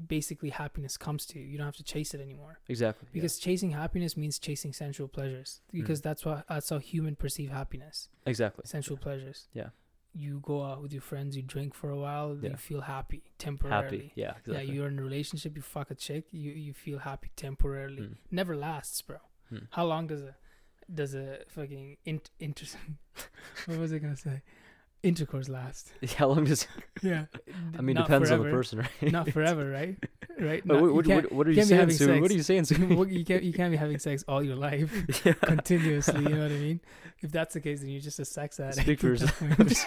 basically 0.07 0.49
happiness 0.49 0.97
comes 0.97 1.25
to 1.27 1.39
you. 1.39 1.45
You 1.45 1.57
don't 1.57 1.67
have 1.67 1.75
to 1.77 1.83
chase 1.83 2.13
it 2.13 2.21
anymore. 2.21 2.59
exactly. 2.67 3.07
yeah. 3.11 3.13
Because 3.21 3.37
chasing 3.37 3.71
happiness 3.71 4.17
means 4.17 4.39
chasing 4.39 4.73
sensual 4.73 5.07
pleasures. 5.07 5.61
Because 5.71 5.99
mm. 5.99 6.03
that's 6.03 6.25
what 6.25 6.45
that's 6.47 6.69
how 6.69 6.79
human 6.79 7.15
perceive 7.15 7.49
happiness. 7.51 8.09
exactly. 8.25 8.63
Sensual 8.65 8.97
pleasures. 8.97 9.47
Yeah. 9.53 9.69
You 10.13 10.39
go 10.43 10.63
out 10.63 10.81
with 10.81 10.91
your 10.91 11.01
friends, 11.01 11.37
you 11.37 11.41
drink 11.43 11.73
for 11.73 11.89
a 11.89 11.97
while, 11.97 12.37
Yeah. 12.41 12.49
you 12.51 12.57
feel 12.57 12.81
happy 12.81 13.23
temporarily. 13.37 13.97
Happy. 13.97 14.11
Yeah, 14.15 14.31
exactly. 14.31 14.53
Yeah, 14.55 14.61
you're 14.73 14.87
in 14.87 14.99
a 14.99 15.03
relationship, 15.03 15.55
you 15.55 15.61
fuck 15.61 15.89
a 15.91 15.95
chick, 15.95 16.25
you 16.31 16.51
you 16.51 16.73
feel 16.73 16.99
happy 16.99 17.31
temporarily. 17.35 18.01
Mm. 18.03 18.15
Never 18.29 18.55
lasts, 18.55 19.01
bro. 19.01 19.17
Hmm. 19.49 19.65
How 19.71 19.85
long 19.85 20.07
does 20.07 20.21
a 20.21 20.35
does 20.93 21.13
a 21.15 21.39
fucking 21.47 21.97
int 22.05 22.29
inter 22.39 22.65
what 23.65 23.77
was 23.79 23.93
I 23.93 23.99
gonna 23.99 24.17
say? 24.17 24.41
Intercourse 25.03 25.49
last. 25.49 25.91
How 26.17 26.27
long 26.27 26.45
does? 26.45 26.67
Yeah. 27.01 27.25
I 27.77 27.81
mean, 27.81 27.95
Not 27.95 28.05
depends 28.05 28.29
on 28.29 28.43
the 28.43 28.51
person, 28.51 28.79
right? 28.79 29.11
Not 29.11 29.29
forever, 29.33 29.67
right? 29.69 29.97
Right? 30.39 30.61
But 30.63 30.75
Not- 30.81 30.93
what, 30.93 31.07
you 31.07 31.15
what, 31.15 31.31
what, 31.31 31.47
are 31.47 31.51
you 31.51 31.63
saying, 31.63 31.89
Sue? 31.89 32.21
What 32.21 32.29
are 32.29 32.33
you 32.35 32.43
saying, 32.43 32.65
Sue? 32.65 33.07
you 33.09 33.25
can't 33.25 33.43
you 33.43 33.53
can't 33.53 33.71
be 33.71 33.77
having 33.77 33.97
sex 33.97 34.23
all 34.27 34.43
your 34.43 34.55
life 34.55 34.91
Yeah. 35.25 35.33
continuously. 35.33 36.21
You 36.21 36.29
know 36.29 36.43
what 36.43 36.51
I 36.51 36.55
mean? 36.59 36.79
If 37.21 37.31
that's 37.31 37.55
the 37.55 37.61
case, 37.61 37.79
then 37.81 37.89
you're 37.89 38.01
just 38.01 38.19
a 38.19 38.25
sex 38.25 38.59
addict. 38.59 38.81
Speak 38.81 38.99
for 38.99 39.15
point. 39.17 39.85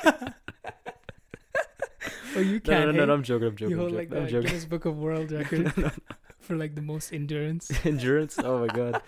or 2.37 2.43
you 2.43 2.61
can't. 2.61 2.87
no, 2.87 2.93
no, 2.93 3.01
hey? 3.01 3.07
no, 3.07 3.13
I'm 3.15 3.23
joking. 3.23 3.49
I'm 3.49 3.57
joking. 3.57 3.71
you 3.71 3.77
I'm 3.77 3.81
hold 3.81 3.93
joking. 3.93 4.11
like 4.11 4.19
I'm 4.19 4.25
the 4.25 4.31
joking. 4.31 4.47
Guinness 4.49 4.65
Book 4.65 4.85
of 4.85 4.97
World 4.99 5.31
Record 5.31 5.93
for 6.41 6.57
like 6.57 6.75
the 6.75 6.83
most 6.83 7.13
endurance. 7.13 7.71
Endurance. 7.85 8.37
Oh 8.43 8.59
my 8.67 8.75
god. 8.75 9.01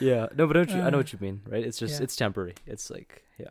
Yeah. 0.00 0.26
No, 0.36 0.46
but 0.46 0.52
don't 0.54 0.70
you, 0.70 0.76
I 0.80 0.90
know 0.90 0.98
Uh, 0.98 1.00
what 1.00 1.12
you 1.12 1.18
mean, 1.20 1.40
right? 1.48 1.64
It's 1.64 1.78
just 1.78 1.98
yeah. 1.98 2.04
it's 2.04 2.14
temporary. 2.16 2.54
It's 2.66 2.90
like 2.90 3.24
yeah. 3.38 3.48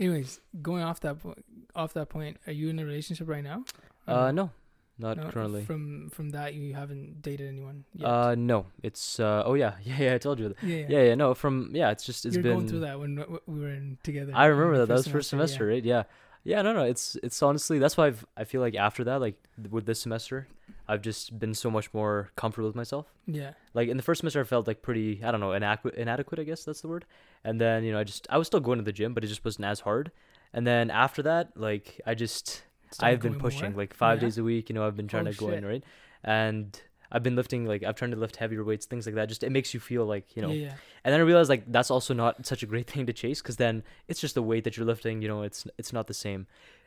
Anyways, 0.00 0.40
going 0.62 0.82
off 0.82 1.00
that 1.00 1.20
point, 1.20 1.44
off 1.76 1.92
that 1.92 2.08
point, 2.08 2.38
are 2.46 2.52
you 2.52 2.70
in 2.70 2.78
a 2.78 2.84
relationship 2.84 3.28
right 3.28 3.44
now? 3.44 3.64
Uh, 4.08 4.32
no, 4.32 4.50
not 4.98 5.18
no? 5.18 5.30
currently. 5.30 5.62
From 5.64 6.08
from 6.08 6.30
that, 6.30 6.54
you 6.54 6.74
haven't 6.74 7.20
dated 7.20 7.48
anyone 7.48 7.84
yet. 7.94 8.08
Uh, 8.08 8.34
no. 8.34 8.66
It's 8.82 9.20
uh. 9.20 9.42
Oh 9.44 9.54
yeah. 9.54 9.74
Yeah. 9.84 9.96
Yeah. 10.00 10.14
I 10.14 10.18
told 10.18 10.40
you 10.40 10.48
that. 10.48 10.62
yeah, 10.62 10.86
Yeah. 10.88 11.02
Yeah. 11.02 11.14
No. 11.14 11.34
From 11.34 11.70
yeah. 11.74 11.90
It's 11.90 12.04
just 12.04 12.24
it's 12.24 12.34
You're 12.34 12.42
been. 12.42 12.54
going 12.54 12.68
through 12.68 12.80
that 12.80 12.98
when 12.98 13.24
we 13.46 13.60
were 13.60 13.68
in 13.68 13.98
together. 14.02 14.32
I 14.34 14.46
remember 14.46 14.78
that. 14.78 14.88
That 14.88 14.94
was 14.94 15.06
first 15.06 15.28
semester, 15.28 15.66
yeah. 15.66 15.74
right? 15.74 15.84
Yeah. 15.84 16.02
Yeah, 16.42 16.62
no, 16.62 16.72
no. 16.72 16.84
It's 16.84 17.16
it's 17.22 17.42
honestly 17.42 17.78
that's 17.78 17.98
why 17.98 18.06
I've, 18.06 18.24
I 18.34 18.44
feel 18.44 18.62
like 18.62 18.74
after 18.74 19.04
that, 19.04 19.20
like 19.20 19.36
with 19.68 19.84
this 19.84 20.00
semester, 20.00 20.48
I've 20.90 21.02
just 21.10 21.38
been 21.38 21.54
so 21.54 21.70
much 21.70 21.88
more 21.94 22.30
comfortable 22.36 22.68
with 22.68 22.76
myself. 22.76 23.06
Yeah, 23.26 23.52
Like 23.74 23.88
in 23.88 23.96
the 23.96 24.02
first 24.02 24.20
semester, 24.20 24.40
I 24.40 24.44
felt 24.44 24.66
like 24.66 24.82
pretty 24.82 25.22
I 25.24 25.30
don't 25.30 25.40
know 25.44 25.52
inadequate, 25.52 25.94
inadequate 25.94 26.38
I 26.40 26.44
guess 26.44 26.64
that's 26.64 26.80
the 26.82 26.88
word. 26.88 27.04
And 27.44 27.60
then 27.60 27.84
you 27.84 27.92
know 27.92 28.00
I 28.00 28.04
just 28.04 28.26
I 28.28 28.36
was 28.38 28.46
still 28.50 28.60
going 28.68 28.78
to 28.78 28.84
the 28.84 28.92
gym, 29.00 29.14
but 29.14 29.22
it 29.24 29.28
just 29.34 29.44
wasn't 29.44 29.66
as 29.66 29.80
hard. 29.80 30.10
And 30.52 30.66
then 30.66 30.90
after 30.90 31.22
that, 31.30 31.44
like 31.56 32.00
I 32.06 32.14
just 32.14 32.64
Started 32.90 33.12
I've 33.12 33.20
been 33.26 33.38
pushing 33.46 33.70
more? 33.72 33.82
like 33.82 33.94
five 33.94 34.18
Yeah? 34.18 34.26
days 34.26 34.36
a 34.38 34.42
week. 34.42 34.68
You 34.68 34.74
know 34.74 34.84
I've 34.86 34.96
been 34.96 35.08
trying 35.08 35.28
Oh, 35.28 35.32
to 35.32 35.38
go 35.38 35.50
in 35.50 35.64
right, 35.64 35.84
and 36.24 36.80
I've 37.12 37.22
been 37.22 37.36
lifting 37.36 37.66
like 37.66 37.82
I've 37.84 37.96
tried 37.96 38.10
to 38.12 38.16
lift 38.16 38.36
heavier 38.36 38.64
weights, 38.64 38.86
things 38.86 39.06
like 39.06 39.14
that. 39.16 39.28
Just 39.28 39.42
it 39.42 39.52
makes 39.52 39.72
you 39.74 39.80
feel 39.80 40.04
like 40.06 40.34
you 40.36 40.42
know 40.42 40.50
yeah, 40.52 40.66
yeah. 40.66 40.74
and 41.04 41.12
then 41.12 41.20
I 41.20 41.24
realized 41.24 41.50
like 41.50 41.64
that's 41.70 41.90
also 41.90 42.14
not 42.14 42.46
such 42.46 42.62
a 42.62 42.66
great 42.66 42.88
thing 42.92 43.06
to 43.06 43.12
chase 43.12 43.40
because 43.42 43.56
then 43.56 43.82
it's 44.08 44.20
just 44.20 44.34
the 44.34 44.42
weight 44.42 44.64
that 44.64 44.76
you're 44.76 44.86
lifting. 44.86 45.22
You 45.22 45.28
know, 45.28 45.42
it's 45.42 45.66
it's 45.78 45.92
not 45.92 46.06
the 46.08 46.14
same. 46.14 46.46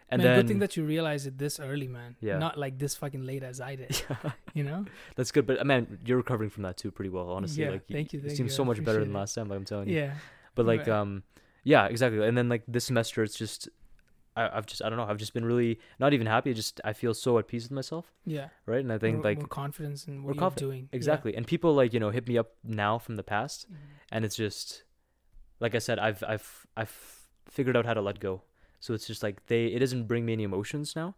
And 0.10 0.22
man, 0.22 0.28
then 0.28 0.36
good 0.41 0.47
thing 0.47 0.60
that 0.60 0.78
you 0.78 0.84
realize 0.86 1.26
it 1.26 1.38
this 1.38 1.60
early, 1.60 1.88
man. 1.88 2.16
Yeah. 2.22 2.38
Not 2.38 2.58
like 2.58 2.78
this 2.78 2.95
fucking 2.95 3.24
late 3.26 3.43
as 3.43 3.60
I 3.62 3.76
did. 3.76 4.01
You 4.54 4.64
know? 4.64 4.86
that's 5.16 5.32
good. 5.32 5.47
But 5.47 5.60
uh, 5.60 5.64
man, 5.64 5.97
you're 6.06 6.18
recovering 6.18 6.49
from 6.51 6.64
that 6.64 6.78
too 6.78 6.91
pretty 6.91 7.10
well. 7.10 7.30
Honestly, 7.32 7.64
Yeah, 7.64 7.72
like 7.72 7.88
thank 7.88 8.14
you, 8.14 8.22
thank 8.22 8.36
seem 8.38 8.45
you, 8.45 8.51
so 8.51 8.64
much 8.64 8.84
better 8.84 8.99
than 8.99 9.12
last 9.14 9.34
time. 9.34 9.47
Like 9.49 9.58
I'm 9.58 9.66
telling 9.66 9.89
you. 9.89 9.95
Yeah. 9.97 10.14
But 10.56 10.66
like 10.68 10.82
Right. 10.82 10.89
um, 10.89 11.24
yeah, 11.64 11.86
exactly. 11.86 12.26
And 12.28 12.38
then 12.38 12.49
like 12.49 12.64
this 12.68 12.86
semester, 12.86 13.24
it's 13.24 13.36
just 13.36 13.68
I, 14.36 14.49
I've 14.58 14.66
just 14.68 14.84
I 14.84 14.89
don't 14.89 14.97
know. 14.97 15.06
I've 15.06 15.18
just 15.18 15.34
been 15.34 15.45
really 15.45 15.80
not 15.99 16.14
even 16.14 16.28
happy. 16.28 16.51
I 16.51 16.54
just 16.54 16.80
I 16.84 16.93
feel 16.93 17.14
so 17.16 17.38
at 17.39 17.47
peace 17.47 17.64
with 17.64 17.72
myself, 17.72 18.12
Yeah. 18.26 18.49
right? 18.68 18.80
And 18.82 18.91
I 18.93 18.97
think 18.99 19.18
more, 19.18 19.24
like 19.24 19.38
more 19.39 19.47
confidence 19.47 20.06
in 20.08 20.24
what 20.24 20.36
you're 20.36 20.39
confident. 20.39 20.70
doing. 20.72 20.89
Yeah. 20.91 20.97
exactly. 20.97 21.36
And 21.36 21.47
people 21.47 21.74
like 21.74 21.93
you 21.93 21.99
know 21.99 22.10
hit 22.12 22.28
me 22.28 22.38
up 22.38 22.51
now 22.64 22.99
from 22.99 23.16
the 23.16 23.24
past, 23.24 23.66
Mhm. 23.72 23.76
and 24.12 24.26
it's 24.26 24.36
just 24.36 24.84
like 25.60 25.74
I 25.74 25.80
said, 25.80 25.97
I've 25.97 26.24
I've 26.28 26.68
I've 26.78 26.95
figured 27.49 27.76
out 27.78 27.86
how 27.86 27.93
to 27.95 28.01
let 28.01 28.20
go. 28.20 28.41
So 28.84 28.94
it's 28.96 29.08
just 29.12 29.24
like 29.28 29.38
they 29.52 29.64
it 29.76 29.80
doesn't 29.84 30.06
bring 30.12 30.24
me 30.28 30.34
any 30.38 30.46
emotions 30.52 30.88
now. 31.02 31.10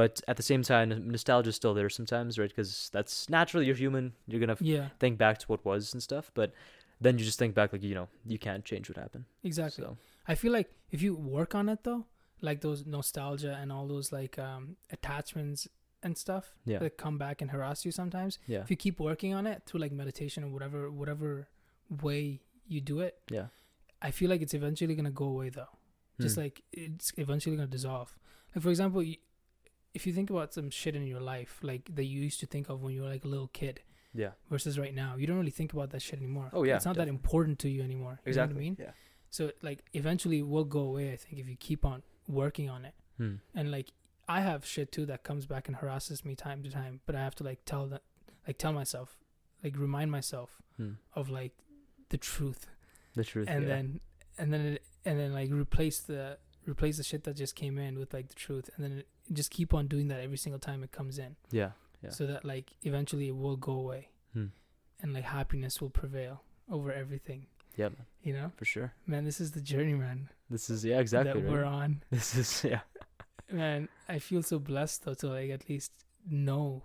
but 0.00 0.14
at 0.30 0.36
the 0.40 0.46
same 0.52 0.62
time, 0.72 0.88
nostalgia 1.14 1.50
is 1.52 1.56
still 1.56 1.74
there 1.78 1.90
sometimes, 1.98 2.38
right? 2.40 2.52
Because 2.54 2.72
that's 2.96 3.14
naturally 3.38 3.66
you're 3.68 3.80
human. 3.86 4.06
You're 4.28 4.40
gonna 4.44 4.56
Yeah, 4.74 4.88
think 5.02 5.14
back 5.24 5.36
to 5.42 5.46
what 5.50 5.60
was 5.70 5.92
and 5.94 6.02
stuff, 6.10 6.26
but 6.40 6.48
then 7.04 7.18
you 7.18 7.24
just 7.30 7.38
think 7.42 7.52
back 7.58 7.68
like 7.74 7.82
you 7.90 7.94
know 7.98 8.08
you 8.34 8.38
can't 8.46 8.64
change 8.70 8.84
what 8.90 8.96
happened. 9.04 9.24
exactly. 9.50 9.84
So 9.84 9.96
I 10.32 10.34
feel 10.42 10.52
like 10.58 10.68
if 10.96 11.00
you 11.06 11.12
work 11.38 11.54
on 11.60 11.68
it 11.74 11.80
though, 11.88 12.02
like 12.48 12.58
those 12.66 12.80
nostalgia 12.96 13.52
and 13.60 13.68
all 13.74 13.86
those 13.94 14.08
like 14.20 14.34
um 14.48 14.64
attachments 14.96 15.68
and 16.02 16.16
stuff 16.24 16.46
yeah, 16.72 16.78
that 16.82 16.96
come 17.04 17.16
back 17.26 17.36
and 17.42 17.50
harass 17.50 17.84
you 17.86 17.92
sometimes. 18.00 18.38
yeah, 18.54 18.62
If 18.64 18.70
you 18.72 18.76
keep 18.86 18.96
working 19.10 19.32
on 19.38 19.46
it 19.52 19.58
through 19.66 19.80
like 19.84 19.92
meditation 20.04 20.40
or 20.44 20.50
whatever 20.56 20.80
whatever 21.00 21.30
way 22.08 22.22
you 22.74 22.80
do 22.80 22.96
it, 23.08 23.14
yeah. 23.38 23.48
I 24.08 24.10
feel 24.18 24.28
like 24.30 24.42
it's 24.46 24.54
eventually 24.54 24.94
gonna 24.94 25.18
go 25.24 25.26
away 25.36 25.50
though. 25.50 25.72
Just 26.20 26.36
Hmm. 26.36 26.42
like 26.42 26.62
it's 26.72 27.12
eventually 27.16 27.56
gonna 27.56 27.66
dissolve. 27.68 28.16
Like 28.54 28.62
for 28.62 28.70
example, 28.70 29.02
if 29.94 30.06
you 30.06 30.12
think 30.12 30.30
about 30.30 30.52
some 30.54 30.70
shit 30.70 30.94
in 30.96 31.06
your 31.06 31.20
life, 31.20 31.58
like 31.62 31.94
that 31.94 32.04
you 32.04 32.20
used 32.20 32.40
to 32.40 32.46
think 32.46 32.68
of 32.68 32.82
when 32.82 32.94
you 32.94 33.02
were 33.02 33.08
like 33.08 33.24
a 33.24 33.28
little 33.28 33.48
kid, 33.48 33.80
yeah, 34.12 34.32
versus 34.50 34.78
right 34.78 34.94
now, 34.94 35.16
you 35.16 35.26
don't 35.26 35.36
really 35.38 35.50
think 35.50 35.72
about 35.72 35.90
that 35.90 36.02
shit 36.02 36.18
anymore. 36.18 36.50
Oh, 36.52 36.62
yeah, 36.64 36.76
it's 36.76 36.84
not 36.84 36.96
that 36.96 37.08
important 37.08 37.58
to 37.60 37.68
you 37.68 37.82
anymore. 37.82 38.20
You 38.24 38.30
exactly. 38.30 38.54
know 38.54 38.58
what 38.58 38.60
I 38.60 38.64
mean? 38.64 38.76
Yeah. 38.80 38.92
So 39.30 39.50
like 39.62 39.84
eventually 39.92 40.38
it 40.38 40.46
will 40.46 40.64
go 40.64 40.80
away. 40.80 41.12
I 41.12 41.16
think 41.16 41.40
if 41.40 41.48
you 41.48 41.56
keep 41.56 41.84
on 41.84 42.02
working 42.28 42.68
on 42.70 42.84
it, 42.84 42.94
Hmm. 43.18 43.36
and 43.54 43.70
like 43.70 43.92
I 44.28 44.40
have 44.40 44.64
shit 44.64 44.90
too 44.92 45.04
that 45.06 45.22
comes 45.24 45.46
back 45.46 45.68
and 45.68 45.76
harasses 45.76 46.24
me 46.24 46.34
time 46.36 46.62
to 46.62 46.70
time, 46.70 47.00
but 47.06 47.14
I 47.16 47.20
have 47.20 47.34
to 47.36 47.44
like 47.44 47.64
tell 47.64 47.86
that, 47.88 48.02
like 48.46 48.56
tell 48.58 48.72
myself, 48.72 49.18
like 49.62 49.76
remind 49.76 50.10
myself 50.12 50.62
Hmm. 50.76 50.92
of 51.14 51.28
like 51.28 51.52
the 52.10 52.18
truth, 52.18 52.66
The 53.14 53.24
truth. 53.24 53.48
and 53.48 53.62
yeah. 53.62 53.68
then 53.68 54.00
and 54.38 54.52
then 54.52 54.60
it, 54.66 54.82
and 55.04 55.18
then 55.18 55.32
like 55.32 55.50
replace 55.50 56.00
the 56.00 56.38
replace 56.66 56.96
the 56.96 57.02
shit 57.02 57.24
that 57.24 57.36
just 57.36 57.54
came 57.54 57.78
in 57.78 57.98
with 57.98 58.12
like 58.14 58.28
the 58.28 58.34
truth, 58.34 58.70
and 58.76 58.84
then 58.84 59.02
just 59.32 59.50
keep 59.50 59.72
on 59.74 59.86
doing 59.86 60.08
that 60.08 60.20
every 60.20 60.36
single 60.38 60.58
time 60.58 60.82
it 60.82 60.92
comes 60.92 61.18
in, 61.18 61.36
yeah, 61.50 61.70
yeah. 62.02 62.10
so 62.10 62.26
that 62.26 62.44
like 62.44 62.72
eventually 62.82 63.28
it 63.28 63.36
will 63.36 63.56
go 63.56 63.72
away, 63.72 64.08
Hmm. 64.32 64.46
and 65.00 65.12
like 65.12 65.24
happiness 65.24 65.80
will 65.80 65.90
prevail 65.90 66.42
over 66.70 66.92
everything. 66.92 67.46
Yeah, 67.76 67.88
man, 67.88 68.06
You 68.22 68.32
know, 68.34 68.52
for 68.56 68.64
sure. 68.64 68.92
man, 69.06 69.24
this 69.24 69.40
is 69.40 69.50
the 69.52 69.60
journey, 69.60 69.94
man, 69.94 70.28
This 70.48 70.70
is 70.70 70.84
yeah, 70.84 71.00
exactly. 71.00 71.32
that 71.32 71.40
right? 71.46 71.52
we're 71.52 71.64
on. 71.64 72.02
This 72.10 72.34
is 72.36 72.64
yeah, 72.64 72.80
Man, 73.52 73.88
I 74.08 74.18
feel 74.20 74.42
so 74.42 74.58
blessed 74.58 75.04
though 75.04 75.14
to 75.14 75.28
like 75.28 75.50
at 75.50 75.68
least 75.68 75.92
know 76.28 76.84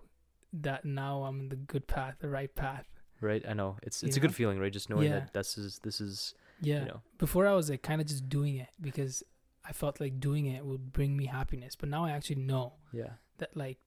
that 0.52 0.84
now 0.84 1.24
I'm 1.24 1.40
in 1.42 1.50
the 1.50 1.56
good 1.56 1.86
path, 1.88 2.16
the 2.20 2.28
right 2.30 2.54
path. 2.56 2.88
right. 3.22 3.44
I 3.48 3.54
know 3.54 3.78
it's 3.84 4.02
You 4.02 4.08
it's 4.08 4.18
a 4.18 4.20
know? 4.20 4.28
good 4.28 4.36
feeling, 4.36 4.60
right? 4.60 4.74
Just 4.74 4.90
knowing 4.90 5.06
Yeah. 5.12 5.20
that 5.20 5.34
this 5.34 5.58
is 5.58 5.80
this 5.80 6.02
is 6.02 6.34
Yeah. 6.62 6.80
you 6.82 6.86
know 6.86 7.02
Before 7.18 7.48
I 7.48 7.54
was 7.54 7.70
like 7.70 7.82
kind 7.82 8.02
of 8.02 8.08
just 8.08 8.28
doing 8.30 8.58
it 8.58 8.70
because 8.82 9.24
I 9.66 9.72
felt 9.72 10.00
like 10.00 10.20
doing 10.20 10.46
it 10.48 10.66
would 10.66 10.92
bring 10.94 11.16
me 11.16 11.26
happiness, 11.28 11.76
but 11.76 11.90
now 11.90 12.06
I 12.06 12.12
actually 12.12 12.38
know 12.42 12.74
yeah, 12.92 13.14
that 13.38 13.56
like 13.56 13.78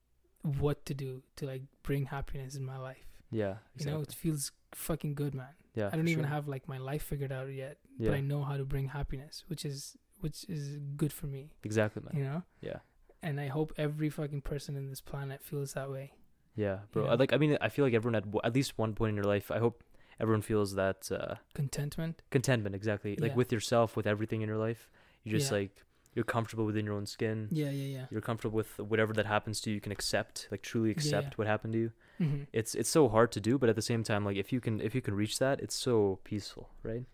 what 0.41 0.85
to 0.85 0.93
do 0.93 1.23
to 1.37 1.45
like 1.45 1.63
bring 1.83 2.05
happiness 2.05 2.55
in 2.55 2.63
my 2.65 2.77
life. 2.77 3.07
yeah. 3.31 3.55
You 3.77 3.85
know, 3.87 4.01
it 4.01 4.13
feels 4.13 4.51
fucking 4.73 5.15
good, 5.15 5.33
man. 5.35 5.53
yeah. 5.75 5.89
I 5.91 5.95
don't 5.97 6.07
even 6.07 6.23
sure. 6.25 6.29
have 6.29 6.47
like 6.47 6.67
my 6.67 6.77
life 6.77 7.03
figured 7.03 7.31
out 7.31 7.47
yet, 7.51 7.77
Yeah, 7.97 8.09
but 8.09 8.15
I 8.17 8.21
know 8.21 8.43
how 8.43 8.57
to 8.57 8.65
bring 8.65 8.87
happiness, 8.89 9.43
which 9.47 9.65
is 9.65 9.97
which 10.21 10.45
is 10.47 10.77
good 10.95 11.11
for 11.11 11.27
me, 11.27 11.51
exactly, 11.63 12.01
man. 12.05 12.13
you 12.17 12.23
know? 12.23 12.43
Yeah. 12.61 12.79
And 13.21 13.39
I 13.39 13.47
hope 13.47 13.73
every 13.77 14.09
fucking 14.09 14.41
person 14.41 14.75
in 14.77 14.89
this 14.89 15.01
planet 15.01 15.41
feels 15.43 15.73
that 15.73 15.89
way. 15.91 16.11
Yeah, 16.55 16.79
bro. 16.91 17.05
You 17.05 17.09
I 17.11 17.15
like. 17.15 17.33
I 17.33 17.37
mean, 17.37 17.57
I 17.61 17.69
feel 17.69 17.83
like 17.85 17.93
everyone 17.93 18.15
at 18.15 18.23
w- 18.25 18.41
at 18.43 18.53
least 18.53 18.77
one 18.77 18.93
point 18.93 19.09
in 19.11 19.15
your 19.15 19.25
life. 19.25 19.49
I 19.51 19.59
hope 19.59 19.83
everyone 20.19 20.41
feels 20.41 20.75
that 20.75 21.11
uh, 21.11 21.35
Contentment. 21.53 22.21
contentment. 22.31 22.75
Exactly, 22.75 23.15
like 23.17 23.35
with 23.35 23.51
yourself, 23.51 23.95
with 23.97 24.07
everything 24.07 24.41
in 24.41 24.47
your 24.49 24.57
life. 24.57 24.89
You 25.23 25.31
just 25.37 25.51
Yeah. 25.51 25.57
like 25.59 25.83
you're 26.15 26.25
comfortable 26.25 26.65
within 26.65 26.85
your 26.85 26.93
own 26.95 27.05
skin. 27.07 27.47
Yeah, 27.51 27.71
yeah, 27.71 27.97
yeah. 27.97 28.05
You're 28.11 28.21
comfortable 28.21 28.55
with 28.55 28.77
whatever 28.77 29.13
that 29.13 29.25
happens 29.25 29.59
to 29.61 29.69
you. 29.69 29.75
You 29.75 29.81
can 29.81 29.91
accept, 29.91 30.47
like 30.51 30.61
truly 30.61 30.91
accept 30.91 31.29
yeah. 31.29 31.35
what 31.37 31.47
happened 31.47 31.73
to 31.73 31.79
you. 31.79 31.91
hmm 32.19 32.43
It's 32.53 32.75
it's 32.75 32.89
so 32.89 33.09
hard 33.09 33.31
to 33.31 33.39
do, 33.39 33.57
but 33.57 33.69
at 33.69 33.75
the 33.75 33.81
same 33.91 34.03
time, 34.03 34.23
like 34.25 34.37
if 34.37 34.51
you 34.53 34.59
can 34.61 34.79
if 34.81 34.93
you 34.95 35.01
can 35.01 35.15
reach 35.15 35.39
that, 35.39 35.59
it's 35.61 35.75
so 35.75 36.19
peaceful, 36.23 36.69
right? 36.83 37.05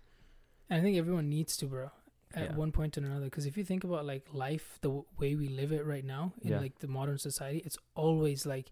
I 0.70 0.82
think 0.82 0.98
everyone 0.98 1.30
needs 1.30 1.56
to, 1.58 1.66
bro, 1.66 1.90
at 2.34 2.44
Yeah. 2.50 2.56
one 2.56 2.72
point 2.72 2.98
or 2.98 3.02
another. 3.02 3.26
Because 3.26 3.46
if 3.48 3.56
you 3.58 3.64
think 3.64 3.84
about 3.84 4.06
like 4.06 4.26
life, 4.34 4.78
the 4.82 4.90
w- 4.90 5.06
way 5.18 5.36
we 5.36 5.48
live 5.48 5.72
it 5.72 5.84
right 5.86 6.06
now 6.06 6.34
in 6.42 6.50
Yeah. 6.52 6.60
like 6.60 6.80
the 6.80 6.88
modern 6.88 7.18
society, 7.18 7.60
it's 7.66 7.78
always 7.96 8.46
like 8.46 8.72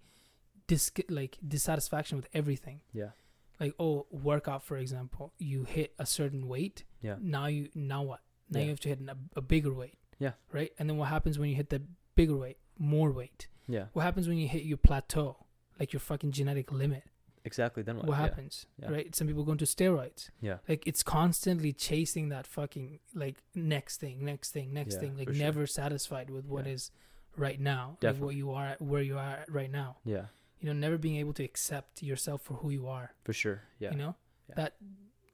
dis 0.68 0.92
like 1.10 1.38
dissatisfaction 1.48 2.18
with 2.18 2.28
everything. 2.34 2.82
Yeah, 2.92 3.12
Like 3.60 3.74
oh, 3.80 4.06
workout 4.12 4.64
for 4.64 4.78
example, 4.78 5.34
you 5.38 5.64
hit 5.64 5.94
a 5.98 6.06
certain 6.06 6.48
weight. 6.48 6.84
yeah, 7.02 7.16
Now 7.20 7.48
you 7.48 7.70
now 7.76 8.04
what? 8.04 8.22
Now 8.50 8.60
Yeah. 8.60 8.66
you 8.66 8.70
have 8.72 8.80
to 8.82 8.90
hit 8.90 9.00
a, 9.08 9.18
a 9.36 9.42
bigger 9.42 9.74
weight. 9.74 9.98
Yeah. 10.20 10.34
Right. 10.52 10.72
And 10.80 10.90
then 10.90 10.98
what 10.98 11.10
happens 11.10 11.38
when 11.40 11.50
you 11.50 11.56
hit 11.56 11.70
the 11.70 11.82
bigger 12.16 12.36
weight? 12.38 12.58
More 12.80 13.12
weight. 13.12 13.48
yeah. 13.68 13.86
What 13.94 14.04
happens 14.04 14.28
when 14.28 14.38
you 14.38 14.48
hit 14.48 14.64
your 14.64 14.78
plateau? 14.78 15.38
Like 15.80 15.94
your 15.94 16.00
fucking 16.00 16.32
genetic 16.32 16.72
limit. 16.72 17.04
Exactly. 17.46 17.82
Then 17.84 17.98
what? 17.98 18.08
What 18.08 18.18
happens? 18.18 18.66
yeah. 18.82 18.90
Right. 18.92 19.16
Some 19.16 19.28
people 19.28 19.44
go 19.44 19.54
into 19.54 19.66
steroids. 19.66 20.30
Yeah, 20.42 20.58
like 20.68 20.84
it's 20.86 21.02
constantly 21.04 21.72
chasing 21.72 22.30
that 22.30 22.46
fucking 22.46 23.00
like 23.16 23.38
next 23.56 24.00
thing 24.00 24.26
next 24.26 24.52
thing 24.52 24.74
next 24.74 24.96
Yeah, 24.96 25.00
thing 25.02 25.18
like 25.18 25.28
for 25.30 25.34
sure. 25.34 25.44
never 25.46 25.66
satisfied 25.68 26.30
with 26.30 26.46
what 26.46 26.66
Yeah. 26.66 26.74
is 26.74 26.92
right 27.38 27.60
now 27.60 27.98
like 28.02 28.18
what 28.18 28.36
you 28.36 28.52
are 28.52 28.66
at 28.66 28.82
where 28.82 29.02
you 29.02 29.18
are 29.18 29.30
at 29.42 29.52
right 29.52 29.72
now 29.72 29.98
yeah, 30.04 30.26
you 30.60 30.68
know 30.68 30.74
never 30.74 30.98
being 30.98 31.18
able 31.18 31.34
to 31.34 31.44
accept 31.44 32.02
yourself 32.04 32.42
for 32.42 32.56
who 32.56 32.70
you 32.70 32.88
are 32.88 33.14
for 33.24 33.34
sure. 33.34 33.64
Yeah, 33.80 33.92
you 33.92 33.98
know 33.98 34.16
Yeah. 34.50 34.56
that 34.56 34.74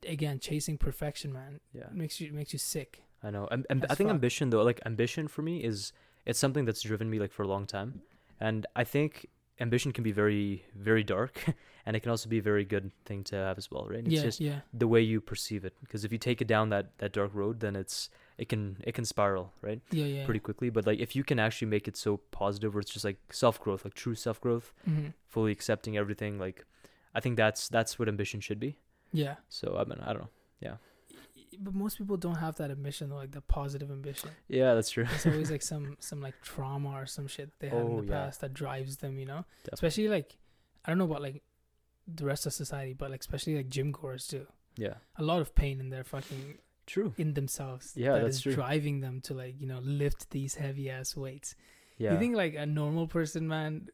again 0.07 0.39
chasing 0.39 0.77
perfection 0.77 1.31
man 1.31 1.59
yeah. 1.73 1.87
makes 1.93 2.19
you 2.19 2.33
makes 2.33 2.51
you 2.53 2.59
sick 2.59 3.03
I 3.25 3.29
know. 3.29 3.47
And, 3.49 3.65
and 3.69 3.85
I 3.89 3.95
think 3.95 4.09
fuck. 4.09 4.15
ambition 4.15 4.49
though, 4.49 4.63
like 4.63 4.81
ambition 4.85 5.29
for 5.29 5.41
me 5.41 5.63
is 5.63 5.93
it's 6.25 6.37
something 6.37 6.65
that's 6.65 6.81
driven 6.81 7.09
me 7.09 7.19
like 7.19 7.31
for 7.31 7.43
a 7.43 7.47
long 7.47 7.65
time. 7.65 8.01
And 8.41 8.65
I 8.75 8.83
think 8.83 9.27
ambition 9.61 9.93
can 9.93 10.03
be 10.03 10.11
very 10.11 10.65
very 10.75 11.03
dark 11.03 11.41
and 11.85 11.95
it 11.95 12.01
can 12.01 12.09
also 12.09 12.27
be 12.27 12.39
a 12.39 12.41
very 12.41 12.65
good 12.65 12.91
thing 13.05 13.23
to 13.25 13.35
have 13.37 13.57
as 13.57 13.71
well, 13.71 13.85
right? 13.87 13.99
It's 13.99 14.09
yeah 14.09 14.21
just 14.21 14.39
yeah 14.41 14.59
the 14.73 14.87
way 14.89 14.99
you 15.01 15.21
perceive 15.21 15.63
it 15.63 15.73
because 15.79 16.03
if 16.03 16.11
you 16.11 16.17
take 16.17 16.41
it 16.41 16.47
down 16.47 16.69
that 16.69 16.97
that 16.97 17.13
dark 17.13 17.31
road 17.33 17.61
then 17.61 17.75
it's 17.77 18.09
it 18.37 18.49
can 18.49 18.77
it 18.83 18.93
can 18.93 19.05
spiral, 19.05 19.53
right? 19.61 19.81
yeah 19.91 20.05
yeah 20.05 20.25
Pretty 20.25 20.39
quickly, 20.39 20.69
but 20.69 20.85
like 20.87 20.99
if 20.99 21.15
you 21.15 21.23
can 21.23 21.39
actually 21.39 21.67
make 21.67 21.87
it 21.87 21.95
so 21.97 22.17
positive 22.31 22.73
where 22.73 22.81
it's 22.81 22.91
just 22.91 23.05
like 23.05 23.17
self-growth, 23.31 23.83
like 23.85 23.93
true 23.93 24.15
self-growth, 24.15 24.73
hmm 24.85 25.07
fully 25.27 25.51
accepting 25.51 25.97
everything, 25.97 26.37
like 26.37 26.65
I 27.15 27.19
think 27.19 27.37
that's 27.37 27.67
that's 27.69 27.97
what 27.97 28.07
ambition 28.07 28.39
should 28.39 28.59
be. 28.59 28.77
yeah 29.11 29.35
So 29.49 29.77
I 29.77 29.83
mean, 29.85 29.99
I 30.01 30.13
don't 30.13 30.21
know. 30.23 30.29
Yeah 30.59 30.75
but 31.59 31.73
most 31.75 31.97
people 31.99 32.17
don't 32.17 32.35
have 32.37 32.55
that 32.55 32.71
ambition 32.71 33.09
though, 33.09 33.15
like 33.17 33.31
the 33.31 33.41
positive 33.41 33.91
ambition 33.91 34.29
Yeah, 34.47 34.73
that's 34.73 34.89
true. 34.89 35.05
it's 35.13 35.25
always 35.27 35.51
like 35.51 35.61
some 35.73 35.97
some 35.99 36.19
like 36.21 36.33
trauma 36.41 36.89
or 36.99 37.05
some 37.05 37.27
shit 37.27 37.51
they 37.59 37.69
had 37.69 37.77
in 37.85 37.93
Oh, 37.93 38.01
the 38.01 38.07
yeah. 38.07 38.25
past 38.25 38.41
that 38.41 38.53
drives 38.53 38.97
them 38.97 39.19
you 39.19 39.25
know 39.25 39.45
Definitely. 39.63 39.73
especially 39.73 40.07
like 40.09 40.37
i 40.85 40.89
don't 40.89 40.97
know 40.97 41.05
about 41.05 41.21
like 41.21 41.43
the 42.07 42.25
rest 42.25 42.45
of 42.47 42.53
society 42.53 42.93
but 42.93 43.11
like 43.11 43.19
especially 43.21 43.55
like 43.55 43.69
gym 43.69 43.91
goers 43.91 44.25
too 44.27 44.47
Yeah. 44.77 44.95
a 45.17 45.23
lot 45.23 45.41
of 45.41 45.53
pain 45.53 45.79
in 45.79 45.89
their 45.91 46.03
fucking 46.03 46.57
True. 46.85 47.13
in 47.17 47.33
themselves 47.33 47.93
Yeah, 47.95 48.13
that 48.13 48.23
that's 48.23 48.37
is 48.37 48.41
true. 48.43 48.53
driving 48.55 48.99
them 49.01 49.21
to 49.21 49.33
like 49.33 49.55
you 49.59 49.67
know 49.67 49.79
lift 49.83 50.29
these 50.31 50.55
heavy 50.55 50.89
ass 50.89 51.15
weights 51.15 51.55
Yeah. 51.97 52.13
you 52.13 52.19
think 52.19 52.35
like 52.35 52.55
a 52.55 52.65
normal 52.65 53.07
person 53.07 53.47
man 53.47 53.87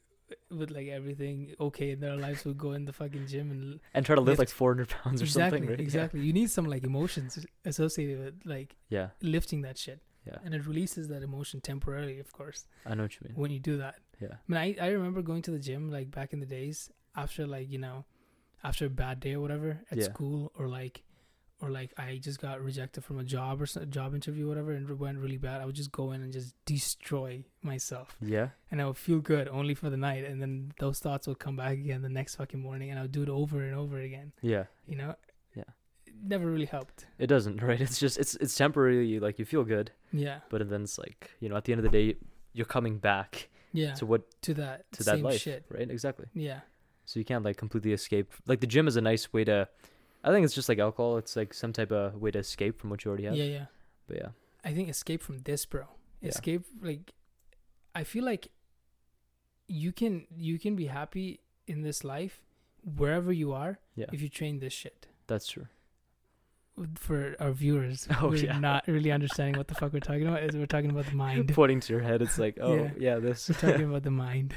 with 0.51 0.69
like 0.71 0.87
everything 0.87 1.55
okay 1.59 1.89
in 1.91 1.99
their 1.99 2.15
lives 2.15 2.45
would 2.45 2.57
go 2.57 2.73
in 2.73 2.85
the 2.85 2.93
fucking 2.93 3.25
gym 3.27 3.49
and 3.51 3.79
and 3.95 4.05
try 4.05 4.15
to 4.15 4.21
lift, 4.21 4.39
lift- 4.39 4.39
like 4.39 4.49
400 4.49 4.89
pounds 4.89 5.21
or 5.21 5.25
exactly 5.25 5.57
something, 5.59 5.69
right? 5.69 5.79
Yeah. 5.79 5.83
exactly 5.83 6.19
you 6.21 6.33
need 6.33 6.49
some 6.51 6.65
like 6.65 6.83
emotions 6.83 7.45
associated 7.65 8.19
with 8.23 8.35
like 8.45 8.75
Yeah. 8.89 9.09
lifting 9.21 9.61
that 9.61 9.77
shit 9.77 10.01
Yeah. 10.27 10.37
and 10.43 10.53
it 10.53 10.65
releases 10.67 11.07
that 11.07 11.21
emotion 11.23 11.61
temporarily 11.61 12.19
of 12.19 12.31
course 12.31 12.67
I 12.85 12.93
know 12.95 13.03
what 13.03 13.13
you 13.15 13.21
mean. 13.27 13.35
when 13.35 13.51
you 13.51 13.59
do 13.59 13.77
that 13.77 13.95
Yeah. 14.21 14.33
I 14.33 14.45
mean, 14.47 14.59
I, 14.65 14.85
I 14.87 14.89
remember 14.89 15.21
going 15.21 15.41
to 15.43 15.51
the 15.51 15.59
gym 15.59 15.89
like 15.91 16.11
back 16.11 16.33
in 16.33 16.39
the 16.39 16.45
days 16.59 16.91
after 17.15 17.45
like 17.47 17.69
you 17.71 17.79
know, 17.79 18.05
after 18.63 18.85
a 18.85 18.89
bad 18.89 19.19
day 19.19 19.33
or 19.35 19.39
whatever 19.41 19.69
at 19.91 19.97
Yeah. 19.97 20.03
school 20.11 20.51
or 20.59 20.67
like, 20.67 20.95
or 21.61 21.69
like 21.69 21.91
I 21.97 22.17
just 22.21 22.39
got 22.39 22.61
rejected 22.61 23.03
from 23.03 23.19
a 23.19 23.23
job 23.23 23.61
or 23.61 23.65
some, 23.65 23.89
job 23.89 24.15
interview 24.15 24.45
or 24.45 24.49
whatever 24.49 24.71
and 24.71 24.89
it 24.89 24.97
went 24.97 25.17
really 25.17 25.37
bad. 25.37 25.59
I 25.61 25.65
would 25.65 25.75
just 25.75 25.91
go 25.91 26.11
in 26.13 26.21
and 26.21 26.31
just 26.31 26.53
destroy 26.65 27.43
myself 27.61 28.15
Yeah. 28.21 28.49
and 28.71 28.81
I 28.81 28.85
would 28.85 28.97
feel 28.97 29.19
good 29.19 29.47
only 29.49 29.73
for 29.75 29.89
the 29.89 29.97
night 29.97 30.23
and 30.23 30.41
then 30.41 30.71
those 30.79 30.99
thoughts 30.99 31.27
would 31.27 31.39
come 31.39 31.55
back 31.57 31.73
again 31.73 32.01
the 32.01 32.09
next 32.09 32.35
fucking 32.35 32.59
morning 32.61 32.89
and 32.89 32.97
I 32.97 33.01
would 33.03 33.11
do 33.11 33.23
it 33.23 33.29
over 33.29 33.61
and 33.61 33.75
over 33.75 33.99
again. 33.99 34.31
Yeah. 34.41 34.65
You 34.87 34.95
know. 34.95 35.15
Yeah. 35.55 35.63
It 36.07 36.13
never 36.23 36.45
really 36.45 36.65
helped. 36.65 37.05
It 37.17 37.27
doesn't, 37.27 37.61
right? 37.69 37.81
It's 37.81 37.99
just 37.99 38.17
it's 38.17 38.35
it's 38.35 38.55
temporarily 38.55 39.19
like 39.19 39.37
you 39.39 39.45
feel 39.45 39.63
good, 39.65 39.91
Yeah. 40.13 40.39
but 40.49 40.67
then 40.69 40.83
it's 40.83 40.97
like, 40.97 41.31
you 41.41 41.49
know, 41.49 41.57
at 41.57 41.65
the 41.65 41.73
end 41.73 41.79
of 41.83 41.91
the 41.91 41.97
day 41.97 42.17
you're 42.53 42.65
coming 42.65 42.97
back 42.99 43.49
Yeah. 43.73 43.93
to 43.95 44.05
what 44.05 44.21
to 44.43 44.53
that. 44.55 44.91
to 44.93 45.03
that 45.03 45.21
life, 45.21 45.41
shit. 45.41 45.65
right? 45.69 45.89
Exactly. 45.89 46.27
Yeah. 46.33 46.61
So 47.05 47.19
you 47.19 47.25
can't 47.25 47.43
like 47.43 47.57
completely 47.57 47.91
escape. 47.91 48.31
Like 48.47 48.61
the 48.61 48.67
gym 48.67 48.87
is 48.87 48.95
a 48.95 49.01
nice 49.01 49.33
way 49.33 49.43
to 49.43 49.67
I 50.23 50.31
think 50.31 50.43
it's 50.45 50.53
just 50.53 50.67
like 50.69 50.79
alcohol. 50.79 51.17
It's 51.17 51.35
like 51.35 51.53
some 51.53 51.71
type 51.73 51.91
of 51.91 52.15
way 52.15 52.31
to 52.31 52.39
escape 52.39 52.79
from 52.79 52.89
what 52.89 53.03
you 53.05 53.09
already 53.09 53.25
have. 53.25 53.35
Yeah. 53.35 53.45
Yeah. 53.45 53.65
But 54.07 54.17
yeah. 54.17 54.27
I 54.63 54.73
think 54.73 54.89
escape 54.89 55.21
from 55.21 55.39
this, 55.39 55.65
bro. 55.65 55.83
Yeah. 56.21 56.29
Escape 56.29 56.65
like 56.81 57.13
I 57.95 58.03
feel 58.03 58.25
like 58.25 58.49
you 59.67 59.91
can 59.91 60.25
you 60.35 60.59
can 60.59 60.75
be 60.75 60.87
happy 60.87 61.39
in 61.67 61.81
this 61.81 62.03
life 62.03 62.41
wherever 62.83 63.31
you 63.31 63.53
are 63.53 63.79
Yeah. 63.95 64.07
if 64.11 64.21
you 64.21 64.29
train 64.29 64.59
this 64.59 64.73
shit. 64.73 65.07
That's 65.27 65.47
true. 65.47 65.67
for 66.95 67.35
our 67.39 67.51
viewers 67.51 68.07
Oh, 68.11 68.13
who 68.13 68.27
are 68.31 68.35
yeah. 68.35 68.57
not 68.59 68.87
really 68.87 69.11
understanding 69.11 69.57
what 69.57 69.67
the 69.67 69.75
fuck 69.75 69.91
we're 69.93 69.99
talking 69.99 70.27
about, 70.27 70.43
is 70.43 70.55
we're 70.55 70.65
talking 70.65 70.89
about 70.91 71.05
the 71.07 71.15
mind. 71.15 71.53
Pointing 71.53 71.81
to 71.81 71.93
your 71.93 72.01
head, 72.01 72.21
it's 72.21 72.37
like, 72.39 72.57
oh 72.61 72.75
Yeah. 72.75 72.91
yeah, 72.97 73.15
this. 73.19 73.49
we're 73.49 73.55
talking 73.71 73.87
about 73.89 74.03
the 74.03 74.11
mind. 74.11 74.55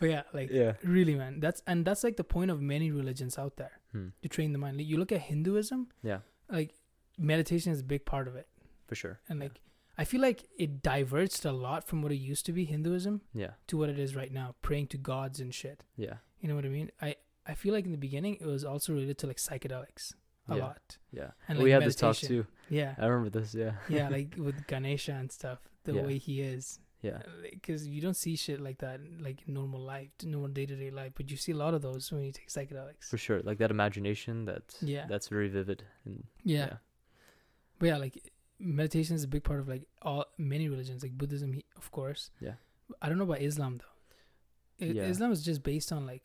But 0.00 0.08
yeah, 0.10 0.22
like 0.32 0.50
yeah. 0.50 0.72
really, 0.82 1.14
man. 1.14 1.40
That's 1.40 1.62
and 1.66 1.84
that's 1.84 2.04
like 2.04 2.16
the 2.16 2.24
point 2.24 2.50
of 2.50 2.60
many 2.60 2.90
religions 2.90 3.38
out 3.38 3.56
there 3.56 3.80
Hmm. 3.92 4.08
to 4.22 4.28
train 4.28 4.52
the 4.52 4.58
mind. 4.58 4.76
Like, 4.78 4.86
you 4.86 4.98
look 4.98 5.12
at 5.12 5.22
Hinduism, 5.22 5.88
Yeah, 6.02 6.20
like 6.50 6.74
meditation 7.18 7.72
is 7.72 7.80
a 7.80 7.84
big 7.84 8.04
part 8.04 8.28
of 8.28 8.36
it, 8.36 8.48
for 8.86 8.94
sure. 8.94 9.20
and 9.28 9.38
Yeah. 9.40 9.44
like 9.46 9.60
I 9.98 10.04
feel 10.04 10.20
like 10.20 10.44
it 10.58 10.82
diverged 10.82 11.46
a 11.46 11.52
lot 11.52 11.86
from 11.88 12.02
what 12.02 12.12
it 12.12 12.16
used 12.16 12.44
to 12.46 12.52
be 12.52 12.66
Hinduism 12.66 13.22
Yeah. 13.32 13.52
to 13.68 13.78
what 13.78 13.88
it 13.88 13.98
is 13.98 14.14
right 14.14 14.30
now, 14.30 14.54
praying 14.60 14.88
to 14.88 14.98
gods 14.98 15.40
and 15.40 15.54
shit. 15.54 15.84
Yeah. 15.96 16.18
You 16.40 16.48
know 16.48 16.54
what 16.54 16.66
I 16.66 16.68
mean? 16.68 16.90
I 17.00 17.16
I 17.46 17.54
feel 17.54 17.72
like 17.72 17.84
in 17.86 17.92
the 17.92 17.98
beginning 17.98 18.34
it 18.40 18.44
was 18.46 18.62
also 18.64 18.92
related 18.92 19.16
to 19.18 19.26
like 19.26 19.38
psychedelics 19.38 20.12
a 20.48 20.56
Yeah. 20.56 20.62
lot. 20.64 20.98
Yeah. 21.12 21.30
And, 21.48 21.58
we 21.58 21.64
like, 21.72 21.80
had 21.80 21.88
this 21.88 21.96
talk 21.96 22.16
too. 22.16 22.46
Yeah. 22.68 22.94
I 22.98 23.06
remember 23.06 23.30
this. 23.30 23.54
Yeah. 23.54 23.76
yeah, 23.88 24.08
like 24.16 24.34
with 24.36 24.66
Ganesha 24.66 25.12
and 25.12 25.32
stuff, 25.32 25.60
the 25.84 25.94
Yeah. 25.94 26.02
way 26.06 26.18
he 26.18 26.42
is. 26.42 26.78
Yeah. 27.06 27.22
Because 27.56 27.86
you 27.94 28.00
don't 28.00 28.16
see 28.24 28.34
shit 28.36 28.60
like 28.68 28.78
that 28.78 29.00
like 29.26 29.38
normal 29.46 29.80
life, 29.80 30.08
normal 30.24 30.50
day 30.58 30.66
to 30.66 30.76
day 30.76 30.90
life, 30.90 31.12
but 31.18 31.30
you 31.30 31.36
see 31.36 31.52
a 31.52 31.56
lot 31.64 31.72
of 31.74 31.82
those 31.82 32.10
when 32.12 32.22
you 32.28 32.32
take 32.32 32.48
psychedelics. 32.48 33.04
For 33.12 33.18
sure. 33.26 33.40
Like 33.48 33.58
that 33.58 33.70
imagination. 33.70 34.44
That. 34.50 34.64
Yeah. 34.80 35.06
That's 35.08 35.28
very 35.28 35.48
vivid. 35.48 35.84
And 36.04 36.24
yeah. 36.44 36.74
But 37.78 37.86
yeah, 37.90 37.96
like 37.98 38.32
meditation 38.58 39.14
is 39.16 39.24
a 39.24 39.28
big 39.28 39.44
part 39.44 39.60
of 39.60 39.68
like 39.68 39.84
all 40.02 40.24
many 40.38 40.68
religions, 40.68 41.02
like 41.02 41.12
Buddhism, 41.16 41.52
he- 41.52 41.64
of 41.76 41.90
course. 41.90 42.30
Yeah. 42.40 42.54
I 43.02 43.08
don't 43.08 43.18
know 43.18 43.24
about 43.24 43.42
Islam 43.42 43.78
though. 43.82 44.86
I- 44.86 44.90
Yeah. 44.90 45.02
Islam 45.04 45.30
is 45.32 45.42
just 45.44 45.62
based 45.62 45.92
on 45.92 46.06
like, 46.06 46.22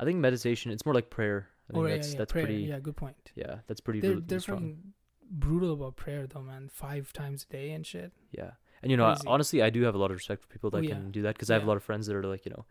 I 0.00 0.04
think 0.04 0.18
meditation. 0.18 0.72
It's 0.72 0.84
more 0.86 0.94
like 0.94 1.10
prayer. 1.10 1.48
I 1.68 1.72
think 1.72 1.78
oh 1.84 1.86
yeah, 1.86 1.94
that's 1.94 2.12
yeah, 2.12 2.18
that's 2.18 2.32
prayer. 2.32 2.44
pretty. 2.46 2.62
Yeah, 2.64 2.78
good 2.80 2.96
point. 2.96 3.32
Yeah, 3.36 3.54
that's 3.68 3.80
pretty. 3.80 4.00
They're 4.00 4.20
they're 4.20 4.40
strong. 4.40 4.58
fucking 4.58 4.92
brutal 5.30 5.72
about 5.72 5.96
prayer 5.96 6.26
though, 6.26 6.42
man. 6.42 6.68
Five 6.68 7.12
times 7.12 7.46
a 7.48 7.52
day 7.52 7.70
and 7.70 7.86
shit. 7.86 8.12
Yeah, 8.32 8.50
and 8.84 8.90
you 8.92 8.96
know, 8.96 9.06
I- 9.06 9.16
honestly, 9.26 9.60
I 9.62 9.70
do 9.70 9.82
have 9.82 9.94
a 9.94 9.98
lot 9.98 10.10
of 10.12 10.16
respect 10.16 10.40
for 10.42 10.48
people 10.48 10.70
that 10.70 10.78
Oh, 10.78 10.80
yeah. 10.82 10.94
can 10.94 11.10
do 11.10 11.22
that 11.22 11.34
because 11.34 11.50
I 11.50 11.54
have 11.54 11.64
a 11.64 11.66
lot 11.72 11.76
of 11.76 11.82
friends 11.90 12.06
that 12.06 12.16
are 12.16 12.22
like, 12.34 12.44
you 12.46 12.52
know, 12.52 12.64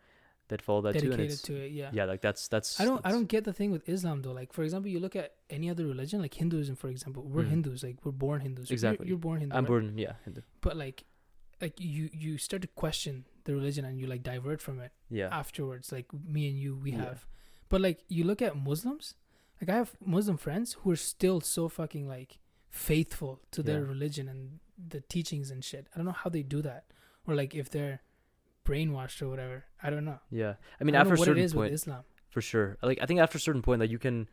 that 0.48 0.60
follow 0.62 0.82
that 0.82 0.92
too, 0.94 0.98
and 0.98 1.10
Dedicated 1.10 1.32
it's 1.32 1.42
to 1.42 1.54
it. 1.64 1.72
Yeah. 1.72 1.90
yeah, 1.92 2.04
like 2.04 2.20
that's 2.20 2.48
that's. 2.48 2.78
I 2.80 2.84
don't 2.84 3.00
I 3.04 3.10
don't 3.12 3.28
get 3.34 3.44
the 3.44 3.52
thing 3.52 3.70
with 3.70 3.88
Islam 3.88 4.22
though. 4.22 4.32
Like 4.40 4.52
for 4.52 4.62
example, 4.62 4.90
you 4.90 5.00
look 5.00 5.16
at 5.16 5.32
any 5.48 5.70
other 5.70 5.86
religion, 5.86 6.20
like 6.20 6.34
Hinduism 6.34 6.76
for 6.76 6.88
example. 6.88 7.22
We're 7.22 7.44
Mhm. 7.44 7.50
Hindus, 7.54 7.82
like 7.82 7.98
we're 8.04 8.12
born 8.26 8.40
Hindus. 8.42 8.68
You're- 8.70 8.74
Exactly. 8.74 9.08
You're, 9.08 9.16
born 9.28 9.40
Hindu. 9.40 9.56
I'm 9.56 9.64
right? 9.64 9.68
born, 9.68 9.98
yeah, 9.98 10.14
Hindu. 10.24 10.42
But 10.60 10.76
like 10.76 11.04
like 11.62 11.80
you 11.80 12.10
you 12.12 12.36
start 12.36 12.60
to 12.62 12.68
question 12.68 13.24
the 13.44 13.54
religion 13.54 13.84
and 13.86 13.98
you 13.98 14.06
like 14.06 14.22
divert 14.22 14.60
from 14.60 14.80
it 14.80 14.92
yeah, 15.08 15.28
afterwards. 15.42 15.90
Like 15.92 16.06
me 16.12 16.48
and 16.50 16.58
you 16.58 16.76
we 16.76 16.90
Yeah. 16.92 17.04
have. 17.04 17.26
But 17.70 17.80
like 17.80 17.98
you 18.08 18.24
look 18.24 18.42
at 18.42 18.54
Muslims, 18.56 19.14
like 19.62 19.70
I 19.70 19.76
have 19.76 19.92
Muslim 20.04 20.36
friends 20.36 20.74
who 20.80 20.90
are 20.90 20.96
still 21.14 21.40
so 21.40 21.68
fucking 21.68 22.06
like 22.06 22.38
faithful 22.68 23.40
to 23.52 23.62
their 23.62 23.82
religion 23.84 24.28
and 24.28 24.58
the 24.78 25.00
teachings 25.00 25.50
and 25.50 25.64
shit. 25.64 25.86
I 25.94 25.98
don't 25.98 26.06
know 26.06 26.12
how 26.12 26.30
they 26.30 26.42
do 26.42 26.62
that. 26.62 26.84
Or 27.26 27.34
like 27.34 27.54
if 27.54 27.70
they're 27.70 28.00
brainwashed 28.64 29.20
or 29.22 29.28
whatever. 29.28 29.64
I 29.82 29.90
don't 29.90 30.04
know. 30.04 30.18
yeah. 30.30 30.54
I 30.80 30.84
mean, 30.84 30.94
I 30.96 31.00
after 31.00 31.14
a 31.14 31.16
what 31.18 31.28
it 31.28 31.30
certain 31.30 31.42
with 31.42 31.54
point, 31.54 31.74
Islam. 31.74 32.04
for 32.30 32.40
sure. 32.40 32.76
Like 32.82 32.98
I 33.02 33.06
think 33.06 33.20
after 33.20 33.38
a 33.38 33.40
certain 33.40 33.62
point, 33.62 33.80
like 33.80 33.90
you 33.90 33.98
can, 33.98 34.28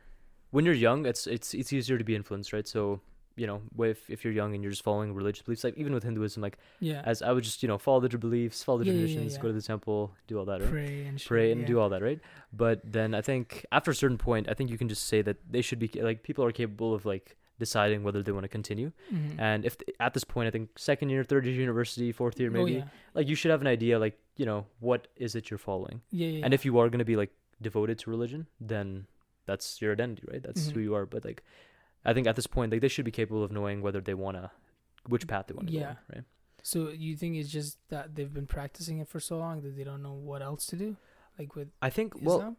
when 0.50 0.64
you're 0.64 0.74
young, 0.74 1.06
it's 1.06 1.26
it's 1.26 1.54
it's 1.54 1.72
easier 1.72 1.98
to 1.98 2.04
be 2.04 2.14
influenced, 2.14 2.52
right? 2.52 2.66
So 2.66 3.00
you 3.36 3.46
know, 3.46 3.62
if 3.78 4.08
if 4.10 4.24
you're 4.24 4.32
young 4.32 4.54
and 4.54 4.62
you're 4.62 4.70
just 4.70 4.82
following 4.84 5.14
religious 5.14 5.42
beliefs, 5.42 5.64
like 5.64 5.76
even 5.78 5.94
with 5.94 6.02
Hinduism, 6.02 6.42
like 6.42 6.58
Yeah. 6.80 7.02
as 7.04 7.22
I 7.22 7.32
would 7.32 7.44
just 7.44 7.62
you 7.62 7.68
know 7.68 7.78
follow 7.78 8.00
the 8.00 8.18
beliefs, 8.18 8.62
follow 8.62 8.78
the 8.78 8.84
Yeah, 8.86 8.92
yeah, 8.92 8.98
yeah, 9.00 9.06
traditions, 9.06 9.38
go 9.38 9.48
to 9.48 9.54
the 9.54 9.62
temple, 9.62 10.12
do 10.26 10.38
all 10.38 10.44
that, 10.46 10.60
right? 10.60 10.70
pray 10.70 11.04
and 11.06 11.20
shit, 11.20 11.28
pray 11.28 11.52
and 11.52 11.62
yeah. 11.62 11.66
do 11.66 11.78
all 11.80 11.88
that, 11.90 12.02
right? 12.02 12.20
But 12.52 12.80
then 12.84 13.14
I 13.14 13.20
think 13.22 13.64
after 13.72 13.90
a 13.90 13.94
certain 13.94 14.18
point, 14.18 14.48
I 14.50 14.54
think 14.54 14.70
you 14.70 14.76
can 14.78 14.88
just 14.88 15.06
say 15.06 15.22
that 15.22 15.36
they 15.50 15.62
should 15.62 15.78
be 15.78 15.88
like 16.00 16.22
people 16.22 16.44
are 16.44 16.52
capable 16.52 16.94
of 16.94 17.04
like 17.06 17.36
deciding 17.66 18.02
whether 18.06 18.22
they 18.22 18.32
want 18.36 18.44
to 18.48 18.54
continue. 18.58 18.90
Mhm. 19.10 19.38
And 19.48 19.64
if 19.68 19.74
at 20.06 20.12
this 20.16 20.24
point, 20.34 20.46
I 20.48 20.50
think 20.54 20.78
second 20.90 21.08
year, 21.12 21.22
third 21.24 21.44
year 21.46 21.54
university, 21.68 22.08
fourth 22.20 22.36
year, 22.40 22.50
Oh, 22.50 22.56
maybe 22.58 22.72
yeah. 22.78 22.88
like 23.18 23.26
you 23.30 23.36
should 23.40 23.50
have 23.54 23.60
an 23.66 23.70
idea, 23.78 23.98
like 24.06 24.16
you 24.40 24.46
know 24.50 24.60
what 24.88 25.00
is 25.26 25.34
it 25.38 25.44
you're 25.50 25.58
following, 25.70 25.98
Yeah, 26.10 26.28
yeah, 26.36 26.44
and 26.44 26.52
if 26.58 26.62
you 26.66 26.72
are 26.80 26.88
going 26.92 27.04
to 27.06 27.10
be 27.14 27.16
like 27.22 27.32
devoted 27.68 27.96
to 28.00 28.10
religion, 28.16 28.42
then 28.72 29.06
that's 29.48 29.66
your 29.82 29.92
identity, 29.92 30.24
right? 30.32 30.42
That's 30.46 30.62
who 30.72 30.80
Mhm. 30.80 30.84
you 30.86 30.94
are. 30.98 31.06
But 31.14 31.24
like, 31.30 31.40
I 32.04 32.12
think 32.14 32.26
at 32.26 32.36
this 32.36 32.48
point, 32.56 32.72
like 32.72 32.80
they 32.84 32.88
should 32.94 33.04
be 33.12 33.16
capable 33.20 33.42
of 33.46 33.50
knowing 33.58 33.80
whether 33.86 34.00
they 34.08 34.14
wanna, 34.24 34.50
which 35.12 35.26
path 35.32 35.46
they 35.48 35.54
want 35.54 35.68
to 35.68 35.74
Yeah. 35.74 35.80
go, 35.82 35.88
on, 35.88 35.96
right? 36.14 36.24
So 36.64 36.78
you 37.06 37.12
think 37.20 37.36
it's 37.40 37.50
just 37.58 37.72
that 37.94 38.14
they've 38.14 38.32
been 38.40 38.46
practicing 38.58 38.96
it 39.02 39.08
for 39.12 39.20
so 39.20 39.34
long 39.44 39.62
that 39.62 39.74
they 39.76 39.84
don't 39.90 40.02
know 40.08 40.14
what 40.30 40.40
else 40.42 40.64
to 40.72 40.76
do, 40.84 40.96
like 41.38 41.50
with 41.56 41.68
I 41.88 41.90
think 41.90 42.08
well, 42.28 42.56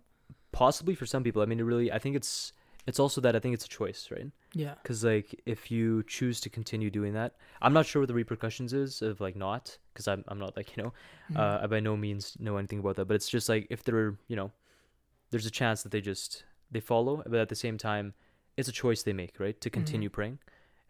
possibly 0.51 0.95
for 0.95 1.05
some 1.13 1.23
people. 1.23 1.41
I 1.41 1.45
mean, 1.45 1.59
it 1.59 1.63
really, 1.71 1.91
I 1.91 1.99
think 1.99 2.15
it's 2.15 2.53
it's 2.85 2.99
also 2.99 3.21
that 3.21 3.35
I 3.35 3.39
think 3.39 3.53
it's 3.53 3.65
a 3.65 3.69
choice, 3.69 4.09
right? 4.11 4.27
Yeah. 4.53 4.75
Because 4.81 5.03
like 5.03 5.41
if 5.45 5.71
you 5.71 6.03
choose 6.03 6.41
to 6.41 6.49
continue 6.49 6.89
doing 6.89 7.13
that, 7.13 7.35
I'm 7.61 7.73
not 7.73 7.85
sure 7.85 8.01
what 8.01 8.07
the 8.07 8.13
repercussions 8.13 8.73
is 8.73 9.01
of 9.01 9.21
like 9.21 9.35
not, 9.35 9.77
because 9.93 10.07
I'm 10.07 10.23
I'm 10.27 10.39
not 10.39 10.55
like 10.57 10.75
you 10.75 10.83
know, 10.83 10.93
Mhm. 11.31 11.37
uh, 11.39 11.59
I 11.63 11.67
by 11.67 11.79
no 11.79 11.95
means 11.97 12.35
know 12.39 12.57
anything 12.57 12.79
about 12.79 12.95
that. 12.97 13.05
But 13.05 13.15
it's 13.15 13.29
just 13.29 13.47
like 13.49 13.67
if 13.69 13.83
there 13.83 13.95
are 13.97 14.17
you 14.27 14.35
know, 14.35 14.51
there's 15.31 15.45
a 15.45 15.51
chance 15.51 15.83
that 15.83 15.91
they 15.91 16.01
just 16.01 16.43
they 16.71 16.79
follow, 16.79 17.23
but 17.25 17.39
at 17.39 17.49
the 17.49 17.55
same 17.55 17.77
time, 17.77 18.13
it's 18.57 18.67
a 18.67 18.71
choice 18.71 19.03
they 19.03 19.13
make, 19.13 19.39
right, 19.39 19.59
to 19.61 19.69
continue 19.69 20.09
praying. 20.09 20.39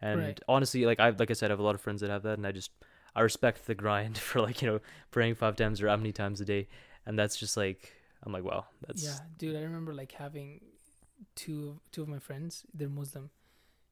And 0.00 0.18
Right. 0.18 0.40
honestly, 0.48 0.84
like 0.86 1.00
I 1.00 1.10
like 1.10 1.30
I 1.30 1.34
said, 1.34 1.50
I 1.50 1.52
have 1.52 1.60
a 1.60 1.62
lot 1.64 1.74
of 1.74 1.80
friends 1.80 2.00
that 2.00 2.10
have 2.10 2.22
that, 2.24 2.36
and 2.38 2.46
I 2.46 2.52
just 2.52 2.70
I 3.14 3.20
respect 3.20 3.66
the 3.66 3.74
grind 3.74 4.18
for 4.28 4.40
like 4.42 4.60
you 4.62 4.68
know 4.68 4.80
praying 5.12 5.36
five 5.36 5.56
times 5.56 5.80
or 5.80 5.88
how 5.88 5.96
many 5.96 6.12
times 6.12 6.40
a 6.40 6.44
day, 6.44 6.68
and 7.06 7.18
that's 7.18 7.36
just 7.36 7.56
like 7.56 7.94
I'm 8.24 8.32
like 8.32 8.44
wow, 8.44 8.66
that's 8.86 9.04
yeah, 9.04 9.18
dude. 9.38 9.56
I 9.56 9.62
remember 9.62 9.94
like 9.94 10.12
having 10.12 10.60
two 11.34 11.68
of 11.68 11.90
two 11.92 12.02
of 12.02 12.08
my 12.08 12.18
friends, 12.18 12.64
they're 12.74 12.88
Muslim, 12.88 13.30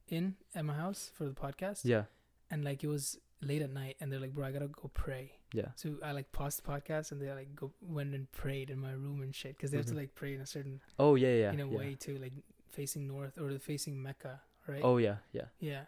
in 0.07 0.35
at 0.55 0.65
my 0.65 0.73
house 0.75 1.11
for 1.13 1.25
the 1.25 1.31
podcast, 1.33 1.81
yeah 1.83 2.03
and 2.51 2.63
like 2.63 2.83
it 2.83 2.87
was 2.87 3.17
late 3.41 3.61
at 3.61 3.71
night, 3.71 3.95
and 3.99 4.11
they're 4.11 4.19
like, 4.19 4.33
"Bro, 4.33 4.47
I 4.47 4.51
gotta 4.51 4.67
go 4.67 4.89
pray." 4.93 5.31
yeah 5.53 5.69
So 5.75 5.97
I 6.03 6.11
like 6.13 6.31
paused 6.31 6.63
the 6.63 6.67
podcast, 6.71 7.11
and 7.11 7.21
they 7.21 7.29
like 7.31 7.55
go 7.55 7.71
went 7.81 8.13
and 8.15 8.31
prayed 8.31 8.69
in 8.69 8.79
my 8.79 8.91
room 8.91 9.21
and 9.21 9.33
shit, 9.35 9.55
because 9.55 9.71
they 9.71 9.77
have 9.77 9.85
Mhm. 9.85 9.89
to 9.95 9.95
like 10.01 10.15
pray 10.15 10.33
in 10.33 10.41
a 10.41 10.45
certain 10.45 10.81
oh 10.99 11.15
yeah 11.15 11.33
yeah 11.43 11.51
in 11.53 11.59
a 11.59 11.67
yeah. 11.67 11.77
way 11.77 11.95
too, 11.95 12.17
like 12.17 12.33
facing 12.69 13.07
north 13.07 13.37
or 13.37 13.57
facing 13.59 14.01
Mecca, 14.01 14.41
right? 14.67 14.81
oh 14.83 14.97
yeah 14.97 15.17
yeah 15.31 15.47
yeah. 15.59 15.85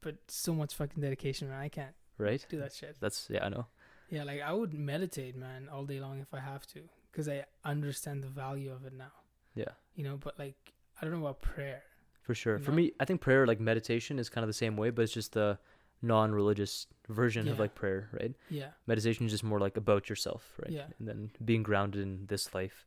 But 0.00 0.16
so 0.28 0.54
much 0.54 0.74
fucking 0.74 1.02
dedication, 1.02 1.48
man. 1.48 1.60
I 1.60 1.68
can't 1.68 1.94
right 2.18 2.44
do 2.48 2.58
that 2.58 2.72
shit. 2.72 2.96
that's 3.00 3.28
yeah 3.30 3.44
I 3.44 3.48
know 3.50 3.66
Yeah, 4.10 4.24
like 4.24 4.40
I 4.40 4.52
would 4.52 4.72
meditate, 4.74 5.36
man, 5.36 5.68
all 5.68 5.84
day 5.86 6.00
long 6.00 6.20
if 6.20 6.32
I 6.34 6.40
have 6.40 6.66
to, 6.74 6.80
because 7.10 7.28
I 7.28 7.44
understand 7.64 8.22
the 8.24 8.28
value 8.28 8.72
of 8.72 8.84
it 8.86 8.92
now. 8.92 9.12
Yeah 9.54 9.72
You 9.94 10.04
know, 10.04 10.16
but 10.16 10.38
like 10.38 10.56
I 11.00 11.04
don't 11.04 11.12
know 11.14 11.26
about 11.26 11.40
prayer. 11.42 11.82
for 12.22 12.34
sure 12.34 12.58
for 12.58 12.70
No. 12.70 12.76
me 12.78 12.92
I 13.00 13.04
think 13.04 13.20
prayer 13.20 13.46
like 13.46 13.60
meditation 13.60 14.18
is 14.18 14.28
kind 14.28 14.42
of 14.44 14.48
the 14.48 14.54
same 14.64 14.76
way 14.76 14.90
but 14.90 15.02
it's 15.02 15.12
just 15.12 15.32
the 15.32 15.58
non-religious 16.02 16.86
version 17.08 17.46
of 17.48 17.58
like 17.58 17.74
prayer 17.74 18.08
right 18.20 18.34
Yeah, 18.48 18.70
meditation 18.86 19.26
is 19.26 19.32
just 19.32 19.44
more 19.44 19.60
like 19.60 19.76
about 19.76 20.08
yourself 20.08 20.42
right 20.62 20.70
Yeah. 20.72 20.86
and 20.98 21.06
then 21.08 21.30
being 21.44 21.62
grounded 21.62 22.00
in 22.02 22.26
this 22.26 22.54
life 22.54 22.86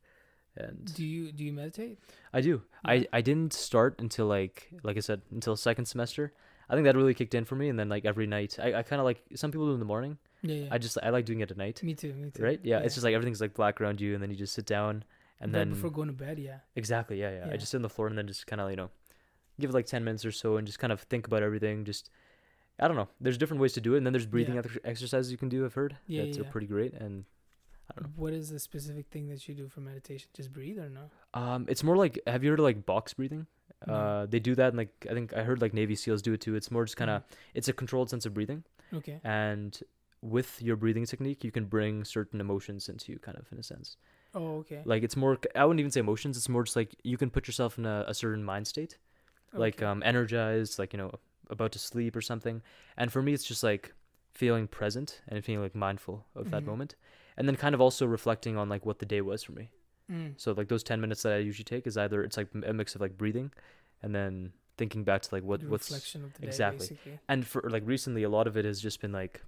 and 0.56 0.92
do 0.94 1.04
you 1.04 1.32
do 1.32 1.44
you 1.44 1.52
meditate? 1.52 1.98
i 2.32 2.40
do 2.40 2.62
Yeah. 2.84 2.90
i 2.92 3.06
i 3.12 3.20
didn't 3.20 3.52
start 3.52 4.00
until 4.00 4.26
like 4.26 4.68
like 4.82 4.96
i 4.96 5.00
said 5.00 5.20
until 5.30 5.56
second 5.56 5.86
semester 5.86 6.32
i 6.68 6.74
think 6.74 6.84
that 6.86 6.96
really 6.96 7.14
kicked 7.14 7.34
in 7.34 7.44
for 7.44 7.56
me 7.56 7.68
and 7.68 7.78
then 7.78 7.88
like 7.88 8.04
every 8.04 8.26
night 8.26 8.56
i, 8.60 8.74
I 8.74 8.82
kind 8.82 9.00
of 9.00 9.04
like 9.04 9.22
some 9.36 9.50
people 9.52 9.66
do 9.66 9.74
in 9.74 9.80
the 9.80 9.84
morning 9.94 10.18
Yeah, 10.42 10.54
yeah. 10.56 10.68
i 10.74 10.78
just 10.78 10.96
i 11.02 11.10
like 11.10 11.24
doing 11.24 11.40
it 11.40 11.50
at 11.50 11.56
night 11.56 11.82
me 11.82 11.94
too, 11.94 12.12
me 12.14 12.30
too. 12.30 12.42
right 12.42 12.60
yeah, 12.62 12.78
it's 12.80 12.94
just 12.94 13.04
like 13.04 13.14
everything's 13.14 13.40
like 13.40 13.54
black 13.54 13.80
around 13.80 14.00
you 14.00 14.14
and 14.14 14.22
then 14.22 14.30
you 14.30 14.36
just 14.36 14.54
sit 14.54 14.66
down 14.66 15.04
and 15.44 15.52
right 15.52 15.60
then 15.60 15.70
before 15.70 15.90
going 15.90 16.08
to 16.08 16.14
bed. 16.14 16.38
Yeah, 16.38 16.58
exactly 16.74 17.20
yeah, 17.20 17.30
yeah 17.38 17.52
i 17.52 17.56
just 17.56 17.70
sit 17.70 17.78
on 17.78 17.82
the 17.82 17.88
floor 17.96 18.08
and 18.08 18.16
then 18.18 18.26
just 18.26 18.46
kind 18.46 18.60
of 18.60 18.68
you 18.70 18.76
know 18.76 18.90
give 19.60 19.70
it 19.70 19.74
like 19.74 19.86
10 19.86 20.02
minutes 20.02 20.24
or 20.24 20.32
so 20.32 20.56
and 20.56 20.66
just 20.66 20.78
kind 20.80 20.92
of 20.92 21.00
think 21.02 21.26
about 21.28 21.42
everything 21.42 21.84
just 21.84 22.10
i 22.80 22.88
don't 22.88 22.96
know 22.96 23.08
there's 23.20 23.38
different 23.38 23.60
ways 23.60 23.72
to 23.74 23.80
do 23.80 23.94
it 23.94 23.98
and 23.98 24.06
then 24.06 24.12
there's 24.12 24.26
breathing 24.26 24.56
Yeah. 24.56 24.62
exercises 24.84 25.30
you 25.30 25.38
can 25.38 25.48
do 25.48 25.64
i've 25.64 25.74
heard 25.74 25.96
Yeah, 26.08 26.24
that's 26.24 26.38
yeah, 26.38 26.44
yeah. 26.44 26.50
pretty 26.50 26.66
great 26.66 26.92
and 26.94 27.24
i 27.90 27.94
don't 27.94 28.04
know 28.08 28.12
What 28.16 28.32
is 28.32 28.50
the 28.50 28.58
specific 28.58 29.06
thing 29.12 29.28
that 29.28 29.46
you 29.46 29.54
do 29.54 29.68
for 29.68 29.80
meditation? 29.80 30.28
Just 30.34 30.50
breathe 30.52 30.78
or 30.78 30.88
no? 30.88 31.04
Um, 31.40 31.66
it's 31.68 31.84
more 31.84 31.96
like 32.04 32.18
have 32.26 32.42
you 32.42 32.50
heard 32.50 32.58
of 32.60 32.64
like 32.70 32.86
box 32.86 33.12
breathing? 33.14 33.46
Uh, 33.86 34.24
they 34.32 34.40
do 34.40 34.54
that, 34.54 34.68
and 34.68 34.78
like 34.78 34.92
I 35.10 35.12
think 35.12 35.34
I 35.36 35.42
heard 35.48 35.60
like 35.60 35.74
Navy 35.74 35.94
SEALs 35.94 36.22
do 36.22 36.32
it 36.32 36.40
too. 36.40 36.54
It's 36.54 36.70
more 36.70 36.84
just 36.86 36.96
kind 36.96 37.10
of 37.10 37.22
it's 37.52 37.68
a 37.68 37.74
controlled 37.74 38.08
sense 38.08 38.24
of 38.24 38.32
breathing. 38.32 38.64
Okay. 38.98 39.20
and 39.24 39.78
with 40.22 40.62
your 40.62 40.76
breathing 40.76 41.04
technique, 41.04 41.44
you 41.44 41.52
can 41.52 41.66
bring 41.66 42.02
certain 42.04 42.40
emotions 42.40 42.88
into 42.88 43.12
you, 43.12 43.18
kind 43.18 43.36
of 43.36 43.44
in 43.52 43.58
a 43.58 43.62
sense. 43.62 43.98
Oh, 44.34 44.58
okay. 44.58 44.82
Like 44.84 45.02
it's 45.02 45.16
more. 45.16 45.38
I 45.54 45.64
wouldn't 45.64 45.80
even 45.80 45.90
say 45.92 46.00
emotions. 46.00 46.36
It's 46.36 46.48
more 46.48 46.64
just 46.64 46.76
like 46.76 46.94
you 47.04 47.16
can 47.16 47.30
put 47.30 47.46
yourself 47.46 47.78
in 47.78 47.86
a, 47.86 48.04
a 48.08 48.14
certain 48.14 48.42
mind 48.44 48.66
state, 48.66 48.98
like 49.52 49.82
um 49.82 50.02
energized, 50.04 50.78
like 50.78 50.92
you 50.92 50.98
know 50.98 51.12
about 51.50 51.72
to 51.72 51.78
sleep 51.78 52.16
or 52.16 52.20
something. 52.20 52.62
And 52.96 53.12
for 53.12 53.22
me, 53.22 53.32
it's 53.32 53.44
just 53.44 53.62
like 53.62 53.92
feeling 54.32 54.66
present 54.66 55.20
and 55.28 55.44
feeling 55.44 55.62
like 55.62 55.74
mindful 55.76 56.26
of 56.34 56.50
that 56.50 56.62
Mhm. 56.62 56.66
moment, 56.66 56.94
and 57.36 57.46
then 57.46 57.56
kind 57.56 57.74
of 57.74 57.80
also 57.80 58.04
reflecting 58.06 58.56
on 58.56 58.68
like 58.68 58.84
what 58.84 58.98
the 58.98 59.06
day 59.06 59.20
was 59.20 59.42
for 59.44 59.52
me. 59.52 59.70
Mm. 60.10 60.34
So 60.36 60.52
like 60.52 60.68
those 60.68 60.82
ten 60.82 61.00
minutes 61.00 61.22
that 61.22 61.32
I 61.34 61.38
usually 61.38 61.64
take 61.64 61.86
is 61.86 61.96
either 61.96 62.24
it's 62.24 62.36
like 62.36 62.48
a 62.66 62.72
mix 62.72 62.94
of 62.96 63.00
like 63.00 63.16
breathing, 63.16 63.52
and 64.02 64.12
then 64.14 64.52
thinking 64.76 65.04
back 65.04 65.22
to 65.22 65.34
like 65.34 65.44
what 65.44 65.60
The 65.60 65.68
what's 65.68 65.90
reflection 65.90 66.24
of 66.24 66.32
the 66.34 66.40
day, 66.42 66.48
exactly. 66.48 66.88
basically. 66.88 67.20
and 67.28 67.46
for 67.46 67.62
like 67.70 67.84
recently 67.86 68.24
a 68.24 68.28
lot 68.28 68.48
of 68.48 68.56
it 68.56 68.64
has 68.64 68.80
just 68.80 69.00
been 69.00 69.12
like 69.12 69.40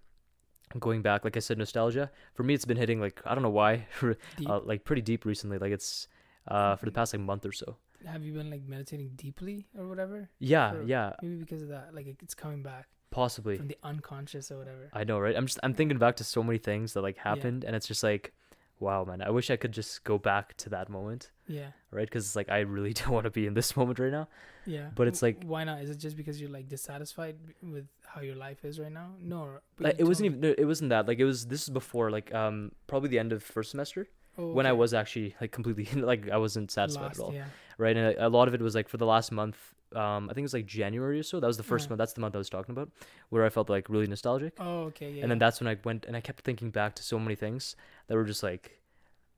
going 0.78 1.02
back 1.02 1.24
like 1.24 1.36
I 1.36 1.40
said 1.40 1.58
nostalgia. 1.58 2.10
For 2.34 2.42
me, 2.42 2.54
it's 2.54 2.64
been 2.64 2.76
hitting 2.76 3.00
like 3.00 3.20
I 3.24 3.34
don't 3.34 3.42
know 3.42 3.50
why, 3.50 3.86
Deep. 4.36 4.48
uh, 4.48 4.60
like 4.60 4.84
pretty 4.84 5.02
deep 5.02 5.24
recently. 5.24 5.58
Like 5.58 5.72
it's 5.72 6.08
uh 6.48 6.76
for 6.76 6.84
the 6.86 6.92
past 6.92 7.12
like 7.14 7.22
month 7.22 7.44
or 7.46 7.52
so. 7.52 7.76
have 8.06 8.22
you 8.24 8.32
been 8.32 8.50
like 8.50 8.62
meditating 8.68 9.10
deeply 9.16 9.66
or 9.78 9.88
whatever? 9.88 10.28
Yeah, 10.38 10.72
For- 10.72 10.82
yeah, 10.82 11.12
Maybe 11.22 11.36
because 11.36 11.62
of 11.62 11.68
that, 11.68 11.94
like 11.94 12.06
it's 12.22 12.34
coming 12.34 12.62
back 12.62 12.86
possibly. 13.10 13.56
from 13.56 13.68
the 13.68 13.78
unconscious 13.82 14.50
or 14.50 14.58
whatever. 14.58 14.90
I 14.92 15.04
know, 15.04 15.18
right? 15.18 15.34
I'm 15.36 15.46
just 15.46 15.58
I'm 15.62 15.74
thinking 15.74 15.98
back 15.98 16.16
to 16.16 16.24
so 16.24 16.42
many 16.42 16.58
things 16.58 16.92
that 16.94 17.02
like 17.02 17.16
happened, 17.16 17.64
and 17.64 17.74
it's 17.74 17.86
just 17.88 18.02
like, 18.02 18.32
wow, 18.80 19.04
man. 19.04 19.22
I 19.22 19.30
wish 19.30 19.50
I 19.50 19.56
could 19.56 19.72
just 19.72 20.04
go 20.04 20.18
back 20.18 20.56
to 20.58 20.68
that 20.70 20.88
moment, 20.88 21.30
Yeah, 21.48 21.70
right? 21.90 22.06
Because 22.08 22.26
it's 22.26 22.36
like 22.36 22.50
I 22.50 22.60
really 22.60 22.92
don't 22.98 23.10
want 23.10 23.24
to 23.24 23.30
be 23.30 23.46
in 23.46 23.54
this 23.54 23.76
moment 23.76 23.98
right 23.98 24.12
now. 24.12 24.28
yeah. 24.66 24.90
But 24.94 25.08
it's 25.08 25.22
like- 25.22 25.42
why 25.44 25.64
not? 25.64 25.80
Is 25.82 25.90
it 25.90 25.98
just 25.98 26.16
because 26.16 26.40
you're 26.40 26.50
like 26.50 26.68
dissatisfied 26.68 27.36
with 27.62 27.86
how 28.06 28.20
your 28.20 28.34
life 28.36 28.64
is 28.64 28.78
right 28.78 28.92
now? 28.92 29.10
No, 29.20 29.58
Like, 29.78 29.96
it 29.98 30.04
wasn't 30.04 30.26
even. 30.26 30.40
no, 30.40 30.54
It 30.56 30.64
wasn't 30.66 30.90
that. 30.90 31.06
Like 31.08 31.18
it 31.18 31.24
was. 31.24 31.46
This 31.46 31.62
is 31.64 31.70
before 31.70 32.10
like 32.10 32.32
um 32.34 32.72
probably 32.86 33.08
the 33.08 33.18
end 33.18 33.32
of 33.32 33.42
first 33.42 33.70
semester 33.70 34.08
Oh, 34.38 34.52
when 34.52 34.66
I 34.66 34.72
was 34.72 34.92
actually 34.94 35.34
like 35.40 35.52
completely 35.52 35.86
like 36.00 36.28
I 36.30 36.36
wasn't 36.36 36.70
satisfied 36.70 37.04
Lost, 37.06 37.20
at 37.20 37.24
all, 37.24 37.32
Yeah, 37.32 37.44
right? 37.78 37.96
And 37.96 38.06
a, 38.16 38.26
a 38.26 38.30
lot 38.30 38.48
of 38.48 38.54
it 38.54 38.60
was 38.60 38.74
like 38.74 38.88
for 38.88 38.96
the 38.98 39.06
last 39.06 39.32
month. 39.32 39.56
Um, 39.94 40.24
I 40.28 40.34
think 40.34 40.38
it 40.38 40.42
was 40.50 40.54
like 40.54 40.66
January 40.66 41.18
or 41.20 41.22
so. 41.22 41.38
That 41.40 41.46
was 41.46 41.56
the 41.56 41.62
first 41.62 41.84
Uh-huh. 41.86 41.92
month. 41.92 41.98
That's 41.98 42.12
the 42.12 42.20
month 42.20 42.34
I 42.34 42.38
was 42.38 42.50
talking 42.50 42.72
about, 42.72 42.90
where 43.30 43.44
I 43.44 43.48
felt 43.50 43.70
like 43.70 43.88
really 43.88 44.06
nostalgic. 44.06 44.54
Oh, 44.58 44.82
okay. 44.90 45.10
Yeah. 45.12 45.22
and 45.22 45.30
then 45.30 45.38
that's 45.38 45.60
when 45.60 45.68
I 45.68 45.76
went 45.84 46.04
and 46.06 46.16
I 46.16 46.20
kept 46.20 46.40
thinking 46.44 46.70
back 46.70 46.94
to 46.96 47.02
so 47.02 47.18
many 47.18 47.36
things 47.36 47.76
that 48.08 48.14
were 48.16 48.24
just 48.24 48.42
like, 48.42 48.80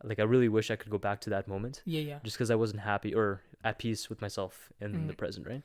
like 0.02 0.18
I 0.18 0.22
really 0.24 0.48
wish 0.48 0.70
I 0.70 0.76
could 0.76 0.90
go 0.90 0.98
back 0.98 1.20
to 1.22 1.30
that 1.30 1.48
moment, 1.48 1.82
Yeah, 1.84 2.00
yeah. 2.00 2.18
just 2.24 2.36
because 2.36 2.50
I 2.50 2.54
wasn't 2.54 2.80
happy 2.80 3.14
or 3.14 3.42
at 3.62 3.78
peace 3.78 4.08
with 4.08 4.20
myself 4.22 4.72
in 4.80 5.06
the 5.06 5.12
Mhm. 5.12 5.16
present, 5.16 5.46
right? 5.46 5.62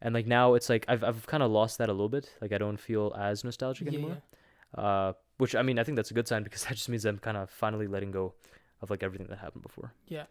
And 0.00 0.14
like 0.14 0.26
now 0.26 0.54
it's 0.54 0.68
like 0.70 0.84
I've 0.88 1.02
I've 1.04 1.26
kind 1.26 1.42
of 1.42 1.50
lost 1.50 1.78
that 1.78 1.88
a 1.88 1.92
little 1.92 2.08
bit. 2.08 2.30
Like 2.40 2.52
I 2.52 2.58
don't 2.58 2.78
feel 2.80 3.14
as 3.18 3.44
nostalgic 3.44 3.86
Yeah, 3.86 3.92
anymore. 3.92 4.22
yeah. 4.76 4.82
Uh, 4.82 5.12
which 5.38 5.54
I 5.56 5.62
mean 5.62 5.78
I 5.78 5.84
think 5.84 5.96
that's 5.96 6.10
a 6.10 6.14
good 6.14 6.28
sign 6.28 6.42
because 6.44 6.64
that 6.66 6.74
just 6.74 6.88
means 6.88 7.04
I'm 7.04 7.18
kind 7.18 7.36
of 7.36 7.50
finally 7.50 7.86
letting 7.86 8.12
go 8.12 8.34
of 8.82 8.90
like 8.90 9.02
everything 9.02 9.26
that 9.28 9.38
happened 9.38 9.62
before. 9.62 9.92
Yeah, 10.08 10.24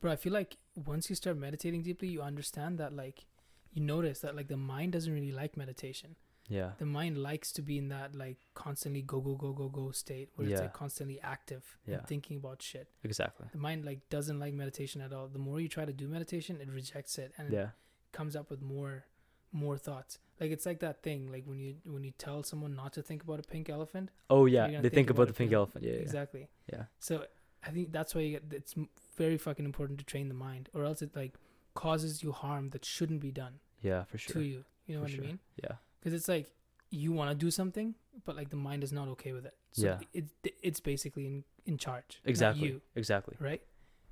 bro, 0.00 0.12
I 0.12 0.16
feel 0.16 0.32
like 0.32 0.56
once 0.74 1.08
you 1.10 1.16
start 1.16 1.36
meditating 1.36 1.82
deeply, 1.82 2.08
you 2.08 2.22
understand 2.22 2.78
that 2.78 2.92
like 2.92 3.26
you 3.72 3.82
notice 3.82 4.20
that 4.20 4.34
like 4.36 4.48
the 4.48 4.56
mind 4.56 4.92
doesn't 4.92 5.12
really 5.12 5.32
like 5.32 5.56
meditation. 5.56 6.16
Yeah. 6.48 6.70
The 6.78 6.86
mind 6.86 7.18
likes 7.18 7.50
to 7.52 7.62
be 7.62 7.76
in 7.76 7.88
that 7.88 8.14
like 8.14 8.36
constantly 8.54 9.02
go 9.02 9.20
go 9.20 9.34
go 9.34 9.52
go 9.52 9.68
go 9.68 9.90
state 9.90 10.28
where 10.36 10.48
it's 10.48 10.60
like 10.60 10.72
constantly 10.72 11.20
active 11.20 11.76
Yeah. 11.86 11.96
and 11.96 12.06
thinking 12.06 12.36
about 12.36 12.62
shit. 12.62 12.88
Exactly. 13.02 13.48
The 13.50 13.58
mind 13.58 13.84
like 13.84 14.08
doesn't 14.10 14.38
like 14.38 14.54
meditation 14.54 15.00
at 15.00 15.12
all. 15.12 15.26
The 15.26 15.40
more 15.40 15.60
you 15.60 15.68
try 15.68 15.84
to 15.84 15.92
do 15.92 16.06
meditation, 16.06 16.60
it 16.60 16.68
rejects 16.70 17.18
it 17.18 17.32
and 17.36 17.48
it 17.52 17.56
Yeah. 17.56 17.68
comes 18.12 18.36
up 18.36 18.48
with 18.48 18.62
more 18.62 19.06
more 19.52 19.76
thoughts. 19.76 20.18
Like 20.38 20.52
it's 20.52 20.66
like 20.66 20.78
that 20.80 21.02
thing 21.02 21.26
like 21.32 21.44
when 21.46 21.58
you 21.58 21.76
when 21.84 22.04
you 22.04 22.12
tell 22.16 22.44
someone 22.44 22.76
not 22.76 22.92
to 22.92 23.02
think 23.02 23.24
about 23.24 23.40
a 23.40 23.42
pink 23.42 23.68
elephant. 23.68 24.10
Oh 24.30 24.46
yeah. 24.46 24.66
They 24.68 24.72
think 24.82 24.94
think 24.94 25.10
about 25.10 25.22
about 25.22 25.28
the 25.28 25.34
it 25.34 25.38
pink 25.38 25.52
elephant. 25.52 25.84
Yeah. 25.84 25.94
Yeah. 25.94 25.98
Exactly. 25.98 26.48
Yeah. 26.72 26.84
So 27.00 27.24
I 27.66 27.70
think 27.70 27.92
that's 27.92 28.14
why 28.14 28.20
you 28.22 28.30
get 28.32 28.44
it's 28.52 28.74
very 29.16 29.36
fucking 29.38 29.64
important 29.64 29.98
to 29.98 30.04
train 30.04 30.28
the 30.28 30.34
mind, 30.34 30.68
or 30.74 30.84
else 30.84 31.02
it 31.02 31.14
like 31.16 31.34
causes 31.74 32.22
you 32.22 32.32
harm 32.32 32.70
that 32.70 32.84
shouldn't 32.84 33.20
be 33.20 33.30
done 33.32 33.54
Yeah. 33.82 34.04
For 34.04 34.18
sure. 34.18 34.34
to 34.34 34.40
you. 34.42 34.64
You 34.86 34.94
know 34.94 35.00
For 35.00 35.02
what 35.04 35.10
sure. 35.12 35.24
I 35.24 35.26
mean? 35.26 35.38
Yeah. 35.62 35.72
Because 36.00 36.12
it's 36.14 36.28
like 36.28 36.46
you 36.90 37.12
want 37.12 37.30
to 37.30 37.34
do 37.36 37.50
something, 37.50 37.94
but 38.24 38.36
like 38.36 38.50
the 38.50 38.56
mind 38.56 38.84
is 38.84 38.92
not 38.92 39.08
okay 39.08 39.32
with 39.32 39.44
it. 39.46 39.54
So 39.72 39.86
Yeah. 39.86 39.98
it 40.12 40.24
it's 40.62 40.80
basically 40.80 41.26
in 41.26 41.44
in 41.66 41.76
charge. 41.78 42.20
Exactly. 42.24 42.68
you, 42.68 42.80
Exactly. 42.94 43.36
right? 43.40 43.60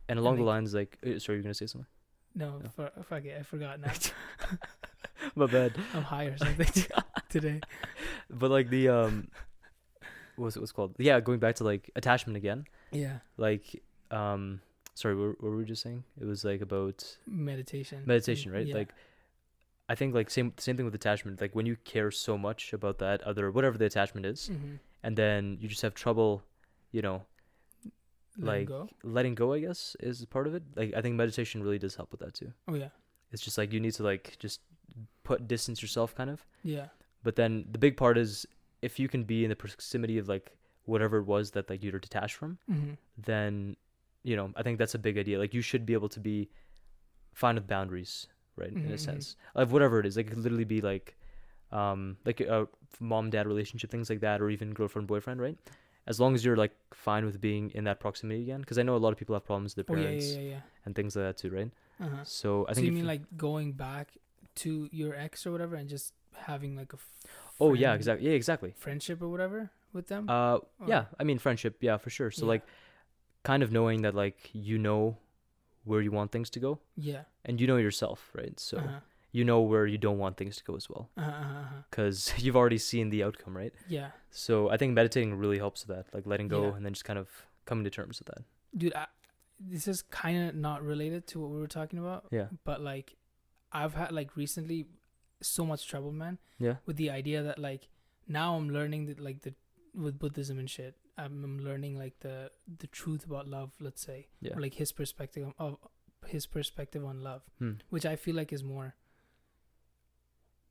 And 0.08 0.18
along 0.18 0.34
the 0.34 0.38
think- 0.40 0.46
lines 0.48 0.74
like, 0.74 0.98
uh, 1.06 1.18
sorry, 1.20 1.36
you're 1.38 1.42
gonna 1.44 1.54
say 1.54 1.66
something. 1.66 1.86
No, 2.34 2.58
No. 2.58 2.68
For, 2.70 2.90
fuck 3.04 3.24
it, 3.24 3.36
I 3.38 3.42
forgot 3.44 3.78
now. 3.80 3.92
My 5.36 5.46
bad. 5.46 5.72
I'm 5.94 6.02
high 6.02 6.24
or 6.24 6.36
something 6.36 6.84
today. 7.30 7.60
but 8.28 8.50
like 8.50 8.68
the 8.70 8.88
um 8.88 9.28
what's 10.36 10.56
it 10.56 10.62
it 10.62 10.72
called 10.74 10.94
yeah 10.98 11.20
going 11.20 11.38
back 11.38 11.54
to 11.54 11.64
like 11.64 11.90
attachment 11.94 12.36
again 12.36 12.66
Yeah, 12.94 13.18
like 13.36 13.82
um 14.10 14.60
sorry 14.94 15.14
what, 15.16 15.42
what 15.42 15.50
were 15.50 15.56
we 15.56 15.64
just 15.64 15.82
saying? 15.82 16.04
It 16.20 16.24
was 16.24 16.44
like 16.44 16.60
about 16.60 16.98
meditation. 17.26 18.02
meditation 18.06 18.52
right? 18.52 18.66
Yeah. 18.66 18.76
like 18.76 18.90
i 19.88 19.94
think 19.94 20.14
like 20.14 20.30
same 20.30 20.52
same 20.58 20.76
thing 20.76 20.84
with 20.86 20.94
attachment. 20.94 21.40
Like 21.40 21.54
when 21.54 21.66
you 21.66 21.76
care 21.84 22.10
so 22.10 22.38
much 22.38 22.72
about 22.72 22.98
that 22.98 23.20
other 23.22 23.50
whatever 23.50 23.76
the 23.76 23.84
attachment 23.86 24.24
is 24.26 24.48
Mhm. 24.50 24.78
and 25.02 25.16
then 25.16 25.58
you 25.60 25.68
just 25.68 25.82
have 25.82 25.94
trouble 25.94 26.42
you 26.92 27.02
know 27.02 27.18
Let 28.38 28.46
like 28.46 28.66
go. 28.68 28.88
letting 29.02 29.34
go 29.34 29.52
i 29.52 29.60
guess 29.60 29.96
is 30.00 30.24
part 30.26 30.46
of 30.46 30.54
it. 30.54 30.62
Like 30.76 30.94
i 30.96 31.00
think 31.02 31.14
meditation 31.16 31.62
really 31.62 31.78
does 31.78 31.94
help 31.96 32.10
with 32.12 32.20
that 32.20 32.34
too. 32.34 32.52
Oh 32.68 32.74
yeah, 32.74 32.90
it's 33.32 33.42
just 33.42 33.58
like 33.58 33.72
you 33.72 33.80
need 33.80 33.94
to 33.94 34.02
like 34.02 34.36
just 34.38 34.60
put 35.22 35.46
distance 35.48 35.82
yourself 35.82 36.14
kind 36.14 36.30
of. 36.30 36.44
Yeah, 36.62 36.88
But 37.22 37.36
then 37.36 37.66
the 37.70 37.78
big 37.78 37.96
part 37.96 38.16
is 38.18 38.46
if 38.82 38.98
you 38.98 39.08
can 39.08 39.24
be 39.24 39.44
in 39.44 39.50
the 39.50 39.56
proximity 39.56 40.18
of 40.18 40.28
like 40.28 40.52
whatever 40.86 41.18
it 41.18 41.24
was 41.24 41.52
that 41.52 41.70
like 41.70 41.82
you're 41.82 41.98
detached 41.98 42.34
from, 42.36 42.58
hmm 42.68 42.94
then 43.16 43.76
you 44.22 44.36
know 44.36 44.52
I 44.56 44.62
think 44.62 44.78
that's 44.78 44.94
a 44.94 44.98
big 44.98 45.18
idea. 45.18 45.38
Like 45.38 45.54
you 45.54 45.62
should 45.62 45.86
be 45.86 45.94
able 45.94 46.08
to 46.10 46.20
be 46.20 46.48
fine 47.34 47.54
with 47.56 47.66
boundaries, 47.66 48.26
right? 48.56 48.72
In 48.72 48.90
Mhm, 48.90 48.94
a 48.94 48.98
sense 48.98 49.36
of 49.54 49.72
whatever 49.72 50.00
it 50.00 50.06
is. 50.06 50.16
Like 50.16 50.26
it 50.26 50.30
could 50.30 50.38
literally 50.38 50.64
be 50.64 50.80
like, 50.80 51.16
um, 51.72 52.16
like 52.24 52.40
a 52.40 52.68
mom 53.00 53.30
dad 53.30 53.46
relationship, 53.46 53.90
things 53.90 54.10
like 54.10 54.20
that, 54.20 54.40
or 54.40 54.50
even 54.50 54.72
girlfriend 54.72 55.08
boyfriend, 55.08 55.40
right? 55.40 55.58
As 56.06 56.20
long 56.20 56.34
as 56.34 56.44
you're 56.44 56.56
like 56.56 56.72
fine 56.92 57.24
with 57.24 57.40
being 57.40 57.70
in 57.74 57.84
that 57.84 57.98
proximity 58.00 58.42
again, 58.42 58.60
because 58.60 58.78
I 58.78 58.82
know 58.82 58.96
a 58.96 58.98
lot 58.98 59.12
of 59.12 59.18
people 59.18 59.34
have 59.34 59.44
problems 59.44 59.74
with 59.76 59.86
Oh 59.88 59.94
their 59.94 60.02
parents 60.02 60.36
yeah, 60.36 60.40
yeah, 60.42 60.48
yeah. 60.50 60.60
and 60.84 60.94
things 60.94 61.16
like 61.16 61.24
that 61.24 61.38
too, 61.38 61.50
right? 61.50 61.70
Uh-huh. 62.00 62.24
So 62.24 62.64
I 62.68 62.74
so 62.74 62.80
think 62.80 62.86
you 62.86 62.92
mean 62.92 63.06
like 63.06 63.22
going 63.36 63.72
back 63.72 64.08
to 64.56 64.88
your 64.92 65.14
ex 65.14 65.46
or 65.46 65.52
whatever 65.52 65.76
and 65.76 65.88
just 65.88 66.12
having 66.34 66.76
like 66.76 66.92
a 66.92 66.98
oh 67.60 67.74
yeah 67.74 67.94
exactly 67.94 68.26
yeah 68.28 68.34
exactly 68.34 68.72
friendship 68.76 69.22
or 69.22 69.28
whatever 69.28 69.70
with 69.94 70.08
them 70.08 70.28
Uh, 70.28 70.58
yeah. 70.86 71.04
I 71.18 71.24
mean, 71.24 71.38
friendship. 71.38 71.76
Yeah, 71.80 71.96
for 71.98 72.10
sure. 72.10 72.30
So 72.30 72.44
Yeah. 72.44 72.48
like, 72.54 72.62
kind 73.42 73.62
of 73.62 73.70
knowing 73.70 74.02
that 74.02 74.14
like 74.14 74.50
you 74.52 74.78
know 74.78 75.18
where 75.84 76.00
you 76.00 76.10
want 76.10 76.32
things 76.32 76.48
to 76.50 76.60
go, 76.60 76.78
yeah 76.96 77.24
and 77.44 77.60
you 77.60 77.66
know 77.66 77.76
yourself, 77.76 78.30
right? 78.34 78.58
So 78.58 78.78
uh-huh. 78.78 79.00
you 79.32 79.44
know 79.44 79.60
where 79.60 79.86
you 79.86 79.98
don't 79.98 80.16
want 80.18 80.36
things 80.38 80.56
to 80.56 80.64
go 80.64 80.76
as 80.76 80.88
well, 80.88 81.10
Uh-huh, 81.16 81.30
uh-huh, 81.30 81.58
uh-huh. 81.60 81.82
because 81.90 82.32
you've 82.42 82.56
already 82.56 82.78
seen 82.78 83.10
the 83.10 83.22
outcome, 83.22 83.54
right? 83.56 83.74
yeah 83.88 84.10
So 84.30 84.70
I 84.70 84.76
think 84.78 84.94
meditating 84.94 85.34
really 85.38 85.58
helps 85.58 85.86
with 85.86 85.94
that, 85.96 86.06
like 86.14 86.26
letting 86.26 86.48
go 86.48 86.62
Yeah. 86.62 86.74
and 86.76 86.84
then 86.86 86.92
just 86.94 87.04
kind 87.04 87.18
of 87.18 87.28
coming 87.66 87.84
to 87.84 87.90
terms 87.90 88.18
with 88.20 88.28
that. 88.32 88.42
dude 88.78 88.94
I, 88.94 89.06
this 89.60 89.86
is 89.88 90.02
kind 90.02 90.48
of 90.48 90.54
not 90.54 90.82
related 90.82 91.26
to 91.28 91.40
what 91.40 91.50
we 91.50 91.58
were 91.60 91.72
talking 91.80 91.98
about 91.98 92.24
Yeah. 92.30 92.48
but 92.64 92.80
like 92.80 93.16
i've 93.72 93.94
had 93.94 94.10
like 94.12 94.36
recently 94.36 94.86
so 95.42 95.64
much 95.66 95.86
trouble 95.86 96.12
man 96.12 96.38
Yeah. 96.58 96.76
with 96.86 96.96
the 96.96 97.10
idea 97.10 97.42
that 97.42 97.58
like 97.58 97.88
now 98.26 98.56
i'm 98.56 98.68
learning 98.70 99.06
that 99.06 99.20
like 99.20 99.40
the 99.42 99.54
with 99.94 100.18
buddhism 100.18 100.58
and 100.58 100.68
shit 100.68 100.96
i'm, 101.16 101.44
I'm 101.44 101.58
learning 101.64 101.96
like 101.98 102.18
the 102.20 102.50
the 102.78 102.86
truth 102.88 103.24
about 103.24 103.46
love 103.48 103.72
let's 103.80 104.02
say 104.02 104.28
Yeah. 104.40 104.54
or 104.56 104.60
like 104.60 104.74
his 104.74 104.90
perspective 104.92 105.52
of 105.58 105.78
his 106.26 106.46
perspective 106.46 107.04
on 107.04 107.22
love 107.22 107.42
Hmm. 107.58 107.72
which 107.90 108.04
i 108.06 108.16
feel 108.16 108.34
like 108.34 108.52
is 108.52 108.64
more 108.64 108.94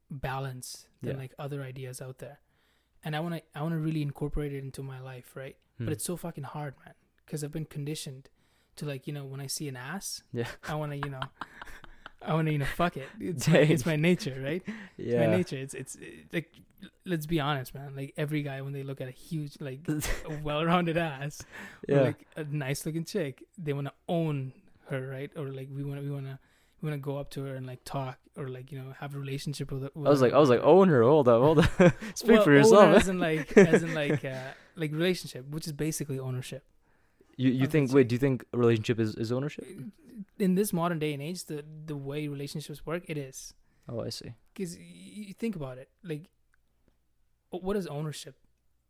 balanced 0.09 0.87
than 1.01 1.15
Yeah. 1.15 1.21
like 1.21 1.33
other 1.39 1.61
ideas 1.63 2.01
out 2.01 2.19
there 2.19 2.39
and 3.03 3.15
i 3.15 3.19
want 3.19 3.35
to 3.35 3.41
i 3.55 3.61
want 3.61 3.73
to 3.73 3.79
really 3.79 4.01
incorporate 4.01 4.53
it 4.53 4.63
into 4.63 4.83
my 4.83 4.99
life 4.99 5.35
right 5.35 5.55
Hmm. 5.77 5.85
but 5.85 5.93
it's 5.93 6.03
so 6.03 6.15
fucking 6.17 6.43
hard 6.43 6.75
man 6.85 6.93
because 7.25 7.43
i've 7.43 7.51
been 7.51 7.65
conditioned 7.65 8.29
to 8.75 8.85
like 8.85 9.07
you 9.07 9.13
know 9.13 9.25
when 9.25 9.39
i 9.39 9.47
see 9.47 9.67
an 9.67 9.75
ass 9.75 10.21
Yeah. 10.31 10.47
i 10.67 10.75
want 10.75 10.91
to 10.91 10.97
you 10.97 11.09
know 11.09 11.21
i 12.25 12.33
want 12.33 12.47
to 12.47 12.51
you 12.51 12.57
know 12.59 12.65
fuck 12.65 12.97
it 12.97 13.07
it's 13.19 13.47
my, 13.47 13.57
it's 13.57 13.85
my 13.85 13.95
nature 13.95 14.39
right 14.43 14.63
it's 14.97 15.13
yeah. 15.13 15.27
my 15.27 15.35
nature 15.37 15.57
it's 15.57 15.73
it's 15.73 15.95
it- 15.95 16.25
like 16.31 16.49
let's 17.05 17.25
be 17.25 17.39
honest 17.39 17.73
man 17.73 17.95
like 17.95 18.13
every 18.17 18.41
guy 18.43 18.61
when 18.61 18.73
they 18.73 18.83
look 18.83 18.99
at 18.99 19.07
a 19.07 19.11
huge 19.11 19.57
like 19.61 19.79
well-rounded 20.43 20.97
ass 20.97 21.41
yeah. 21.87 21.95
or 21.95 22.03
like 22.03 22.25
a 22.35 22.43
nice 22.45 22.85
looking 22.85 23.05
chick 23.05 23.43
they 23.57 23.71
want 23.73 23.87
to 23.87 23.93
own 24.09 24.51
her 24.89 25.07
right 25.07 25.31
or 25.37 25.47
like 25.47 25.69
we 25.73 25.83
want 25.83 25.99
to 25.99 26.05
we 26.05 26.11
want 26.11 26.25
to 26.25 26.37
we 26.81 26.89
want 26.89 27.01
to 27.01 27.05
go 27.05 27.17
up 27.17 27.29
to 27.29 27.43
her 27.45 27.55
and 27.55 27.65
like 27.65 27.83
talk 27.85 28.17
or 28.35 28.49
like 28.49 28.71
you 28.71 28.77
know 28.77 28.93
have 28.99 29.15
a 29.15 29.19
relationship 29.19 29.71
with 29.71 29.83
her 29.83 29.89
I 29.95 29.99
was 29.99 30.19
with 30.19 30.21
like, 30.23 30.31
her. 30.31 30.37
I 30.37 30.39
was 30.41 30.49
like, 30.49 30.61
owner, 30.63 31.03
hold 31.03 31.29
up, 31.29 31.41
hold 31.41 31.59
up, 31.59 31.71
speak 32.15 32.31
Well, 32.35 32.43
for 32.43 32.51
yourself. 32.51 32.97
as 32.97 33.07
in 33.07 33.19
like 33.19 33.55
as 33.57 33.83
in 33.83 33.93
like 33.93 34.25
uh 34.25 34.51
like 34.75 34.91
relationship 34.91 35.47
which 35.49 35.65
is 35.65 35.71
basically 35.71 36.19
ownership 36.19 36.65
you 37.37 37.49
you 37.51 37.67
think? 37.67 37.91
Wait, 37.93 38.07
do 38.07 38.15
you 38.15 38.19
think 38.19 38.45
a 38.53 38.57
relationship 38.57 38.99
is 38.99 39.15
is 39.15 39.31
ownership? 39.31 39.65
in 40.39 40.55
this 40.55 40.71
modern 40.71 40.99
day 40.99 41.11
and 41.13 41.21
age 41.21 41.45
the 41.45 41.63
the 41.85 41.95
way 41.97 42.27
relationships 42.27 42.85
work 42.85 43.03
it 43.07 43.17
is 43.17 43.53
Oh, 43.89 43.99
I 44.01 44.09
see. 44.09 44.33
because 44.53 44.77
you 44.77 45.33
think 45.33 45.55
about 45.55 45.77
it 45.79 45.89
like 46.03 46.29
what 47.49 47.75
is 47.75 47.87
ownership 47.87 48.35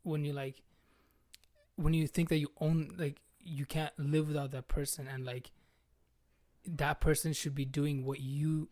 when 0.03 0.23
you 0.25 0.33
like 0.33 0.61
when 1.75 1.93
you 1.93 2.07
think 2.07 2.29
that 2.29 2.37
you 2.37 2.49
own 2.59 2.91
like 2.97 3.21
you 3.39 3.65
can't 3.65 3.91
live 3.97 4.27
without 4.27 4.51
that 4.51 4.67
person 4.67 5.07
and 5.07 5.25
like 5.25 5.51
that 6.65 6.99
person 7.01 7.33
should 7.33 7.55
be 7.55 7.65
doing 7.65 8.05
what 8.05 8.19
you 8.19 8.69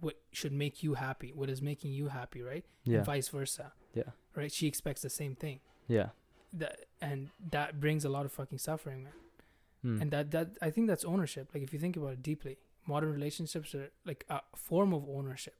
what 0.00 0.16
should 0.32 0.52
make 0.52 0.82
you 0.82 0.94
happy 0.94 1.32
what 1.34 1.48
is 1.50 1.60
making 1.62 1.92
you 1.92 2.08
happy 2.08 2.42
right 2.42 2.64
Yeah. 2.84 2.98
and 2.98 3.06
vice 3.06 3.28
versa 3.28 3.72
Yeah. 3.94 4.10
right 4.34 4.52
she 4.52 4.66
expects 4.66 5.02
the 5.02 5.10
same 5.10 5.34
thing 5.34 5.60
Yeah. 5.88 6.10
That 6.58 6.76
and 7.00 7.30
that 7.50 7.80
brings 7.80 8.04
a 8.04 8.08
lot 8.08 8.24
of 8.26 8.32
fucking 8.32 8.58
suffering 8.58 9.02
man 9.04 9.12
Hmm. 9.82 10.00
and 10.00 10.10
that 10.12 10.30
that 10.30 10.48
i 10.62 10.70
think 10.70 10.86
that's 10.88 11.04
ownership 11.04 11.50
like 11.52 11.62
if 11.62 11.72
you 11.74 11.78
think 11.78 11.94
about 11.96 12.12
it 12.14 12.22
deeply 12.22 12.56
modern 12.86 13.12
relationships 13.12 13.74
are 13.74 13.90
like 14.06 14.24
a 14.30 14.40
form 14.56 14.94
of 14.94 15.02
ownership 15.08 15.56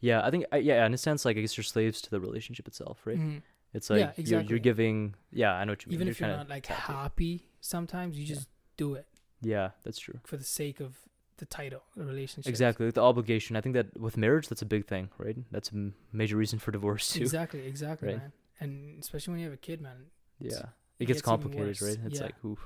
Yeah, 0.00 0.24
I 0.26 0.30
think 0.30 0.44
yeah, 0.68 0.86
in 0.86 0.94
a 0.94 0.98
sense, 0.98 1.24
like 1.26 1.36
I 1.36 1.40
guess 1.40 1.56
you're 1.56 1.64
slaves 1.64 2.00
to 2.02 2.10
the 2.14 2.20
relationship 2.20 2.68
itself, 2.68 2.96
right? 3.04 3.18
Mhm. 3.18 3.42
It's 3.74 3.90
like 3.90 3.98
Yeah, 3.98 4.04
you're, 4.16 4.20
exactly. 4.24 4.48
you're 4.50 4.58
giving. 4.70 4.96
Yeah, 5.32 5.52
I 5.58 5.64
know 5.64 5.72
what 5.72 5.82
you 5.84 5.88
mean. 5.90 5.94
even 5.98 6.08
if 6.08 6.20
you're 6.20 6.28
not 6.28 6.48
like 6.48 6.66
happy 6.66 7.34
sometimes 7.60 8.16
you 8.18 8.24
Yeah. 8.24 8.34
just 8.36 8.48
do 8.76 8.94
it 9.00 9.06
Yeah, 9.54 9.70
that's 9.84 9.98
true. 9.98 10.18
for 10.24 10.36
the 10.36 10.44
sake 10.60 10.78
of 10.86 10.90
the 11.38 11.46
title, 11.46 11.82
the 11.96 12.04
relationship. 12.04 12.48
Exactly, 12.48 12.86
like 12.86 12.94
the 12.94 13.02
obligation. 13.02 13.56
I 13.56 13.60
think 13.60 13.74
that 13.74 13.88
with 13.98 14.16
marriage, 14.16 14.46
that's 14.48 14.62
a 14.62 14.70
big 14.76 14.86
thing, 14.86 15.10
right? 15.18 15.36
That's 15.50 15.72
a 15.72 15.90
major 16.12 16.36
reason 16.36 16.58
for 16.60 16.70
divorce 16.70 17.04
too. 17.14 17.22
Exactly, 17.22 17.66
exactly, 17.66 18.08
Right. 18.08 18.18
man. 18.18 18.32
And 18.60 19.00
especially 19.02 19.32
when 19.32 19.40
you 19.40 19.46
have 19.46 19.54
a 19.54 19.58
kid, 19.58 19.80
man. 19.80 20.06
Yeah, 20.38 20.50
it 20.50 20.64
it 21.00 21.06
gets 21.06 21.18
gets 21.18 21.22
complicated, 21.22 21.80
right? 21.82 21.98
It's 22.06 22.18
Yeah. 22.18 22.26
like, 22.26 22.44
oof. 22.44 22.60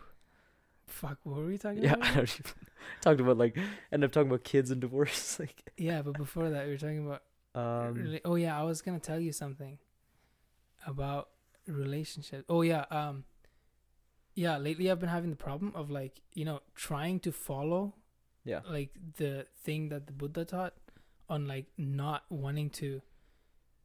Fuck, 0.87 1.19
what 1.25 1.37
were 1.39 1.47
we 1.47 1.59
talking 1.59 1.79
about? 1.85 1.99
Yeah, 1.99 2.11
about? 2.13 2.31
Even 2.39 2.53
talked 3.01 3.21
about 3.21 3.37
like 3.39 3.59
end 3.91 4.05
up 4.05 4.13
talking 4.13 4.29
about 4.29 4.45
kids 4.45 4.71
and 4.71 4.81
divorce. 4.81 5.39
like, 5.41 5.71
yeah, 5.77 6.03
but 6.03 6.17
before 6.17 6.51
that, 6.51 6.67
we 6.67 6.73
were 6.73 6.79
talking 6.79 7.07
about. 7.07 7.23
um, 7.55 8.19
oh 8.25 8.35
yeah, 8.37 8.59
I 8.59 8.63
was 8.65 8.83
gonna 8.83 9.01
tell 9.01 9.19
you 9.21 9.33
something 9.33 9.79
about 10.87 11.29
relationships. 11.67 12.45
Oh 12.49 12.63
yeah, 12.63 12.85
um, 12.91 13.25
yeah. 14.35 14.59
Lately, 14.59 14.91
I've 14.91 15.01
been 15.01 15.09
having 15.09 15.31
the 15.31 15.37
problem 15.37 15.73
of 15.75 15.91
like 15.91 16.21
you 16.35 16.45
know 16.45 16.61
trying 16.75 17.21
to 17.21 17.33
follow 17.33 17.95
yeah, 18.45 18.61
like 18.69 18.91
the 19.17 19.47
thing 19.65 19.89
that 19.89 20.07
the 20.07 20.13
Buddha 20.13 20.45
taught 20.45 20.75
on 21.29 21.49
like 21.49 21.67
not 21.77 22.25
wanting 22.31 22.71
to, 22.71 23.03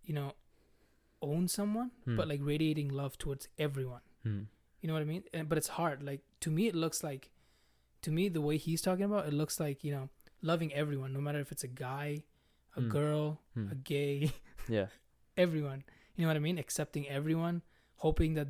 you 0.04 0.14
know, 0.14 0.34
own 1.22 1.48
someone, 1.48 1.92
Hmm. 2.06 2.16
but 2.18 2.28
like 2.28 2.40
radiating 2.44 2.90
love 2.90 3.18
towards 3.18 3.48
everyone. 3.58 4.02
Hmm. 4.24 4.42
You 4.82 4.88
know 4.88 4.94
what 4.94 5.02
I 5.02 5.06
mean? 5.06 5.24
And, 5.34 5.48
but 5.48 5.58
it's 5.58 5.68
hard. 5.70 6.02
Like 6.04 6.22
to 6.42 6.50
me, 6.52 6.68
it 6.68 6.76
looks 6.76 7.04
like, 7.04 7.30
to 8.02 8.12
me, 8.12 8.30
the 8.30 8.42
way 8.42 8.58
he's 8.58 8.82
talking 8.82 9.06
about, 9.06 9.28
it 9.28 9.34
looks 9.34 9.60
like 9.60 9.84
you 9.84 9.92
know, 9.92 10.10
loving 10.42 10.74
everyone, 10.74 11.14
no 11.14 11.22
matter 11.22 11.40
if 11.40 11.52
it's 11.52 11.64
a 11.64 11.68
guy, 11.68 12.24
a 12.76 12.82
Hmm. 12.82 12.90
girl, 12.90 13.42
Hmm. 13.54 13.72
a 13.72 13.76
gay, 13.76 14.32
yeah, 14.70 14.88
everyone. 15.38 15.84
You 16.16 16.24
know 16.24 16.28
what 16.30 16.38
I 16.38 16.40
mean? 16.40 16.58
Accepting 16.58 17.08
everyone, 17.08 17.62
hoping 17.98 18.34
that 18.36 18.48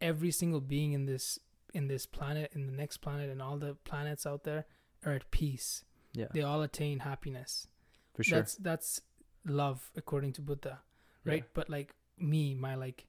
every 0.00 0.30
single 0.30 0.60
being 0.60 0.92
in 0.92 1.06
this 1.06 1.38
in 1.74 1.88
this 1.88 2.06
planet, 2.06 2.52
in 2.54 2.66
the 2.66 2.72
next 2.72 2.98
planet, 2.98 3.28
and 3.28 3.42
all 3.42 3.58
the 3.58 3.74
planets 3.84 4.24
out 4.26 4.44
there 4.44 4.64
are 5.04 5.12
at 5.12 5.30
peace. 5.30 5.84
yeah, 6.14 6.28
They 6.32 6.40
all 6.42 6.62
attain 6.62 7.00
happiness. 7.00 7.68
for 8.14 8.22
sure. 8.24 8.38
That's 8.38 8.54
that's 8.56 9.00
love 9.44 9.90
according 9.94 10.32
to 10.34 10.40
Buddha, 10.42 10.80
right? 11.24 11.44
But 11.52 11.68
like 11.68 11.94
me, 12.18 12.54
my 12.54 12.74
like 12.74 13.06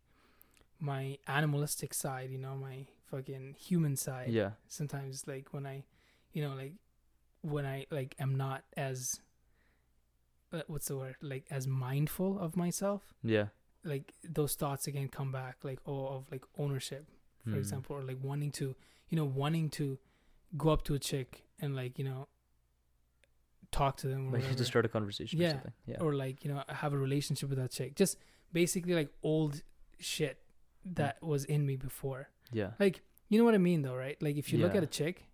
my 0.79 1.17
animalistic 1.27 1.93
side, 1.93 2.29
you 2.31 2.37
know, 2.37 2.55
my 2.55 2.87
fucking 3.09 3.55
human 3.57 3.95
side. 3.95 4.29
Yeah, 4.29 4.51
Sometimes 4.67 5.25
like 5.27 5.53
when 5.53 5.65
I, 5.65 5.83
you 6.33 6.41
know, 6.43 6.53
like 6.55 6.73
when 7.41 7.65
I 7.65 7.85
like 7.91 8.15
am 8.19 8.35
not 8.35 8.63
as 8.75 9.19
uh, 10.53 10.61
what's 10.67 10.87
the 10.87 10.97
word? 10.97 11.15
Like 11.21 11.45
as 11.49 11.67
mindful 11.67 12.39
of 12.39 12.55
myself, 12.55 13.13
yeah, 13.23 13.47
like 13.83 14.13
those 14.23 14.55
thoughts 14.55 14.87
again 14.87 15.07
come 15.07 15.31
back 15.31 15.57
like 15.63 15.79
oh 15.85 16.07
of 16.07 16.31
like 16.31 16.45
ownership, 16.57 17.05
for 17.43 17.51
Hmm. 17.51 17.57
example, 17.57 17.95
or 17.95 18.03
like 18.03 18.17
wanting 18.21 18.51
to, 18.53 18.75
you 19.09 19.15
know, 19.17 19.25
wanting 19.25 19.69
to 19.71 19.97
go 20.57 20.69
up 20.69 20.83
to 20.83 20.93
a 20.93 20.99
chick 20.99 21.43
and 21.59 21.75
like, 21.75 21.97
you 21.99 22.05
know, 22.05 22.27
talk 23.71 23.97
to 23.97 24.07
them 24.07 24.27
or 24.29 24.31
Like 24.31 24.33
whatever 24.43 24.57
just 24.57 24.69
start 24.69 24.85
a 24.85 24.89
conversation 24.89 25.39
Yeah. 25.39 25.47
or 25.47 25.51
something. 25.51 25.73
Yeah, 25.85 25.97
or 26.01 26.13
like 26.13 26.43
you 26.45 26.51
know 26.53 26.63
have 26.69 26.93
a 26.93 26.97
relationship 26.97 27.49
with 27.49 27.57
that 27.59 27.71
chick 27.71 27.95
just 27.95 28.17
basically 28.53 28.93
like 28.93 29.09
old 29.23 29.61
shit 29.99 30.39
that 30.85 31.21
mm. 31.21 31.27
was 31.27 31.45
in 31.45 31.65
me 31.65 31.75
before 31.75 32.29
yeah, 32.51 32.71
like 32.79 33.01
you 33.29 33.37
know 33.37 33.43
what 33.43 33.53
i 33.53 33.57
mean 33.57 33.81
though 33.81 33.95
right 33.95 34.21
like 34.21 34.37
if 34.37 34.53
you 34.53 34.59
look 34.59 34.75
at 34.75 34.83
a 34.83 34.87
chick 34.87 35.25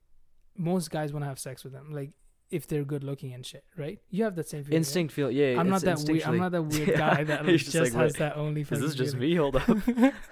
most 0.57 0.90
guys 0.90 1.14
want 1.14 1.23
to 1.23 1.27
have 1.27 1.40
sex 1.40 1.64
with 1.64 1.73
them 1.73 1.91
like 1.91 2.11
if 2.49 2.68
they're 2.68 2.84
good 2.84 3.03
looking 3.03 3.34
and 3.34 3.45
shit 3.45 3.64
right 3.77 3.99
you 4.10 4.23
have 4.23 4.35
that 4.35 4.48
same 4.48 4.64
feeling 4.64 4.76
right? 4.76 4.77
instinct 4.77 5.14
feel. 5.14 5.31
Yeah, 5.31 5.60
i'm 5.60 5.69
not 5.69 5.81
that 5.81 5.99
weird 6.07 6.23
i'm 6.23 6.38
not 6.38 6.52
that 6.52 6.61
weird 6.61 6.90
Yeah. 6.90 6.98
guy 6.98 7.23
that 7.23 7.45
like, 7.48 7.57
just 7.57 7.76
like, 7.76 7.94
has 7.94 8.14
that 8.15 8.38
only 8.38 8.61
Is 8.61 8.69
this 8.69 8.80
fucking 8.80 8.95
just 8.95 9.15
me? 9.15 9.35
Hold 9.35 9.56
up. 9.56 9.68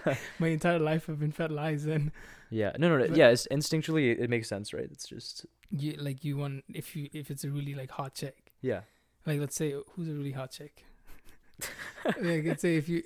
my 0.40 0.48
entire 0.48 0.80
life 0.80 1.10
i've 1.10 1.20
been 1.20 1.32
fed 1.32 1.52
lies 1.52 1.86
and 1.86 2.12
yeah, 2.52 2.74
no, 2.78 2.90
no, 2.90 2.98
no. 2.98 3.08
But- 3.08 3.18
yeah, 3.18 3.30
it's 3.30 3.48
instinctually 3.50 4.12
it, 4.12 4.20
it 4.20 4.30
makes 4.30 4.50
sense, 4.50 4.74
right? 4.74 4.88
It's 4.92 5.08
just 5.08 5.46
you 5.72 5.94
like 5.94 6.26
you 6.26 6.38
want 6.38 6.66
if 6.68 6.96
you 6.96 7.10
if 7.14 7.32
it's 7.32 7.46
a 7.46 7.50
really 7.50 7.74
like 7.74 7.90
hot 7.90 8.14
chick 8.14 8.52
yeah. 8.62 8.82
like 9.26 9.40
let's 9.40 9.56
say 9.56 9.74
who's 9.92 10.10
a 10.10 10.14
really 10.14 10.34
hot 10.34 10.52
chick 10.52 10.84
like 12.20 12.46
let's 12.46 12.62
say 12.62 12.76
if 12.78 12.88
you 12.90 13.04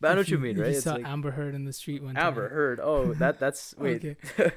But 0.00 0.10
I 0.10 0.14
know 0.14 0.20
if 0.20 0.26
what 0.26 0.28
you 0.30 0.38
mean, 0.38 0.58
right? 0.58 0.70
you 0.70 0.74
It's 0.76 0.84
saw 0.84 0.94
like 0.94 1.06
Amber 1.06 1.30
Heard 1.30 1.54
in 1.54 1.64
the 1.64 1.72
street 1.72 2.02
one 2.02 2.14
time. 2.14 2.26
Amber 2.26 2.48
time. 2.48 2.54
Heard. 2.56 2.80
Oh, 2.82 3.14
that 3.14 3.38
that's 3.40 3.74
wait. 3.78 4.04
Okay. 4.04 4.52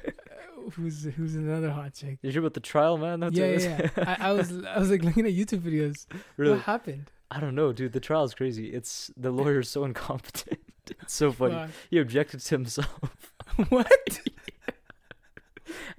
Uh, 0.60 0.68
who's 0.72 1.04
who's 1.04 1.34
another 1.36 1.70
hot 1.70 1.94
chick? 1.94 2.20
Did 2.20 2.28
You 2.28 2.32
sure 2.32 2.40
about 2.40 2.52
the 2.52 2.60
trial, 2.60 2.98
man? 2.98 3.20
That's 3.20 3.34
yeah, 3.34 3.46
yeah, 3.46 3.88
yeah. 3.96 4.16
I, 4.20 4.28
I 4.28 4.32
was 4.32 4.52
I 4.66 4.78
was 4.78 4.90
like 4.90 5.02
looking 5.02 5.24
at 5.24 5.32
YouTube 5.32 5.60
videos. 5.60 6.04
really? 6.36 6.52
What 6.52 6.60
happened? 6.62 7.10
I 7.30 7.40
don't 7.40 7.54
know, 7.54 7.72
dude. 7.72 7.92
The 7.94 8.00
trial 8.00 8.24
is 8.24 8.34
crazy. 8.34 8.66
It's 8.74 9.10
the 9.16 9.30
lawyer's 9.30 9.70
so 9.70 9.84
incompetent. 9.84 10.58
It's 11.02 11.14
so 11.14 11.30
funny. 11.32 11.54
Fuck. 11.54 11.70
He 11.88 11.98
objected 11.98 12.40
to 12.40 12.54
himself. 12.56 13.32
what? 13.68 14.20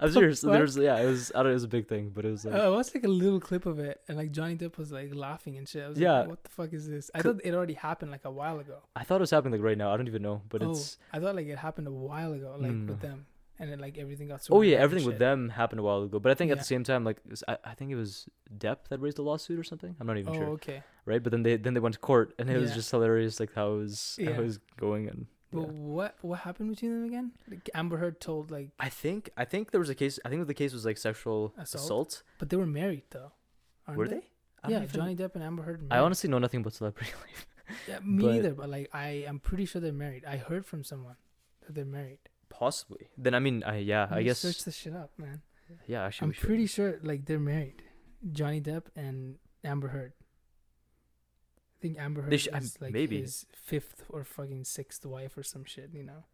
I'm 0.02 0.12
serious. 0.12 0.40
There's 0.56 0.76
yeah, 0.76 0.96
it 0.98 1.06
was 1.06 1.30
I 1.34 1.38
don't 1.38 1.44
know, 1.46 1.50
it 1.50 1.54
was 1.54 1.64
a 1.64 1.68
big 1.68 1.86
thing, 1.88 2.10
but 2.14 2.24
it 2.24 2.30
was 2.30 2.44
like 2.44 2.54
Uh, 2.54 2.66
I 2.66 2.68
watched 2.68 2.94
like 2.94 3.04
a 3.04 3.08
little 3.08 3.40
clip 3.40 3.64
of 3.66 3.78
it, 3.78 4.00
and 4.08 4.16
like 4.18 4.32
Johnny 4.32 4.56
Depp 4.56 4.76
was 4.78 4.90
like 4.92 5.14
laughing 5.14 5.56
and 5.58 5.68
shit. 5.68 5.84
I 5.84 5.88
was 5.88 5.98
Yeah. 5.98 6.20
like, 6.20 6.28
"What 6.28 6.42
the 6.44 6.50
fuck 6.50 6.72
is 6.72 6.88
this?" 6.88 7.10
I 7.14 7.22
thought 7.22 7.40
it 7.44 7.54
already 7.54 7.74
happened 7.74 8.10
like 8.10 8.24
a 8.24 8.30
while 8.30 8.58
ago. 8.58 8.78
I 8.96 9.04
thought 9.04 9.16
it 9.16 9.20
was 9.20 9.30
happening 9.30 9.52
like 9.52 9.62
right 9.70 9.78
now. 9.78 9.92
I 9.92 9.96
don't 9.96 10.08
even 10.08 10.22
know, 10.22 10.42
but 10.48 10.62
oh, 10.62 10.70
it's 10.72 10.98
I 11.12 11.20
thought 11.20 11.34
like 11.36 11.46
it 11.46 11.58
happened 11.58 11.86
a 11.88 11.92
while 11.92 12.32
ago, 12.32 12.56
like 12.58 12.72
Mm. 12.72 12.88
with 12.88 13.00
them, 13.00 13.26
and 13.58 13.70
then 13.70 13.78
like 13.78 13.96
everything 13.98 14.28
got. 14.28 14.46
oh 14.50 14.62
yeah, 14.62 14.78
everything 14.78 15.06
with 15.06 15.18
them 15.18 15.50
happened 15.50 15.80
a 15.80 15.82
while 15.82 16.02
ago. 16.02 16.18
But 16.18 16.32
I 16.32 16.34
think 16.34 16.50
at 16.50 16.58
the 16.58 16.64
same 16.74 16.84
time, 16.84 17.04
like 17.04 17.18
was- 17.28 17.44
I, 17.46 17.56
I 17.64 17.74
think 17.74 17.90
it 17.90 17.96
was 17.96 18.28
Depp 18.64 18.88
that 18.90 18.98
raised 19.00 19.18
the 19.18 19.22
lawsuit 19.22 19.58
or 19.58 19.64
something. 19.64 19.94
I'm 20.00 20.06
not 20.06 20.18
even 20.18 20.32
Oh, 20.32 20.38
sure, 20.38 20.48
okay. 20.58 20.82
right? 21.06 21.22
But 21.22 21.30
then 21.32 21.42
they 21.42 21.56
then 21.56 21.74
they 21.74 21.80
went 21.80 21.94
to 21.94 22.00
court, 22.00 22.34
and 22.38 22.50
it 22.50 22.58
was 22.58 22.72
just 22.74 22.90
hilarious, 22.90 23.38
like 23.40 23.52
how 23.54 23.74
it 23.74 23.78
was 23.78 24.18
how 24.24 24.32
it 24.32 24.44
was 24.50 24.58
going 24.76 25.08
and. 25.08 25.26
But 25.52 25.60
yeah. 25.60 25.66
what 25.96 26.16
what 26.22 26.38
happened 26.40 26.70
between 26.70 26.92
them 26.92 27.04
again? 27.04 27.32
Like 27.50 27.68
Amber 27.74 27.98
Heard 27.98 28.20
told 28.20 28.50
like, 28.50 28.70
I 28.80 28.88
think 28.88 29.30
I 29.36 29.44
think 29.44 29.70
there 29.70 29.80
was 29.80 29.90
a 29.90 29.94
case. 29.94 30.18
I 30.24 30.28
think 30.30 30.46
the 30.46 30.54
case 30.54 30.72
was 30.72 30.84
like 30.84 30.98
sexual 30.98 31.52
Assault? 31.58 31.82
assault. 31.84 32.22
but 32.38 32.48
they 32.50 32.56
were 32.56 32.66
married 32.66 33.04
though. 33.10 33.32
Were 33.94 34.08
they? 34.08 34.22
Don't 34.62 34.70
Yeah, 34.72 34.86
Johnny 34.86 35.14
Depp 35.16 35.34
and 35.34 35.44
Amber 35.44 35.62
Heard. 35.64 35.86
I 35.90 35.98
honestly 35.98 36.30
know 36.30 36.38
nothing 36.38 36.60
about 36.60 36.72
celebrity 36.72 37.10
life. 37.26 37.46
Yeah, 37.88 37.98
me 38.02 38.22
But- 38.22 38.32
neither. 38.32 38.54
But 38.54 38.68
like, 38.70 38.88
I 38.94 39.24
am 39.26 39.38
pretty 39.40 39.66
sure 39.66 39.80
they're 39.80 39.92
married. 39.92 40.24
I 40.24 40.36
heard 40.36 40.64
from 40.66 40.84
someone 40.84 41.16
that 41.66 41.74
they're 41.74 41.84
married. 41.84 42.20
Possibly. 42.48 43.08
Then 43.18 43.34
I 43.34 43.40
mean, 43.40 43.62
I 43.64 43.78
yeah, 43.78 44.02
Let 44.10 44.18
I 44.18 44.22
guess 44.22 44.38
search 44.38 44.64
this 44.64 44.76
shit 44.76 44.94
up, 44.94 45.10
man. 45.18 45.42
yeah. 45.86 46.04
Actually, 46.04 46.26
I'm 46.28 46.34
pretty 46.34 46.66
sure 46.66 46.98
like 47.02 47.24
they're 47.26 47.38
married. 47.40 47.82
Johnny 48.30 48.60
Depp 48.60 48.84
and 48.94 49.36
Amber 49.64 49.88
Heard. 49.88 50.12
I 51.82 51.86
think 51.88 51.98
Amber 51.98 52.22
Heard 52.22 52.40
sh- 52.40 52.46
is 52.46 52.54
um, 52.54 52.70
like 52.80 52.92
maybe. 52.92 53.20
his 53.20 53.46
fifth 53.52 54.04
or 54.08 54.22
fucking 54.24 54.64
sixth 54.64 55.04
wife 55.04 55.36
or 55.36 55.42
some 55.42 55.64
shit. 55.64 55.90
You 55.92 56.04
know. 56.04 56.24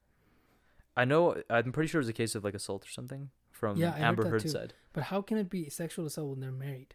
I 0.97 1.05
know. 1.05 1.43
I'm 1.49 1.73
pretty 1.73 1.89
sure 1.89 2.01
it 2.01 2.03
was 2.05 2.09
a 2.09 2.13
case 2.13 2.35
of 2.35 2.45
like 2.45 2.55
assault 2.55 2.85
or 2.85 2.91
something 2.91 3.31
from 3.51 3.77
Yeah, 3.77 3.93
heard 3.93 4.03
Amber 4.03 4.29
Heard's 4.29 4.45
too. 4.45 4.51
side. 4.51 4.75
But 4.93 5.05
how 5.05 5.23
can 5.23 5.39
it 5.39 5.49
be 5.49 5.69
sexual 5.71 6.07
assault 6.07 6.29
when 6.31 6.41
they're 6.41 6.51
married? 6.51 6.95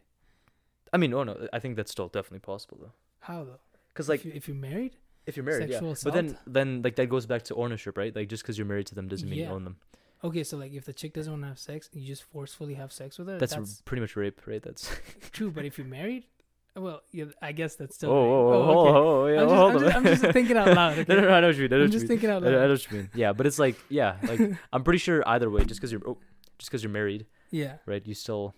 I 0.92 0.98
mean, 0.98 1.14
oh 1.14 1.24
no, 1.24 1.48
I 1.52 1.60
think 1.60 1.76
that's 1.78 1.92
still 1.92 2.08
definitely 2.10 2.40
possible 2.40 2.78
though. 2.82 2.92
How 3.22 3.44
though? 3.44 3.60
Because 3.94 4.10
like 4.10 4.20
if, 4.20 4.26
you, 4.26 4.32
if 4.36 4.48
you're 4.48 4.58
married, 4.58 4.98
if 5.26 5.36
you're 5.38 5.46
married, 5.46 5.70
sexual 5.70 5.90
yeah. 5.90 5.96
But 6.04 6.14
then 6.14 6.38
then 6.46 6.82
like 6.84 6.96
that 6.98 7.08
goes 7.10 7.26
back 7.26 7.44
to 7.44 7.56
ownership, 7.56 7.98
right? 7.98 8.16
Like 8.16 8.30
just 8.30 8.44
because 8.44 8.58
you're 8.58 8.68
married 8.68 8.88
to 8.88 8.96
them 8.96 9.08
doesn't 9.08 9.28
mean 9.30 9.40
Yeah. 9.40 9.48
you 9.48 9.54
own 9.56 9.64
them. 9.64 9.78
okay. 10.24 10.44
So 10.44 10.58
like, 10.58 10.74
if 10.74 10.86
the 10.86 10.94
chick 10.94 11.14
doesn't 11.14 11.32
want 11.32 11.44
to 11.44 11.48
have 11.48 11.60
sex, 11.60 11.90
you 11.94 12.06
just 12.06 12.24
forcefully 12.24 12.74
have 12.76 12.92
sex 12.92 13.18
with 13.18 13.30
her. 13.30 13.38
That's, 13.40 13.56
That's, 13.56 13.82
pretty 13.82 14.02
much 14.02 14.16
rape, 14.16 14.42
right? 14.46 14.62
That's. 14.62 14.92
true. 15.32 15.50
But 15.50 15.66
if 15.66 15.78
you're 15.78 15.88
married, 15.88 16.26
well, 16.76 17.02
yeah, 17.12 17.26
I 17.41 17.52
guess 17.52 17.76
that's 17.76 17.95
still. 17.95 18.12
oh, 18.12 18.24
rape. 18.24 18.32
oh, 18.32 18.64
oh, 18.64 18.80
okay. 18.80 18.90
oh, 18.91 19.22
oh, 19.22 19.28
yeah. 19.28 19.41
I'm, 19.41 19.48
just, 19.48 19.56
hold 19.56 19.74
I'm, 19.74 19.80
just, 19.80 19.95
I'm 19.95 20.04
just 20.06 20.34
thinking 20.34 20.58
out 20.58 20.68
loud. 20.76 20.98
Okay? 21.00 21.14
no, 21.16 21.22
no, 21.22 21.28
no, 21.30 21.34
I 21.36 21.40
know 21.41 21.48
what 21.48 21.56
you 21.56 21.62
mean. 21.64 21.74
I 21.74 21.78
know 21.78 21.84
I'm 21.84 21.91
just 21.91 22.02
mean. 22.04 22.08
thinking 22.08 22.30
out 22.30 22.44
I 22.44 22.45
know, 22.45 22.48
I 22.50 22.52
know 22.52 22.60
loud. 22.62 22.70
what 22.72 22.91
you 22.91 22.98
mean. 22.98 23.10
Yeah, 23.16 23.34
but 23.34 23.45
it's 23.45 23.60
like, 23.60 23.76
yeah, 23.90 24.16
like 24.24 24.40
I'm 24.74 24.84
pretty 24.84 25.00
sure 25.00 25.28
either 25.28 25.50
way, 25.50 25.66
just 25.66 25.80
because 25.80 25.91
you're, 25.91 26.02
oh, 26.08 26.18
just 26.58 26.70
because 26.72 26.84
you're 26.84 26.91
married, 26.91 27.26
Yeah, 27.52 27.78
right? 27.86 28.06
You 28.06 28.14
still, 28.14 28.54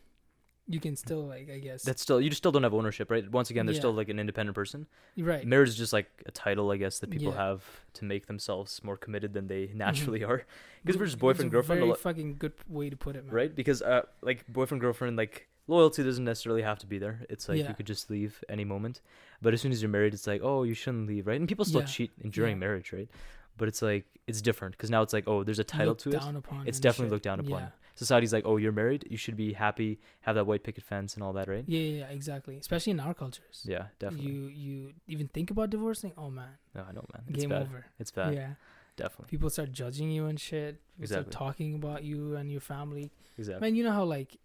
you 0.67 0.79
can 0.79 0.95
still 0.95 1.27
like 1.27 1.49
I 1.53 1.59
guess. 1.59 1.83
that's 1.83 2.01
still, 2.01 2.19
you 2.19 2.29
just 2.29 2.39
still 2.41 2.51
don't 2.51 2.63
have 2.63 2.73
ownership, 2.73 3.11
right? 3.11 3.29
Once 3.29 3.49
again, 3.51 3.65
they're 3.65 3.73
Yeah. 3.75 3.81
still 3.81 3.93
like 3.93 4.09
an 4.09 4.17
independent 4.19 4.55
person. 4.55 4.87
Right. 5.17 5.45
Marriage 5.45 5.69
is 5.69 5.75
just 5.75 5.93
like 5.93 6.07
a 6.25 6.31
title, 6.31 6.71
I 6.71 6.77
guess, 6.77 6.99
that 6.99 7.11
people 7.11 7.33
Yeah. 7.33 7.37
have 7.49 7.63
to 7.95 8.05
make 8.05 8.25
themselves 8.27 8.81
more 8.83 8.97
committed 8.97 9.33
than 9.33 9.47
they 9.47 9.71
naturally 9.75 10.21
Mhm. 10.21 10.29
are. 10.29 10.45
Because 10.83 10.97
we're 10.99 11.05
just 11.05 11.15
It's 11.15 11.21
boyfriend 11.21 11.51
a 11.51 11.51
girlfriend, 11.51 11.79
a 11.79 11.81
Very 11.83 11.89
lo- 11.89 11.95
fucking 11.95 12.37
good 12.37 12.53
way 12.67 12.89
to 12.89 12.97
put 12.97 13.15
it, 13.15 13.25
man. 13.25 13.33
right? 13.33 13.55
Because 13.55 13.81
uh, 13.81 14.03
like 14.21 14.47
boyfriend 14.47 14.81
girlfriend, 14.81 15.17
like 15.17 15.47
loyalty 15.67 16.03
doesn't 16.03 16.23
necessarily 16.25 16.61
have 16.61 16.79
to 16.79 16.87
be 16.87 16.97
there. 16.99 17.21
It's 17.29 17.49
like 17.49 17.59
Yeah. 17.59 17.69
you 17.69 17.75
could 17.75 17.87
just 17.87 18.09
leave 18.09 18.43
any 18.49 18.63
moment. 18.65 19.01
But 19.41 19.53
as 19.53 19.61
soon 19.61 19.71
as 19.71 19.81
you're 19.81 19.89
married, 19.89 20.13
it's 20.13 20.27
like, 20.27 20.41
oh, 20.43 20.63
you 20.63 20.73
shouldn't 20.73 21.07
leave, 21.07 21.27
right? 21.27 21.39
And 21.39 21.47
people 21.47 21.65
still 21.65 21.81
Yeah. 21.81 21.87
cheat 21.87 22.31
during 22.31 22.55
Yeah. 22.57 22.59
marriage, 22.59 22.93
right? 22.93 23.09
But 23.57 23.67
it's 23.67 23.81
like 23.81 24.05
it's 24.27 24.41
different 24.41 24.73
because 24.75 24.89
now 24.89 25.01
it's 25.03 25.13
like, 25.13 25.27
oh, 25.27 25.43
there's 25.43 25.59
a 25.59 25.63
title 25.63 25.89
Looked 25.89 26.01
to 26.01 26.09
it. 26.09 26.67
It's 26.67 26.79
definitely 26.79 27.05
shit. 27.07 27.11
looked 27.11 27.23
down 27.23 27.39
upon. 27.39 27.71
Society's 27.97 28.33
like, 28.33 28.43
oh, 28.45 28.57
you're 28.57 28.73
married, 28.73 29.07
you 29.09 29.15
should 29.15 29.37
be 29.37 29.53
happy, 29.53 30.01
have 30.21 30.35
that 30.35 30.45
white 30.45 30.63
picket 30.63 30.83
fence 30.83 31.13
and 31.13 31.23
all 31.23 31.31
that, 31.33 31.47
right? 31.47 31.63
yeah, 31.65 31.79
yeah, 31.79 31.99
yeah, 31.99 32.07
exactly. 32.09 32.57
Especially 32.57 32.91
in 32.91 32.99
our 32.99 33.13
cultures. 33.13 33.63
Yeah, 33.65 33.87
definitely. 33.99 34.31
You 34.31 34.47
you 34.49 34.93
even 35.07 35.27
think 35.29 35.49
about 35.51 35.69
divorcing? 35.69 36.11
Oh 36.17 36.29
man, 36.29 36.57
no, 36.75 36.81
I 36.81 36.91
know, 36.91 37.05
man. 37.13 37.23
It's 37.29 37.39
game 37.39 37.49
bad. 37.51 37.61
over. 37.61 37.85
It's 37.97 38.11
bad. 38.11 38.33
Yeah, 38.33 38.55
Definitely. 38.97 39.27
people 39.29 39.49
start 39.49 39.71
judging 39.71 40.11
you 40.11 40.25
and 40.25 40.37
shit. 40.39 40.81
People 40.91 41.03
Exactly. 41.03 41.31
start 41.31 41.45
talking 41.47 41.73
about 41.75 42.03
you 42.03 42.35
and 42.35 42.51
your 42.51 42.59
family. 42.61 43.11
Exactly. 43.37 43.61
Man, 43.65 43.75
you 43.75 43.83
know 43.85 43.91
how 43.93 44.03
like 44.03 44.35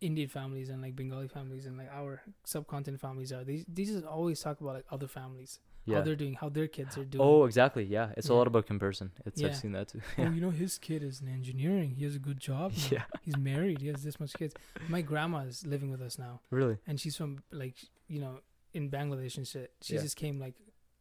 Indian 0.00 0.28
families 0.28 0.68
and 0.68 0.80
like 0.82 0.94
Bengali 0.94 1.28
families 1.28 1.66
and 1.66 1.76
like 1.76 1.90
our 1.92 2.22
subcontinent 2.44 3.00
families 3.00 3.32
are. 3.32 3.44
These 3.44 3.64
these 3.68 3.90
just 3.92 4.04
always 4.06 4.40
talk 4.40 4.60
about 4.60 4.74
like 4.74 4.86
other 4.90 5.08
families. 5.08 5.58
Yeah. 5.84 5.98
how 5.98 6.02
they're 6.04 6.16
doing, 6.16 6.34
how 6.34 6.50
their 6.50 6.68
kids 6.68 6.98
are 6.98 7.04
doing. 7.06 7.24
Oh, 7.24 7.44
exactly. 7.46 7.82
Yeah, 7.82 8.10
it's 8.14 8.28
a 8.28 8.34
lot 8.34 8.46
about 8.46 8.66
comparison. 8.66 9.10
It's 9.24 9.40
Yeah. 9.40 9.48
I've 9.48 9.56
seen 9.56 9.72
that 9.72 9.88
too. 9.88 10.02
oh, 10.18 10.24
you 10.34 10.40
know, 10.42 10.50
his 10.50 10.76
kid 10.76 11.02
is 11.02 11.22
in 11.22 11.28
engineering. 11.28 11.92
He 11.92 12.04
has 12.04 12.14
a 12.14 12.18
good 12.18 12.38
job. 12.38 12.72
now. 12.76 12.88
yeah. 12.90 13.04
He's 13.22 13.38
married. 13.38 13.80
He 13.80 13.88
has 13.88 14.02
this 14.02 14.20
much 14.20 14.34
kids. 14.34 14.54
My 14.88 15.00
grandma 15.00 15.38
is 15.46 15.66
living 15.66 15.90
with 15.90 16.02
us 16.02 16.18
now, 16.18 16.40
Really. 16.50 16.76
and 16.86 17.00
she's 17.00 17.16
from 17.16 17.42
like 17.50 17.76
you 18.06 18.20
know 18.20 18.40
in 18.74 18.90
Bangladesh 18.90 19.38
and 19.38 19.46
shit. 19.48 19.72
She 19.80 19.94
Yeah. 19.94 20.02
just 20.02 20.16
came 20.16 20.38
like 20.38 20.56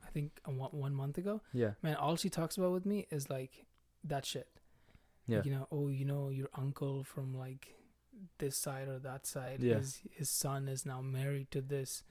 I 0.05 0.09
think 0.09 0.39
a 0.45 0.51
one, 0.51 0.71
one 0.71 0.93
month 0.95 1.17
ago. 1.17 1.41
Yeah. 1.51 1.71
Man, 1.83 1.95
all 1.95 2.15
she 2.15 2.29
talks 2.29 2.55
about 2.55 2.71
with 2.71 2.85
me 2.85 3.07
is 3.11 3.29
like 3.29 3.65
that 4.05 4.25
shit. 4.25 4.47
Yeah. 5.27 5.37
Like, 5.37 5.45
you 5.47 5.51
know, 5.51 5.67
oh, 5.69 5.89
you 5.89 6.05
know, 6.05 6.29
your 6.29 6.47
uncle 6.55 7.03
from 7.03 7.33
like 7.37 7.75
this 8.39 8.57
side 8.57 8.87
or 8.87 8.99
that 8.99 9.25
side. 9.25 9.57
Yeah. 9.61 9.75
His 9.75 10.01
his 10.11 10.29
son 10.29 10.67
is 10.67 10.85
now 10.85 11.01
married 11.01 11.51
to 11.51 11.61
this 11.61 12.03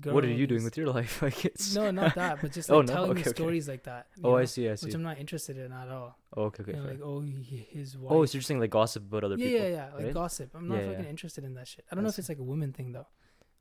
girl. 0.00 0.14
what 0.14 0.24
are 0.24 0.28
you 0.28 0.46
doing 0.46 0.64
with 0.64 0.76
your 0.76 0.88
life? 0.88 1.22
Like 1.26 1.44
it's. 1.44 1.74
No, 1.74 1.90
not 1.90 2.14
that, 2.20 2.40
but 2.40 2.52
just 2.52 2.70
Oh, 2.70 2.78
like 2.78 2.86
no? 2.88 2.92
telling 2.94 3.10
Okay, 3.12 3.16
me 3.18 3.20
okay. 3.22 3.30
stories 3.30 3.68
like 3.68 3.84
that. 3.84 4.06
Oh, 4.22 4.30
know, 4.30 4.36
I 4.38 4.44
see. 4.44 4.68
I 4.68 4.74
see. 4.76 4.86
Which 4.86 4.94
I'm 4.94 5.02
not 5.02 5.18
interested 5.18 5.56
in 5.58 5.72
at 5.72 5.88
all. 5.88 6.18
Oh, 6.36 6.44
okay. 6.44 6.62
Okay. 6.62 6.72
You 6.72 6.78
know, 6.82 6.88
like 6.90 7.00
oh, 7.02 7.20
he, 7.20 7.66
his 7.70 7.96
wife. 7.96 8.12
oh, 8.12 8.24
so 8.24 8.34
you're 8.34 8.40
just 8.40 8.48
saying 8.48 8.60
like 8.60 8.70
gossip 8.70 9.04
about 9.04 9.24
other 9.24 9.36
yeah, 9.36 9.46
people. 9.48 9.68
yeah, 9.68 9.88
yeah, 9.98 10.04
like 10.04 10.14
gossip. 10.14 10.50
I'm 10.54 10.68
not 10.68 10.78
Yeah, 10.78 10.88
fucking 10.88 11.04
yeah. 11.04 11.10
interested 11.10 11.44
in 11.44 11.54
that 11.54 11.68
shit. 11.68 11.84
I 11.90 11.94
don't 11.94 12.04
know 12.04 12.08
I 12.08 12.14
if 12.14 12.18
it's 12.18 12.28
like 12.28 12.38
a 12.38 12.42
woman 12.42 12.72
thing 12.72 12.92
though. 12.92 13.06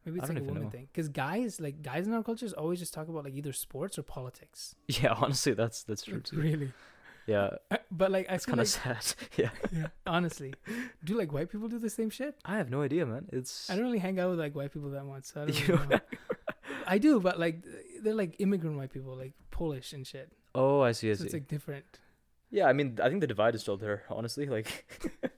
Maybe 0.05 0.19
I 0.19 0.23
it's 0.23 0.30
like 0.34 0.39
a 0.39 0.43
woman 0.43 0.63
know. 0.63 0.69
thing. 0.69 0.88
Because 0.91 1.07
guys, 1.07 1.61
like 1.61 1.81
guys 1.81 2.07
in 2.07 2.13
our 2.13 2.23
cultures, 2.23 2.51
always 2.51 2.80
just 2.80 2.93
talk 2.93 3.07
about 3.07 3.23
like 3.23 3.35
either 3.35 3.53
sports 3.53 3.97
or 3.97 4.03
politics. 4.03 4.75
Yeah. 4.88 5.13
Honestly, 5.13 5.53
that's 5.53 5.84
that's 5.84 6.03
true 6.03 6.19
too. 6.19 6.35
really. 6.41 6.71
Yeah. 7.27 7.51
Uh, 7.71 7.77
But 7.91 8.11
like, 8.11 8.29
I 8.29 8.35
It's 8.35 8.45
kind 8.45 8.59
of 8.59 8.67
like, 8.85 9.01
sad. 9.01 9.15
yeah. 9.37 9.49
yeah, 9.71 9.87
honestly, 10.05 10.53
do 11.03 11.17
like 11.17 11.31
white 11.31 11.49
people 11.51 11.67
do 11.69 11.79
the 11.79 11.89
same 11.89 12.09
shit? 12.09 12.35
I 12.43 12.57
have 12.57 12.69
no 12.69 12.81
idea, 12.81 13.05
man. 13.05 13.27
It's. 13.31 13.69
I 13.69 13.75
don't 13.75 13.85
really 13.85 13.99
hang 13.99 14.19
out 14.19 14.29
with 14.31 14.39
like 14.39 14.55
white 14.55 14.73
people 14.73 14.89
that 14.91 15.05
much. 15.05 15.25
So 15.25 15.43
I 15.43 15.45
don't 15.51 15.67
really 15.69 15.87
know. 15.87 15.99
I 16.85 16.97
do, 16.97 17.19
but 17.19 17.39
like 17.39 17.63
they're 18.01 18.13
like 18.15 18.35
immigrant 18.39 18.77
white 18.77 18.91
people, 18.91 19.15
like 19.15 19.33
Polish 19.51 19.93
and 19.93 20.05
shit. 20.05 20.31
Oh, 20.55 20.81
I 20.81 20.91
see. 20.91 21.09
I 21.11 21.13
So 21.13 21.19
see. 21.19 21.25
it's 21.25 21.33
like 21.33 21.47
different. 21.47 21.85
yeah, 22.51 22.65
I 22.67 22.73
mean, 22.73 22.99
I 23.01 23.07
think 23.09 23.21
the 23.21 23.27
divide 23.27 23.55
is 23.55 23.61
still 23.61 23.77
there. 23.77 24.03
Honestly, 24.09 24.45
like, 24.47 24.85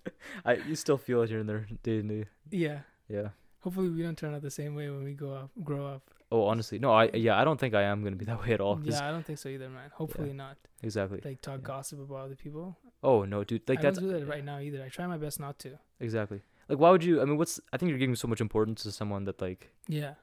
I 0.46 0.56
you 0.56 0.76
still 0.76 0.98
feel 0.98 1.22
it 1.22 1.30
here 1.30 1.40
and 1.40 1.48
there, 1.50 1.68
day 1.84 2.00
and 2.00 2.10
day. 2.10 2.26
Yeah. 2.50 2.80
Yeah. 3.08 3.30
Hopefully 3.62 3.90
we 3.90 4.02
don't 4.02 4.18
turn 4.18 4.34
out 4.34 4.42
the 4.42 4.50
same 4.52 4.74
way 4.76 4.90
when 4.90 5.04
we 5.04 5.14
go 5.14 5.34
up, 5.34 5.52
grow 5.64 5.86
up. 5.88 6.10
Oh, 6.32 6.44
honestly, 6.46 6.80
no. 6.80 6.92
I 6.92 7.10
yeah, 7.14 7.40
I 7.40 7.44
don't 7.46 7.60
think 7.60 7.74
I 7.76 7.84
am 7.84 8.04
gonna 8.04 8.16
be 8.16 8.26
that 8.32 8.42
way 8.42 8.54
at 8.54 8.62
all. 8.62 8.80
Yeah, 8.84 9.08
I 9.08 9.12
don't 9.12 9.26
think 9.26 9.40
so 9.40 9.50
either, 9.50 9.70
man. 9.70 9.90
Hopefully 9.94 10.34
not. 10.34 10.58
Exactly. 10.82 11.22
Like 11.24 11.42
talk 11.42 11.60
Yeah. 11.62 11.68
gossip 11.68 12.00
about 12.02 12.16
other 12.26 12.36
people. 12.36 12.78
Oh 13.04 13.26
no, 13.26 13.44
dude. 13.44 13.68
Like 13.70 13.80
I 13.80 13.82
that's 13.84 14.00
don't 14.00 14.10
do 14.10 14.20
that 14.20 14.26
right 14.28 14.44
now 14.44 14.60
either. 14.60 14.84
I 14.84 14.90
try 14.90 15.06
my 15.08 15.18
best 15.18 15.40
not 15.40 15.60
to. 15.60 15.78
exactly. 16.00 16.42
Like, 16.68 16.80
why 16.80 16.90
would 16.90 17.04
you? 17.04 17.22
I 17.22 17.26
mean, 17.26 17.38
what's? 17.38 17.60
I 17.72 17.78
think 17.78 17.90
you're 17.92 18.00
giving 18.00 18.16
so 18.16 18.28
much 18.28 18.42
importance 18.42 18.82
to 18.84 18.92
someone 18.92 19.26
that 19.26 19.40
like 19.40 19.72
Yeah. 19.88 20.16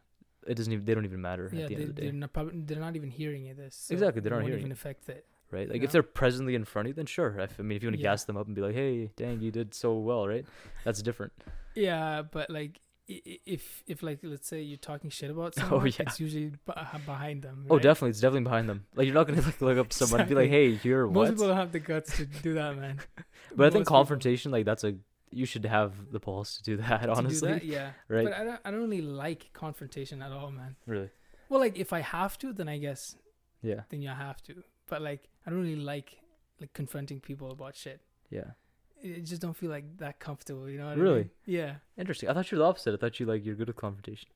it 0.47 0.55
doesn't 0.57 0.73
even. 0.73 0.85
They 0.85 0.95
don't 0.95 1.05
even 1.05 1.20
matter 1.20 1.49
Yeah, 1.53 1.62
at 1.62 1.69
the 1.69 1.74
they, 1.77 1.81
end 1.83 1.91
of 1.91 1.95
the 1.97 2.03
they're 2.03 2.12
not 2.12 2.33
probably 2.33 2.61
they're 2.62 2.81
not 2.81 2.97
even 2.97 3.11
hearing 3.11 3.47
it. 3.47 3.57
This 3.57 3.77
so 3.77 3.93
Exactly, 3.95 4.20
they're 4.23 4.33
not 4.33 4.43
hearing 4.43 4.59
even 4.59 4.73
it. 4.73 4.74
affect 4.74 5.09
it. 5.09 5.24
right? 5.53 5.66
you 5.69 5.73
Like, 5.73 5.83
know? 5.83 5.85
if 5.85 5.93
they're 5.93 6.03
presently 6.03 6.57
in 6.57 6.65
front 6.65 6.87
of 6.87 6.91
you, 6.91 6.95
then 6.95 7.07
sure. 7.07 7.39
If, 7.39 7.61
I 7.61 7.62
mean, 7.62 7.77
if 7.77 7.83
you 7.85 7.89
want 7.91 7.97
to 7.97 8.03
Yeah. 8.03 8.11
gas 8.11 8.24
them 8.24 8.37
up 8.37 8.47
and 8.47 8.57
be 8.57 8.62
like, 8.62 8.74
"Hey, 8.74 9.12
dang, 9.16 9.41
you 9.41 9.53
did 9.53 9.73
so 9.73 9.95
well," 9.99 10.27
right? 10.27 10.45
That's 10.83 11.01
different. 11.01 11.33
Yeah, 11.77 12.23
but 12.23 12.51
like 12.51 12.81
if 13.09 13.83
if 13.87 14.03
like 14.03 14.20
let's 14.23 14.47
say 14.49 14.62
you're 14.62 14.79
talking 14.79 15.11
shit 15.11 15.31
about 15.31 15.55
Oh, 15.70 15.85
yeah. 15.85 15.93
it's 16.01 16.20
usually 16.20 16.47
b- 16.51 16.73
behind 17.07 17.43
them. 17.43 17.66
Oh, 17.69 17.79
definitely, 17.79 18.11
it's 18.11 18.20
definitely 18.20 18.45
behind 18.45 18.69
them. 18.69 18.85
Like, 18.95 19.07
you're 19.07 19.15
not 19.15 19.27
gonna 19.27 19.41
like 19.43 19.61
look 19.61 19.79
up 19.79 19.89
to 19.89 19.97
someone 19.97 20.20
and 20.20 20.29
be 20.29 20.35
like, 20.35 20.51
"Hey, 20.51 20.79
you're 20.83 21.07
Most 21.07 21.15
what?" 21.16 21.29
people 21.31 21.49
don't 21.49 21.57
have 21.57 21.73
the 21.73 21.81
guts 21.81 22.16
to 22.19 22.27
do 22.27 22.55
that, 22.55 22.77
man. 22.77 23.01
But 23.57 23.65
I 23.66 23.70
think 23.70 23.81
most 23.81 23.87
people- 23.87 23.97
confrontation, 23.97 24.51
like, 24.53 24.65
that's 24.65 24.85
a 24.85 24.95
you 25.31 25.47
should 25.47 25.65
have 25.65 25.95
the 26.12 26.20
pulse 26.20 26.57
to 26.59 26.62
do 26.62 26.77
that. 26.77 27.01
To 27.01 27.07
do 27.07 27.12
Honestly, 27.12 27.53
that, 27.53 27.65
yeah. 27.65 27.93
right? 28.09 28.24
But 28.24 28.35
I 28.35 28.45
don't 28.45 28.61
I 28.65 28.70
don't 28.70 28.81
really 28.83 29.03
like 29.03 29.51
confrontation 29.53 30.23
at 30.23 30.31
all, 30.33 30.51
man. 30.51 30.77
really, 30.87 31.11
Well, 31.49 31.61
like 31.61 31.79
if 31.79 31.93
I 31.93 32.01
have 32.01 32.39
to, 32.39 32.53
then 32.53 32.69
I 32.69 32.79
guess 32.79 33.16
yeah, 33.62 33.81
then 33.89 34.01
you 34.03 34.11
have 34.11 34.43
to. 34.45 34.62
But 34.89 35.03
like 35.03 35.29
I 35.47 35.51
don't 35.51 35.61
really 35.61 35.77
like 35.77 36.19
like 36.61 36.73
confronting 36.73 37.19
people 37.20 37.51
about 37.51 37.74
shit. 37.77 38.01
yeah. 38.31 38.53
I 39.05 39.20
just 39.20 39.43
don't 39.43 39.57
feel 39.57 39.70
like 39.70 39.97
that 39.99 40.19
comfortable. 40.20 40.69
You 40.69 40.79
know 40.79 40.87
what 40.87 40.99
I 40.99 41.01
Really? 41.01 41.19
mean? 41.19 41.31
Yeah. 41.47 41.74
Interesting. 41.97 42.29
I 42.29 42.35
thought 42.35 42.51
you 42.51 42.59
were 42.59 42.65
the 42.65 42.69
opposite. 42.69 42.95
I 42.95 42.97
thought 42.99 43.19
you 43.20 43.27
like 43.27 43.45
you're 43.45 43.55
good 43.57 43.69
at 43.69 43.77
confrontation. 43.77 44.29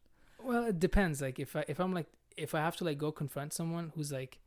Well, 0.42 0.64
it 0.64 0.78
depends. 0.80 1.20
Like 1.20 1.38
if 1.38 1.54
I 1.56 1.64
if 1.68 1.78
I'm 1.80 1.92
like 1.94 2.06
if 2.36 2.54
I 2.54 2.58
have 2.60 2.76
to 2.76 2.84
like 2.84 2.98
go 2.98 3.12
confront 3.12 3.52
someone 3.52 3.92
who's 3.94 4.12
like, 4.12 4.38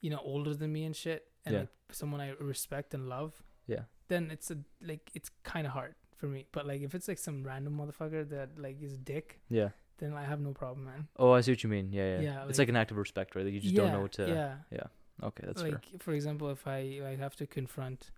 you 0.00 0.10
know, 0.10 0.20
older 0.24 0.54
than 0.54 0.72
me 0.72 0.84
and 0.84 0.94
shit, 0.94 1.28
and 1.46 1.52
Yeah. 1.54 1.60
like 1.60 1.68
someone 1.92 2.20
I 2.20 2.30
respect 2.40 2.94
and 2.94 3.08
love, 3.08 3.42
Yeah. 3.66 3.84
then 4.08 4.30
it's 4.30 4.50
a 4.50 4.58
like 4.82 5.10
it's 5.14 5.30
kind 5.44 5.66
of 5.66 5.72
hard 5.72 5.94
for 6.16 6.26
me. 6.26 6.46
But 6.52 6.66
like 6.66 6.82
if 6.82 6.94
it's 6.94 7.08
like 7.08 7.18
some 7.18 7.44
random 7.44 7.76
motherfucker 7.78 8.28
that 8.30 8.58
like 8.58 8.82
is 8.82 8.94
a 8.94 8.98
dick, 8.98 9.40
Yeah. 9.48 9.70
then 9.98 10.12
I 10.14 10.24
have 10.24 10.40
no 10.40 10.52
problem, 10.52 10.84
man. 10.86 11.08
Oh, 11.16 11.30
I 11.32 11.40
see 11.42 11.52
what 11.52 11.62
you 11.62 11.70
mean. 11.70 11.92
Yeah, 11.92 12.16
yeah. 12.16 12.20
Yeah, 12.20 12.48
it's 12.48 12.58
like- 12.58 12.64
like 12.64 12.68
an 12.70 12.76
act 12.76 12.90
of 12.90 12.96
respect, 12.96 13.34
right? 13.36 13.44
Like 13.44 13.54
you 13.54 13.60
just 13.60 13.74
don't 13.74 13.92
know 13.92 14.02
what 14.02 14.12
to. 14.12 14.26
Yeah. 14.28 14.56
Yeah. 14.70 14.86
Okay, 15.22 15.44
that's 15.46 15.62
fair. 15.62 15.70
like 15.72 16.02
for 16.02 16.12
example, 16.12 16.50
if 16.50 16.66
I 16.66 16.98
like 17.02 17.18
have 17.18 17.36
to 17.36 17.46
confront 17.46 18.10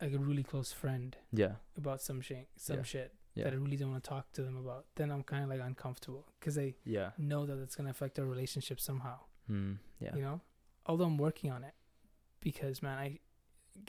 like 0.00 0.12
a 0.12 0.18
really 0.18 0.42
close 0.44 0.72
friend 0.72 1.16
Yeah. 1.32 1.54
about 1.76 2.00
some 2.00 2.20
shit, 2.20 2.48
some 2.56 2.78
Yeah. 2.78 2.82
shit 2.82 3.14
Yeah. 3.34 3.44
that 3.44 3.52
I 3.52 3.56
really 3.56 3.76
don't 3.76 3.90
want 3.90 4.04
to 4.04 4.08
talk 4.08 4.32
to 4.32 4.42
them 4.42 4.56
about, 4.56 4.86
then 4.96 5.10
I'm 5.10 5.22
kind 5.22 5.42
of 5.44 5.50
like 5.50 5.60
uncomfortable 5.60 6.26
because 6.38 6.56
I 6.58 6.74
Yeah. 6.84 7.10
know 7.18 7.46
that 7.46 7.58
it's 7.58 7.74
gonna 7.76 7.90
affect 7.90 8.18
our 8.18 8.26
relationship 8.26 8.80
somehow. 8.80 9.18
Hmm. 9.46 9.74
Yeah. 9.98 10.14
you 10.14 10.20
know 10.20 10.42
although 10.84 11.06
i'm 11.06 11.16
working 11.16 11.50
on 11.50 11.64
it 11.64 11.72
because 12.40 12.82
man 12.82 12.98
i 12.98 13.18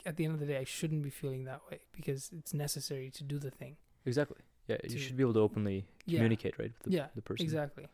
at 0.06 0.16
the 0.16 0.24
end 0.24 0.32
of 0.32 0.40
the 0.40 0.46
day 0.46 0.56
i 0.56 0.64
shouldn't 0.64 1.02
be 1.02 1.10
feeling 1.10 1.44
that 1.44 1.60
way 1.70 1.80
because 1.92 2.30
it's 2.32 2.54
necessary 2.54 3.10
to 3.10 3.22
do 3.24 3.38
the 3.38 3.50
thing 3.50 3.76
Exactly. 4.06 4.38
Yeah. 4.68 4.78
You 4.88 4.98
should 4.98 5.16
be 5.18 5.22
able 5.22 5.34
to 5.34 5.40
openly 5.40 5.84
yeah 6.06 6.16
communicate, 6.18 6.58
right? 6.58 6.72
With 6.78 6.82
the, 6.84 6.90
Yeah, 6.92 7.08
the 7.14 7.20
person. 7.20 7.44
exactly 7.44 7.88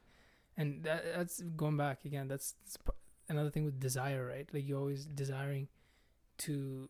and 0.57 0.85
that, 0.85 1.03
that's 1.17 1.41
going 1.43 1.77
back 1.77 2.05
again 2.05 2.29
that's, 2.29 2.53
that's 2.63 2.79
another 3.29 3.51
thing 3.51 3.65
with 3.65 3.81
desire 3.81 4.25
right 4.25 4.49
like 4.55 4.65
you're 4.67 4.79
always 4.79 5.05
desiring 5.07 5.67
to 6.39 6.89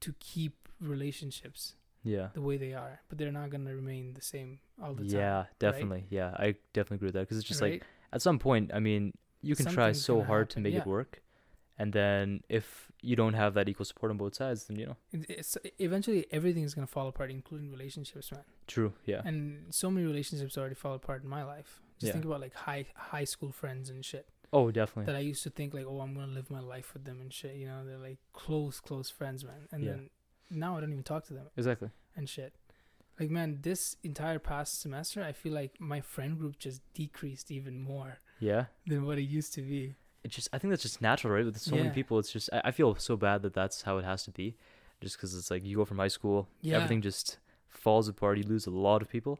to 0.00 0.14
keep 0.20 0.63
relationships 0.80 1.74
Yeah. 2.02 2.28
the 2.34 2.40
way 2.42 2.56
they 2.56 2.72
are 2.74 3.00
but 3.08 3.18
they're 3.18 3.32
not 3.32 3.50
going 3.50 3.64
to 3.66 3.74
remain 3.74 4.14
the 4.14 4.22
same 4.22 4.58
all 4.82 4.94
the 4.94 5.04
time 5.04 5.18
Yeah, 5.18 5.44
definitely. 5.58 6.06
Yeah, 6.10 6.30
I 6.38 6.54
definitely 6.72 6.96
agree 6.96 7.06
with 7.08 7.14
that 7.14 7.20
because 7.20 7.38
it's 7.38 7.48
just 7.48 7.62
like 7.62 7.82
at 8.12 8.22
some 8.22 8.38
point, 8.38 8.70
I 8.72 8.78
mean, 8.78 9.12
you 9.42 9.56
can 9.56 9.66
try 9.66 9.92
so 9.92 10.22
hard 10.22 10.50
to 10.50 10.60
make 10.60 10.72
yeah. 10.74 10.80
it 10.80 10.86
work, 10.86 11.20
and 11.76 11.92
then 11.92 12.42
if 12.48 12.92
you 13.02 13.16
don't 13.16 13.34
have 13.34 13.54
that 13.54 13.68
equal 13.68 13.84
support 13.84 14.10
on 14.12 14.16
both 14.16 14.34
sides, 14.36 14.64
then 14.66 14.78
you 14.78 14.86
know. 14.86 14.96
It's, 15.12 15.58
eventually 15.78 16.26
everything 16.30 16.62
is 16.62 16.74
going 16.74 16.86
to 16.86 16.92
fall 16.92 17.08
apart 17.08 17.30
including 17.30 17.70
relationships 17.70 18.30
man 18.32 18.42
True. 18.66 18.92
Yeah. 19.04 19.22
and 19.24 19.74
so 19.74 19.90
many 19.90 20.06
relationships 20.06 20.56
already 20.56 20.76
fall 20.76 20.94
apart 20.94 21.22
in 21.24 21.28
my 21.28 21.42
life 21.44 21.80
just 21.98 22.08
Yeah. 22.08 22.12
think 22.12 22.24
about 22.24 22.40
like 22.40 22.54
high 22.54 22.86
high 22.94 23.24
school 23.24 23.50
friends 23.52 23.90
and 23.90 24.04
shit 24.04 24.26
Oh, 24.52 24.70
definitely. 24.70 25.06
that 25.12 25.16
I 25.18 25.22
used 25.32 25.42
to 25.42 25.50
think 25.50 25.74
like, 25.74 25.84
oh, 25.84 26.00
I'm 26.00 26.14
gonna 26.14 26.32
live 26.32 26.48
my 26.48 26.60
life 26.60 26.94
with 26.94 27.04
them 27.04 27.20
and 27.20 27.32
shit. 27.32 27.56
You 27.56 27.66
know, 27.66 27.84
they're 27.84 27.98
like 27.98 28.18
close, 28.32 28.78
close 28.78 29.10
friends, 29.10 29.44
man. 29.44 29.66
And 29.72 29.82
Yeah. 29.82 29.90
then 29.90 30.10
now 30.50 30.76
I 30.76 30.80
don't 30.80 30.92
even 30.92 31.04
talk 31.04 31.24
to 31.26 31.34
them 31.34 31.46
exactly. 31.56 31.90
and 32.16 32.28
shit. 32.28 32.54
Like, 33.18 33.30
man, 33.30 33.58
this 33.62 33.96
entire 34.02 34.38
past 34.40 34.80
semester, 34.80 35.22
I 35.22 35.32
feel 35.32 35.52
like 35.52 35.80
my 35.80 36.00
friend 36.00 36.36
group 36.38 36.58
just 36.58 36.80
decreased 36.94 37.50
even 37.50 37.78
more 37.80 38.18
Yeah. 38.40 38.64
than 38.86 39.04
what 39.06 39.18
it 39.18 39.22
used 39.22 39.52
to 39.54 39.62
be. 39.62 39.94
It 40.24 40.30
just 40.30 40.48
I 40.52 40.58
think 40.58 40.70
that's 40.70 40.82
just 40.82 41.00
natural, 41.02 41.32
right? 41.34 41.44
With 41.44 41.58
so 41.60 41.76
many 41.76 41.90
people, 41.90 42.18
it's 42.18 42.32
just 42.32 42.48
I, 42.52 42.62
I 42.64 42.70
feel 42.72 42.94
so 42.96 43.16
bad 43.16 43.42
that 43.42 43.52
that's 43.54 43.82
how 43.82 43.98
it 43.98 44.04
has 44.04 44.24
to 44.24 44.30
be, 44.30 44.56
just 45.00 45.16
because 45.16 45.34
it's 45.36 45.50
like 45.50 45.62
you 45.64 45.76
go 45.76 45.84
from 45.84 45.98
high 45.98 46.08
school, 46.08 46.48
Yeah. 46.62 46.76
everything 46.76 47.02
just 47.02 47.38
falls 47.68 48.08
apart. 48.08 48.38
You 48.38 48.44
lose 48.44 48.66
a 48.66 48.70
lot 48.70 49.02
of 49.02 49.08
people, 49.10 49.38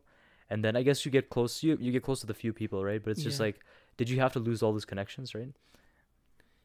and 0.50 0.62
then 0.64 0.76
I 0.76 0.82
guess 0.82 1.04
you 1.06 1.10
get 1.10 1.30
close. 1.30 1.62
You 1.62 1.76
you 1.80 1.90
get 1.90 2.02
close 2.02 2.20
to 2.20 2.26
the 2.26 2.34
few 2.34 2.52
people, 2.52 2.84
right? 2.84 3.02
But 3.02 3.10
it's 3.12 3.22
just 3.22 3.40
Yeah. 3.40 3.46
like, 3.46 3.60
did 3.96 4.08
you 4.10 4.20
have 4.20 4.32
to 4.34 4.38
lose 4.40 4.62
all 4.62 4.72
those 4.72 4.84
connections, 4.84 5.34
right? 5.34 5.52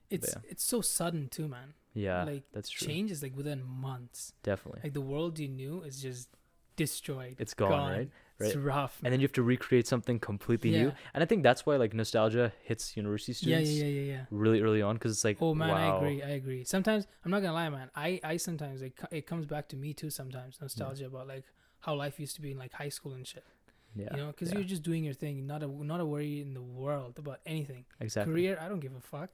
It's 0.10 0.34
Yeah. 0.36 0.41
it's 0.52 0.64
so 0.64 0.82
sudden 0.82 1.30
too, 1.30 1.48
man. 1.48 1.74
Yeah, 2.08 2.24
like 2.24 2.44
that's 2.54 2.70
true. 2.70 2.88
change 2.88 3.10
is 3.12 3.22
like 3.26 3.36
within 3.36 3.64
months. 3.64 4.34
Definitely, 4.44 4.82
Like 4.86 4.94
the 4.94 5.02
world 5.14 5.34
you 5.40 5.50
knew 5.50 5.76
is 5.90 6.02
just 6.02 6.30
destroyed. 6.76 7.36
it's 7.40 7.54
gone, 7.54 7.92
right? 7.92 8.10
It's 8.40 8.56
Right. 8.56 8.64
rough. 8.74 9.02
And 9.04 9.12
then 9.12 9.20
you 9.20 9.26
have 9.26 9.34
to 9.34 9.44
recreate 9.44 9.86
something 9.86 10.18
completely 10.18 10.72
new. 10.72 10.88
Yeah. 10.88 10.94
And 11.14 11.22
I 11.22 11.26
think 11.26 11.44
that's 11.44 11.66
why 11.66 11.76
like 11.76 11.94
nostalgia 11.94 12.54
hits 12.64 12.96
university 12.96 13.34
students 13.34 13.70
yeah, 13.70 13.84
yeah, 13.86 14.00
yeah, 14.00 14.12
yeah. 14.14 14.26
really 14.32 14.62
early 14.62 14.82
on 14.82 14.96
because 14.96 15.12
it's 15.12 15.26
like, 15.26 15.38
Oh 15.42 15.54
man, 15.54 15.70
wow. 15.70 15.76
I 15.76 15.98
agree. 15.98 16.24
I 16.24 16.30
agree. 16.42 16.64
Sometimes 16.64 17.06
I'm 17.26 17.32
not 17.32 17.42
gonna 17.42 17.54
lie, 17.54 17.70
man. 17.70 17.90
I 17.96 18.20
I 18.24 18.38
sometimes 18.38 18.82
it, 18.82 18.94
it 19.12 19.28
comes 19.28 19.46
back 19.46 19.68
to 19.70 19.76
me 19.76 19.94
too. 19.94 20.10
Sometimes 20.10 20.58
nostalgia 20.62 21.08
about 21.08 21.28
like 21.28 21.44
how 21.86 21.96
life 21.96 22.18
used 22.18 22.36
to 22.38 22.42
be 22.42 22.52
in 22.52 22.58
like 22.58 22.72
high 22.72 22.90
school 22.98 23.14
and 23.14 23.28
shit. 23.28 23.44
Yeah, 23.96 24.08
you 24.12 24.18
know, 24.22 24.28
because 24.28 24.50
yeah, 24.50 24.60
you're 24.60 24.68
just 24.76 24.84
doing 24.84 25.04
your 25.04 25.16
thing, 25.16 25.46
not 25.46 25.62
a 25.64 25.68
not 25.68 26.00
a 26.00 26.06
worry 26.06 26.40
in 26.40 26.54
the 26.54 26.62
world 26.62 27.20
about 27.20 27.40
anything. 27.46 27.84
exactly. 28.00 28.32
Career, 28.32 28.58
I 28.62 28.70
don't 28.70 28.80
give 28.80 28.96
a 28.96 29.02
fuck. 29.02 29.32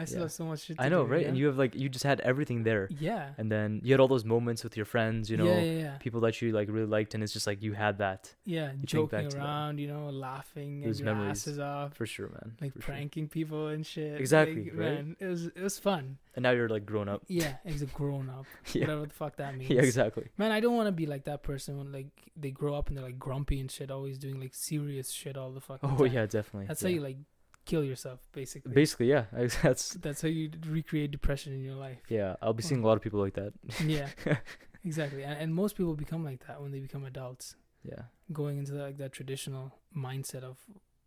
I 0.00 0.04
still 0.06 0.18
Yeah. 0.20 0.24
have 0.24 0.32
so 0.32 0.44
much 0.44 0.60
shit. 0.64 0.76
To 0.78 0.82
I 0.84 0.88
know, 0.88 1.04
do, 1.04 1.12
right? 1.12 1.22
yeah? 1.22 1.28
And 1.28 1.36
you 1.38 1.46
have 1.46 1.58
like 1.58 1.74
you 1.74 1.88
just 1.88 2.04
had 2.04 2.20
everything 2.20 2.62
there, 2.64 2.88
yeah, 2.98 3.30
and 3.38 3.50
then 3.54 3.80
you 3.84 3.92
had 3.92 4.00
all 4.00 4.08
those 4.08 4.24
moments 4.24 4.64
with 4.64 4.76
your 4.76 4.86
friends, 4.86 5.30
you 5.30 5.36
know, 5.36 5.44
yeah, 5.44 5.96
people 5.98 6.20
that 6.22 6.40
you 6.40 6.52
like 6.52 6.68
really 6.70 6.86
liked, 6.86 7.14
and 7.14 7.22
it's 7.22 7.32
just 7.32 7.46
like 7.46 7.62
you 7.62 7.72
had 7.74 7.98
that 7.98 8.34
yeah, 8.44 8.70
think 8.70 8.84
joking 8.86 9.28
back 9.28 9.34
around, 9.36 9.78
you 9.78 9.88
know, 9.88 10.08
laughing 10.10 10.80
Those 10.82 10.98
and 11.00 11.06
your 11.06 11.14
memories. 11.14 11.38
asses 11.46 11.58
off, 11.58 11.94
for 11.94 12.06
sure, 12.06 12.28
man. 12.28 12.56
like 12.60 12.72
for 12.72 12.80
sure. 12.80 12.94
pranking 12.94 13.28
people 13.28 13.68
and 13.68 13.84
shit. 13.86 14.20
Exactly, 14.20 14.64
like, 14.64 14.72
right? 14.72 14.94
Man, 14.94 15.16
it 15.20 15.26
was 15.26 15.46
it 15.46 15.60
was 15.62 15.78
fun. 15.78 16.18
And 16.36 16.44
now 16.44 16.52
you're 16.52 16.68
like 16.68 16.86
grown 16.86 17.08
up. 17.08 17.22
Yeah, 17.26 17.54
as 17.64 17.82
a 17.82 17.86
grown 17.86 18.30
up, 18.30 18.46
yeah, 18.72 18.82
whatever 18.82 19.06
the 19.06 19.12
fuck 19.14 19.36
that 19.36 19.54
means. 19.58 19.70
yeah, 19.70 19.82
exactly. 19.82 20.28
Man, 20.38 20.52
I 20.52 20.60
don't 20.60 20.76
want 20.76 20.86
to 20.86 20.92
be 20.92 21.06
like 21.06 21.24
that 21.24 21.42
person 21.42 21.76
when 21.76 21.90
like 21.92 22.06
they 22.36 22.52
grow 22.52 22.74
up 22.74 22.88
and 22.88 22.96
they're 22.96 23.04
like 23.04 23.18
grumpy 23.18 23.58
and 23.60 23.70
shit, 23.70 23.90
always 23.90 24.16
doing 24.16 24.40
like 24.40 24.54
serious 24.54 25.10
shit 25.10 25.36
all 25.36 25.50
the 25.50 25.60
fucking 25.60 25.90
Oh 25.92 26.04
time. 26.04 26.12
yeah, 26.14 26.26
definitely. 26.26 26.66
That's 26.68 26.82
how 26.82 26.88
you 26.88 27.00
like 27.00 27.16
kill 27.64 27.84
yourself 27.84 28.20
basically. 28.32 28.72
Basically, 28.74 29.08
yeah. 29.08 29.24
That's 29.62 29.94
That's 29.94 30.22
how 30.22 30.28
you 30.28 30.50
recreate 30.66 31.10
depression 31.10 31.52
in 31.52 31.62
your 31.62 31.74
life. 31.76 31.98
yeah. 32.08 32.36
I'll 32.42 32.52
be 32.54 32.62
seeing 32.62 32.82
a 32.82 32.86
lot 32.86 32.96
of 32.96 33.02
people 33.02 33.20
like 33.20 33.34
that. 33.34 33.52
yeah, 33.84 34.08
exactly. 34.84 35.22
And, 35.24 35.38
and 35.40 35.54
most 35.54 35.76
people 35.76 35.94
become 35.94 36.24
like 36.24 36.46
that 36.46 36.60
when 36.60 36.70
they 36.72 36.80
become 36.80 37.04
adults, 37.04 37.56
Yeah. 37.84 38.02
going 38.32 38.58
into 38.58 38.72
like 38.74 38.96
that 38.98 39.12
traditional 39.12 39.72
mindset 39.96 40.42
of 40.42 40.56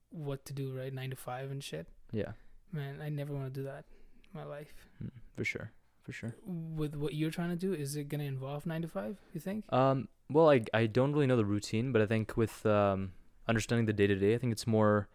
what 0.09 0.45
to 0.45 0.53
do, 0.53 0.73
right? 0.77 0.93
Nine 0.93 1.09
to 1.09 1.15
five 1.15 1.51
and 1.51 1.63
shit. 1.63 1.87
Yeah. 2.11 2.33
Man, 2.71 2.99
I 3.01 3.09
never 3.09 3.33
want 3.33 3.53
to 3.53 3.59
do 3.59 3.63
that 3.65 3.85
in 4.33 4.39
my 4.39 4.45
life. 4.45 4.73
Mm, 5.03 5.09
For 5.35 5.43
sure. 5.43 5.71
For 6.03 6.11
sure. 6.11 6.35
With 6.45 6.95
what 6.95 7.13
you're 7.13 7.31
trying 7.31 7.49
to 7.49 7.55
do, 7.55 7.73
is 7.73 7.95
it 7.95 8.09
gonna 8.09 8.25
involve 8.25 8.65
nine 8.65 8.81
to 8.81 8.87
five? 8.87 9.17
You 9.33 9.39
think? 9.39 9.63
Um. 9.71 10.09
Well, 10.29 10.49
I 10.49 10.61
I 10.73 10.85
don't 10.87 11.13
really 11.13 11.27
know 11.27 11.37
the 11.37 11.45
routine, 11.45 11.91
but 11.93 12.01
I 12.01 12.05
think 12.05 12.35
with 12.35 12.65
um 12.65 13.13
understanding 13.47 13.85
the 13.85 13.93
day 13.93 14.07
to 14.07 14.15
day, 14.15 14.33
I 14.35 14.37
think 14.37 14.51
it's 14.51 14.67
more. 14.67 15.07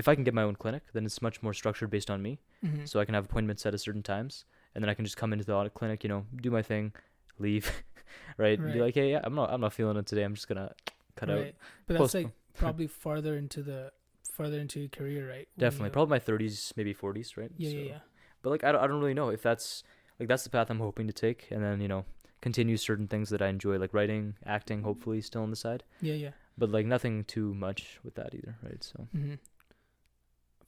If 0.00 0.08
I 0.08 0.14
can 0.14 0.24
get 0.24 0.34
my 0.34 0.42
own 0.42 0.56
clinic, 0.56 0.82
then 0.94 1.04
it's 1.04 1.20
much 1.20 1.42
more 1.42 1.52
structured 1.54 1.90
based 1.90 2.10
on 2.10 2.20
me. 2.22 2.38
Mm-hmm. 2.64 2.86
So 2.86 3.00
I 3.00 3.04
can 3.04 3.14
have 3.14 3.26
appointments 3.26 3.62
set 3.62 3.74
at 3.74 3.80
certain 3.80 4.02
times, 4.02 4.44
and 4.74 4.82
then 4.82 4.88
I 4.88 4.94
can 4.94 5.04
just 5.04 5.16
come 5.16 5.32
into 5.34 5.44
the 5.44 5.54
audit 5.54 5.74
clinic, 5.74 6.02
you 6.04 6.08
know, 6.08 6.24
do 6.40 6.50
my 6.50 6.62
thing, 6.62 6.92
leave, 7.38 7.70
right? 8.38 8.58
And 8.58 8.72
be 8.72 8.80
like, 8.80 8.94
hey, 8.94 9.10
yeah, 9.12 9.20
I'm 9.22 9.34
not, 9.34 9.50
I'm 9.52 9.60
not 9.60 9.72
feeling 9.74 9.96
it 9.98 10.06
today. 10.06 10.22
I'm 10.22 10.34
just 10.34 10.48
gonna 10.48 10.72
cut 11.16 11.28
out. 11.30 11.46
But 11.86 11.94
that's 11.94 11.98
Postpone. 12.00 12.22
like 12.24 12.32
probably 12.54 12.86
farther 12.86 13.36
into 13.36 13.62
the 13.62 13.92
farther 14.32 14.58
into 14.58 14.80
your 14.80 14.88
career, 14.88 15.28
right? 15.28 15.46
When 15.54 15.60
Definitely, 15.66 15.88
you- 15.88 15.92
probably 15.92 16.10
my 16.18 16.20
30s, 16.20 16.72
maybe 16.76 16.94
40s, 16.94 17.36
right? 17.36 17.50
Yeah, 17.58 17.70
So- 17.70 17.76
yeah, 17.76 17.82
yeah. 17.92 17.98
But 18.42 18.50
like, 18.50 18.64
I 18.64 18.72
don't, 18.72 18.82
I 18.82 18.86
don't 18.86 19.00
really 19.00 19.12
know 19.12 19.28
if 19.28 19.42
that's 19.42 19.82
like 20.18 20.28
that's 20.28 20.44
the 20.44 20.50
path 20.50 20.70
I'm 20.70 20.80
hoping 20.80 21.06
to 21.08 21.12
take, 21.12 21.48
and 21.50 21.62
then 21.62 21.80
you 21.82 21.88
know, 21.88 22.06
continue 22.40 22.78
certain 22.78 23.06
things 23.06 23.28
that 23.30 23.42
I 23.42 23.48
enjoy, 23.48 23.76
like 23.76 23.92
writing, 23.92 24.34
acting, 24.46 24.82
hopefully 24.82 25.20
still 25.20 25.42
on 25.42 25.50
the 25.50 25.56
side, 25.56 25.84
Yeah, 26.00 26.14
yeah. 26.14 26.30
but 26.56 26.70
like 26.70 26.86
nothing 26.86 27.24
too 27.24 27.52
much 27.52 27.98
with 28.02 28.14
that 28.14 28.34
either, 28.34 28.56
right? 28.62 28.82
So 28.82 29.06
Mm-hmm. 29.14 29.34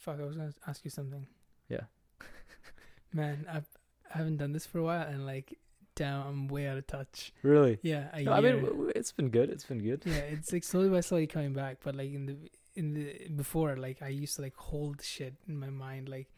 Fuck, 0.02 0.18
I 0.20 0.24
was 0.24 0.34
gonna 0.36 0.52
ask 0.66 0.84
you 0.84 0.90
something. 0.90 1.28
Yeah. 1.68 1.84
Man, 3.12 3.46
I've 3.48 3.68
I 4.12 4.18
haven't 4.18 4.38
done 4.38 4.52
this 4.52 4.66
for 4.66 4.78
a 4.78 4.82
while, 4.82 5.06
and 5.06 5.24
like, 5.24 5.56
damn, 5.94 6.26
I'm 6.26 6.48
way 6.48 6.66
out 6.66 6.76
of 6.76 6.86
touch. 6.88 7.32
really, 7.42 7.78
Yeah, 7.82 8.08
no, 8.22 8.32
I 8.32 8.40
mean, 8.40 8.90
it's 8.96 9.12
been 9.12 9.28
good. 9.30 9.48
It's 9.48 9.64
been 9.64 9.78
good. 9.78 10.02
yeah, 10.04 10.26
it's 10.34 10.52
like 10.52 10.64
slowly 10.64 10.88
by 10.88 11.00
slowly 11.00 11.28
coming 11.28 11.52
back. 11.52 11.78
But 11.84 11.94
like 11.94 12.12
in 12.12 12.26
the 12.26 12.36
in 12.74 12.94
the 12.94 13.28
before, 13.36 13.76
like 13.76 14.02
I 14.02 14.08
used 14.08 14.34
to 14.36 14.42
like 14.42 14.56
hold 14.56 15.02
shit 15.02 15.34
in 15.46 15.56
my 15.56 15.70
mind, 15.70 16.08
like 16.08 16.28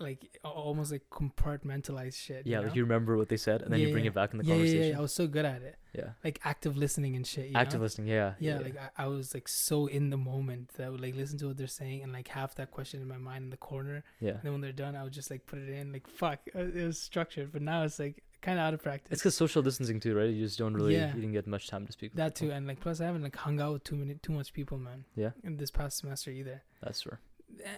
like 0.00 0.38
almost 0.44 0.92
like 0.92 1.02
compartmentalized 1.10 2.14
shit. 2.16 2.46
Yeah, 2.46 2.60
you 2.60 2.66
like 2.66 2.76
you 2.76 2.82
remember 2.82 3.16
what 3.16 3.28
they 3.28 3.36
said, 3.36 3.62
and 3.62 3.72
then 3.72 3.80
Yeah, 3.80 3.86
you 3.86 3.92
bring 3.92 4.04
yeah. 4.04 4.10
it 4.10 4.14
back 4.14 4.32
in 4.32 4.38
the 4.38 4.44
yeah, 4.44 4.54
yeah, 4.54 4.58
conversation. 4.60 4.90
yeah, 4.92 4.98
I 4.98 5.00
was 5.00 5.12
so 5.14 5.26
good 5.26 5.44
at 5.44 5.62
it, 5.62 5.76
Yeah, 5.94 6.10
like 6.24 6.40
active 6.44 6.76
listening 6.76 7.16
and 7.16 7.26
shit. 7.26 7.48
You 7.48 7.56
active 7.56 7.80
know? 7.80 7.84
listening. 7.84 8.08
Yeah, 8.08 8.34
Yeah, 8.38 8.58
like 8.58 8.76
I, 8.76 9.04
I 9.04 9.06
was 9.06 9.34
like 9.34 9.48
so 9.48 9.86
in 9.86 10.10
the 10.10 10.16
moment 10.16 10.70
that 10.76 10.86
I 10.86 10.90
would 10.90 11.00
like 11.00 11.14
listen 11.16 11.38
to 11.38 11.46
what 11.48 11.56
they're 11.56 11.66
saying 11.66 12.02
and 12.02 12.12
like 12.12 12.28
have 12.28 12.54
that 12.56 12.70
question 12.70 13.00
in 13.00 13.08
my 13.08 13.18
mind 13.18 13.44
in 13.44 13.50
the 13.50 13.56
corner. 13.56 14.04
yeah. 14.20 14.30
And 14.32 14.42
then 14.42 14.52
when 14.52 14.60
they're 14.60 14.72
done, 14.72 14.96
I 14.96 15.04
would 15.04 15.12
just 15.12 15.30
like 15.30 15.46
put 15.46 15.58
it 15.58 15.68
in. 15.68 15.92
Like 15.92 16.06
fuck, 16.08 16.40
uh, 16.54 16.60
it 16.60 16.86
was 16.86 16.98
structured. 17.00 17.52
But 17.52 17.62
now 17.62 17.82
it's 17.84 17.98
like 17.98 18.22
kind 18.40 18.58
of 18.58 18.64
out 18.64 18.72
of 18.74 18.82
practice. 18.82 19.12
It's 19.12 19.22
because 19.22 19.34
social 19.34 19.62
distancing 19.62 19.98
too, 20.00 20.14
right? 20.16 20.30
You 20.30 20.44
just 20.44 20.58
don't 20.58 20.74
really, 20.74 20.94
Yeah. 20.94 21.08
you 21.08 21.20
didn't 21.20 21.32
get 21.32 21.46
much 21.46 21.68
time 21.68 21.86
to 21.86 21.92
speak. 21.92 22.14
that 22.14 22.34
too, 22.36 22.50
and 22.52 22.66
like 22.66 22.80
plus 22.80 23.00
I 23.00 23.06
haven't 23.06 23.22
like 23.22 23.34
hung 23.36 23.60
out 23.60 23.72
with 23.72 23.84
too 23.84 23.96
many 23.96 24.14
too 24.14 24.32
much 24.32 24.52
people, 24.52 24.78
man. 24.78 25.04
Yeah. 25.16 25.30
In 25.42 25.56
this 25.56 25.70
past 25.70 25.98
semester 25.98 26.30
either, 26.30 26.62
That's 26.80 27.00
true. 27.00 27.16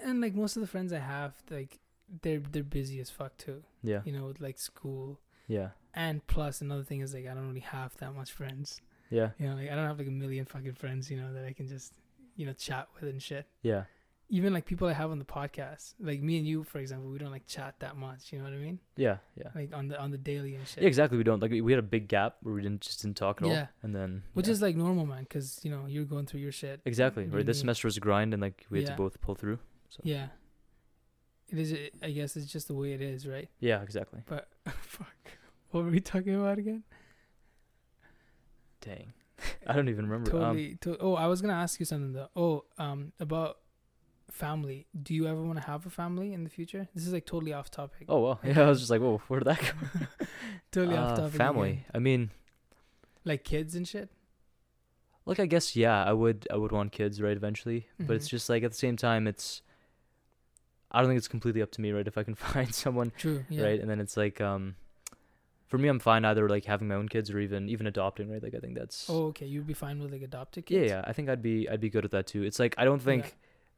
and 0.03 0.21
like 0.21 0.35
most 0.35 0.57
of 0.57 0.61
the 0.61 0.67
friends 0.67 0.93
I 0.93 0.99
have, 0.99 1.33
like 1.51 1.79
they're 2.23 2.41
they're 2.53 2.63
busy 2.63 3.01
as 3.01 3.11
fuck 3.11 3.37
too. 3.37 3.63
Yeah, 3.83 4.01
You 4.05 4.13
know, 4.13 4.27
with 4.27 4.41
like 4.41 4.59
school. 4.59 5.21
yeah, 5.49 5.71
And 5.95 6.27
plus 6.27 6.61
another 6.61 6.83
thing 6.85 7.01
is 7.01 7.15
like 7.15 7.27
I 7.27 7.35
don't 7.35 7.47
really 7.49 7.61
have 7.61 7.97
that 7.99 8.15
much 8.15 8.31
friends. 8.33 8.81
yeah, 9.11 9.31
You 9.39 9.49
know, 9.49 9.55
like 9.57 9.71
I 9.71 9.75
don't 9.75 9.87
have 9.87 9.99
like 9.99 10.09
a 10.09 10.13
million 10.25 10.45
fucking 10.45 10.75
friends. 10.75 11.11
You 11.11 11.19
know 11.21 11.33
that 11.33 11.45
I 11.45 11.53
can 11.53 11.67
just 11.69 11.93
you 12.37 12.47
know 12.47 12.53
chat 12.53 12.89
with 12.95 13.09
and 13.11 13.23
shit. 13.23 13.47
yeah. 13.63 13.85
even 14.33 14.53
like 14.55 14.65
people 14.65 14.87
I 14.87 14.93
have 14.93 15.11
on 15.11 15.19
the 15.19 15.25
podcast, 15.25 15.95
like 15.99 16.23
me 16.23 16.39
and 16.39 16.47
you, 16.47 16.63
for 16.63 16.79
example, 16.79 17.11
we 17.11 17.19
don't 17.19 17.33
like 17.33 17.47
chat 17.49 17.75
that 17.81 17.97
much. 17.97 18.33
You 18.33 18.39
know 18.39 18.45
what 18.45 18.53
I 18.55 18.59
mean? 18.59 18.79
Yeah, 18.97 19.17
yeah. 19.37 19.49
Like 19.55 19.75
on 19.75 19.89
the 19.89 20.01
on 20.01 20.11
the 20.13 20.19
daily 20.19 20.55
and 20.55 20.65
shit. 20.69 20.83
Yeah, 20.83 20.89
exactly. 20.89 21.19
We 21.19 21.25
don't 21.25 21.41
like 21.43 21.51
we 21.51 21.73
had 21.73 21.81
a 21.81 21.91
big 21.97 22.07
gap 22.07 22.37
where 22.43 22.55
we 22.55 22.63
didn't 22.63 22.83
just 22.83 23.03
didn't 23.03 23.17
talk 23.17 23.43
at 23.43 23.47
all, 23.49 23.53
Yeah. 23.53 23.67
and 23.83 23.93
then 23.95 24.23
Which 24.35 24.47
yeah. 24.47 24.53
is 24.53 24.63
like 24.63 24.77
normal, 24.77 25.05
man, 25.07 25.25
because 25.25 25.59
you 25.65 25.71
know 25.73 25.87
you're 25.87 26.05
going 26.15 26.27
through 26.27 26.41
your 26.41 26.53
shit. 26.53 26.81
exactly 26.85 27.27
right. 27.27 27.45
This 27.45 27.59
semester 27.59 27.89
was 27.89 27.97
a 27.97 28.01
grind, 28.01 28.33
and 28.35 28.41
like 28.41 28.67
we 28.71 28.79
had 28.79 28.89
Yeah. 28.89 28.95
to 28.97 29.03
both 29.03 29.21
pull 29.21 29.35
through. 29.35 29.59
So 29.89 30.01
Yeah. 30.05 30.29
It 31.51 31.59
is. 31.59 31.75
I 32.03 32.11
guess 32.11 32.37
it's 32.37 32.47
just 32.51 32.69
the 32.69 32.75
way 32.75 32.93
it 32.93 33.01
is, 33.03 33.27
right? 33.27 33.49
yeah, 33.61 33.83
exactly. 33.83 34.21
But 34.27 34.49
fuck, 34.83 35.15
what 35.71 35.85
were 35.85 35.91
we 35.91 36.01
talking 36.01 36.35
about 36.35 36.59
again? 36.59 36.85
Dang, 38.81 39.13
I 39.67 39.75
don't 39.75 39.89
even 39.89 40.07
remember. 40.09 40.31
Um, 40.37 40.41
Totally. 40.57 40.77
to- 40.83 40.99
oh, 41.01 41.15
I 41.15 41.27
was 41.27 41.41
gonna 41.43 41.53
ask 41.55 41.79
you 41.81 41.87
something 41.87 42.13
though. 42.13 42.29
Oh, 42.37 42.65
um, 42.79 43.13
about 43.21 43.59
family. 44.31 44.87
Do 45.03 45.13
you 45.15 45.27
ever 45.27 45.43
want 45.43 45.61
to 45.61 45.67
have 45.67 45.85
a 45.87 45.91
family 45.91 46.33
in 46.33 46.45
the 46.45 46.51
future? 46.51 46.89
This 46.95 47.07
is 47.07 47.13
like 47.13 47.27
totally 47.27 47.53
off 47.53 47.71
topic. 47.71 48.07
oh 48.09 48.21
well, 48.21 48.41
yeah. 48.45 48.63
I 48.63 48.69
was 48.69 48.79
just 48.79 48.91
like, 48.91 49.01
whoa, 49.01 49.21
where 49.29 49.41
did 49.41 49.47
that 49.49 49.61
go? 49.61 50.07
totally 50.73 50.97
off 50.97 51.13
Uh, 51.13 51.17
topic. 51.23 51.35
family. 51.35 51.71
again. 51.71 51.85
I 51.95 51.99
mean, 51.99 52.31
Like 53.25 53.45
kids 53.45 53.75
and 53.75 53.87
shit. 53.87 54.09
like 55.27 55.41
I 55.41 55.47
guess 55.47 55.77
yeah, 55.77 56.03
I 56.05 56.13
would 56.13 56.47
I 56.51 56.57
would 56.57 56.73
want 56.73 56.93
kids 56.93 57.21
right 57.21 57.37
eventually, 57.37 57.87
but 57.99 58.17
it's 58.17 58.29
Mhm. 58.29 58.31
just 58.31 58.49
like 58.49 58.63
at 58.63 58.71
the 58.71 58.79
same 58.79 58.97
time, 58.97 59.27
it's 59.27 59.61
I 60.93 61.01
don't 61.01 61.09
think 61.09 61.19
it's 61.19 61.29
completely 61.29 61.63
up 61.63 61.71
to 61.73 61.81
me, 61.81 61.93
right? 61.93 62.07
If 62.07 62.19
I 62.19 62.23
can 62.25 62.35
find 62.53 62.75
someone 62.75 63.13
True. 63.17 63.45
Yeah. 63.49 63.65
right 63.65 63.81
and 63.81 63.89
then 63.89 64.01
it's 64.01 64.17
like 64.17 64.41
um 64.41 64.75
for 65.67 65.79
me 65.79 65.87
i'm 65.89 66.01
fine 66.01 66.25
either 66.25 66.49
like 66.49 66.65
having 66.65 66.89
my 66.89 66.97
own 66.97 67.09
kids 67.09 67.31
or 67.31 67.39
even 67.39 67.69
even 67.69 67.87
adopting 67.87 68.29
right 68.29 68.43
like 68.43 68.55
i 68.57 68.59
think 68.59 68.75
that's 68.77 69.09
Oh, 69.09 69.27
okay. 69.27 69.47
You'd 69.47 69.69
be 69.69 69.73
fine 69.75 70.01
with 70.01 70.11
like 70.13 70.23
adopted 70.23 70.65
yeah 70.69 70.79
kids. 70.81 70.91
yeah 70.91 70.97
yeah. 70.97 71.05
i 71.07 71.13
think 71.13 71.29
i'd 71.29 71.43
be 71.43 71.69
i'd 71.69 71.81
be 71.81 71.89
good 71.91 72.05
at 72.05 72.11
that 72.11 72.27
too 72.27 72.43
it's 72.43 72.59
like 72.59 72.75
i 72.77 72.85
don't 72.85 73.01
think 73.01 73.25
Yeah. 73.25 73.31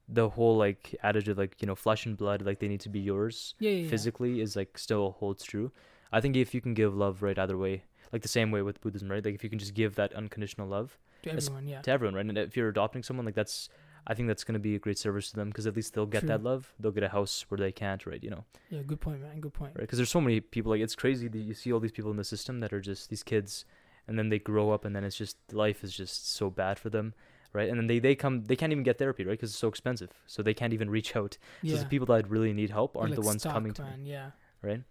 the 0.09 0.28
whole 0.30 0.56
like 0.56 0.94
adage 1.02 1.28
of 1.28 1.36
like 1.36 1.60
you 1.60 1.66
know 1.66 1.74
flesh 1.74 2.06
and 2.06 2.16
blood 2.16 2.40
like 2.43 2.60
they 2.60 2.68
need 2.68 2.80
to 2.80 2.89
be 2.89 3.01
yours 3.01 3.55
Yeah. 3.59 3.70
Yeah. 3.72 3.76
yeah. 3.84 3.90
physically 3.90 4.40
is 4.40 4.56
like 4.56 4.78
still 4.78 5.16
holds 5.20 5.44
true 5.44 5.70
i 6.12 6.18
think 6.22 6.34
if 6.34 6.55
you 6.55 6.62
can 6.62 6.72
give 6.72 6.94
love 6.97 7.22
right 7.22 7.39
either 7.39 7.59
way 7.59 7.84
like 8.10 8.22
the 8.22 8.28
same 8.39 8.51
way 8.51 8.62
with 8.62 8.80
buddhism 8.80 9.10
right 9.10 9.22
like 9.24 9.34
if 9.34 9.44
you 9.44 9.51
can 9.51 9.59
just 9.59 9.74
give 9.74 9.94
that 9.97 10.14
unconditional 10.14 10.66
love 10.68 10.98
to 11.24 11.30
everyone. 11.30 11.68
Yeah. 11.68 11.82
to 11.82 11.90
everyone 11.90 12.14
right 12.14 12.24
and 12.26 12.39
if 12.39 12.56
you're 12.56 12.70
adopting 12.70 13.02
someone 13.02 13.26
like 13.26 13.34
that's 13.34 13.68
i 14.07 14.15
think 14.15 14.27
that's 14.29 14.45
going 14.45 14.55
to 14.55 14.59
be 14.61 14.74
a 14.74 14.79
great 14.79 14.99
service 14.99 15.31
to 15.31 15.37
them 15.37 15.49
because 15.49 15.66
at 15.66 15.74
least 15.77 15.95
they'll 15.95 16.07
get 16.07 16.20
True. 16.20 16.29
that 16.29 16.43
love 16.43 16.73
they'll 16.81 16.91
get 16.99 17.03
a 17.05 17.09
house 17.09 17.45
where 17.49 17.59
they 17.59 17.73
can't 17.73 18.05
right 18.07 18.23
you 18.23 18.31
know 18.31 18.45
Yeah. 18.70 18.83
Good 18.91 19.01
point, 19.01 19.20
man. 19.20 19.41
Good 19.41 19.53
point. 19.55 19.73
right? 19.77 19.83
Because 19.87 19.99
there's 19.99 20.11
so 20.11 20.20
many 20.20 20.41
people. 20.41 20.70
Like 20.73 20.81
it's 20.81 20.97
crazy 20.97 21.29
that 21.29 21.39
you 21.39 21.55
see 21.55 21.70
all 21.73 21.81
these 21.81 21.93
people 21.99 22.11
in 22.11 22.16
the 22.16 22.24
system 22.35 22.61
that 22.61 22.73
are 22.73 22.81
just 22.81 23.11
these 23.11 23.23
kids, 23.23 23.65
and 24.09 24.19
then 24.19 24.29
they 24.31 24.39
grow 24.51 24.66
up, 24.74 24.85
and 24.87 24.93
then 24.97 25.05
it's 25.05 25.16
just 25.24 25.37
life 25.65 25.85
is 25.85 25.93
just 26.03 26.16
so 26.39 26.45
bad 26.51 26.79
for 26.79 26.91
them, 26.97 27.07
right? 27.53 27.69
And 27.70 27.77
then 27.79 27.87
they 27.87 27.99
they 28.07 28.15
come 28.15 28.35
they 28.51 28.57
can't 28.57 28.73
even 28.73 28.83
get 28.91 28.97
therapy, 28.99 29.24
right? 29.24 29.37
Because 29.39 29.51
it's 29.53 29.59
so 29.66 29.69
expensive, 29.74 30.11
so 30.27 30.43
they 30.43 30.55
can't 30.61 30.73
even 30.79 30.89
reach 30.91 31.11
out. 31.20 31.37
Yeah. 31.62 31.77
So 31.77 31.83
the 31.85 31.89
people 31.95 32.09
that 32.15 32.29
really 32.37 32.53
need 32.61 32.70
help 32.70 32.97
aren't 32.97 33.15
the 33.15 33.27
ones 33.33 33.43
coming 33.45 33.73
to 33.74 33.83
me. 33.85 34.11
Yeah. 34.15 34.31
right? 34.62 34.83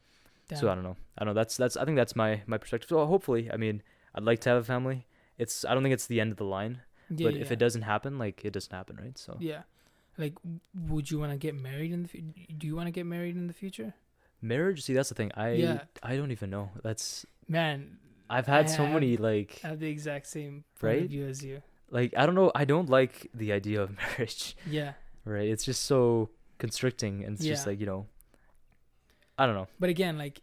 Damn. 0.48 0.60
So 0.60 0.70
I 0.72 0.76
don't 0.76 0.84
know. 0.90 0.98
I 1.18 1.24
don't 1.26 1.34
know. 1.34 1.40
That's 1.42 1.58
that's 1.58 1.76
I 1.76 1.84
think 1.86 1.98
that's 1.98 2.16
my 2.16 2.42
my 2.54 2.58
perspective. 2.58 2.90
So 2.90 3.06
hopefully, 3.06 3.50
I 3.52 3.58
mean, 3.58 3.82
I'd 4.16 4.24
like 4.32 4.40
to 4.42 4.50
have 4.52 4.60
a 4.62 4.68
family. 4.76 5.08
It's 5.38 5.66
I 5.66 5.74
don't 5.74 5.84
think 5.84 5.94
it's 6.00 6.08
the 6.08 6.22
end 6.22 6.32
of 6.32 6.38
the 6.38 6.46
line, 6.58 6.82
Yeah, 7.16 7.28
but 7.28 7.36
yeah, 7.36 7.42
if 7.42 7.52
it 7.52 7.60
doesn't 7.60 7.82
happen, 7.84 8.18
like 8.18 8.44
it 8.46 8.54
doesn't 8.54 8.72
happen, 8.74 8.96
right? 8.98 9.18
So 9.18 9.38
Yeah. 9.40 9.64
Like, 10.18 10.34
would 10.90 11.10
you 11.10 11.20
want 11.20 11.32
to 11.32 11.38
get 11.38 11.56
married 11.56 11.92
in 11.92 12.04
the? 12.04 12.10
Fu- 12.10 12.22
do 12.58 12.68
you 12.68 12.76
want 12.76 12.88
to 12.88 12.92
get 12.92 13.06
married 13.06 13.36
in 13.36 13.48
the 13.48 13.54
future? 13.54 13.94
marriage, 14.44 14.82
see, 14.82 14.94
that's 14.94 15.10
the 15.10 15.16
thing. 15.16 15.32
I 15.36 15.52
Yeah. 15.52 15.84
I 16.02 16.16
don't 16.18 16.32
even 16.32 16.50
know. 16.50 16.72
That's 16.84 17.26
Man, 17.48 17.98
I've 18.30 18.48
had 18.48 18.66
I 18.66 18.70
so 18.70 18.84
have- 18.86 18.94
many 18.94 19.16
like 19.18 19.60
I 19.64 19.68
have 19.70 19.80
the 19.80 19.88
exact 19.90 20.26
same 20.28 20.64
point 20.80 20.84
Right? 20.94 21.04
of 21.04 21.10
view 21.10 21.28
as 21.28 21.44
you. 21.44 21.62
like 21.90 22.14
I 22.18 22.26
don't 22.26 22.36
know. 22.36 22.52
I 22.56 22.66
don't 22.66 22.90
like 22.90 23.28
the 23.34 23.52
idea 23.54 23.82
of 23.84 23.96
marriage. 24.04 24.56
Yeah. 24.66 24.94
right? 25.26 25.48
It's 25.48 25.64
just 25.66 25.84
so 25.86 26.30
constricting, 26.58 27.24
and 27.24 27.36
it's 27.36 27.46
just 27.46 27.68
like 27.68 27.80
you 27.80 27.86
know, 27.86 28.08
I 29.38 29.46
don't 29.46 29.56
know. 29.56 29.68
But 29.80 29.90
again, 29.90 30.18
like, 30.18 30.42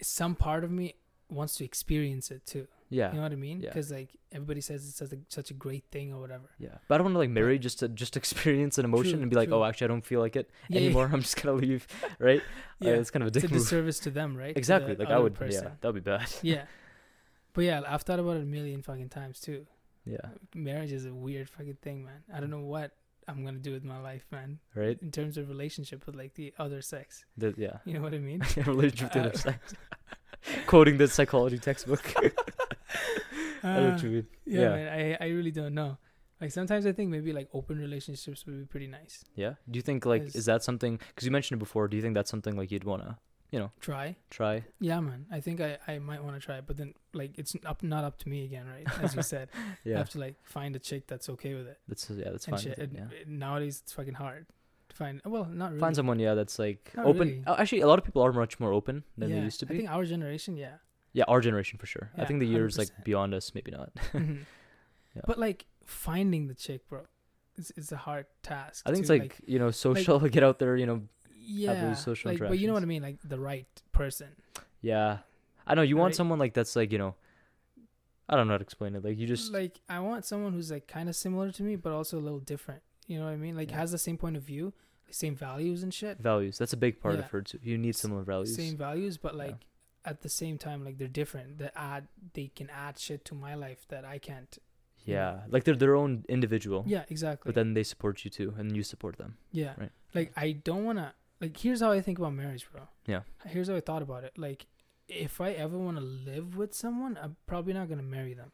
some 0.00 0.34
part 0.34 0.64
of 0.64 0.70
me 0.70 0.94
wants 1.28 1.54
to 1.56 1.64
experience 1.64 2.30
it 2.30 2.44
too. 2.46 2.66
Yeah, 2.92 3.10
You 3.10 3.16
know 3.16 3.22
what 3.22 3.32
I 3.32 3.36
mean? 3.36 3.60
Yeah. 3.60 3.70
Because 3.70 3.90
like 3.90 4.10
everybody 4.32 4.60
says 4.60 4.86
it's 4.86 4.96
such 4.98 5.12
a, 5.12 5.18
such 5.28 5.50
a 5.50 5.54
great 5.54 5.84
thing 5.90 6.12
or 6.12 6.20
whatever. 6.20 6.50
yeah. 6.58 6.76
But 6.88 6.94
I 6.94 6.98
don't 6.98 7.06
want 7.06 7.14
to 7.14 7.18
like 7.20 7.30
marry 7.30 7.58
just 7.58 7.78
to 7.80 7.88
just 7.88 8.16
experience 8.22 8.76
an 8.78 8.84
emotion 8.84 9.14
True, 9.14 9.22
and 9.22 9.30
be 9.30 9.36
like, 9.36 9.48
true. 9.48 9.58
oh, 9.58 9.64
actually, 9.64 9.86
I 9.86 9.88
don't 9.88 10.04
feel 10.04 10.20
like 10.20 10.36
it 10.36 10.50
Yeah, 10.68 10.78
yeah. 10.80 10.84
anymore. 10.86 11.10
I'm 11.12 11.22
just 11.22 11.40
gonna 11.42 11.56
leave, 11.56 11.86
right? 12.18 12.40
Uh, 12.40 12.86
Yeah. 12.88 12.90
it's 13.00 13.10
kind 13.10 13.22
of 13.22 13.28
a 13.28 13.30
It's 13.30 13.36
a 13.38 13.40
dick 13.42 13.50
move. 13.50 13.60
disservice 13.60 13.98
to 14.00 14.10
them, 14.10 14.36
right? 14.36 14.56
Exactly. 14.56 14.94
the 14.94 15.04
Like 15.04 15.12
I 15.12 15.18
would. 15.18 15.34
person. 15.34 15.64
Yeah, 15.64 15.70
that'd 15.80 15.94
be 15.94 16.00
bad. 16.10 16.28
Yeah. 16.42 16.64
But 17.54 17.64
yeah, 17.64 17.82
I've 17.86 18.00
thought 18.00 18.18
about 18.18 18.36
it 18.38 18.42
a 18.44 18.46
million 18.46 18.80
fucking 18.80 19.10
times 19.10 19.38
too. 19.40 19.66
yeah. 20.06 20.16
Marriage 20.54 20.90
is 20.92 21.04
a 21.04 21.12
weird 21.12 21.50
fucking 21.50 21.76
thing, 21.82 22.02
man. 22.02 22.22
I 22.34 22.40
don't 22.40 22.48
know 22.48 22.60
what 22.76 22.92
I'm 23.28 23.44
gonna 23.44 23.58
do 23.58 23.72
with 23.72 23.84
my 23.84 24.00
life, 24.00 24.24
man. 24.32 24.58
Right. 24.74 24.98
In 25.02 25.10
terms 25.10 25.36
of 25.36 25.48
relationship 25.50 26.06
with 26.06 26.16
like 26.16 26.32
the 26.34 26.54
other 26.58 26.80
sex. 26.80 27.26
The, 27.36 27.52
yeah. 27.58 27.76
You 27.84 27.92
know 27.94 28.00
what 28.00 28.14
I 28.14 28.18
mean? 28.18 28.40
Relationship 28.56 29.02
with 29.04 29.12
the 29.12 29.20
Uh, 29.20 29.24
other 29.26 29.36
sex. 29.38 29.74
Quoting 30.66 30.96
the 30.96 31.08
psychology 31.08 31.58
textbook. 31.58 32.02
I 33.62 33.80
know 33.80 33.90
what 33.90 34.02
you 34.02 34.10
mean. 34.10 34.26
yeah, 34.46 34.60
Yeah. 34.60 34.68
man. 34.70 35.16
I 35.20 35.24
I 35.24 35.28
really 35.28 35.50
don't 35.50 35.74
know. 35.74 35.98
Like 36.40 36.50
sometimes 36.50 36.86
I 36.86 36.92
think 36.92 37.10
maybe 37.10 37.32
like 37.32 37.48
open 37.54 37.78
relationships 37.78 38.44
would 38.46 38.58
be 38.58 38.64
pretty 38.66 38.88
nice. 38.88 39.24
Yeah. 39.36 39.54
Do 39.70 39.76
you 39.78 39.82
think 39.82 40.04
like 40.04 40.34
Is- 40.34 40.46
that 40.46 40.62
something? 40.64 40.98
Because 41.08 41.24
you 41.24 41.30
mentioned 41.30 41.58
it 41.58 41.64
before. 41.64 41.86
Do 41.88 41.96
you 41.96 42.02
think 42.02 42.14
that's 42.14 42.30
something 42.30 42.56
like 42.56 42.72
you'd 42.72 42.82
wanna, 42.84 43.18
you 43.52 43.60
know, 43.60 43.70
Try. 43.80 44.16
try? 44.30 44.64
Yeah, 44.80 44.98
man. 45.00 45.26
I 45.30 45.38
think 45.40 45.60
I, 45.60 45.78
I 45.86 45.98
might 46.00 46.22
want 46.24 46.34
to 46.34 46.44
try 46.44 46.56
it, 46.58 46.64
but 46.66 46.76
then 46.76 46.94
like 47.14 47.38
it's 47.38 47.54
up 47.64 47.84
not 47.84 48.02
up 48.02 48.18
to 48.22 48.28
me 48.28 48.44
again, 48.44 48.66
right? 48.66 48.86
As 49.00 49.14
you 49.14 49.22
said, 49.22 49.50
I 49.86 49.90
have 49.90 50.10
to 50.10 50.18
like 50.18 50.34
find 50.42 50.74
a 50.74 50.80
chick 50.80 51.06
that's 51.06 51.28
okay 51.28 51.54
with 51.54 51.68
it. 51.68 51.78
That's 51.86 52.10
yeah. 52.10 52.30
That's 52.30 52.46
and 52.48 52.56
fine. 52.56 52.64
shit. 52.64 52.78
with 52.78 52.92
it, 52.92 52.98
yeah. 52.98 53.18
Nowadays 53.28 53.80
it's 53.84 53.92
fucking 53.92 54.14
hard 54.14 54.46
to 54.88 54.96
find 54.96 55.20
well, 55.24 55.44
not 55.44 55.68
really. 55.70 55.80
Find 55.80 55.94
someone, 55.94 56.18
yeah, 56.18 56.34
that's 56.34 56.58
like 56.58 56.90
Not 56.96 57.06
open. 57.06 57.28
really. 57.28 57.44
uh, 57.46 57.54
Actually, 57.56 57.82
a 57.82 57.86
lot 57.86 58.00
of 58.00 58.04
people 58.04 58.20
are 58.22 58.32
much 58.32 58.58
more 58.58 58.72
open 58.72 59.04
than 59.16 59.30
yeah, 59.30 59.36
they 59.36 59.42
used 59.42 59.60
to 59.60 59.66
be 59.66 59.74
I 59.74 59.76
think 59.78 59.90
our 59.90 60.04
generation, 60.04 60.56
yeah. 60.56 60.78
Yeah, 61.12 61.24
our 61.28 61.40
generation 61.40 61.78
for 61.78 61.86
sure. 61.86 62.10
I 62.16 62.24
think 62.24 62.40
the 62.40 62.46
years 62.46 62.78
like 62.78 62.88
100%. 62.88 63.04
beyond 63.04 63.34
us, 63.34 63.52
maybe 63.54 63.70
not. 63.70 63.92
Mhm. 64.12 64.44
Yeah. 65.14 65.22
But 65.26 65.38
like 65.38 65.66
finding 65.84 66.48
the 66.48 66.54
chick, 66.54 66.88
bro, 66.88 67.02
is 67.56 67.70
it's 67.76 67.92
a 67.92 67.96
hard 67.98 68.26
task. 68.42 68.82
I 68.86 68.90
think 68.90 69.00
it's 69.00 69.08
to, 69.08 69.18
like, 69.18 69.36
you 69.46 69.58
know, 69.58 69.70
social. 69.70 70.18
get 70.36 70.42
out 70.42 70.58
there, 70.58 70.76
you 70.76 70.86
know. 70.86 71.02
yeah, 71.44 71.92
social 71.94 72.30
like, 72.30 72.38
but 72.40 72.58
you 72.58 72.66
know 72.66 72.72
what 72.72 72.82
I 72.82 72.86
mean, 72.86 73.02
like 73.02 73.18
the 73.22 73.38
right 73.38 73.66
person. 73.92 74.28
Yeah, 74.80 75.18
I 75.66 75.74
know 75.74 75.82
you 75.82 75.96
want 75.98 76.14
someone 76.14 76.38
like 76.38 76.54
that's 76.54 76.74
like 76.76 76.92
you 76.92 76.98
know. 76.98 77.14
I 78.28 78.36
don't 78.36 78.46
know 78.46 78.54
how 78.54 78.58
to 78.58 78.62
explain 78.64 78.94
it. 78.94 79.04
Like 79.04 79.18
you 79.18 79.26
just 79.26 79.52
like 79.52 79.80
I 79.88 80.00
want 80.00 80.24
someone 80.24 80.52
who's 80.54 80.70
like 80.70 80.86
kind 80.86 81.08
of 81.08 81.16
similar 81.16 81.50
to 81.52 81.62
me, 81.62 81.76
but 81.76 81.92
also 81.92 82.18
a 82.18 82.24
little 82.24 82.38
different. 82.40 82.80
You 83.06 83.18
know 83.18 83.26
what 83.26 83.32
I 83.32 83.36
mean? 83.36 83.56
Like 83.56 83.70
Yeah. 83.70 83.78
has 83.78 83.90
the 83.92 83.98
same 83.98 84.16
point 84.16 84.36
of 84.36 84.42
view, 84.44 84.72
same 85.10 85.34
values 85.36 85.82
and 85.82 85.92
shit, 85.92 86.18
values. 86.20 86.56
That's 86.56 86.72
a 86.72 86.76
big 86.78 87.00
part 87.00 87.14
Yeah. 87.14 87.20
of 87.20 87.30
her 87.32 87.42
too. 87.42 87.58
You 87.62 87.76
need 87.76 87.96
similar 87.96 88.22
values. 88.22 88.56
same 88.56 88.76
values, 88.78 89.18
but 89.18 89.34
Yeah. 89.34 89.38
like 89.44 89.66
at 90.04 90.22
the 90.22 90.28
same 90.28 90.58
time, 90.58 90.84
like 90.84 90.98
they're 90.98 91.08
different. 91.08 91.58
That 91.58 91.72
add 91.76 92.08
they 92.34 92.48
can 92.54 92.68
add 92.70 92.98
shit 92.98 93.24
to 93.26 93.34
my 93.34 93.54
life 93.54 93.86
that 93.88 94.04
I 94.04 94.18
can't. 94.18 94.58
Yeah, 95.04 95.40
like 95.48 95.64
they're 95.64 95.74
their 95.76 95.96
own 95.96 96.24
individual. 96.28 96.84
Yeah, 96.86 97.04
exactly. 97.08 97.48
But 97.48 97.54
then 97.56 97.74
they 97.74 97.82
support 97.82 98.24
you 98.24 98.30
too, 98.30 98.54
and 98.56 98.76
you 98.76 98.82
support 98.84 99.16
them. 99.18 99.36
yeah, 99.50 99.72
right. 99.78 99.90
like 100.14 100.32
I 100.36 100.52
don't 100.52 100.84
wanna. 100.84 101.14
Like 101.40 101.56
here's 101.56 101.80
how 101.80 101.90
I 101.90 102.00
think 102.00 102.18
about 102.18 102.34
marriage, 102.34 102.68
bro. 102.70 102.82
Yeah. 103.06 103.22
Here's 103.46 103.68
how 103.68 103.74
I 103.74 103.80
thought 103.80 104.02
about 104.02 104.22
it. 104.22 104.38
Like 104.38 104.66
if 105.08 105.40
I 105.40 105.50
ever 105.52 105.76
want 105.76 105.96
to 105.96 106.02
live 106.02 106.56
with 106.56 106.72
someone, 106.72 107.18
I'm 107.20 107.34
probably 107.46 107.72
not 107.72 107.88
gonna 107.88 108.02
marry 108.04 108.34
them 108.34 108.52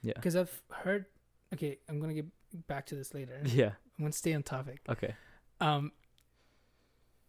Yeah. 0.00 0.14
because 0.16 0.36
I've 0.36 0.62
heard. 0.70 1.04
Okay, 1.52 1.78
I'm 1.88 2.00
gonna 2.00 2.14
get 2.14 2.26
back 2.66 2.86
to 2.86 2.94
this 2.94 3.12
later. 3.12 3.40
Yeah. 3.44 3.72
I'm 3.98 4.04
gonna 4.04 4.12
stay 4.12 4.32
on 4.32 4.42
topic. 4.42 4.80
Okay. 4.88 5.14
um 5.60 5.92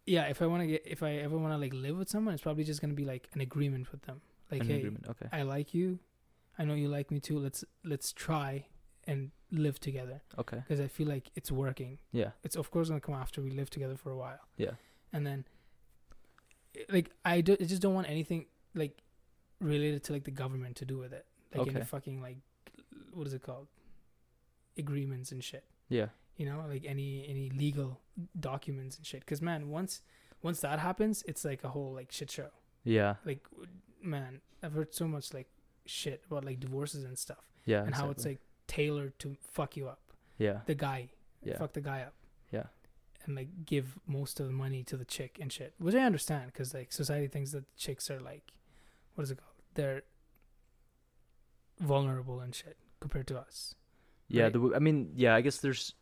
yeah 0.06 0.24
if 0.24 0.42
i 0.42 0.46
want 0.46 0.62
to 0.62 0.66
get 0.66 0.82
if 0.86 1.02
i 1.02 1.12
ever 1.16 1.36
want 1.38 1.52
to 1.52 1.58
like 1.58 1.72
live 1.72 1.96
with 1.96 2.08
someone 2.08 2.34
it's 2.34 2.42
probably 2.42 2.64
just 2.64 2.80
going 2.80 2.90
to 2.90 2.96
be 2.96 3.04
like 3.04 3.28
an 3.34 3.40
agreement 3.40 3.90
with 3.92 4.02
them 4.02 4.20
like 4.50 4.62
An 4.62 4.66
hey 4.68 4.76
agreement. 4.78 5.06
Okay. 5.08 5.26
i 5.32 5.42
like 5.42 5.72
you 5.74 5.98
i 6.58 6.64
know 6.64 6.74
you 6.74 6.88
like 6.88 7.10
me 7.10 7.20
too 7.20 7.38
let's 7.38 7.64
let's 7.84 8.12
try 8.12 8.66
and 9.06 9.30
live 9.50 9.78
together 9.80 10.22
Okay. 10.38 10.58
because 10.58 10.80
i 10.80 10.86
feel 10.88 11.08
like 11.08 11.30
it's 11.34 11.50
working 11.52 11.98
Yeah. 12.12 12.30
it's 12.42 12.56
of 12.56 12.70
course 12.70 12.88
going 12.88 13.00
to 13.00 13.06
come 13.06 13.14
after 13.14 13.40
we 13.42 13.50
live 13.50 13.70
together 13.70 13.96
for 13.96 14.10
a 14.10 14.16
while 14.16 14.40
Yeah. 14.56 14.72
and 15.12 15.26
then 15.26 15.44
eh, 16.76 16.80
like 16.88 17.10
i, 17.24 17.40
do, 17.40 17.56
I 17.60 17.64
just 17.64 17.82
don't 17.82 17.94
want 17.94 18.08
anything 18.08 18.46
like 18.74 18.98
related 19.60 20.02
to 20.04 20.12
like 20.12 20.24
the 20.24 20.30
government 20.30 20.76
to 20.76 20.84
do 20.84 20.98
with 20.98 21.12
it 21.12 21.26
like 21.54 21.68
any 21.68 21.76
Okay. 21.76 21.84
fucking 21.84 22.20
like 22.20 22.38
what 23.12 23.26
is 23.26 23.34
it 23.34 23.42
called 23.42 23.68
agreements 24.78 25.32
and 25.32 25.42
shit 25.44 25.64
Yeah. 25.88 26.06
You 26.36 26.46
know 26.46 26.64
like 26.68 26.84
any 26.86 27.26
any 27.28 27.50
legal 27.50 28.00
documents 28.38 28.96
and 28.96 29.06
shit 29.06 29.20
because 29.20 29.40
man 29.42 29.68
once 29.68 30.00
once 30.42 30.60
that 30.60 30.78
happens 30.78 31.22
it's 31.28 31.44
like 31.44 31.62
a 31.64 31.68
whole 31.68 31.92
like 31.92 32.10
shit 32.12 32.30
show 32.30 32.48
Yeah. 32.84 33.14
like 33.24 33.40
man 34.02 34.40
i've 34.62 34.72
heard 34.72 34.94
so 34.94 35.06
much 35.06 35.32
like 35.34 35.48
shit 35.86 36.22
about 36.26 36.44
like 36.44 36.58
divorces 36.60 37.04
and 37.04 37.18
stuff 37.18 37.44
Yeah. 37.64 37.82
and 37.84 37.94
how 37.94 38.10
it's 38.10 38.24
like 38.24 38.40
tailored 38.66 39.18
to 39.20 39.36
fuck 39.52 39.76
you 39.76 39.88
up 39.88 40.00
Yeah. 40.38 40.60
the 40.66 40.74
guy 40.74 41.10
Yeah. 41.42 41.58
fuck 41.58 41.72
the 41.74 41.80
guy 41.80 42.02
up 42.02 42.14
Yeah. 42.50 42.66
and 43.24 43.34
like 43.36 43.48
give 43.66 43.98
most 44.06 44.40
of 44.40 44.46
the 44.46 44.52
money 44.52 44.82
to 44.84 44.96
the 44.96 45.04
chick 45.04 45.38
and 45.40 45.52
shit 45.52 45.74
which 45.78 45.94
i 45.94 46.00
understand 46.00 46.46
because 46.52 46.72
like 46.74 46.92
society 46.92 47.28
thinks 47.28 47.52
that 47.52 47.64
chicks 47.76 48.10
are 48.10 48.20
like 48.20 48.52
what 49.14 49.24
is 49.24 49.30
it 49.30 49.38
called 49.38 49.56
they're 49.74 50.02
vulnerable 51.80 52.40
and 52.40 52.54
shit 52.54 52.76
compared 53.00 53.26
to 53.28 53.38
us 53.38 53.74
Yeah. 54.28 54.44
right? 54.44 54.52
The. 54.52 54.72
i 54.74 54.78
mean, 54.78 55.12
yeah. 55.14 55.34
I 55.34 55.40
guess 55.40 55.58
there's. 55.58 55.94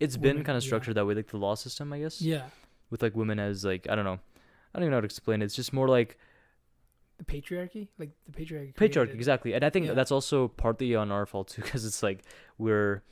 It's 0.00 0.16
been 0.16 0.42
kind 0.44 0.56
of 0.56 0.64
yeah. 0.64 0.68
structured 0.68 0.94
that 0.96 1.06
way, 1.06 1.14
like 1.14 1.28
the 1.28 1.36
law 1.36 1.54
system. 1.54 1.92
I 1.92 2.00
guess. 2.00 2.20
yeah 2.22 2.44
With 2.90 3.02
like 3.02 3.14
women 3.14 3.38
as 3.38 3.64
like 3.64 3.86
I 3.88 3.94
don't 3.94 4.04
know. 4.04 4.18
I 4.72 4.78
don't 4.78 4.84
even 4.84 4.90
know 4.92 4.96
how 4.96 5.00
to 5.02 5.06
explain 5.06 5.42
it. 5.42 5.46
It's 5.46 5.54
just 5.56 5.72
more 5.72 5.88
like 5.88 6.16
the 7.18 7.24
patriarchy 7.24 7.88
like 7.98 8.10
the 8.26 8.32
patriarchy 8.32 8.72
patriarchy 8.74 8.76
created- 8.94 9.14
exactly 9.14 9.52
and 9.52 9.62
i 9.62 9.68
think 9.68 9.84
Yeah. 9.86 9.92
that's 9.92 10.10
also 10.10 10.48
partly 10.48 10.94
on 10.94 11.12
our 11.12 11.26
fault 11.26 11.48
too 11.48 11.60
because 11.62 11.84
it's 11.84 12.02
like 12.02 12.24
we're 12.56 13.02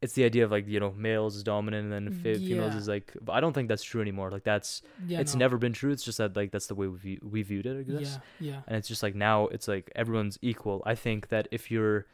it's 0.00 0.14
the 0.14 0.24
idea 0.24 0.42
of 0.46 0.50
like 0.50 0.66
you 0.66 0.80
know 0.80 0.90
males 0.96 1.36
is 1.36 1.42
dominant 1.42 1.84
and 1.84 1.92
then 1.92 2.14
mm, 2.14 2.22
fe- 2.22 2.38
females 2.38 2.74
is 2.74 2.88
like 2.88 3.12
but 3.20 3.32
i 3.32 3.40
don't 3.40 3.52
think 3.52 3.68
that's 3.68 3.82
true 3.82 4.00
anymore 4.00 4.30
like 4.30 4.42
that's 4.42 4.80
yeah, 5.06 5.20
it's 5.20 5.34
no. 5.34 5.40
never 5.40 5.58
been 5.58 5.74
true 5.74 5.90
it's 5.92 6.02
just 6.02 6.16
that 6.16 6.34
like 6.34 6.50
that's 6.50 6.66
the 6.68 6.74
way 6.74 6.86
we, 6.86 6.96
view, 6.98 7.18
we 7.22 7.42
viewed 7.42 7.66
it 7.66 7.78
i 7.78 7.82
guess 7.82 8.18
Yeah, 8.40 8.52
yeah, 8.52 8.60
and 8.66 8.76
it's 8.78 8.88
just 8.88 9.02
like 9.02 9.14
now 9.14 9.48
it's 9.48 9.68
like 9.68 9.92
everyone's 9.94 10.38
equal 10.40 10.82
i 10.86 10.94
think 10.94 11.28
that 11.28 11.46
if 11.50 11.70
you're 11.70 12.06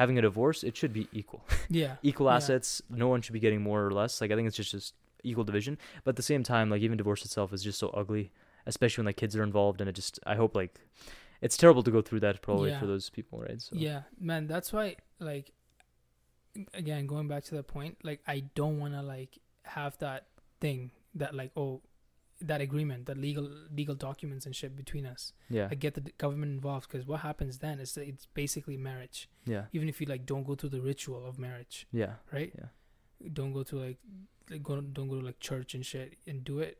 having 0.00 0.16
a 0.18 0.22
divorce 0.22 0.62
it 0.64 0.74
should 0.80 0.92
be 1.00 1.06
equal 1.20 1.42
yeah. 1.68 1.96
equal 2.02 2.26
Yeah. 2.28 2.36
assets 2.36 2.68
no 2.88 3.06
one 3.12 3.20
should 3.22 3.34
be 3.38 3.44
getting 3.46 3.62
more 3.70 3.80
or 3.86 3.92
less 4.00 4.20
like 4.20 4.30
i 4.32 4.34
think 4.36 4.46
it's 4.48 4.56
just 4.56 4.70
just 4.72 4.94
equal 5.22 5.44
division 5.44 5.76
but 6.04 6.10
at 6.14 6.16
the 6.16 6.22
same 6.32 6.42
time 6.42 6.70
like 6.70 6.80
even 6.86 6.96
divorce 6.96 7.22
itself 7.26 7.52
is 7.52 7.62
just 7.62 7.78
so 7.78 7.88
ugly 8.02 8.24
especially 8.66 9.02
when 9.02 9.06
like 9.10 9.16
kids 9.22 9.36
are 9.36 9.42
involved 9.42 9.80
and 9.80 9.88
it 9.90 9.96
just 10.02 10.18
i 10.26 10.34
hope 10.42 10.54
like 10.62 10.80
it's 11.42 11.56
terrible 11.56 11.82
to 11.82 11.90
go 11.90 12.00
through 12.02 12.20
that 12.20 12.40
probably 12.42 12.70
Yeah. 12.70 12.80
for 12.80 12.86
those 12.86 13.10
people 13.10 13.38
right 13.40 13.60
so 13.60 13.70
Yeah, 13.88 14.02
man, 14.18 14.46
that's 14.46 14.72
why 14.72 14.96
like 15.18 15.52
again 16.74 17.06
going 17.06 17.28
back 17.28 17.44
to 17.44 17.54
the 17.54 17.62
point, 17.62 17.96
like 18.02 18.20
I 18.26 18.40
don't 18.54 18.78
want 18.78 18.94
to 18.94 19.02
like 19.02 19.38
have 19.62 19.96
that 19.98 20.26
thing 20.60 20.90
that 21.14 21.34
like 21.34 21.50
oh 21.56 21.80
that 22.40 22.60
agreement, 22.60 23.06
that 23.06 23.18
legal 23.18 23.48
legal 23.74 23.94
documents 23.94 24.46
and 24.46 24.54
shit 24.56 24.74
between 24.76 25.04
us. 25.06 25.32
yeah 25.50 25.68
I 25.70 25.74
get 25.74 25.94
the 25.94 26.00
d- 26.00 26.12
government 26.18 26.52
involved 26.52 26.88
because 26.90 27.06
what 27.06 27.20
happens 27.20 27.58
then 27.58 27.78
is 27.80 27.92
that 27.94 28.06
it's 28.08 28.26
basically 28.34 28.76
marriage. 28.76 29.28
yeah 29.44 29.64
Even 29.72 29.88
if 29.88 30.00
you 30.00 30.06
like 30.06 30.24
don't 30.26 30.44
go 30.46 30.54
through 30.54 30.70
the 30.70 30.80
ritual 30.80 31.26
of 31.26 31.38
marriage, 31.38 31.86
yeah 31.92 32.14
right? 32.32 32.52
Yeah. 32.56 32.68
Don't 33.32 33.52
go 33.52 33.62
to 33.64 33.76
like, 33.76 33.98
like 34.50 34.62
go 34.62 34.80
don't 34.80 35.08
go 35.08 35.20
to 35.20 35.26
like 35.26 35.40
church 35.40 35.74
and 35.74 35.84
shit 35.84 36.16
and 36.26 36.42
do 36.44 36.60
it. 36.60 36.78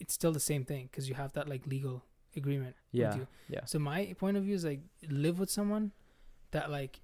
It's 0.00 0.14
still 0.14 0.32
the 0.32 0.40
same 0.40 0.64
thing 0.64 0.88
because 0.90 1.08
you 1.08 1.14
have 1.14 1.32
that 1.34 1.46
like 1.48 1.66
legal 1.66 2.02
agreement 2.34 2.74
yeah 2.92 3.18
yeah 3.48 3.64
So 3.66 3.78
my 3.78 4.14
point 4.18 4.36
of 4.38 4.44
view 4.44 4.54
is 4.54 4.64
like 4.64 4.80
live 5.10 5.38
with 5.38 5.50
someone 5.50 5.92
that 6.52 6.70
like 6.70 7.00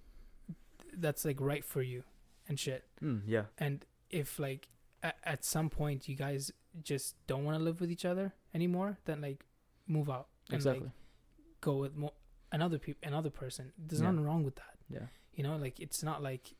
that's 0.96 1.24
like 1.24 1.40
right 1.40 1.64
for 1.64 1.82
you 1.82 2.02
and 2.48 2.58
shit. 2.58 2.84
mm, 3.02 3.20
yeah 3.26 3.44
And 3.58 3.84
if 4.10 4.38
like 4.38 4.68
at, 5.02 5.16
at 5.24 5.44
some 5.44 5.68
point 5.70 6.08
you 6.08 6.14
guys 6.16 6.50
just 6.82 7.14
don't 7.26 7.44
want 7.44 7.56
to 7.58 7.62
live 7.64 7.80
with 7.80 7.90
each 7.90 8.04
other 8.04 8.34
anymore, 8.54 8.98
then 9.04 9.20
like 9.20 9.44
move 9.86 10.08
out 10.10 10.28
and 10.50 10.56
exactly 10.56 10.84
like 10.86 10.92
go 11.60 11.76
with 11.76 11.96
mo- 11.96 12.14
another 12.52 12.78
peop- 12.78 12.98
another 13.02 13.30
person. 13.30 13.72
There's 13.78 14.00
Yeah. 14.00 14.10
nothing 14.10 14.24
wrong 14.24 14.42
with 14.44 14.56
that. 14.56 14.76
yeah 14.88 15.06
You 15.34 15.42
know, 15.44 15.56
like 15.56 15.80
it's 15.80 16.02
not 16.02 16.22
like 16.22 16.54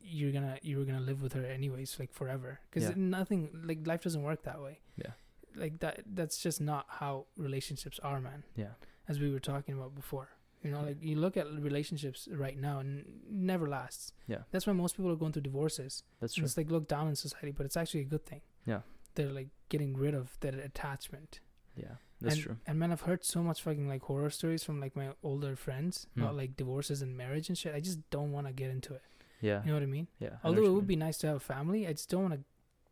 you're 0.00 0.32
gonna 0.32 0.58
you're 0.62 0.84
gonna 0.84 1.00
live 1.00 1.22
with 1.22 1.32
her 1.34 1.44
anyways 1.44 1.98
like 2.00 2.12
forever 2.12 2.58
because 2.70 2.88
Yeah. 2.88 2.94
nothing 2.96 3.50
like 3.64 3.86
life 3.86 4.02
doesn't 4.02 4.22
work 4.22 4.42
that 4.44 4.60
way. 4.60 4.80
Yeah. 4.96 5.12
Like 5.54 5.78
that 5.80 6.02
that's 6.06 6.38
just 6.42 6.60
not 6.60 6.86
how 6.88 7.26
relationships 7.36 7.98
are, 8.00 8.20
man 8.20 8.42
yeah 8.56 8.72
as 9.08 9.18
we 9.20 9.30
were 9.30 9.40
talking 9.40 9.74
about 9.74 9.94
before. 9.94 10.28
You 10.64 10.70
know, 10.70 10.82
like 10.82 10.98
you 11.02 11.16
look 11.16 11.36
at 11.36 11.46
relationships 11.60 12.28
right 12.32 12.58
now 12.58 12.78
and 12.78 13.04
never 13.30 13.66
lasts. 13.68 14.12
Yeah. 14.28 14.38
That's 14.52 14.66
why 14.66 14.72
most 14.72 14.96
people 14.96 15.10
are 15.10 15.16
going 15.16 15.32
through 15.32 15.42
divorces. 15.42 16.04
that's 16.20 16.34
true 16.34 16.44
It's 16.44 16.56
like 16.56 16.70
looked 16.70 16.88
down 16.88 17.08
in 17.08 17.16
society, 17.16 17.50
but 17.50 17.66
it's 17.66 17.76
actually 17.76 18.00
a 18.00 18.04
good 18.14 18.24
thing. 18.24 18.40
Yeah. 18.66 18.80
They're 19.14 19.32
like 19.32 19.48
getting 19.68 19.96
rid 19.96 20.14
of 20.14 20.36
that 20.40 20.54
attachment. 20.54 21.40
yeah 21.76 21.96
that's 22.20 22.34
and, 22.36 22.42
true 22.44 22.56
And 22.68 22.78
man, 22.78 22.92
I've 22.92 23.00
heard 23.02 23.24
so 23.24 23.42
much 23.42 23.62
fucking 23.62 23.88
like 23.88 24.02
horror 24.02 24.30
stories 24.30 24.62
from 24.62 24.78
like 24.80 24.94
my 24.94 25.08
older 25.24 25.56
friends 25.56 26.06
Hmm. 26.14 26.22
about 26.22 26.36
like 26.36 26.56
divorces 26.56 27.02
and 27.02 27.16
marriage 27.16 27.48
and 27.48 27.58
shit. 27.58 27.74
I 27.74 27.80
just 27.80 27.98
don't 28.10 28.30
want 28.30 28.46
to 28.46 28.52
get 28.52 28.70
into 28.70 28.94
it. 28.94 29.02
yeah 29.40 29.60
You 29.64 29.68
know 29.70 29.74
what 29.74 29.82
I 29.82 29.86
mean? 29.86 30.06
yeah 30.20 30.34
I 30.44 30.46
Although 30.48 30.66
it 30.66 30.74
would 30.76 30.88
mean. 30.88 30.98
be 31.00 31.04
nice 31.06 31.18
to 31.18 31.26
have 31.28 31.36
a 31.36 31.40
family, 31.54 31.86
I 31.88 31.92
just 31.92 32.08
don't 32.10 32.22
want 32.28 32.34
to 32.34 32.40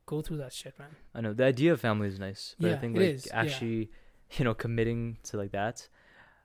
go 0.06 0.20
through 0.22 0.38
that 0.38 0.52
shit, 0.52 0.76
man. 0.76 0.88
i 1.14 1.20
know 1.20 1.32
the 1.32 1.44
idea 1.44 1.72
of 1.72 1.80
family 1.80 2.08
is 2.08 2.18
nice 2.18 2.56
but 2.58 2.72
i 2.72 2.76
think 2.76 2.96
like 2.96 3.06
is, 3.14 3.26
yeah. 3.28 3.40
actually 3.42 3.88
you 4.36 4.44
know 4.44 4.54
committing 4.54 5.00
to 5.22 5.36
like 5.36 5.52
that 5.52 5.86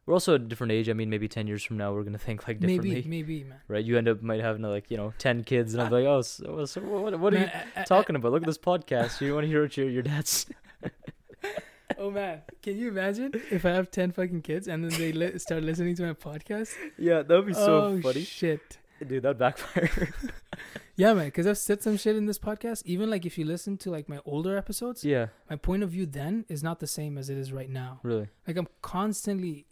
we're 0.06 0.14
also 0.14 0.36
at 0.36 0.42
a 0.42 0.44
different 0.46 0.72
age 0.72 0.90
i 0.90 0.94
mean 0.94 1.10
maybe 1.10 1.28
10 1.28 1.48
years 1.48 1.64
from 1.64 1.78
now 1.78 1.94
we're 1.94 2.04
gonna 2.04 2.18
think 2.18 2.48
like 2.48 2.60
differently 2.60 2.90
Maybe, 2.96 3.08
maybe, 3.08 3.44
man. 3.44 3.60
right 3.68 3.84
you 3.84 3.98
end 3.98 4.08
up 4.08 4.22
might 4.22 4.42
have 4.42 4.60
like 4.60 4.90
you 4.92 4.98
know 4.98 5.14
10 5.18 5.44
kids 5.44 5.74
and 5.74 5.82
i'm 5.84 5.92
like 5.92 6.06
oh 6.06 6.22
so, 6.22 6.66
so 6.66 6.82
what, 6.82 7.20
what 7.20 7.34
are 7.34 7.38
Man, 7.40 7.48
you 7.48 7.60
I- 7.76 7.80
I- 7.80 7.82
I- 7.82 7.86
talking 7.86 8.16
about 8.16 8.32
look 8.32 8.44
at 8.44 8.48
this 8.48 8.58
podcast 8.58 9.22
you 9.22 9.34
want 9.34 9.46
to 9.46 9.48
hear 9.48 9.62
what 9.64 9.76
your, 9.78 9.90
your 9.90 10.04
dad's 10.04 10.46
Oh 11.98 12.10
man, 12.12 12.42
can 12.62 12.78
you 12.78 12.90
imagine 12.90 13.32
if 13.52 13.64
I 13.66 13.70
have 13.70 13.90
ten 13.92 14.12
fucking 14.12 14.42
kids 14.42 14.68
and 14.68 14.84
then 14.84 15.00
they 15.00 15.12
li- 15.14 15.38
start 15.38 15.64
listening 15.64 15.96
to 15.98 16.04
my 16.04 16.14
podcast? 16.14 16.74
yeah 16.98 17.22
that 17.22 17.36
would 17.36 17.46
be 17.46 17.54
so 17.54 17.84
oh 17.86 18.02
funny 18.02 18.24
shit! 18.24 18.80
dude 19.08 19.24
that 19.24 19.38
backfire 19.38 20.10
Yeah, 20.98 21.14
man, 21.14 21.26
because 21.26 21.46
I've 21.46 21.58
said 21.58 21.84
some 21.84 21.98
shit 21.98 22.16
in 22.16 22.26
this 22.26 22.40
podcast. 22.40 22.82
Even 22.86 23.10
like 23.10 23.26
if 23.26 23.38
you 23.38 23.44
listen 23.46 23.78
to 23.80 23.92
like 23.92 24.08
my 24.10 24.20
older 24.26 24.58
episodes, 24.58 25.04
yeah 25.06 25.28
my 25.50 25.56
point 25.58 25.84
of 25.84 25.90
view 25.92 26.06
then 26.06 26.44
is 26.50 26.64
not 26.64 26.80
the 26.80 26.88
same 26.88 27.18
as 27.18 27.30
it 27.30 27.38
is 27.38 27.54
right 27.54 27.70
now. 27.70 28.00
really 28.04 28.28
Like 28.48 28.58
I'm 28.58 28.68
constantly 28.82 29.66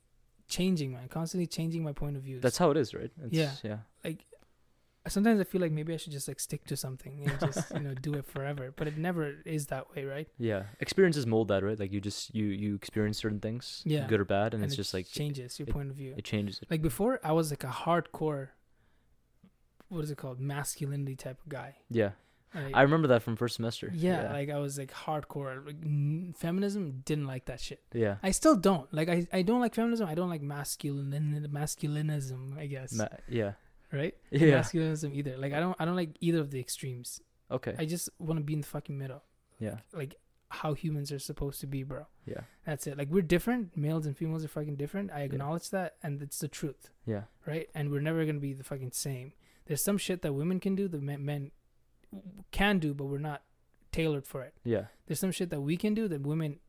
changing, 0.47 0.91
man, 0.93 1.07
constantly 1.07 1.47
changing 1.47 1.83
my 1.83 1.93
point 1.93 2.15
of 2.17 2.23
view. 2.23 2.39
that's 2.39 2.57
how 2.57 2.69
it 2.71 2.77
is 2.77 2.93
right 2.93 3.11
it's, 3.23 3.33
Yeah. 3.33 3.51
yeah 3.63 3.77
Like 4.03 4.25
sometimes 5.07 5.39
I 5.41 5.43
feel 5.43 5.59
like 5.59 5.71
maybe 5.71 5.93
I 5.93 5.97
should 5.97 6.13
just 6.13 6.27
like 6.27 6.39
stick 6.39 6.63
to 6.65 6.77
something 6.77 7.23
and 7.27 7.39
just 7.39 7.71
you 7.73 7.79
know 7.81 7.93
do 7.93 8.13
it 8.13 8.25
forever, 8.25 8.73
but 8.75 8.87
it 8.87 8.97
never 8.97 9.33
is 9.45 9.67
that 9.67 9.93
way, 9.93 10.05
right? 10.05 10.27
Yeah, 10.37 10.63
experiences 10.79 11.25
mold 11.27 11.47
that, 11.49 11.61
right? 11.63 11.77
Like 11.79 11.91
you 11.91 11.99
just 11.99 12.33
you 12.33 12.45
you 12.45 12.75
experience 12.75 13.17
certain 13.17 13.39
things, 13.41 13.81
Yeah. 13.85 14.07
good 14.07 14.21
or 14.21 14.25
bad, 14.25 14.53
and, 14.53 14.63
it's 14.63 14.73
it 14.75 14.77
just 14.77 14.93
like 14.93 15.07
changes 15.07 15.59
your 15.59 15.67
it- 15.67 15.73
point 15.73 15.89
of 15.89 15.95
view. 15.97 16.13
it 16.17 16.23
changes 16.23 16.59
it. 16.61 16.69
Like 16.71 16.81
before, 16.81 17.19
I 17.23 17.31
was 17.33 17.49
like 17.51 17.63
a 17.65 17.67
hardcore, 17.83 18.49
what 19.89 20.03
is 20.03 20.11
it 20.11 20.17
called, 20.17 20.39
masculinity 20.39 21.15
type 21.15 21.39
of 21.43 21.49
guy. 21.49 21.75
Yeah, 21.89 22.11
Like, 22.55 22.75
I 22.75 22.81
remember 22.83 23.07
that 23.09 23.23
from 23.23 23.35
first 23.35 23.55
semester. 23.55 23.91
yeah, 23.93 24.31
like 24.31 24.49
I 24.49 24.59
was 24.59 24.77
like 24.77 24.91
hardcore. 24.91 25.65
Like, 25.65 25.77
n- 25.83 26.33
feminism 26.37 27.01
didn't 27.05 27.25
like 27.27 27.45
that 27.45 27.59
shit. 27.59 27.81
yeah. 27.93 28.17
I 28.21 28.31
still 28.31 28.55
don't. 28.55 28.91
Like 28.93 29.09
I, 29.09 29.27
I 29.33 29.41
don't 29.41 29.59
like 29.59 29.73
feminism. 29.75 30.07
I 30.07 30.15
don't 30.15 30.29
like 30.29 30.41
masculine 30.41 31.47
masculinism, 31.51 32.57
I 32.57 32.65
guess. 32.67 32.93
Ma- 32.93 33.07
yeah. 33.27 33.53
right? 33.91 34.15
Yeah. 34.31 34.59
Masculinism 34.61 35.13
either. 35.15 35.37
Like 35.37 35.53
I 35.53 35.59
don't 35.59 35.75
I 35.79 35.85
don't 35.85 35.95
like 35.95 36.15
either 36.21 36.39
of 36.39 36.51
the 36.51 36.59
extremes. 36.59 37.21
Okay. 37.51 37.75
I 37.77 37.85
just 37.85 38.09
want 38.19 38.39
to 38.39 38.43
be 38.43 38.53
in 38.53 38.61
the 38.61 38.67
fucking 38.67 38.97
middle. 38.97 39.23
yeah. 39.59 39.77
Like 39.93 40.15
how 40.49 40.73
humans 40.75 41.11
are 41.11 41.17
supposed 41.19 41.59
to 41.61 41.67
be, 41.67 41.81
bro. 41.81 42.05
Yeah. 42.25 42.41
That's 42.65 42.85
it. 42.85 42.97
Like 42.97 43.09
we're 43.09 43.23
different. 43.23 43.75
Males 43.75 44.05
and 44.05 44.15
females 44.15 44.45
are 44.45 44.49
fucking 44.49 44.75
different. 44.75 45.11
I 45.11 45.19
Yeah. 45.19 45.25
acknowledge 45.25 45.69
that 45.71 45.95
and 46.03 46.21
it's 46.21 46.37
the 46.39 46.47
truth, 46.47 46.91
Yeah. 47.07 47.23
right? 47.47 47.67
And 47.73 47.89
we're 47.91 48.01
never 48.01 48.23
going 48.23 48.35
to 48.35 48.41
be 48.41 48.53
the 48.53 48.63
fucking 48.63 48.91
same. 48.91 49.33
There's 49.65 49.81
some 49.81 49.97
shit 49.97 50.21
that 50.21 50.33
women 50.33 50.59
can 50.59 50.75
do 50.75 50.87
that 50.89 51.01
men, 51.01 51.25
men 51.25 51.51
can 52.51 52.79
do, 52.79 52.93
but 52.93 53.05
we're 53.05 53.17
not 53.19 53.41
tailored 53.91 54.25
for 54.25 54.41
it. 54.43 54.53
Yeah. 54.63 54.85
There's 55.07 55.19
some 55.19 55.31
shit 55.31 55.49
that 55.51 55.61
we 55.61 55.77
can 55.77 55.93
do 55.93 56.07
that 56.07 56.21
women 56.21 56.59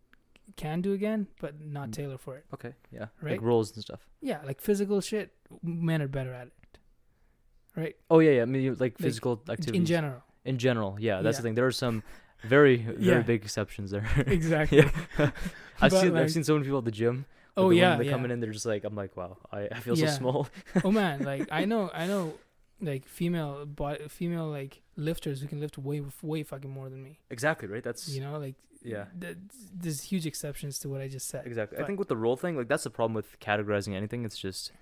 can 0.57 0.83
do 0.83 0.93
again, 0.93 1.27
but 1.41 1.61
not 1.61 1.89
Mm. 1.89 1.93
tailored 1.93 2.21
for 2.21 2.37
it. 2.37 2.45
Okay. 2.53 2.75
Yeah. 2.91 3.07
Right? 3.23 3.33
Like 3.33 3.43
roles 3.43 3.73
and 3.75 3.83
stuff. 3.83 4.07
Yeah, 4.21 4.41
like 4.45 4.61
physical 4.61 5.01
shit, 5.01 5.33
men 5.63 6.03
are 6.03 6.09
better 6.09 6.33
at 6.35 6.49
it. 6.49 6.53
Right? 7.77 7.97
Oh 8.11 8.21
yeah, 8.21 8.33
yeah. 8.33 8.43
I 8.43 8.45
mean, 8.45 8.63
you- 8.63 8.75
like 8.75 8.99
physical 8.99 9.43
activities 9.49 9.75
In 9.81 9.87
general. 9.87 10.23
In 10.45 10.59
general, 10.59 10.97
yeah. 11.01 11.23
That's 11.23 11.37
Yeah. 11.37 11.41
the 11.41 11.43
thing. 11.49 11.55
There 11.55 11.67
are 11.67 11.73
some 11.73 12.03
very, 12.43 12.77
very 12.77 12.97
Yeah. 13.01 13.23
big 13.23 13.43
exceptions 13.43 13.91
there. 13.91 14.07
Exactly. 14.27 14.79
yeah. 14.79 14.91
I've 15.81 15.91
But, 15.91 16.01
seen 16.03 16.15
like- 16.15 16.23
I've 16.25 16.31
seen 16.31 16.45
so 16.45 16.55
many 16.55 16.65
people 16.65 16.79
at 16.79 16.85
the 16.85 16.91
gym. 16.93 17.17
like, 17.17 17.27
Oh 17.57 17.71
the 17.71 17.77
yeah, 17.77 17.97
they 17.97 18.05
yeah. 18.05 18.11
coming 18.11 18.31
in, 18.31 18.41
they're 18.41 18.53
just 18.53 18.67
like, 18.67 18.85
I'm 18.85 18.95
like, 18.95 19.17
wow, 19.17 19.39
I, 19.51 19.69
I 19.73 19.81
feel 19.81 19.97
Yeah. 19.97 20.09
so 20.11 20.19
small. 20.19 20.49
oh 20.85 20.93
man, 20.93 21.23
like 21.23 21.49
I 21.51 21.65
know, 21.65 21.91
I 21.95 22.07
know, 22.07 22.35
like 22.85 23.07
female, 23.07 23.67
but 23.67 24.11
female 24.11 24.47
like 24.49 24.83
lifters 24.97 25.41
who 25.41 25.47
can 25.49 25.61
lift 25.61 25.77
way, 25.79 26.03
way 26.23 26.43
fucking 26.43 26.71
more 26.71 26.89
than 26.89 27.03
me. 27.03 27.19
exactly 27.31 27.69
right. 27.69 27.83
That's 27.83 28.09
You 28.09 28.21
know, 28.21 28.39
like 28.39 28.55
yeah. 28.83 29.07
th- 29.21 29.37
there's 29.73 30.03
huge 30.03 30.27
exceptions 30.27 30.79
to 30.81 30.89
what 30.89 31.01
I 31.01 31.09
just 31.09 31.29
said. 31.29 31.47
Exactly. 31.47 31.79
I 31.79 31.85
think 31.85 31.99
with 31.99 32.09
the 32.09 32.17
role 32.17 32.37
thing, 32.37 32.57
like 32.57 32.69
that's 32.69 32.85
the 32.85 32.91
problem 32.91 33.15
with 33.15 33.39
categorizing 33.41 33.95
anything. 33.95 34.25
It's 34.25 34.39
just, 34.39 34.73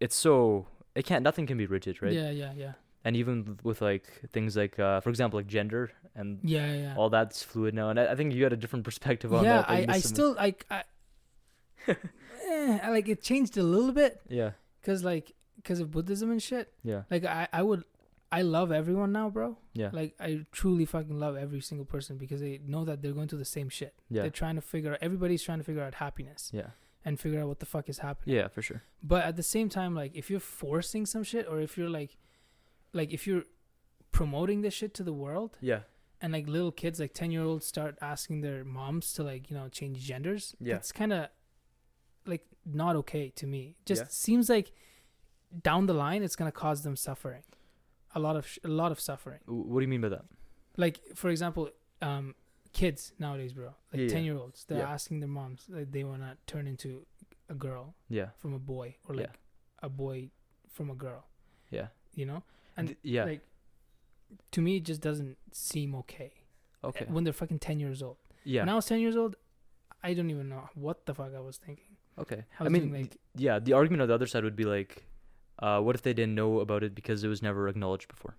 it's 0.00 0.14
so 0.16 0.66
it 0.94 1.04
can't. 1.04 1.22
Nothing 1.24 1.46
can 1.46 1.58
be 1.58 1.66
rigid, 1.66 2.00
right? 2.02 2.12
Yeah, 2.12 2.30
yeah, 2.30 2.52
yeah, 2.56 2.72
And 3.04 3.16
even 3.16 3.58
with 3.64 3.80
like 3.82 4.06
things 4.32 4.56
like, 4.56 4.78
uh, 4.78 5.00
for 5.00 5.10
example, 5.10 5.38
like 5.40 5.48
gender 5.48 5.90
and 6.14 6.38
yeah, 6.44 6.72
yeah. 6.72 6.94
all 6.96 7.10
that's 7.10 7.42
fluid 7.42 7.74
now. 7.74 7.90
And 7.90 7.98
I, 7.98 8.12
I 8.12 8.14
think 8.14 8.32
you 8.32 8.44
had 8.44 8.52
a 8.52 8.56
different 8.56 8.84
perspective 8.84 9.34
on 9.34 9.42
yeah, 9.44 9.62
that. 9.62 9.70
I, 9.70 9.86
I 9.88 9.98
still 9.98 10.34
like 10.34 10.64
I, 10.70 10.84
eh, 11.88 12.78
I 12.82 12.90
like 12.90 13.08
it 13.08 13.22
changed 13.22 13.56
a 13.56 13.62
little 13.62 13.92
bit 13.92 14.20
Yeah. 14.28 14.52
because 14.80 15.02
like 15.04 15.32
because 15.64 15.80
of 15.80 15.90
Buddhism 15.90 16.30
and 16.30 16.40
shit. 16.42 16.72
Yeah. 16.84 17.02
Like 17.10 17.24
I, 17.24 17.48
I 17.52 17.62
would, 17.62 17.82
I 18.30 18.42
love 18.42 18.70
everyone 18.70 19.10
now, 19.12 19.30
bro. 19.30 19.56
Yeah. 19.72 19.90
Like 19.92 20.14
I 20.20 20.44
truly 20.52 20.84
fucking 20.84 21.18
love 21.18 21.36
every 21.36 21.60
single 21.60 21.84
person 21.86 22.16
because 22.18 22.40
they 22.40 22.60
know 22.66 22.84
that 22.84 23.00
they're 23.02 23.12
going 23.12 23.28
through 23.28 23.38
the 23.40 23.44
same 23.44 23.68
shit. 23.68 23.94
Yeah. 24.10 24.22
They're 24.22 24.30
trying 24.30 24.56
to 24.56 24.60
figure 24.60 24.92
out. 24.92 24.98
Everybody's 25.00 25.42
trying 25.42 25.58
to 25.58 25.64
figure 25.64 25.82
out 25.82 25.94
happiness 25.94 26.50
Yeah. 26.54 26.70
and 27.04 27.18
figure 27.18 27.40
out 27.40 27.48
what 27.48 27.60
the 27.60 27.66
fuck 27.66 27.88
is 27.88 27.98
happening. 27.98 28.36
Yeah. 28.36 28.48
For 28.48 28.60
sure. 28.62 28.82
But 29.02 29.24
at 29.24 29.36
the 29.36 29.42
same 29.42 29.68
time, 29.68 29.94
like 29.94 30.12
if 30.14 30.30
you're 30.30 30.40
forcing 30.40 31.06
some 31.06 31.24
shit 31.24 31.46
or 31.48 31.60
if 31.60 31.78
you're 31.78 31.88
like, 31.90 32.16
like 32.92 33.10
if 33.12 33.26
you're 33.26 33.44
promoting 34.12 34.60
this 34.62 34.74
shit 34.74 34.94
to 34.94 35.02
the 35.02 35.12
world 35.12 35.56
Yeah. 35.60 35.80
and 36.20 36.32
like 36.32 36.46
little 36.48 36.72
kids, 36.72 37.00
like 37.00 37.14
ten 37.14 37.30
year 37.30 37.42
olds, 37.42 37.66
start 37.66 37.96
asking 38.02 38.42
their 38.42 38.64
moms 38.64 39.12
to 39.14 39.22
like 39.22 39.50
you 39.50 39.56
know 39.56 39.68
change 39.68 39.98
genders. 40.00 40.54
Yeah. 40.60 40.74
That's 40.74 40.92
kind 40.92 41.12
of 41.12 41.28
like 42.26 42.44
not 42.66 42.96
okay 42.96 43.30
to 43.36 43.46
me. 43.46 43.76
Just 43.86 44.02
Yeah. 44.02 44.08
seems 44.10 44.48
like 44.48 44.72
down 45.62 45.86
the 45.86 45.94
line 45.94 46.22
it's 46.22 46.36
gonna 46.36 46.52
cause 46.52 46.82
them 46.82 46.96
suffering, 46.96 47.42
a 48.14 48.20
lot 48.20 48.36
of 48.36 48.46
sh- 48.46 48.58
a 48.64 48.68
lot 48.68 48.92
of 48.92 49.00
suffering. 49.00 49.40
What 49.46 49.80
do 49.80 49.84
you 49.84 49.88
mean 49.88 50.00
by 50.00 50.08
that? 50.10 50.24
Like 50.76 51.00
for 51.14 51.28
example, 51.30 51.70
um, 52.02 52.34
kids 52.72 53.12
nowadays, 53.18 53.52
bro, 53.52 53.66
like 53.66 53.74
Yeah, 53.92 54.00
yeah. 54.02 54.08
ten 54.08 54.24
year 54.24 54.36
olds, 54.36 54.64
they're 54.64 54.78
Yeah. 54.78 54.90
asking 54.90 55.20
their 55.20 55.28
moms 55.28 55.66
like 55.68 55.92
they 55.92 56.04
wanna 56.04 56.36
turn 56.46 56.66
into 56.66 57.06
a 57.48 57.54
girl 57.54 57.94
Yeah. 58.08 58.30
from 58.38 58.52
a 58.54 58.58
boy 58.58 58.96
or 59.08 59.14
like 59.14 59.26
Yeah. 59.26 59.32
a 59.82 59.88
boy 59.88 60.30
from 60.68 60.90
a 60.90 60.94
girl. 60.94 61.26
Yeah. 61.70 61.88
You 62.14 62.26
know, 62.26 62.42
and 62.76 62.88
Th- 62.88 62.98
yeah. 63.02 63.24
like 63.24 63.42
to 64.50 64.60
me, 64.60 64.76
it 64.76 64.84
just 64.84 65.00
doesn't 65.00 65.36
seem 65.52 65.94
okay. 65.94 66.32
okay. 66.82 67.04
When 67.08 67.24
they're 67.24 67.32
fucking 67.32 67.60
ten 67.60 67.78
years 67.78 68.02
old. 68.02 68.16
Yeah. 68.44 68.62
When 68.62 68.68
I 68.70 68.74
was 68.74 68.86
ten 68.86 69.00
years 69.00 69.16
old, 69.16 69.36
I 70.02 70.12
don't 70.14 70.30
even 70.30 70.48
know 70.48 70.68
what 70.74 71.06
the 71.06 71.14
fuck 71.14 71.32
I 71.34 71.40
was 71.40 71.56
thinking. 71.56 71.96
okay. 72.18 72.44
I 72.60 72.66
I 72.66 72.68
mean, 72.68 72.92
like, 72.92 73.16
yeah. 73.36 73.58
The 73.58 73.72
argument 73.72 74.02
on 74.02 74.08
the 74.08 74.14
other 74.14 74.26
side 74.26 74.44
would 74.44 74.54
be 74.56 74.64
like, 74.64 75.04
uh, 75.58 75.80
what 75.80 75.94
if 75.94 76.02
they 76.02 76.12
didn't 76.12 76.34
know 76.34 76.60
about 76.60 76.82
it 76.82 76.94
because 76.94 77.24
it 77.24 77.28
was 77.28 77.42
never 77.42 77.68
acknowledged 77.68 78.08
before? 78.08 78.36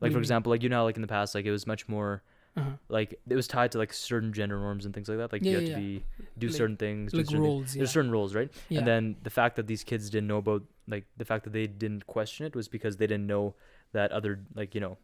Like 0.00 0.12
for 0.12 0.18
example, 0.18 0.50
like 0.50 0.62
you 0.62 0.68
know, 0.68 0.84
like 0.84 0.96
in 0.96 1.02
the 1.02 1.08
past, 1.08 1.34
like 1.34 1.46
it 1.46 1.50
was 1.50 1.66
much 1.66 1.88
more 1.88 2.22
uh-huh. 2.56 2.70
like 2.88 3.18
it 3.28 3.34
was 3.34 3.48
tied 3.48 3.72
to 3.72 3.78
like 3.78 3.92
certain 3.92 4.32
gender 4.32 4.58
norms 4.58 4.84
and 4.84 4.94
things 4.94 5.08
like 5.08 5.18
that. 5.18 5.32
Like 5.32 5.42
Yeah, 5.42 5.52
you 5.52 5.56
had 5.56 5.68
yeah, 5.68 5.74
to 5.76 5.80
be 5.80 6.04
do 6.38 6.46
Like- 6.48 6.56
certain 6.56 6.76
things, 6.76 7.12
do 7.12 7.18
like 7.18 7.26
certain 7.26 7.42
roles. 7.42 7.74
There's 7.74 7.90
certain 7.90 8.10
roles, 8.10 8.34
right? 8.34 8.52
And 8.70 8.86
then 8.86 9.16
the 9.22 9.30
fact 9.30 9.56
that 9.56 9.66
these 9.66 9.82
kids 9.82 10.10
didn't 10.10 10.28
know 10.28 10.38
about 10.38 10.62
like 10.86 11.06
the 11.16 11.24
fact 11.24 11.44
that 11.44 11.52
they 11.52 11.66
didn't 11.66 12.06
question 12.06 12.44
it 12.46 12.54
was 12.54 12.68
because 12.68 12.98
they 12.98 13.06
didn't 13.06 13.26
know 13.26 13.54
that 13.92 14.12
other 14.12 14.40
like 14.54 14.74
you 14.74 14.80
know 14.80 14.98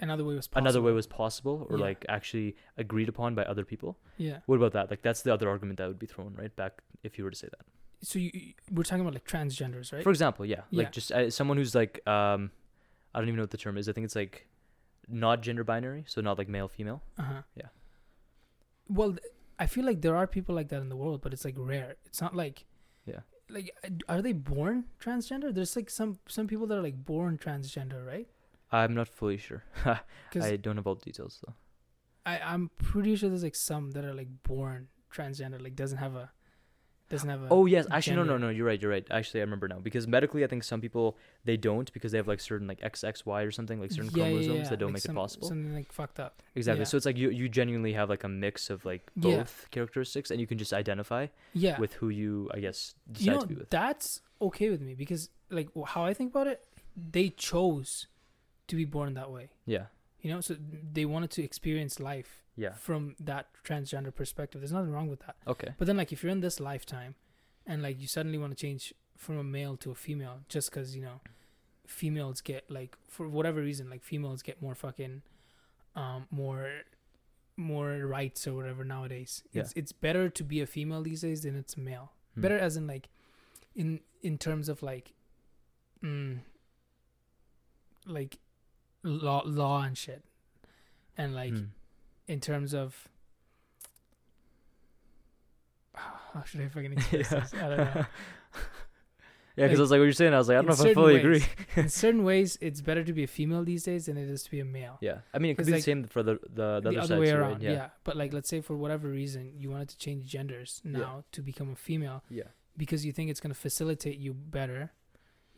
another 0.00 0.24
way 0.24 0.34
was 0.34 0.46
possible. 0.46 0.64
another 0.66 0.82
way 0.82 0.92
was 0.92 1.06
possible 1.06 1.66
or 1.70 1.78
Yeah. 1.78 1.84
like 1.84 2.04
actually 2.08 2.56
agreed 2.76 3.08
upon 3.08 3.34
by 3.34 3.44
other 3.44 3.64
people. 3.64 3.98
Yeah. 4.18 4.40
What 4.46 4.56
about 4.56 4.72
that? 4.72 4.90
Like 4.90 5.02
that's 5.02 5.22
the 5.22 5.32
other 5.32 5.48
argument 5.48 5.78
that 5.78 5.88
would 5.88 5.98
be 5.98 6.06
thrown 6.06 6.34
right 6.34 6.54
back 6.54 6.82
if 7.02 7.16
you 7.16 7.24
were 7.24 7.30
to 7.30 7.36
say 7.36 7.48
that. 7.48 7.64
So 8.02 8.18
you, 8.18 8.30
we're 8.70 8.82
talking 8.82 9.00
about 9.00 9.14
like 9.14 9.26
transgenders, 9.26 9.92
right? 9.92 10.02
For 10.02 10.10
example, 10.10 10.44
yeah, 10.46 10.62
Yeah. 10.70 10.84
like 10.84 10.92
just 10.92 11.10
uh, 11.12 11.30
someone 11.30 11.56
who's 11.56 11.74
like 11.74 12.06
um, 12.06 12.50
I 13.14 13.18
don't 13.18 13.28
even 13.28 13.36
know 13.36 13.42
what 13.42 13.50
the 13.50 13.56
term 13.56 13.76
is. 13.78 13.88
I 13.88 13.92
think 13.92 14.04
it's 14.04 14.16
like 14.16 14.46
not 15.08 15.40
gender 15.42 15.64
binary, 15.64 16.04
so 16.06 16.20
not 16.20 16.38
like 16.38 16.48
male 16.48 16.68
female. 16.68 17.02
Uh 17.18 17.22
huh. 17.22 17.42
Yeah. 17.56 17.68
Well, 18.88 19.10
th- 19.10 19.20
I 19.58 19.66
feel 19.66 19.84
like 19.84 20.02
there 20.02 20.16
are 20.16 20.26
people 20.26 20.54
like 20.54 20.68
that 20.68 20.80
in 20.80 20.88
the 20.88 20.96
world, 20.96 21.22
but 21.22 21.32
it's 21.32 21.44
like 21.44 21.54
rare. 21.58 21.96
It's 22.04 22.20
not 22.20 22.34
like. 22.36 22.64
Yeah. 23.06 23.20
Like, 23.48 23.70
uh, 23.84 23.90
are 24.08 24.22
they 24.22 24.32
born 24.32 24.84
transgender? 25.00 25.54
There's 25.54 25.76
like 25.76 25.88
some 25.90 26.18
some 26.28 26.46
people 26.46 26.66
that 26.66 26.78
are 26.78 26.82
like 26.82 27.04
born 27.04 27.38
transgender, 27.38 28.04
right? 28.04 28.28
I'm 28.72 28.94
not 28.94 29.08
fully 29.08 29.38
sure. 29.38 29.64
I 29.84 30.56
don't 30.56 30.76
have 30.76 30.86
all 30.86 30.96
the 30.96 31.04
details 31.04 31.40
though. 31.46 31.54
I 32.26 32.40
I'm 32.40 32.70
pretty 32.78 33.14
sure 33.16 33.28
there's 33.28 33.44
like 33.44 33.54
some 33.54 33.92
that 33.92 34.04
are 34.04 34.12
like 34.14 34.28
born 34.42 34.88
transgender, 35.14 35.62
like 35.62 35.76
doesn't 35.76 35.98
have 35.98 36.16
a 36.16 36.30
doesn't 37.08 37.28
have 37.28 37.42
a. 37.44 37.48
Oh 37.50 37.66
yes, 37.66 37.86
actually 37.90 38.16
no 38.16 38.24
no 38.24 38.36
no, 38.38 38.48
you're 38.48 38.66
right, 38.66 38.80
you're 38.80 38.90
right. 38.90 39.06
Actually 39.10 39.40
I 39.40 39.44
remember 39.44 39.68
now 39.68 39.78
because 39.78 40.06
medically 40.08 40.42
I 40.44 40.48
think 40.48 40.64
some 40.64 40.80
people 40.80 41.16
they 41.44 41.56
don't 41.56 41.92
because 41.92 42.10
they 42.12 42.18
have 42.18 42.26
like 42.26 42.40
certain 42.40 42.66
like 42.66 42.80
XXY 42.80 43.46
or 43.46 43.50
something 43.52 43.80
like 43.80 43.92
certain 43.92 44.10
Yeah, 44.14 44.24
yeah, 44.24 44.30
chromosomes 44.30 44.58
yeah, 44.64 44.68
that 44.70 44.78
don't 44.78 44.88
like 44.88 44.94
make 44.94 45.02
some- 45.02 45.16
it 45.16 45.20
possible. 45.20 45.48
Something 45.48 45.74
like 45.74 45.92
fucked 45.92 46.18
up. 46.20 46.42
Exactly. 46.54 46.80
yeah. 46.80 46.84
So 46.84 46.96
it's 46.96 47.06
like 47.06 47.16
you 47.16 47.30
you 47.30 47.48
genuinely 47.48 47.92
have 47.92 48.08
like 48.08 48.24
a 48.24 48.28
mix 48.28 48.70
of 48.70 48.84
like 48.84 49.10
Yeah. 49.14 49.36
both 49.38 49.68
characteristics 49.70 50.30
and 50.30 50.40
you 50.40 50.46
can 50.46 50.58
just 50.58 50.72
identify 50.72 51.26
Yeah. 51.54 51.78
with 51.78 51.92
who 51.94 52.08
you 52.08 52.50
I 52.52 52.58
guess 52.60 52.94
decide 53.12 53.24
you 53.24 53.30
know 53.32 53.40
to 53.40 53.46
be 53.46 53.54
with. 53.54 53.70
that's 53.70 54.20
okay 54.40 54.68
with 54.70 54.80
me 54.80 54.94
because 54.94 55.30
like 55.50 55.68
wh- 55.78 55.86
how 55.88 56.04
I 56.04 56.12
think 56.14 56.30
about 56.32 56.46
it, 56.48 56.64
they 56.96 57.28
chose 57.28 58.08
to 58.66 58.74
be 58.76 58.84
born 58.84 59.14
that 59.14 59.30
way. 59.30 59.50
Yeah. 59.64 59.86
You 60.22 60.30
know, 60.32 60.40
so 60.40 60.56
they 60.92 61.04
wanted 61.04 61.30
to 61.32 61.44
experience 61.44 62.00
life 62.00 62.42
Yeah. 62.56 62.72
from 62.74 63.16
that 63.20 63.48
transgender 63.64 64.14
perspective. 64.14 64.60
There's 64.60 64.72
nothing 64.72 64.92
wrong 64.92 65.08
with 65.08 65.20
that. 65.20 65.36
Okay. 65.46 65.74
But 65.78 65.86
then, 65.86 65.96
like, 65.96 66.10
if 66.12 66.22
you're 66.22 66.32
in 66.32 66.40
this 66.40 66.58
lifetime, 66.58 67.14
and 67.66 67.82
like 67.82 68.00
you 68.00 68.06
suddenly 68.06 68.38
want 68.38 68.56
to 68.56 68.60
change 68.66 68.94
from 69.16 69.36
a 69.38 69.44
male 69.44 69.76
to 69.78 69.90
a 69.90 69.94
female, 69.94 70.40
just 70.48 70.70
because 70.70 70.94
you 70.96 71.02
know, 71.02 71.20
females 71.86 72.40
get 72.40 72.70
like 72.70 72.96
for 73.08 73.28
whatever 73.28 73.60
reason, 73.60 73.90
like 73.90 74.02
females 74.02 74.42
get 74.42 74.62
more 74.62 74.74
fucking, 74.74 75.22
um, 75.94 76.26
more, 76.30 76.70
more 77.56 78.06
rights 78.06 78.46
or 78.46 78.54
whatever 78.54 78.84
nowadays. 78.84 79.42
Yeah. 79.52 79.62
It's 79.62 79.72
it's 79.74 79.92
better 79.92 80.28
to 80.28 80.44
be 80.44 80.60
a 80.60 80.66
female 80.66 81.02
these 81.02 81.22
days 81.22 81.42
than 81.42 81.56
it's 81.56 81.76
male. 81.76 82.12
Hmm. 82.34 82.40
Better 82.42 82.58
as 82.58 82.76
in 82.76 82.86
like, 82.86 83.08
in 83.74 84.00
in 84.22 84.38
terms 84.38 84.68
of 84.68 84.82
like, 84.82 85.12
mm, 86.02 86.38
like, 88.06 88.38
law 89.02 89.42
law 89.44 89.82
and 89.82 89.96
shit, 89.98 90.22
and 91.18 91.34
like 91.34 91.52
Hmm. 91.52 91.64
In 92.28 92.40
terms 92.40 92.74
of 92.74 93.08
how 95.94 96.42
should 96.44 96.60
I 96.60 96.68
fucking 96.68 96.92
express 96.96 97.32
Yeah. 97.32 97.40
this? 97.40 97.54
I 97.54 97.68
don't 97.68 97.78
know. 97.78 98.06
Yeah, 99.56 99.68
because 99.68 99.70
Like, 99.70 99.78
I 99.78 99.80
was 99.80 99.90
like, 99.90 99.98
what 100.00 100.04
you're 100.04 100.12
saying, 100.12 100.34
I 100.34 100.38
was 100.38 100.48
like, 100.48 100.58
I 100.58 100.60
don't 100.62 100.66
know 100.68 100.84
if 100.84 100.90
I 100.90 100.94
fully 100.94 101.14
ways. 101.14 101.24
agree. 101.24 101.44
In 101.82 101.88
certain 102.04 102.24
ways, 102.24 102.58
it's 102.60 102.80
better 102.82 103.02
to 103.04 103.12
be 103.12 103.22
a 103.24 103.26
female 103.26 103.64
these 103.64 103.84
days 103.84 104.04
than 104.06 104.18
it 104.18 104.28
is 104.28 104.42
to 104.42 104.50
be 104.50 104.60
a 104.60 104.64
male. 104.66 104.98
Yeah, 105.00 105.18
I 105.32 105.38
mean, 105.38 105.52
it 105.52 105.56
could 105.56 105.66
be 105.66 105.72
like, 105.72 105.78
the 105.80 105.82
same 105.84 106.04
for 106.04 106.22
the 106.22 106.38
the, 106.52 106.80
the, 106.80 106.90
the 106.92 106.98
other, 107.00 107.18
way 107.18 107.30
around, 107.30 107.52
right? 107.52 107.62
yeah. 107.62 107.70
Yeah, 107.72 107.88
But 108.04 108.16
like, 108.16 108.32
let's 108.34 108.48
say 108.50 108.60
for 108.60 108.76
whatever 108.76 109.08
reason 109.08 109.54
you 109.56 109.70
wanted 109.70 109.88
to 109.90 109.98
change 109.98 110.26
genders 110.26 110.82
Yeah. 110.84 110.98
now 110.98 111.24
to 111.32 111.42
become 111.42 111.70
a 111.72 111.76
female 111.76 112.22
yeah. 112.28 112.44
because 112.76 113.06
you 113.06 113.12
think 113.12 113.30
it's 113.30 113.40
gonna 113.40 113.54
facilitate 113.54 114.18
you 114.18 114.34
better. 114.34 114.92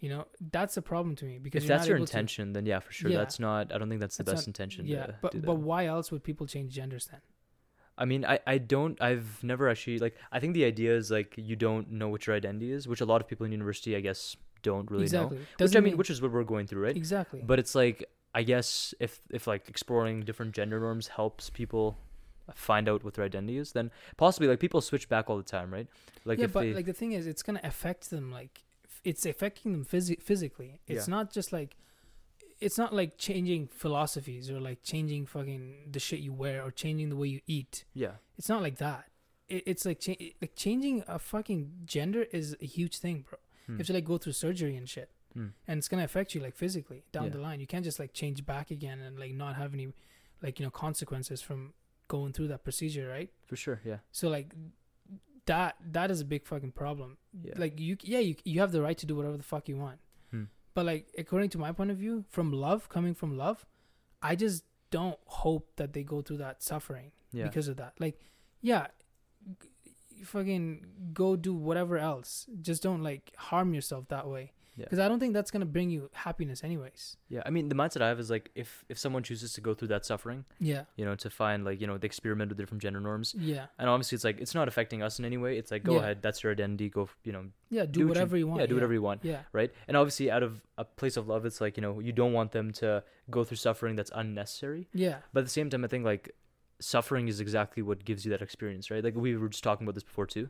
You 0.00 0.10
know, 0.10 0.26
that's 0.52 0.76
a 0.76 0.82
problem 0.82 1.16
to 1.16 1.24
me 1.24 1.38
because 1.38 1.64
If 1.64 1.68
that's 1.68 1.86
your 1.88 1.96
able 1.96 2.06
to- 2.06 2.12
intention, 2.12 2.52
then 2.52 2.66
yeah, 2.66 2.78
for 2.80 2.92
sure. 2.92 3.10
Yeah. 3.10 3.18
That's 3.18 3.40
not. 3.40 3.72
I 3.74 3.78
don't 3.78 3.88
think 3.88 4.00
that's 4.00 4.16
the 4.16 4.22
That's 4.22 4.36
best 4.36 4.46
not- 4.46 4.50
intention. 4.52 4.86
yeah, 4.86 5.06
to 5.06 5.14
but 5.20 5.42
but 5.44 5.56
why 5.56 5.86
else 5.86 6.12
would 6.12 6.22
people 6.22 6.46
change 6.46 6.72
genders 6.72 7.06
then? 7.10 7.20
I 8.00 8.04
mean, 8.04 8.24
I, 8.24 8.38
I 8.46 8.58
don't, 8.58 8.96
I've 9.02 9.42
never 9.42 9.68
actually, 9.68 9.98
like, 9.98 10.14
I 10.30 10.38
think 10.38 10.54
the 10.54 10.64
idea 10.64 10.94
is, 10.96 11.10
like, 11.10 11.34
you 11.36 11.56
don't 11.56 11.90
know 11.90 12.08
what 12.08 12.28
your 12.28 12.36
identity 12.36 12.70
is, 12.70 12.86
which 12.86 13.00
a 13.00 13.04
lot 13.04 13.20
of 13.20 13.26
people 13.26 13.44
in 13.44 13.50
university, 13.50 13.96
I 13.96 14.00
guess, 14.00 14.36
don't 14.62 14.88
really 14.88 15.02
exactly. 15.02 15.38
know. 15.38 15.40
Which, 15.40 15.56
Doesn't 15.56 15.76
I 15.76 15.80
mean, 15.80 15.96
which 15.96 16.08
is 16.08 16.22
what 16.22 16.30
we're 16.30 16.44
going 16.44 16.68
through, 16.68 16.84
right? 16.84 16.96
exactly. 16.96 17.42
But 17.44 17.58
it's 17.58 17.74
like, 17.74 18.04
I 18.34 18.44
guess 18.44 18.94
if 19.00 19.20
if 19.30 19.48
like 19.48 19.68
exploring 19.68 20.20
different 20.22 20.54
gender 20.54 20.78
norms 20.78 21.08
helps 21.08 21.50
people 21.50 21.98
find 22.54 22.88
out 22.88 23.02
what 23.02 23.14
their 23.14 23.24
identity 23.24 23.58
is, 23.58 23.72
then 23.72 23.90
possibly 24.16 24.46
like 24.46 24.60
people 24.60 24.80
switch 24.80 25.08
back 25.08 25.28
all 25.28 25.36
the 25.38 25.42
time, 25.42 25.72
right? 25.72 25.88
Like 26.24 26.38
yeah, 26.38 26.46
but 26.46 26.60
they 26.60 26.74
like 26.74 26.86
the 26.86 26.92
thing 26.92 27.12
is, 27.12 27.26
it's 27.26 27.42
gonna 27.42 27.60
affect 27.64 28.10
them. 28.10 28.30
Like 28.30 28.62
it's 29.04 29.24
affecting 29.26 29.72
them 29.72 29.84
physi- 29.84 30.22
physically. 30.22 30.80
It's 30.86 31.06
Yeah. 31.08 31.10
not 31.16 31.32
just 31.32 31.52
like 31.52 31.76
it's 32.60 32.76
not 32.76 32.92
like 32.92 33.16
changing 33.18 33.68
philosophies 33.68 34.50
or 34.50 34.58
like 34.60 34.82
changing 34.82 35.26
fucking 35.26 35.90
the 35.92 36.00
shit 36.00 36.18
you 36.20 36.32
wear 36.32 36.62
or 36.64 36.70
changing 36.72 37.08
the 37.08 37.16
way 37.16 37.28
you 37.28 37.40
eat. 37.46 37.84
yeah 37.94 38.14
It's 38.36 38.48
not 38.48 38.62
like 38.62 38.78
that. 38.78 39.04
It, 39.48 39.62
it's 39.66 39.84
like 39.86 40.00
cha- 40.00 40.16
like 40.42 40.54
changing 40.56 41.04
a 41.06 41.18
fucking 41.18 41.82
gender 41.84 42.22
is 42.32 42.56
a 42.60 42.66
huge 42.66 42.98
thing, 42.98 43.24
bro. 43.28 43.38
hmm, 43.66 43.72
You 43.72 43.78
have 43.78 43.86
to 43.86 43.92
like 43.92 44.04
go 44.04 44.18
through 44.18 44.32
surgery 44.32 44.74
and 44.76 44.88
shit, 44.88 45.10
hmm, 45.34 45.48
and 45.68 45.78
it's 45.78 45.88
gonna 45.88 46.04
affect 46.04 46.34
you 46.34 46.40
like 46.40 46.56
physically 46.56 47.04
down 47.12 47.24
Yeah. 47.24 47.30
the 47.30 47.38
line. 47.38 47.60
You 47.60 47.66
can't 47.68 47.84
just 47.84 47.98
like 48.00 48.12
change 48.12 48.44
back 48.44 48.70
again 48.72 48.98
and 49.00 49.18
like 49.18 49.32
not 49.34 49.54
have 49.56 49.72
any 49.72 49.92
like 50.42 50.58
you 50.58 50.66
know 50.66 50.70
consequences 50.70 51.40
from 51.40 51.74
going 52.08 52.32
through 52.32 52.48
that 52.48 52.64
procedure, 52.64 53.06
right? 53.08 53.30
for 53.46 53.54
sure, 53.56 53.80
yeah, 53.84 53.98
So 54.10 54.28
like 54.28 54.52
that 55.48 55.76
that 55.92 56.10
is 56.10 56.20
a 56.20 56.24
big 56.24 56.46
fucking 56.46 56.72
problem. 56.72 57.16
yeah, 57.42 57.54
Like 57.56 57.80
you 57.80 57.96
yeah, 58.02 58.20
you 58.20 58.36
you 58.44 58.60
have 58.60 58.72
the 58.72 58.82
right 58.82 58.96
to 58.98 59.06
do 59.06 59.16
whatever 59.16 59.36
the 59.36 59.42
fuck 59.52 59.68
you 59.68 59.76
want. 59.76 59.98
Hmm. 60.30 60.44
But 60.74 60.86
like 60.86 61.08
according 61.18 61.50
to 61.50 61.58
my 61.58 61.72
point 61.72 61.90
of 61.90 61.98
view, 61.98 62.24
from 62.28 62.52
love, 62.52 62.88
coming 62.88 63.14
from 63.14 63.36
love, 63.36 63.64
I 64.22 64.36
just 64.36 64.64
don't 64.90 65.18
hope 65.26 65.66
that 65.76 65.92
they 65.92 66.02
go 66.02 66.22
through 66.22 66.38
that 66.38 66.62
suffering 66.62 67.12
yeah, 67.32 67.44
because 67.44 67.68
of 67.68 67.76
that. 67.78 67.94
Like 67.98 68.20
yeah, 68.60 68.86
g- 69.62 70.24
fucking 70.24 70.86
go 71.12 71.36
do 71.36 71.54
whatever 71.54 71.98
else. 71.98 72.46
Just 72.60 72.82
don't 72.82 73.02
like 73.02 73.32
harm 73.36 73.74
yourself 73.74 74.08
that 74.08 74.28
way. 74.28 74.52
Yeah. 74.78 74.84
Because 74.84 75.00
I 75.00 75.08
don't 75.08 75.18
think 75.18 75.34
that's 75.34 75.50
gonna 75.50 75.66
bring 75.66 75.90
you 75.90 76.08
happiness, 76.12 76.62
anyways. 76.62 77.16
yeah. 77.28 77.42
I 77.44 77.50
mean, 77.50 77.68
the 77.68 77.74
mindset 77.74 78.00
I 78.00 78.08
have 78.08 78.20
is 78.20 78.30
like 78.30 78.50
if 78.54 78.84
if 78.88 78.96
someone 78.96 79.22
chooses 79.24 79.52
to 79.54 79.60
go 79.60 79.74
through 79.74 79.88
that 79.88 80.06
suffering, 80.06 80.44
Yeah, 80.60 80.84
you 80.96 81.04
know, 81.04 81.16
to 81.16 81.28
find 81.30 81.64
like 81.64 81.80
you 81.80 81.86
know 81.88 81.98
the 81.98 82.06
experiment 82.06 82.48
with 82.50 82.58
different 82.58 82.80
gender 82.82 83.00
norms, 83.00 83.34
yeah, 83.36 83.66
and 83.78 83.88
obviously 83.88 84.14
it's 84.16 84.24
like 84.24 84.40
it's 84.40 84.54
not 84.54 84.68
affecting 84.68 85.02
us 85.02 85.18
in 85.18 85.24
any 85.24 85.36
way. 85.36 85.58
It's 85.58 85.70
like 85.72 85.82
go 85.82 85.94
Yeah. 85.94 85.98
ahead, 86.02 86.22
that's 86.22 86.42
your 86.44 86.52
identity. 86.52 86.88
Go, 86.90 87.08
you 87.24 87.32
know, 87.32 87.44
yeah. 87.70 87.86
Do, 87.86 88.00
what 88.06 88.10
whatever 88.10 88.36
you, 88.36 88.46
want. 88.46 88.60
Yeah, 88.60 88.66
do 88.66 88.74
whatever 88.74 88.92
you 88.92 89.02
want. 89.02 89.24
Yeah, 89.24 89.40
right? 89.52 89.72
And 89.88 89.96
obviously, 89.96 90.30
out 90.30 90.44
of 90.44 90.60
a 90.78 90.84
place 90.84 91.16
of 91.16 91.26
love, 91.26 91.44
it's 91.44 91.60
like 91.60 91.76
you 91.76 91.82
know 91.82 91.98
you 91.98 92.12
don't 92.12 92.32
want 92.32 92.52
them 92.52 92.70
to 92.74 93.02
go 93.30 93.42
through 93.44 93.56
suffering 93.58 93.96
that's 93.96 94.12
unnecessary. 94.14 94.88
yeah, 94.94 95.16
But 95.32 95.40
at 95.40 95.46
the 95.46 95.50
same 95.50 95.68
time, 95.70 95.84
I 95.84 95.88
think 95.88 96.04
like 96.04 96.30
suffering 96.80 97.26
is 97.28 97.40
exactly 97.40 97.82
what 97.82 98.04
gives 98.04 98.24
you 98.24 98.30
that 98.30 98.42
experience, 98.42 98.90
right? 98.90 99.02
Like 99.02 99.16
we 99.16 99.36
were 99.36 99.48
just 99.48 99.64
talking 99.64 99.84
about 99.86 99.94
this 99.94 100.04
before 100.04 100.26
too. 100.26 100.48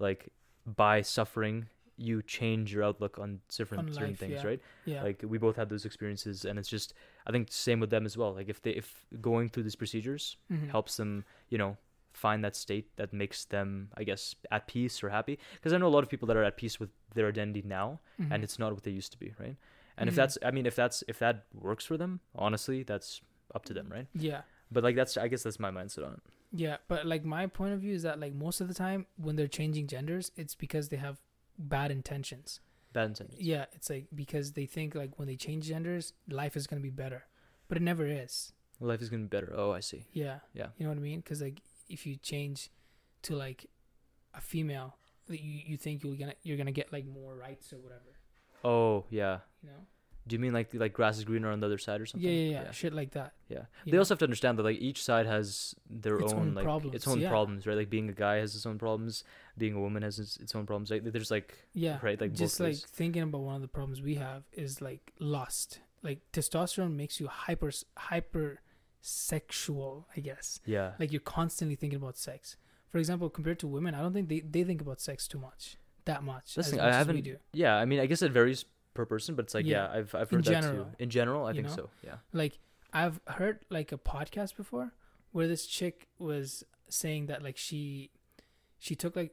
Like 0.00 0.32
by 0.66 1.02
suffering, 1.02 1.66
you 1.98 2.22
change 2.22 2.72
your 2.72 2.84
outlook 2.84 3.18
on 3.18 3.40
different 3.56 3.88
On 3.88 3.92
certain 3.92 4.10
life, 4.10 4.18
things, 4.18 4.42
yeah. 4.42 4.48
right? 4.48 4.60
yeah. 4.84 5.02
Like 5.02 5.24
we 5.26 5.36
both 5.38 5.56
had 5.56 5.68
those 5.68 5.84
experiences, 5.84 6.44
and 6.44 6.58
it's 6.58 6.68
just 6.68 6.94
I 7.26 7.32
think 7.32 7.48
same 7.50 7.80
with 7.80 7.90
them 7.90 8.06
as 8.06 8.16
well. 8.16 8.32
Like 8.34 8.48
if 8.48 8.62
they 8.62 8.70
if 8.70 9.04
going 9.20 9.48
through 9.48 9.64
these 9.64 9.76
procedures 9.76 10.36
Mhm. 10.50 10.70
helps 10.70 10.96
them, 10.96 11.24
you 11.50 11.58
know, 11.58 11.76
find 12.12 12.42
that 12.44 12.56
state 12.56 12.96
that 12.96 13.12
makes 13.12 13.44
them, 13.44 13.90
I 13.96 14.04
guess, 14.04 14.34
at 14.50 14.66
peace 14.66 15.02
or 15.04 15.08
happy. 15.10 15.38
Because 15.54 15.72
I 15.72 15.78
know 15.78 15.86
a 15.86 15.94
lot 15.96 16.02
of 16.04 16.08
people 16.08 16.26
that 16.28 16.36
are 16.36 16.44
at 16.44 16.56
peace 16.56 16.80
with 16.80 16.90
their 17.14 17.28
identity 17.28 17.62
now, 17.64 18.00
Mhm. 18.20 18.32
and 18.32 18.44
it's 18.44 18.58
not 18.58 18.72
what 18.72 18.82
they 18.84 18.90
used 18.90 19.12
to 19.12 19.18
be, 19.18 19.34
right? 19.38 19.56
And 19.96 20.08
if 20.08 20.14
Mhm. 20.14 20.16
that's, 20.16 20.38
I 20.44 20.50
mean, 20.52 20.66
if 20.66 20.76
that's 20.76 21.02
if 21.08 21.18
that 21.18 21.46
works 21.52 21.84
for 21.84 21.96
them, 21.96 22.20
honestly, 22.34 22.82
that's 22.84 23.20
up 23.54 23.64
to 23.66 23.74
them, 23.74 23.88
right? 23.90 24.06
yeah. 24.14 24.42
But 24.70 24.84
like 24.84 24.96
that's, 24.96 25.16
I 25.16 25.28
guess 25.28 25.42
that's 25.44 25.58
my 25.58 25.70
mindset 25.70 26.06
on 26.06 26.12
it. 26.14 26.20
Yeah, 26.52 26.76
but 26.88 27.06
like 27.06 27.24
my 27.24 27.46
point 27.46 27.72
of 27.74 27.80
view 27.80 27.94
is 27.94 28.02
that 28.02 28.18
like 28.20 28.34
most 28.34 28.60
of 28.60 28.68
the 28.68 28.74
time 28.74 29.06
when 29.16 29.36
they're 29.36 29.48
changing 29.48 29.86
genders, 29.86 30.30
it's 30.36 30.54
because 30.54 30.88
they 30.90 30.96
have 30.98 31.18
bad 31.58 31.90
intentions. 31.90 32.60
Bad 32.92 33.08
intentions. 33.08 33.40
Yeah, 33.40 33.66
it's 33.72 33.90
like 33.90 34.06
because 34.14 34.52
they 34.52 34.66
think 34.66 34.94
like 34.94 35.18
when 35.18 35.28
they 35.28 35.36
change 35.36 35.66
genders, 35.66 36.12
life 36.28 36.56
is 36.56 36.66
gonna 36.66 36.80
be 36.82 36.90
better, 36.90 37.24
but 37.68 37.76
it 37.76 37.82
never 37.82 38.06
is. 38.06 38.52
Life 38.80 39.02
is 39.02 39.08
gonna 39.10 39.24
be 39.24 39.28
better. 39.28 39.52
Oh, 39.56 39.72
I 39.72 39.80
see. 39.80 40.06
Yeah, 40.12 40.38
Yeah. 40.54 40.68
you 40.78 40.84
know 40.84 40.90
what 40.90 40.98
I 40.98 41.02
mean? 41.02 41.20
Because 41.20 41.42
like 41.42 41.60
if 41.88 42.06
you 42.06 42.16
change 42.16 42.70
to 43.22 43.34
like 43.36 43.66
a 44.34 44.40
female, 44.40 44.96
you 45.28 45.36
you 45.66 45.76
think 45.76 46.02
you're 46.02 46.16
gonna 46.16 46.34
you're 46.42 46.56
gonna 46.56 46.72
get 46.72 46.92
like 46.92 47.06
more 47.06 47.34
rights 47.34 47.72
or 47.72 47.78
whatever. 47.78 48.16
Oh, 48.64 49.04
yeah. 49.10 49.40
You 49.62 49.70
know? 49.70 49.86
Do 50.28 50.34
you 50.36 50.40
mean 50.40 50.52
like 50.52 50.68
like 50.74 50.92
grass 50.92 51.18
is 51.18 51.24
greener 51.24 51.50
on 51.50 51.60
the 51.60 51.66
other 51.66 51.78
side 51.78 52.00
or 52.00 52.06
something? 52.06 52.28
Yeah, 52.28 52.36
yeah, 52.36 52.62
yeah, 52.64 52.70
shit 52.70 52.92
like 52.92 53.10
that. 53.12 53.32
Yeah. 53.48 53.64
you 53.84 53.90
They 53.90 53.96
know? 53.96 53.98
also 54.02 54.14
have 54.14 54.18
to 54.20 54.24
understand 54.26 54.58
that 54.58 54.62
like 54.62 54.78
each 54.78 55.02
side 55.02 55.26
has 55.26 55.74
their 55.90 56.18
Its 56.20 56.32
own, 56.32 56.38
own 56.40 56.54
like 56.54 56.64
problems, 56.64 56.94
its 56.96 57.08
own 57.08 57.20
yeah. 57.20 57.30
problems, 57.30 57.66
right? 57.66 57.76
Like 57.76 57.90
being 57.90 58.08
a 58.08 58.12
guy 58.12 58.36
has 58.36 58.54
its 58.54 58.66
own 58.66 58.78
problems, 58.78 59.24
being 59.56 59.74
a 59.74 59.80
woman 59.80 60.02
has 60.02 60.18
its, 60.18 60.36
its 60.36 60.54
own 60.54 60.66
problems. 60.66 60.90
Like 60.90 61.02
there's 61.04 61.30
like 61.30 61.54
Yeah, 61.72 61.98
right, 62.02 62.20
like 62.20 62.32
just 62.34 62.60
like 62.60 62.76
thinking 62.76 63.22
about 63.22 63.40
one 63.40 63.56
of 63.56 63.62
the 63.62 63.68
problems 63.68 64.02
we 64.02 64.16
have 64.16 64.42
is 64.52 64.80
like 64.82 65.12
lust. 65.18 65.80
Like 66.02 66.20
testosterone 66.32 66.94
makes 66.94 67.18
you 67.20 67.26
hyper 67.26 67.70
hyper 67.96 68.60
sexual, 69.00 70.06
I 70.16 70.20
guess. 70.20 70.60
yeah, 70.66 70.92
Like 70.98 71.12
you're 71.12 71.20
constantly 71.20 71.76
thinking 71.76 71.96
about 71.96 72.16
sex. 72.18 72.56
For 72.88 72.98
example, 72.98 73.28
compared 73.30 73.58
to 73.60 73.66
women, 73.66 73.94
I 73.94 74.00
don't 74.00 74.12
think 74.12 74.28
they, 74.28 74.40
they 74.40 74.64
think 74.64 74.80
about 74.80 75.00
sex 75.00 75.28
too 75.28 75.38
much, 75.38 75.76
that 76.06 76.22
much. 76.22 76.54
That's 76.54 76.68
as 76.68 76.70
thing, 76.72 76.78
much 76.80 76.86
I 76.94 76.98
as 77.00 77.06
we 77.06 77.14
haven't- 77.14 77.24
do. 77.24 77.36
yeah. 77.52 77.74
I 77.76 77.84
mean, 77.84 78.00
I 78.00 78.06
guess 78.06 78.22
it 78.22 78.32
varies 78.32 78.64
per 78.98 79.06
person, 79.06 79.34
but 79.36 79.44
it's 79.46 79.54
like 79.54 79.64
yeah, 79.66 79.84
Yeah. 79.92 79.98
I've 79.98 80.14
I've 80.14 80.32
In 80.32 80.38
heard 80.38 80.44
that 80.46 80.62
general, 80.62 80.84
too. 80.84 80.90
In 80.98 81.10
general, 81.10 81.46
I 81.46 81.52
think 81.52 81.68
know? 81.68 81.74
so. 81.74 81.90
Yeah. 82.04 82.16
Like 82.32 82.58
I've 82.92 83.20
heard 83.26 83.60
like 83.70 83.92
a 83.92 83.98
podcast 83.98 84.56
before 84.56 84.92
where 85.32 85.46
this 85.46 85.66
chick 85.66 86.08
was 86.18 86.64
saying 86.88 87.26
that 87.26 87.42
like 87.42 87.56
she 87.56 88.10
she 88.78 88.94
took 88.94 89.14
like 89.16 89.32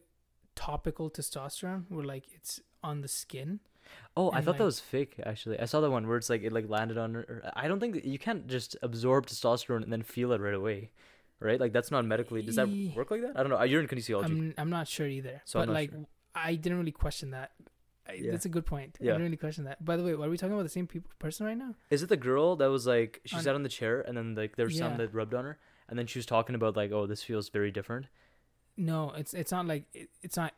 topical 0.56 1.10
testosterone 1.10 1.84
where 1.90 2.06
like 2.06 2.26
it's 2.34 2.62
on 2.84 3.02
the 3.02 3.08
skin. 3.08 3.60
Oh, 4.18 4.32
I 4.32 4.42
thought 4.42 4.58
that 4.58 4.64
was 4.74 4.80
fake. 4.80 5.16
Actually, 5.26 5.60
I 5.60 5.66
saw 5.66 5.80
that 5.82 5.92
one 5.92 6.08
where 6.08 6.18
it's 6.18 6.30
like 6.30 6.44
it 6.44 6.52
like 6.52 6.68
landed 6.70 6.98
on. 6.98 7.14
her. 7.16 7.52
I 7.56 7.68
don't 7.68 7.80
think 7.80 8.04
you 8.06 8.18
can't 8.20 8.48
just 8.48 8.76
absorb 8.82 9.28
testosterone 9.28 9.84
and 9.84 9.92
then 9.94 10.02
feel 10.02 10.32
it 10.32 10.42
right 10.42 10.54
away, 10.54 10.92
right? 11.40 11.60
Like 11.60 11.74
that's 11.74 11.92
not 11.92 12.06
medically. 12.06 12.42
Does 12.42 12.56
that 12.56 12.70
work 12.96 13.12
like 13.12 13.22
that? 13.22 13.34
I 13.38 13.42
don't 13.44 13.50
know. 13.52 13.62
You're 13.64 13.82
in 13.82 13.88
kinesiology. 13.88 14.26
I'm 14.26 14.54
I'm 14.58 14.70
not 14.70 14.88
sure 14.88 15.08
either. 15.08 15.42
So 15.46 15.60
but 15.60 15.70
like 15.70 15.92
sure. 15.92 16.06
I 16.36 16.56
didn't 16.56 16.78
really 16.80 16.92
question 16.92 17.32
that. 17.32 17.52
I, 18.08 18.14
Yeah. 18.14 18.32
That's 18.32 18.46
a 18.46 18.50
good 18.50 18.66
point. 18.66 18.98
I 19.02 19.04
Yeah. 19.06 19.12
didn't 19.14 19.24
really 19.24 19.38
question 19.38 19.64
that. 19.66 19.84
By 19.84 19.98
the 19.98 20.04
way, 20.04 20.12
are 20.12 20.30
we 20.30 20.38
talking 20.38 20.54
about 20.54 20.64
the 20.64 20.70
same 20.70 20.88
people, 20.88 21.10
person 21.20 21.46
right 21.46 21.58
now? 21.58 21.76
Is 21.90 22.04
it 22.04 22.10
the 22.10 22.18
girl 22.18 22.56
that 22.58 22.68
was 22.68 22.86
like 22.86 23.22
she 23.26 23.36
On- 23.36 23.42
sat 23.44 23.56
on 23.56 23.64
the 23.64 23.70
chair 23.70 24.02
and 24.02 24.16
then 24.18 24.36
like 24.36 24.56
there 24.56 24.66
was 24.66 24.76
Yeah. 24.78 24.88
some 24.90 24.98
that 24.98 25.14
rubbed 25.14 25.34
on 25.34 25.46
her 25.46 25.58
and 25.90 25.98
then 25.98 26.06
she 26.08 26.20
was 26.20 26.26
talking 26.26 26.56
about 26.56 26.76
like 26.76 26.92
oh 26.92 27.06
this 27.08 27.24
feels 27.24 27.50
very 27.50 27.72
different. 27.72 28.08
No, 28.78 29.12
it's 29.12 29.34
it's 29.34 29.52
not 29.52 29.66
like 29.66 29.86
it, 29.94 30.10
it's 30.22 30.38
not 30.38 30.54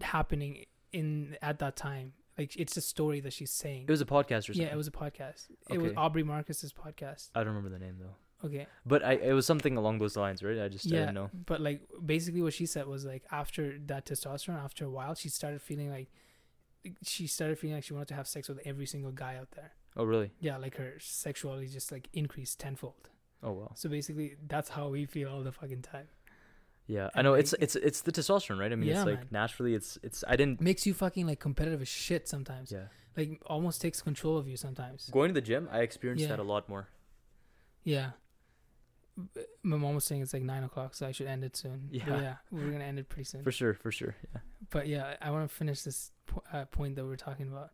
happening 0.00 0.64
in 0.92 1.36
at 1.42 1.58
that 1.60 1.76
time. 1.76 2.12
Like 2.38 2.56
it's 2.56 2.76
a 2.76 2.80
story 2.80 3.20
that 3.20 3.32
she's 3.32 3.50
saying. 3.50 3.82
It 3.88 3.90
was 3.90 4.00
a 4.00 4.06
podcast 4.06 4.38
or 4.48 4.54
something. 4.54 4.62
yeah, 4.62 4.72
it 4.72 4.76
was 4.76 4.88
a 4.88 4.92
podcast. 4.92 5.48
It 5.70 5.78
was 5.78 5.92
Aubrey 5.96 6.22
Marcus's 6.22 6.72
podcast. 6.72 7.30
I 7.34 7.40
don't 7.44 7.54
remember 7.54 7.68
the 7.70 7.78
name 7.84 7.96
though. 8.00 8.16
Okay. 8.48 8.66
But 8.84 9.04
I 9.04 9.12
it 9.12 9.32
was 9.32 9.46
something 9.46 9.76
along 9.76 9.98
those 9.98 10.16
lines, 10.16 10.42
right? 10.42 10.58
I 10.58 10.68
just 10.68 10.86
I 10.86 10.90
yeah, 10.90 11.00
didn't 11.00 11.14
know. 11.14 11.30
but 11.46 11.60
like 11.60 11.82
basically 12.04 12.42
what 12.42 12.54
she 12.54 12.66
said 12.66 12.86
was 12.86 13.04
like 13.04 13.22
after 13.30 13.78
that 13.86 14.06
testosterone, 14.06 14.62
after 14.62 14.84
a 14.84 14.90
while, 14.90 15.14
she 15.14 15.28
started 15.28 15.62
feeling 15.62 15.90
like 15.90 16.08
she 17.02 17.26
started 17.26 17.58
feeling 17.58 17.76
like 17.76 17.84
she 17.84 17.92
wanted 17.92 18.08
to 18.08 18.14
have 18.14 18.26
sex 18.26 18.48
with 18.48 18.60
every 18.64 18.86
single 18.86 19.12
guy 19.12 19.36
out 19.36 19.50
there. 19.52 19.72
Oh 19.96 20.04
really? 20.04 20.30
Yeah, 20.40 20.56
like 20.56 20.76
her 20.76 20.94
sexuality 21.00 21.68
just 21.68 21.92
like 21.92 22.08
increased 22.12 22.58
tenfold. 22.60 23.08
Oh 23.42 23.52
wow. 23.52 23.72
So 23.74 23.88
basically, 23.88 24.36
that's 24.48 24.70
how 24.70 24.88
we 24.88 25.04
feel 25.06 25.28
all 25.28 25.42
the 25.42 25.52
fucking 25.52 25.82
time. 25.82 26.08
Yeah, 26.86 27.10
I 27.14 27.22
know 27.22 27.32
like- 27.32 27.40
it's 27.40 27.52
it's 27.54 27.76
it's 27.76 28.00
the 28.02 28.12
testosterone, 28.12 28.58
right? 28.58 28.72
I 28.72 28.76
mean, 28.76 28.88
Yeah, 28.88 28.98
it's 29.02 29.06
like 29.06 29.18
man. 29.18 29.28
naturally, 29.30 29.74
it's 29.74 29.98
it's. 30.02 30.24
I 30.26 30.36
didn't. 30.36 30.60
Makes 30.60 30.86
you 30.86 30.94
fucking 30.94 31.26
like 31.26 31.40
competitive 31.40 31.80
as 31.82 31.88
shit 31.88 32.26
sometimes. 32.28 32.72
Yeah, 32.72 32.86
Like 33.16 33.40
almost 33.46 33.80
takes 33.80 34.00
control 34.02 34.36
of 34.38 34.48
you 34.48 34.56
sometimes. 34.56 35.08
going 35.10 35.28
to 35.28 35.34
the 35.34 35.40
gym, 35.46 35.68
I 35.70 35.80
experienced 35.80 36.22
Yeah. 36.22 36.28
that 36.30 36.38
a 36.38 36.42
lot 36.42 36.68
more. 36.68 36.88
Yeah. 37.84 38.10
My 39.62 39.76
mom 39.76 39.94
was 39.94 40.04
saying 40.04 40.22
it's 40.22 40.32
like 40.32 40.42
nine 40.42 40.64
o'clock, 40.64 40.94
so 40.94 41.06
I 41.06 41.12
should 41.12 41.26
end 41.26 41.44
it 41.44 41.54
soon. 41.56 41.88
But 41.90 41.94
Yeah. 42.08 42.20
yeah, 42.20 42.36
we're 42.50 42.70
gonna 42.70 42.84
end 42.84 42.98
it 42.98 43.08
pretty 43.08 43.24
soon. 43.24 43.42
For 43.42 43.52
sure, 43.52 43.74
for 43.74 43.92
sure. 43.92 44.16
Yeah, 44.34 44.40
But 44.70 44.86
yeah, 44.88 45.16
I 45.20 45.30
want 45.30 45.48
to 45.48 45.54
finish 45.54 45.82
this 45.82 46.12
po- 46.26 46.42
uh, 46.52 46.64
point 46.66 46.96
that 46.96 47.04
we're 47.04 47.16
talking 47.16 47.48
about. 47.48 47.72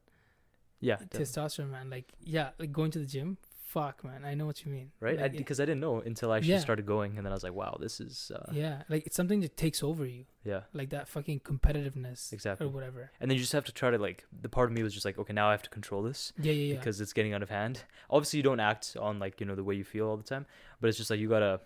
yeah, 0.80 0.96
definitely. 0.96 1.20
Testosterone, 1.26 1.70
man. 1.70 1.90
Like, 1.90 2.12
yeah, 2.24 2.50
like 2.58 2.72
going 2.72 2.90
to 2.92 2.98
the 2.98 3.06
gym. 3.06 3.38
Fuck, 3.68 4.02
man. 4.02 4.24
I 4.24 4.32
know 4.32 4.46
what 4.46 4.64
you 4.64 4.72
mean. 4.72 4.92
right? 4.98 5.20
Like, 5.20 5.36
Because 5.36 5.60
I, 5.60 5.66
didn't 5.66 5.80
know 5.80 6.00
until 6.00 6.32
I 6.32 6.38
actually 6.38 6.52
Yeah. 6.54 6.60
started 6.60 6.86
going, 6.86 7.18
and 7.18 7.26
then 7.26 7.32
I 7.32 7.36
was 7.36 7.42
like, 7.44 7.52
wow, 7.52 7.76
this 7.78 8.00
is. 8.00 8.32
Uh, 8.34 8.50
yeah. 8.50 8.62
yeah, 8.62 8.82
like 8.88 9.06
it's 9.06 9.14
something 9.14 9.40
that 9.40 9.58
takes 9.58 9.82
over 9.82 10.06
you, 10.06 10.24
Yeah. 10.42 10.62
like 10.72 10.88
that 10.88 11.06
fucking 11.06 11.40
competitiveness 11.40 12.32
Exactly. 12.32 12.66
or 12.66 12.70
whatever. 12.70 13.10
And 13.20 13.30
then 13.30 13.36
you 13.36 13.42
just 13.42 13.52
have 13.52 13.66
to 13.66 13.72
try 13.72 13.90
to 13.90 13.98
like. 13.98 14.24
The 14.40 14.48
part 14.48 14.70
of 14.70 14.74
me 14.74 14.82
was 14.82 14.94
just 14.94 15.04
like, 15.04 15.18
okay, 15.18 15.34
now 15.34 15.48
I 15.48 15.50
have 15.50 15.62
to 15.64 15.70
control 15.70 16.02
this 16.02 16.32
Yeah, 16.38 16.52
yeah, 16.52 16.72
yeah. 16.72 16.78
because 16.78 16.98
it's 17.02 17.12
getting 17.12 17.34
out 17.34 17.42
of 17.42 17.50
hand. 17.50 17.82
Obviously, 18.08 18.38
you 18.38 18.42
don't 18.42 18.58
act 18.60 18.96
on 18.98 19.18
like 19.18 19.38
you 19.38 19.44
know 19.46 19.54
the 19.54 19.64
way 19.64 19.74
you 19.74 19.84
feel 19.84 20.06
all 20.08 20.16
the 20.16 20.22
time, 20.34 20.46
but 20.80 20.88
it's 20.88 20.96
just 20.96 21.10
like 21.10 21.20
you 21.20 21.28
gotta 21.28 21.60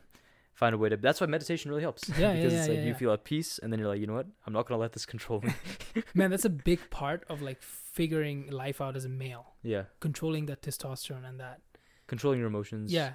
find 0.54 0.74
a 0.74 0.78
way 0.78 0.88
to. 0.88 0.96
That's 0.96 1.20
why 1.20 1.28
meditation 1.28 1.70
really 1.70 1.82
helps. 1.82 2.08
Yeah, 2.08 2.18
yeah, 2.18 2.34
because 2.34 2.52
yeah, 2.52 2.58
it's 2.58 2.68
like 2.68 2.76
yeah, 2.78 2.82
you 2.84 2.90
yeah. 2.90 2.96
feel 2.96 3.12
at 3.12 3.22
peace, 3.22 3.60
and 3.62 3.72
then 3.72 3.78
you're 3.78 3.88
like, 3.88 4.00
you 4.00 4.08
know 4.08 4.14
what? 4.14 4.26
I'm 4.44 4.52
not 4.52 4.66
gonna 4.66 4.80
let 4.80 4.92
this 4.92 5.06
control 5.06 5.40
me. 5.40 5.52
man, 6.14 6.30
that's 6.30 6.44
a 6.44 6.50
big 6.50 6.80
part 6.90 7.22
of 7.28 7.40
like 7.42 7.62
figuring 7.62 8.50
life 8.50 8.80
out 8.80 8.96
as 8.96 9.04
a 9.04 9.08
male, 9.08 9.46
yeah, 9.62 9.84
controlling 10.00 10.46
that 10.46 10.62
testosterone 10.62 11.24
and 11.24 11.38
that. 11.38 11.60
Controlling 12.12 12.38
your 12.42 12.48
emotions. 12.54 12.86
Yeah, 12.98 13.10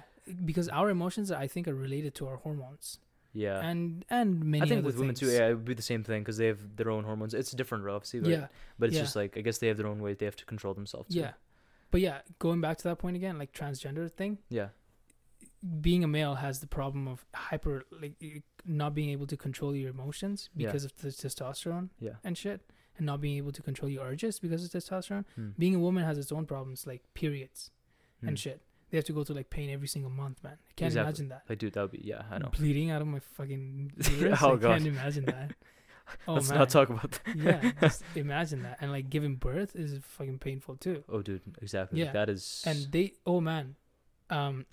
because 0.50 0.68
our 0.80 0.88
emotions, 0.96 1.26
I 1.44 1.46
think, 1.52 1.68
are 1.70 1.74
related 1.86 2.12
to 2.18 2.22
our 2.30 2.36
hormones 2.44 2.98
yeah. 3.44 3.58
and 3.70 4.04
and 4.10 4.28
many. 4.54 4.62
I 4.64 4.68
think 4.70 4.84
with 4.88 4.98
women 5.02 5.14
too, 5.20 5.30
yeah, 5.36 5.46
it 5.50 5.54
would 5.56 5.64
be 5.74 5.78
the 5.82 5.88
same 5.92 6.02
thing 6.08 6.20
because 6.22 6.38
they 6.40 6.48
have 6.52 6.62
their 6.78 6.90
own 6.96 7.04
hormones. 7.10 7.32
It's 7.40 7.52
different, 7.60 7.82
obviously, 7.88 8.20
right? 8.20 8.30
Yeah, 8.30 8.46
But 8.78 8.86
it's 8.88 8.96
yeah. 8.96 9.02
just 9.06 9.16
like 9.20 9.32
I 9.38 9.42
guess 9.46 9.58
they 9.58 9.68
have 9.70 9.76
their 9.80 9.90
own 9.92 10.00
way 10.04 10.14
they 10.14 10.26
have 10.30 10.36
to 10.42 10.46
control 10.54 10.74
themselves. 10.74 11.08
too. 11.14 11.20
yeah. 11.20 11.32
But 11.90 12.00
yeah, 12.06 12.18
going 12.38 12.60
back 12.66 12.76
to 12.78 12.84
that 12.88 12.98
point 12.98 13.16
again, 13.20 13.38
like 13.42 13.50
transgender 13.60 14.06
thing, 14.20 14.32
Yeah. 14.50 14.68
being 15.80 16.04
a 16.04 16.08
male 16.18 16.34
has 16.36 16.60
the 16.60 16.66
problem 16.66 17.08
of 17.08 17.24
hyper 17.34 17.76
like 18.02 18.14
not 18.64 18.90
being 18.94 19.10
able 19.16 19.26
to 19.26 19.36
control 19.36 19.72
your 19.74 19.90
emotions 19.90 20.50
Yeah. 20.54 20.66
because 20.66 20.84
of 20.84 20.92
the 20.96 21.08
testosterone 21.08 21.88
Yeah. 21.98 22.16
and 22.24 22.36
shit 22.36 22.60
and 22.96 23.06
not 23.06 23.20
being 23.20 23.36
able 23.38 23.52
to 23.52 23.62
control 23.62 23.88
your 23.90 24.04
urges 24.04 24.38
because 24.38 24.62
of 24.64 24.70
testosterone 24.70 25.24
Hmm. 25.34 25.50
being 25.58 25.74
a 25.74 25.78
woman 25.86 26.04
has 26.04 26.16
its 26.18 26.30
own 26.36 26.44
problems 26.46 26.86
like 26.86 27.02
periods 27.14 27.70
Hmm. 28.20 28.28
and 28.28 28.38
shit 28.38 28.60
they 28.90 28.96
have 28.98 29.04
to 29.04 29.12
go 29.12 29.24
through 29.24 29.36
like 29.36 29.50
pain 29.50 29.70
every 29.70 29.88
single 29.88 30.10
month 30.10 30.42
man 30.42 30.54
i 30.54 30.72
can't 30.76 30.86
Exactly. 30.88 31.08
imagine 31.08 31.28
that 31.28 31.42
Like, 31.48 31.58
dude, 31.58 31.72
that 31.74 31.82
would 31.82 31.90
be 31.92 32.00
yeah. 32.04 32.22
I 32.30 32.38
know. 32.38 32.48
bleeding 32.56 32.90
out 32.90 33.02
of 33.02 33.08
my 33.08 33.20
fucking 33.20 33.92
Yeah, 34.18 34.36
oh, 34.42 34.52
i 34.54 34.56
God. 34.56 34.62
can't 34.62 34.86
imagine 34.86 35.24
that 35.26 35.52
oh 36.28 36.34
Let's 36.34 36.48
man 36.48 36.58
not 36.58 36.70
talk 36.70 36.88
about 36.90 37.10
that. 37.12 37.36
yeah 37.36 37.72
just 37.80 38.02
imagine 38.14 38.62
that 38.62 38.78
and 38.80 38.90
like 38.90 39.10
giving 39.10 39.36
birth 39.36 39.76
is 39.76 39.98
fucking 40.02 40.38
painful 40.38 40.76
too 40.76 41.04
Oh, 41.08 41.20
dude, 41.22 41.42
exactly. 41.60 42.00
Yeah. 42.00 42.12
That 42.12 42.28
is. 42.30 42.62
and 42.66 42.86
they 42.90 43.12
oh 43.26 43.40
man 43.40 43.76
um 44.30 44.64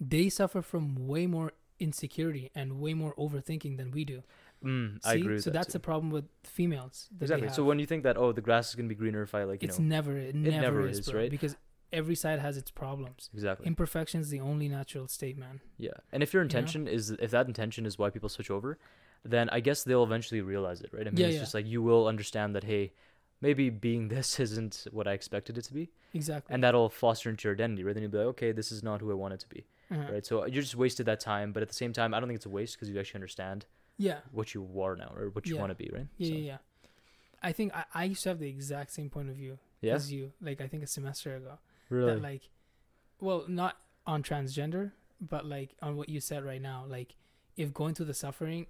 they 0.00 0.28
suffer 0.28 0.62
from 0.62 1.06
way 1.06 1.26
more 1.26 1.52
insecurity 1.78 2.50
and 2.54 2.80
way 2.80 2.94
more 2.94 3.14
overthinking 3.16 3.76
than 3.76 3.90
we 3.90 4.04
do 4.04 4.22
mm? 4.64 4.98
I 5.04 5.14
agree 5.14 5.34
with 5.34 5.44
so 5.44 5.50
that 5.50 5.54
that's 5.58 5.66
too. 5.68 5.72
the 5.74 5.80
problem 5.80 6.10
with 6.10 6.24
females 6.44 7.08
that 7.12 7.24
exactly. 7.24 7.48
So 7.50 7.64
when 7.64 7.78
you 7.78 7.84
think 7.86 8.02
that, 8.04 8.16
oh, 8.16 8.32
the 8.32 8.40
grass 8.40 8.70
is 8.70 8.74
gonna 8.74 8.88
be 8.88 8.94
greener 8.94 9.22
if 9.22 9.34
I 9.34 9.44
like, 9.44 9.62
you 9.62 9.68
it's 9.68 9.78
know, 9.78 9.84
never 9.84 10.16
it, 10.16 10.34
never, 10.34 10.60
never 10.62 10.88
is, 10.88 11.00
is, 11.00 11.12
right? 11.12 11.30
because 11.30 11.54
every 11.92 12.14
side 12.14 12.38
has 12.40 12.56
its 12.56 12.70
problems 12.70 13.30
exactly. 13.32 13.66
imperfection 13.66 14.20
is 14.20 14.30
the 14.30 14.40
only 14.40 14.68
natural 14.68 15.06
state 15.08 15.38
man 15.38 15.60
Yeah, 15.78 15.90
and 16.12 16.22
if 16.22 16.32
your 16.34 16.42
know? 16.42 16.46
intention 16.46 16.88
is 16.88 17.10
if 17.10 17.30
that 17.30 17.46
intention 17.46 17.86
is 17.86 17.98
why 17.98 18.10
people 18.10 18.28
switch 18.28 18.50
over, 18.50 18.78
then 19.24 19.48
I 19.50 19.60
guess 19.60 19.84
they'll 19.84 20.02
eventually 20.04 20.40
realize 20.40 20.80
it, 20.80 20.90
right? 20.92 21.06
I 21.06 21.10
mean, 21.10 21.20
Yeah, 21.20 21.26
it's 21.28 21.36
yeah. 21.36 21.40
just 21.42 21.54
like 21.54 21.66
you 21.66 21.82
will 21.82 22.06
understand 22.08 22.54
that 22.54 22.64
hey, 22.64 22.92
maybe 23.40 23.70
being 23.70 24.08
this 24.16 24.40
isn't 24.40 24.86
what 24.90 25.06
I 25.06 25.12
expected 25.12 25.58
it 25.58 25.64
to 25.64 25.74
be, 25.74 25.90
exactly 26.14 26.52
and 26.54 26.62
that'll 26.64 26.88
foster 26.88 27.28
into 27.30 27.46
your 27.48 27.54
identity, 27.54 27.84
right? 27.84 27.94
Then 27.94 28.02
you'll 28.02 28.12
be 28.12 28.18
like, 28.18 28.26
okay, 28.28 28.52
this 28.52 28.72
is 28.72 28.82
not 28.82 29.00
who 29.00 29.10
I 29.10 29.14
want 29.14 29.34
it 29.34 29.40
to 29.40 29.48
be, 29.48 29.66
Uh-huh. 29.90 30.12
right? 30.12 30.26
So 30.26 30.44
you 30.46 30.60
just 30.60 30.74
wasted 30.76 31.06
that 31.06 31.20
time, 31.20 31.52
but 31.52 31.62
at 31.62 31.68
the 31.68 31.74
same 31.82 31.92
time, 31.92 32.14
I 32.14 32.20
don't 32.20 32.28
think 32.28 32.36
it's 32.38 32.46
a 32.46 32.50
waste 32.58 32.74
because 32.76 32.88
you 32.90 32.98
actually 32.98 33.18
understand 33.18 33.66
yeah 33.98 34.20
what 34.32 34.54
you 34.54 34.62
are 34.82 34.94
now 34.96 35.10
or 35.16 35.30
what 35.30 35.46
you 35.46 35.54
Yeah. 35.54 35.60
want 35.62 35.70
to 35.70 35.74
be, 35.84 35.88
right? 35.92 36.06
yeah 36.18 36.28
So, 36.28 36.34
yeah 36.34 36.46
yeah 36.52 36.58
i 37.42 37.52
think 37.52 37.74
I, 37.74 37.84
I 37.94 38.04
used 38.04 38.22
to 38.24 38.30
have 38.30 38.38
the 38.38 38.48
exact 38.48 38.90
same 38.92 39.10
point 39.10 39.28
of 39.30 39.36
view 39.36 39.58
yeah, 39.82 39.94
as 39.94 40.10
you 40.12 40.32
like 40.40 40.60
i 40.60 40.66
think 40.70 40.82
a 40.82 40.86
semester 40.86 41.36
ago 41.36 41.58
really, 41.90 42.14
that 42.14 42.22
like 42.22 42.48
well 43.20 43.44
not 43.48 43.76
on 44.06 44.22
transgender 44.22 44.92
but 45.20 45.44
like 45.46 45.74
on 45.82 45.96
what 45.96 46.08
you 46.08 46.20
said 46.20 46.44
right 46.44 46.60
now 46.62 46.84
like 46.88 47.16
if 47.56 47.72
going 47.72 47.94
through 47.94 48.06
the 48.06 48.14
suffering 48.14 48.66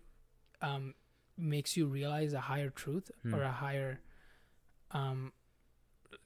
um 0.62 0.94
makes 1.36 1.76
you 1.76 1.86
realize 1.86 2.32
a 2.32 2.40
higher 2.40 2.70
truth 2.70 3.10
Hmm. 3.22 3.34
or 3.34 3.42
a 3.42 3.52
higher 3.52 4.00
um 4.92 5.32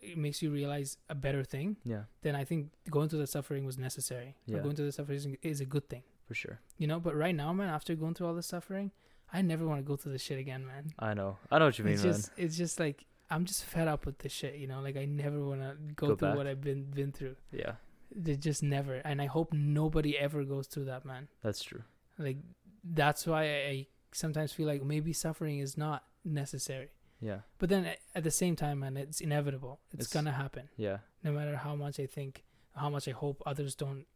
it 0.01 0.17
makes 0.17 0.41
you 0.43 0.51
realize 0.51 0.99
a 1.09 1.15
better 1.15 1.43
thing 1.43 1.77
yeah, 1.85 2.03
then 2.23 2.35
i 2.37 2.45
think 2.45 2.71
going 2.91 3.09
through 3.09 3.19
the 3.19 3.27
suffering 3.27 3.65
was 3.65 3.79
necessary 3.79 4.37
Yeah. 4.47 4.59
going 4.59 4.77
through 4.77 4.87
the 4.87 4.93
suffering 4.93 5.17
is, 5.19 5.27
is 5.43 5.61
a 5.61 5.65
good 5.65 5.89
thing 5.89 6.03
for 6.27 6.35
sure. 6.35 6.61
you 6.79 6.87
know 6.87 7.01
but 7.01 7.17
right 7.17 7.35
now 7.35 7.53
man 7.53 7.69
after 7.69 7.95
going 7.95 8.15
through 8.15 8.29
all 8.29 8.35
the 8.35 8.43
suffering 8.43 8.93
i 9.33 9.43
never 9.43 9.67
want 9.67 9.79
to 9.81 9.83
go 9.83 9.97
through 9.97 10.12
this 10.12 10.23
shit 10.23 10.39
again 10.39 10.67
man 10.67 10.93
I 10.99 11.15
know, 11.15 11.39
I 11.51 11.59
know 11.59 11.65
what 11.67 11.79
you 11.79 11.85
mean, 11.85 11.95
it's 11.95 12.05
man. 12.05 12.12
just 12.12 12.31
it's 12.37 12.57
just 12.57 12.79
like 12.79 13.05
i'm 13.31 13.44
just 13.44 13.65
fed 13.65 13.89
up 13.89 14.07
with 14.07 14.19
this 14.19 14.32
shit 14.32 14.57
you 14.57 14.66
know? 14.66 14.81
Like 14.81 14.97
i 14.97 15.05
never 15.05 15.44
want 15.44 15.61
to 15.61 15.74
go, 15.94 16.09
Go 16.09 16.16
through 16.16 16.28
back. 16.28 16.36
what 16.36 16.47
i've 16.47 16.61
been 16.61 16.85
been 16.85 17.12
through. 17.12 17.36
Yeah, 17.52 17.74
they 18.15 18.36
just 18.36 18.62
never 18.62 18.94
and 18.97 19.20
i 19.23 19.27
hope 19.27 19.52
nobody 19.52 20.19
ever 20.19 20.44
goes 20.44 20.66
through 20.66 20.86
that 20.86 21.05
man. 21.05 21.28
That's 21.43 21.62
true. 21.62 21.82
like 22.19 22.39
that's 22.85 23.27
why 23.27 23.44
i, 23.44 23.86
sometimes 24.12 24.52
feel 24.52 24.66
like 24.66 24.82
maybe 24.82 25.12
suffering 25.12 25.59
is 25.61 25.77
not 25.78 26.05
necessary. 26.24 26.89
Yeah, 27.23 27.40
but 27.59 27.69
then 27.69 27.86
at 28.15 28.24
the 28.24 28.31
same 28.31 28.57
time 28.57 28.81
man 28.81 28.97
it's 28.97 29.20
inevitable. 29.20 29.81
It's, 29.93 30.07
It's- 30.07 30.12
gonna 30.12 30.32
happen. 30.32 30.69
Yeah, 30.77 30.98
no 31.23 31.32
matter 31.32 31.57
how 31.57 31.74
much 31.77 32.01
i 32.01 32.07
think 32.07 32.44
how 32.74 32.89
much 32.89 33.07
i 33.09 33.12
hope 33.12 33.43
others 33.47 33.74
don't 33.74 34.07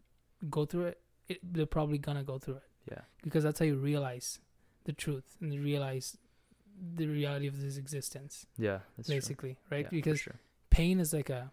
go 0.49 0.65
through 0.65 0.86
it, 0.86 0.99
it 1.28 1.39
they're 1.43 1.66
probably 1.66 1.99
gonna 1.99 2.24
go 2.24 2.39
through 2.39 2.57
it. 2.57 2.69
Yeah, 2.91 3.03
because 3.23 3.45
that's 3.45 3.59
how 3.59 3.66
you 3.66 3.77
realize 3.77 4.39
the 4.85 4.93
truth 4.93 5.36
and 5.41 5.53
you 5.55 5.61
realize 5.62 6.16
the 6.97 7.07
reality 7.07 7.47
of 7.47 7.61
this 7.61 7.77
existence 7.77 8.47
yeah. 8.59 8.81
That's 8.97 9.09
true. 9.09 9.17
basically 9.17 9.57
right 9.71 9.85
Yeah, 9.85 9.91
because 9.91 10.21
sure. 10.21 10.35
pain 10.71 10.99
is 11.01 11.13
like 11.13 11.31
a 11.31 11.51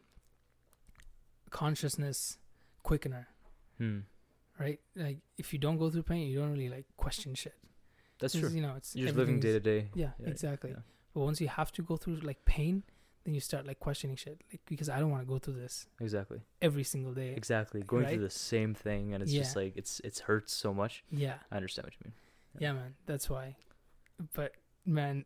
consciousness 1.50 2.38
quickener 2.84 3.26
Hmm. 3.78 4.00
right? 4.60 4.80
Like 4.96 5.18
if 5.38 5.54
you 5.54 5.60
don't 5.60 5.78
go 5.78 5.90
through 5.90 6.04
pain, 6.04 6.28
you 6.28 6.40
don't 6.40 6.52
really 6.52 6.70
like 6.70 6.86
question 6.98 7.34
shit. 7.34 7.56
That's 8.20 8.36
true. 8.38 8.50
You 8.50 8.62
know, 8.62 8.74
it's 8.78 8.96
You're 8.96 9.08
just 9.08 9.18
living 9.18 9.40
day 9.40 9.54
to 9.54 9.60
day. 9.60 9.90
Yeah, 9.96 10.12
Yeah, 10.20 10.30
exactly. 10.30 10.70
yeah. 10.70 10.82
But 11.16 11.22
once 11.22 11.42
you 11.42 11.48
have 11.48 11.72
to 11.74 11.82
go 11.82 11.98
through 11.98 12.18
like 12.18 12.46
pain, 12.46 12.84
then 13.24 13.34
you 13.34 13.40
start 13.42 13.66
like 13.66 13.80
questioning 13.80 14.16
shit. 14.18 14.40
Like 14.52 14.62
because 14.68 14.88
I 14.88 15.00
don't 15.00 15.10
want 15.10 15.24
to 15.24 15.28
go 15.28 15.40
through 15.40 15.56
this 15.56 15.88
Exactly. 16.00 16.42
every 16.62 16.84
single 16.84 17.14
day. 17.14 17.34
Exactly. 17.36 17.82
Going 17.82 18.04
Right? 18.04 18.14
through 18.14 18.24
the 18.24 18.30
same 18.30 18.76
thing 18.76 19.14
and 19.16 19.24
it's 19.24 19.32
just 19.34 19.56
like 19.56 19.74
it's 19.76 20.00
it's 20.04 20.20
hurts 20.20 20.54
so 20.54 20.74
much. 20.76 21.04
Yeah, 21.10 21.38
I 21.52 21.56
understand 21.56 21.88
what 21.88 21.94
you 21.96 22.02
mean. 22.06 22.14
yeah, 22.60 22.74
man. 22.74 22.94
That's 23.08 23.30
why. 23.32 23.56
But 24.34 24.54
man, 24.86 25.26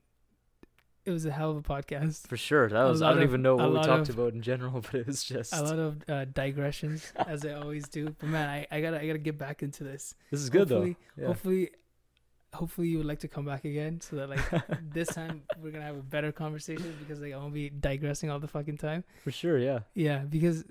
it 1.05 1.11
was 1.11 1.25
a 1.25 1.31
hell 1.31 1.51
of 1.51 1.57
a 1.57 1.61
podcast. 1.61 2.27
For 2.27 2.37
sure. 2.37 2.67
That 2.69 2.83
was 2.83 3.01
I 3.01 3.09
don't 3.09 3.19
of- 3.19 3.29
even 3.29 3.41
know 3.41 3.55
what 3.55 3.71
we 3.71 3.81
talked 3.81 4.09
of- 4.09 4.17
about 4.17 4.33
in 4.33 4.41
general, 4.41 4.81
but 4.81 4.93
it 4.95 5.07
was 5.07 5.23
just 5.23 5.53
A 5.53 5.61
lot 5.61 5.77
of 5.79 6.03
uh, 6.09 6.25
digressions, 6.25 7.11
as 7.27 7.45
I 7.45 7.53
always 7.53 7.87
do. 7.87 8.15
But 8.19 8.29
man, 8.29 8.49
I, 8.49 8.67
I 8.71 8.81
gotta 8.81 8.99
I 8.99 9.05
gotta 9.07 9.19
get 9.19 9.37
back 9.37 9.61
into 9.63 9.83
this. 9.83 10.15
This 10.31 10.41
is 10.41 10.49
good 10.49 10.67
though. 10.67 10.75
hopefully, 10.77 10.97
Yeah. 11.17 11.25
Hopefully, 11.27 11.69
hopefully 12.53 12.87
you 12.87 12.97
would 12.97 13.05
like 13.05 13.19
to 13.19 13.27
come 13.27 13.45
back 13.45 13.65
again, 13.65 14.01
so 14.01 14.15
that 14.15 14.29
like 14.29 14.41
this 14.93 15.09
time 15.09 15.43
we're 15.61 15.71
gonna 15.71 15.85
have 15.85 15.97
a 15.97 16.01
better 16.03 16.31
conversation 16.31 16.95
because 16.99 17.21
like 17.21 17.33
I 17.33 17.37
won't 17.37 17.53
be 17.53 17.69
digressing 17.69 18.29
all 18.31 18.39
the 18.39 18.47
fucking 18.47 18.77
time. 18.77 19.03
For 19.23 19.31
sure, 19.31 19.57
yeah. 19.59 19.79
Yeah, 19.93 20.19
because 20.19 20.63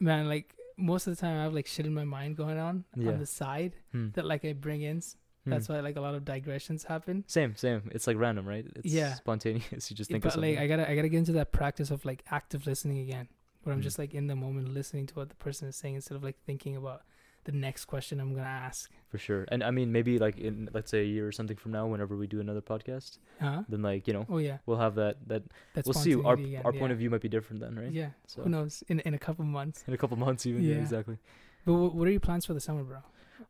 man, 0.00 0.28
like 0.28 0.54
most 0.76 1.06
of 1.06 1.14
the 1.16 1.20
time 1.20 1.38
I 1.38 1.44
have 1.44 1.54
like 1.54 1.66
shit 1.66 1.86
in 1.86 1.94
my 1.94 2.04
mind 2.04 2.36
going 2.36 2.58
on 2.58 2.84
Yeah. 2.96 3.12
on 3.12 3.18
the 3.20 3.26
side 3.26 3.72
Hmm. 3.92 4.08
that 4.14 4.24
like 4.26 4.44
I 4.44 4.52
bring 4.52 4.82
in. 4.82 5.00
Hmm. 5.44 5.50
That's 5.50 5.68
why 5.68 5.80
like 5.80 5.96
a 5.96 6.00
lot 6.00 6.14
of 6.14 6.24
digressions 6.24 6.84
happen. 6.84 7.24
Same, 7.26 7.56
same. 7.56 7.90
It's 7.92 8.06
like 8.06 8.16
random, 8.16 8.46
right? 8.46 8.64
It's 8.76 8.92
Yeah. 8.92 9.14
spontaneous. 9.14 9.82
You 9.90 9.96
just 9.96 10.10
think 10.10 10.22
but 10.22 10.36
like 10.36 10.58
I 10.58 10.66
gotta 10.66 10.88
I 10.88 10.94
gotta 10.94 11.08
get 11.08 11.18
into 11.18 11.32
that 11.32 11.50
practice 11.52 11.90
of 11.90 12.04
like 12.04 12.24
active 12.30 12.66
listening 12.66 12.98
again, 12.98 13.28
where 13.62 13.72
I'm 13.72 13.80
Hmm. 13.80 13.82
just 13.84 13.98
like 13.98 14.14
in 14.14 14.26
the 14.28 14.36
moment 14.36 14.68
listening 14.72 15.06
to 15.08 15.14
what 15.14 15.28
the 15.30 15.34
person 15.36 15.68
is 15.68 15.76
saying 15.76 15.96
instead 15.96 16.14
of 16.16 16.22
like 16.22 16.36
thinking 16.46 16.76
about 16.76 17.02
the 17.44 17.50
next 17.50 17.86
question 17.86 18.20
I'm 18.20 18.34
gonna 18.34 18.46
ask. 18.46 18.88
for 19.08 19.18
sure. 19.18 19.44
And 19.50 19.64
I 19.64 19.72
mean 19.72 19.90
maybe 19.90 20.18
like 20.20 20.38
in 20.38 20.68
let's 20.72 20.90
say 20.92 21.00
a 21.00 21.04
year 21.04 21.26
or 21.26 21.32
something 21.32 21.56
from 21.56 21.72
now, 21.72 21.88
whenever 21.88 22.16
we 22.16 22.28
do 22.28 22.38
another 22.40 22.60
podcast, 22.62 23.18
Huh? 23.40 23.64
then 23.68 23.82
like, 23.82 24.06
you 24.06 24.14
know, 24.14 24.26
Oh 24.30 24.38
yeah, 24.38 24.58
we'll 24.64 24.78
have 24.78 24.94
that 24.94 25.16
that 25.28 25.42
that's 25.74 25.86
we'll 25.86 25.94
see. 25.94 26.14
Our 26.14 26.34
again, 26.34 26.62
our 26.64 26.72
point 26.72 26.92
of 26.92 26.98
view 26.98 27.10
might 27.10 27.20
be 27.20 27.28
different 27.28 27.60
then, 27.60 27.74
right? 27.76 27.90
Yeah, 27.90 28.10
So 28.28 28.42
who 28.44 28.48
knows? 28.48 28.84
In 28.88 29.00
in 29.00 29.12
a 29.14 29.18
couple 29.18 29.44
months. 29.44 29.82
in 29.88 29.92
a 29.92 29.98
couple 29.98 30.16
months 30.16 30.46
even. 30.46 30.62
Yeah, 30.62 30.76
Yeah. 30.76 30.82
exactly. 30.82 31.18
But 31.64 31.74
what 31.96 32.06
are 32.06 32.10
your 32.12 32.20
plans 32.20 32.46
for 32.46 32.54
the 32.54 32.60
summer, 32.60 32.84
bro? 32.84 32.98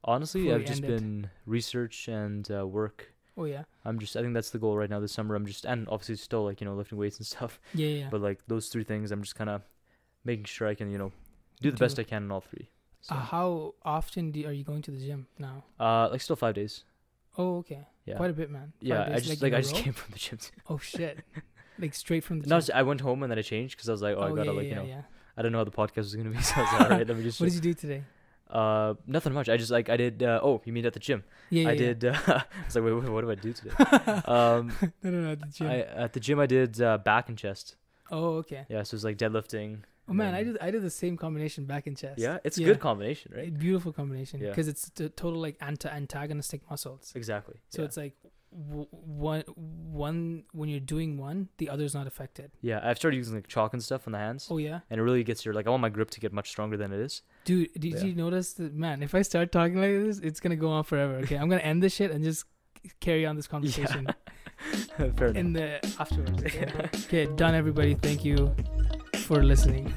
Honestly, 0.05 0.43
Before 0.43 0.57
I've 0.59 0.65
just 0.67 0.83
end 0.83 0.93
it. 0.93 0.97
been 1.01 1.31
research 1.47 2.09
and 2.09 2.49
uh, 2.51 2.67
work. 2.67 3.13
Oh 3.37 3.45
yeah, 3.45 3.65
I'm 3.85 3.99
just 3.99 4.15
I 4.17 4.21
think 4.21 4.35
that's 4.35 4.51
the 4.51 4.59
goal 4.59 4.77
right 4.77 4.91
now 4.91 5.01
this 5.01 5.13
summer. 5.13 5.35
I'm 5.35 5.47
just 5.47 5.65
and 5.65 5.89
obviously 5.89 6.17
still 6.17 6.45
like, 6.45 6.61
you 6.61 6.67
know, 6.67 6.75
lifting 6.75 6.99
weights 6.99 7.17
and 7.19 7.27
stuff. 7.35 7.61
yeah, 7.75 7.89
yeah. 7.89 8.09
But 8.11 8.21
like 8.21 8.41
those 8.47 8.69
three 8.69 8.85
things 8.85 9.11
I'm 9.11 9.23
just 9.23 9.37
kinda 9.37 9.63
making 10.25 10.45
sure 10.45 10.69
I 10.69 10.75
can, 10.75 10.91
you 10.91 10.99
know, 10.99 11.13
do 11.61 11.71
the 11.71 11.77
Do- 11.77 11.85
best 11.85 11.99
I 11.99 12.05
can 12.05 12.25
in 12.25 12.31
all 12.31 12.41
three. 12.43 12.69
So 13.01 13.15
Uh, 13.15 13.19
how 13.19 13.75
often 13.85 14.31
do, 14.31 14.47
are 14.47 14.53
you 14.53 14.63
going 14.65 14.83
to 14.83 14.91
the 14.91 14.99
gym 14.99 15.27
now? 15.39 15.65
uh 15.81 16.09
like 16.11 16.21
still 16.21 16.37
five 16.37 16.55
days. 16.55 16.85
Oh 17.39 17.57
okay, 17.59 17.89
Yeah. 18.05 18.17
quite 18.17 18.31
a 18.31 18.35
bit, 18.35 18.51
man. 18.51 18.75
Five 18.81 18.89
yeah, 18.89 19.03
I 19.11 19.19
just 19.21 19.43
in 19.43 19.51
like, 19.51 19.55
I 19.55 19.61
just 19.63 19.75
row? 19.77 19.81
came 19.83 19.93
from 20.03 20.13
the 20.13 20.19
gym 20.19 20.37
too. 20.39 20.51
Oh 20.69 20.79
shit, 20.79 21.21
like 21.79 21.95
straight 21.95 22.23
from 22.25 22.41
the 22.41 22.47
gym. 22.49 22.59
No. 22.59 22.75
I 22.75 22.83
went 22.83 23.01
home 23.01 23.23
and 23.23 23.31
then 23.33 23.39
I 23.39 23.43
changed 23.43 23.77
because 23.77 23.89
I 23.89 23.93
was 23.93 24.03
like, 24.03 24.17
oh, 24.19 24.23
I 24.23 24.29
gotta 24.29 24.45
yeah, 24.51 24.51
like 24.51 24.65
yeah, 24.65 24.69
you 24.69 24.77
know, 24.77 24.85
yeah. 24.85 25.03
I 25.39 25.43
don't 25.43 25.53
know 25.53 25.59
how 25.59 25.65
the 25.65 25.71
podcast 25.71 25.97
was 25.97 26.15
gonna 26.15 26.29
be, 26.29 26.43
so 26.43 26.55
I 26.57 26.61
was 26.65 26.73
like, 26.73 26.83
all 26.83 26.89
right, 26.99 27.07
let 27.09 27.17
me 27.17 27.23
just. 27.23 27.41
What 27.41 27.47
did 27.47 27.55
you 27.55 27.61
do 27.63 27.73
today? 27.75 28.03
Uh, 28.53 28.95
nothing 29.07 29.33
much. 29.33 29.49
I 29.49 29.57
just 29.57 29.71
like 29.71 29.89
I 29.89 29.97
did. 29.97 30.23
Uh, 30.23 30.41
oh, 30.43 30.61
you 30.65 30.73
mean 30.73 30.87
at 30.87 30.93
the 30.93 31.01
gym? 31.01 31.25
Yeah, 31.51 31.63
yeah 31.65 31.69
I 31.69 31.73
yeah. 31.73 31.79
did. 31.79 32.05
Uh, 32.05 32.19
I 32.27 32.45
was 32.67 32.75
like, 32.75 32.85
wait, 32.85 32.93
wait, 32.93 33.09
what 33.11 33.21
do 33.23 33.31
I 33.31 33.35
do 33.35 33.53
today? 33.53 33.71
um, 34.27 34.73
no, 35.03 35.11
no, 35.11 35.21
no, 35.23 35.33
at 35.33 35.41
the 35.41 35.47
gym. 35.47 35.67
I 35.69 35.81
at 35.81 36.13
the 36.13 36.21
gym 36.21 36.39
I 36.39 36.47
did 36.47 36.81
uh, 36.81 36.99
back 36.99 37.29
and 37.29 37.39
chest. 37.39 37.77
oh 38.11 38.37
okay. 38.43 38.67
Yeah, 38.69 38.83
so 38.83 38.95
it's 38.95 39.05
like 39.05 39.17
deadlifting. 39.19 39.79
Oh 40.09 40.13
man, 40.15 40.35
I 40.35 40.43
did 40.43 40.59
I 40.61 40.71
did 40.71 40.83
the 40.83 40.91
same 40.91 41.17
combination 41.17 41.65
back 41.65 41.87
and 41.87 41.97
chest. 41.97 42.19
Yeah, 42.21 42.39
it's 42.45 42.59
a 42.59 42.65
good 42.65 42.81
combination, 42.81 43.33
right? 43.35 43.49
A 43.49 43.51
beautiful 43.53 43.93
combination 43.93 44.41
Yeah. 44.41 44.49
because 44.51 44.69
it's 44.69 44.91
the 44.91 45.09
total 45.09 45.41
like 45.41 45.57
anti 45.61 45.89
antagonistic 45.89 46.69
muscles. 46.69 47.13
Exactly. 47.15 47.57
So 47.71 47.83
yeah. 47.83 47.87
it's 47.87 47.97
like 47.97 48.15
w- 48.53 48.89
one 48.91 49.45
one 49.93 50.45
when 50.53 50.69
you're 50.69 50.81
doing 50.81 51.17
one, 51.19 51.49
the 51.59 51.71
other's 51.71 51.95
not 51.95 52.07
affected. 52.09 52.51
yeah, 52.61 52.81
I've 52.83 52.99
started 52.99 53.17
using 53.17 53.35
like 53.37 53.47
chalk 53.47 53.73
and 53.73 53.83
stuff 53.83 54.03
on 54.07 54.13
the 54.13 54.19
hands, 54.19 54.49
Oh 54.51 54.59
yeah, 54.59 54.81
and 54.91 54.99
it 55.01 55.03
really 55.05 55.23
gets 55.25 55.45
your 55.45 55.55
like 55.55 55.67
I 55.69 55.71
want 55.71 55.81
my 55.83 55.89
grip 55.89 56.11
to 56.11 56.21
get 56.21 56.33
much 56.33 56.49
stronger 56.51 56.77
than 56.77 56.93
it 56.93 57.01
is. 57.01 57.23
Dude. 57.45 57.73
Did 57.75 57.95
Yeah. 57.95 58.05
you 58.05 58.15
notice 58.15 58.53
that? 58.55 58.75
Man, 58.75 59.03
if 59.03 59.15
I 59.15 59.23
start 59.23 59.53
talking 59.53 59.77
like 59.77 59.91
this, 60.07 60.19
it's 60.19 60.41
gonna 60.41 60.57
go 60.57 60.69
on 60.71 60.85
forever. 60.85 61.15
Okay, 61.25 61.37
I'm 61.37 61.49
gonna 61.49 61.63
end 61.63 61.83
this 61.83 61.95
shit 61.95 62.11
and 62.11 62.23
just 62.25 62.45
carry 63.01 63.25
on 63.27 63.37
this 63.37 63.47
conversation 63.47 64.07
Fair 64.97 65.07
enough. 65.07 65.37
in 65.37 65.53
the 65.53 65.85
afterwards. 66.01 66.43
Okay? 66.43 66.67
okay, 67.07 67.27
done. 67.37 67.55
Everybody, 67.55 67.95
thank 67.95 68.25
you 68.25 68.55
for 69.27 69.43
listening. 69.43 69.93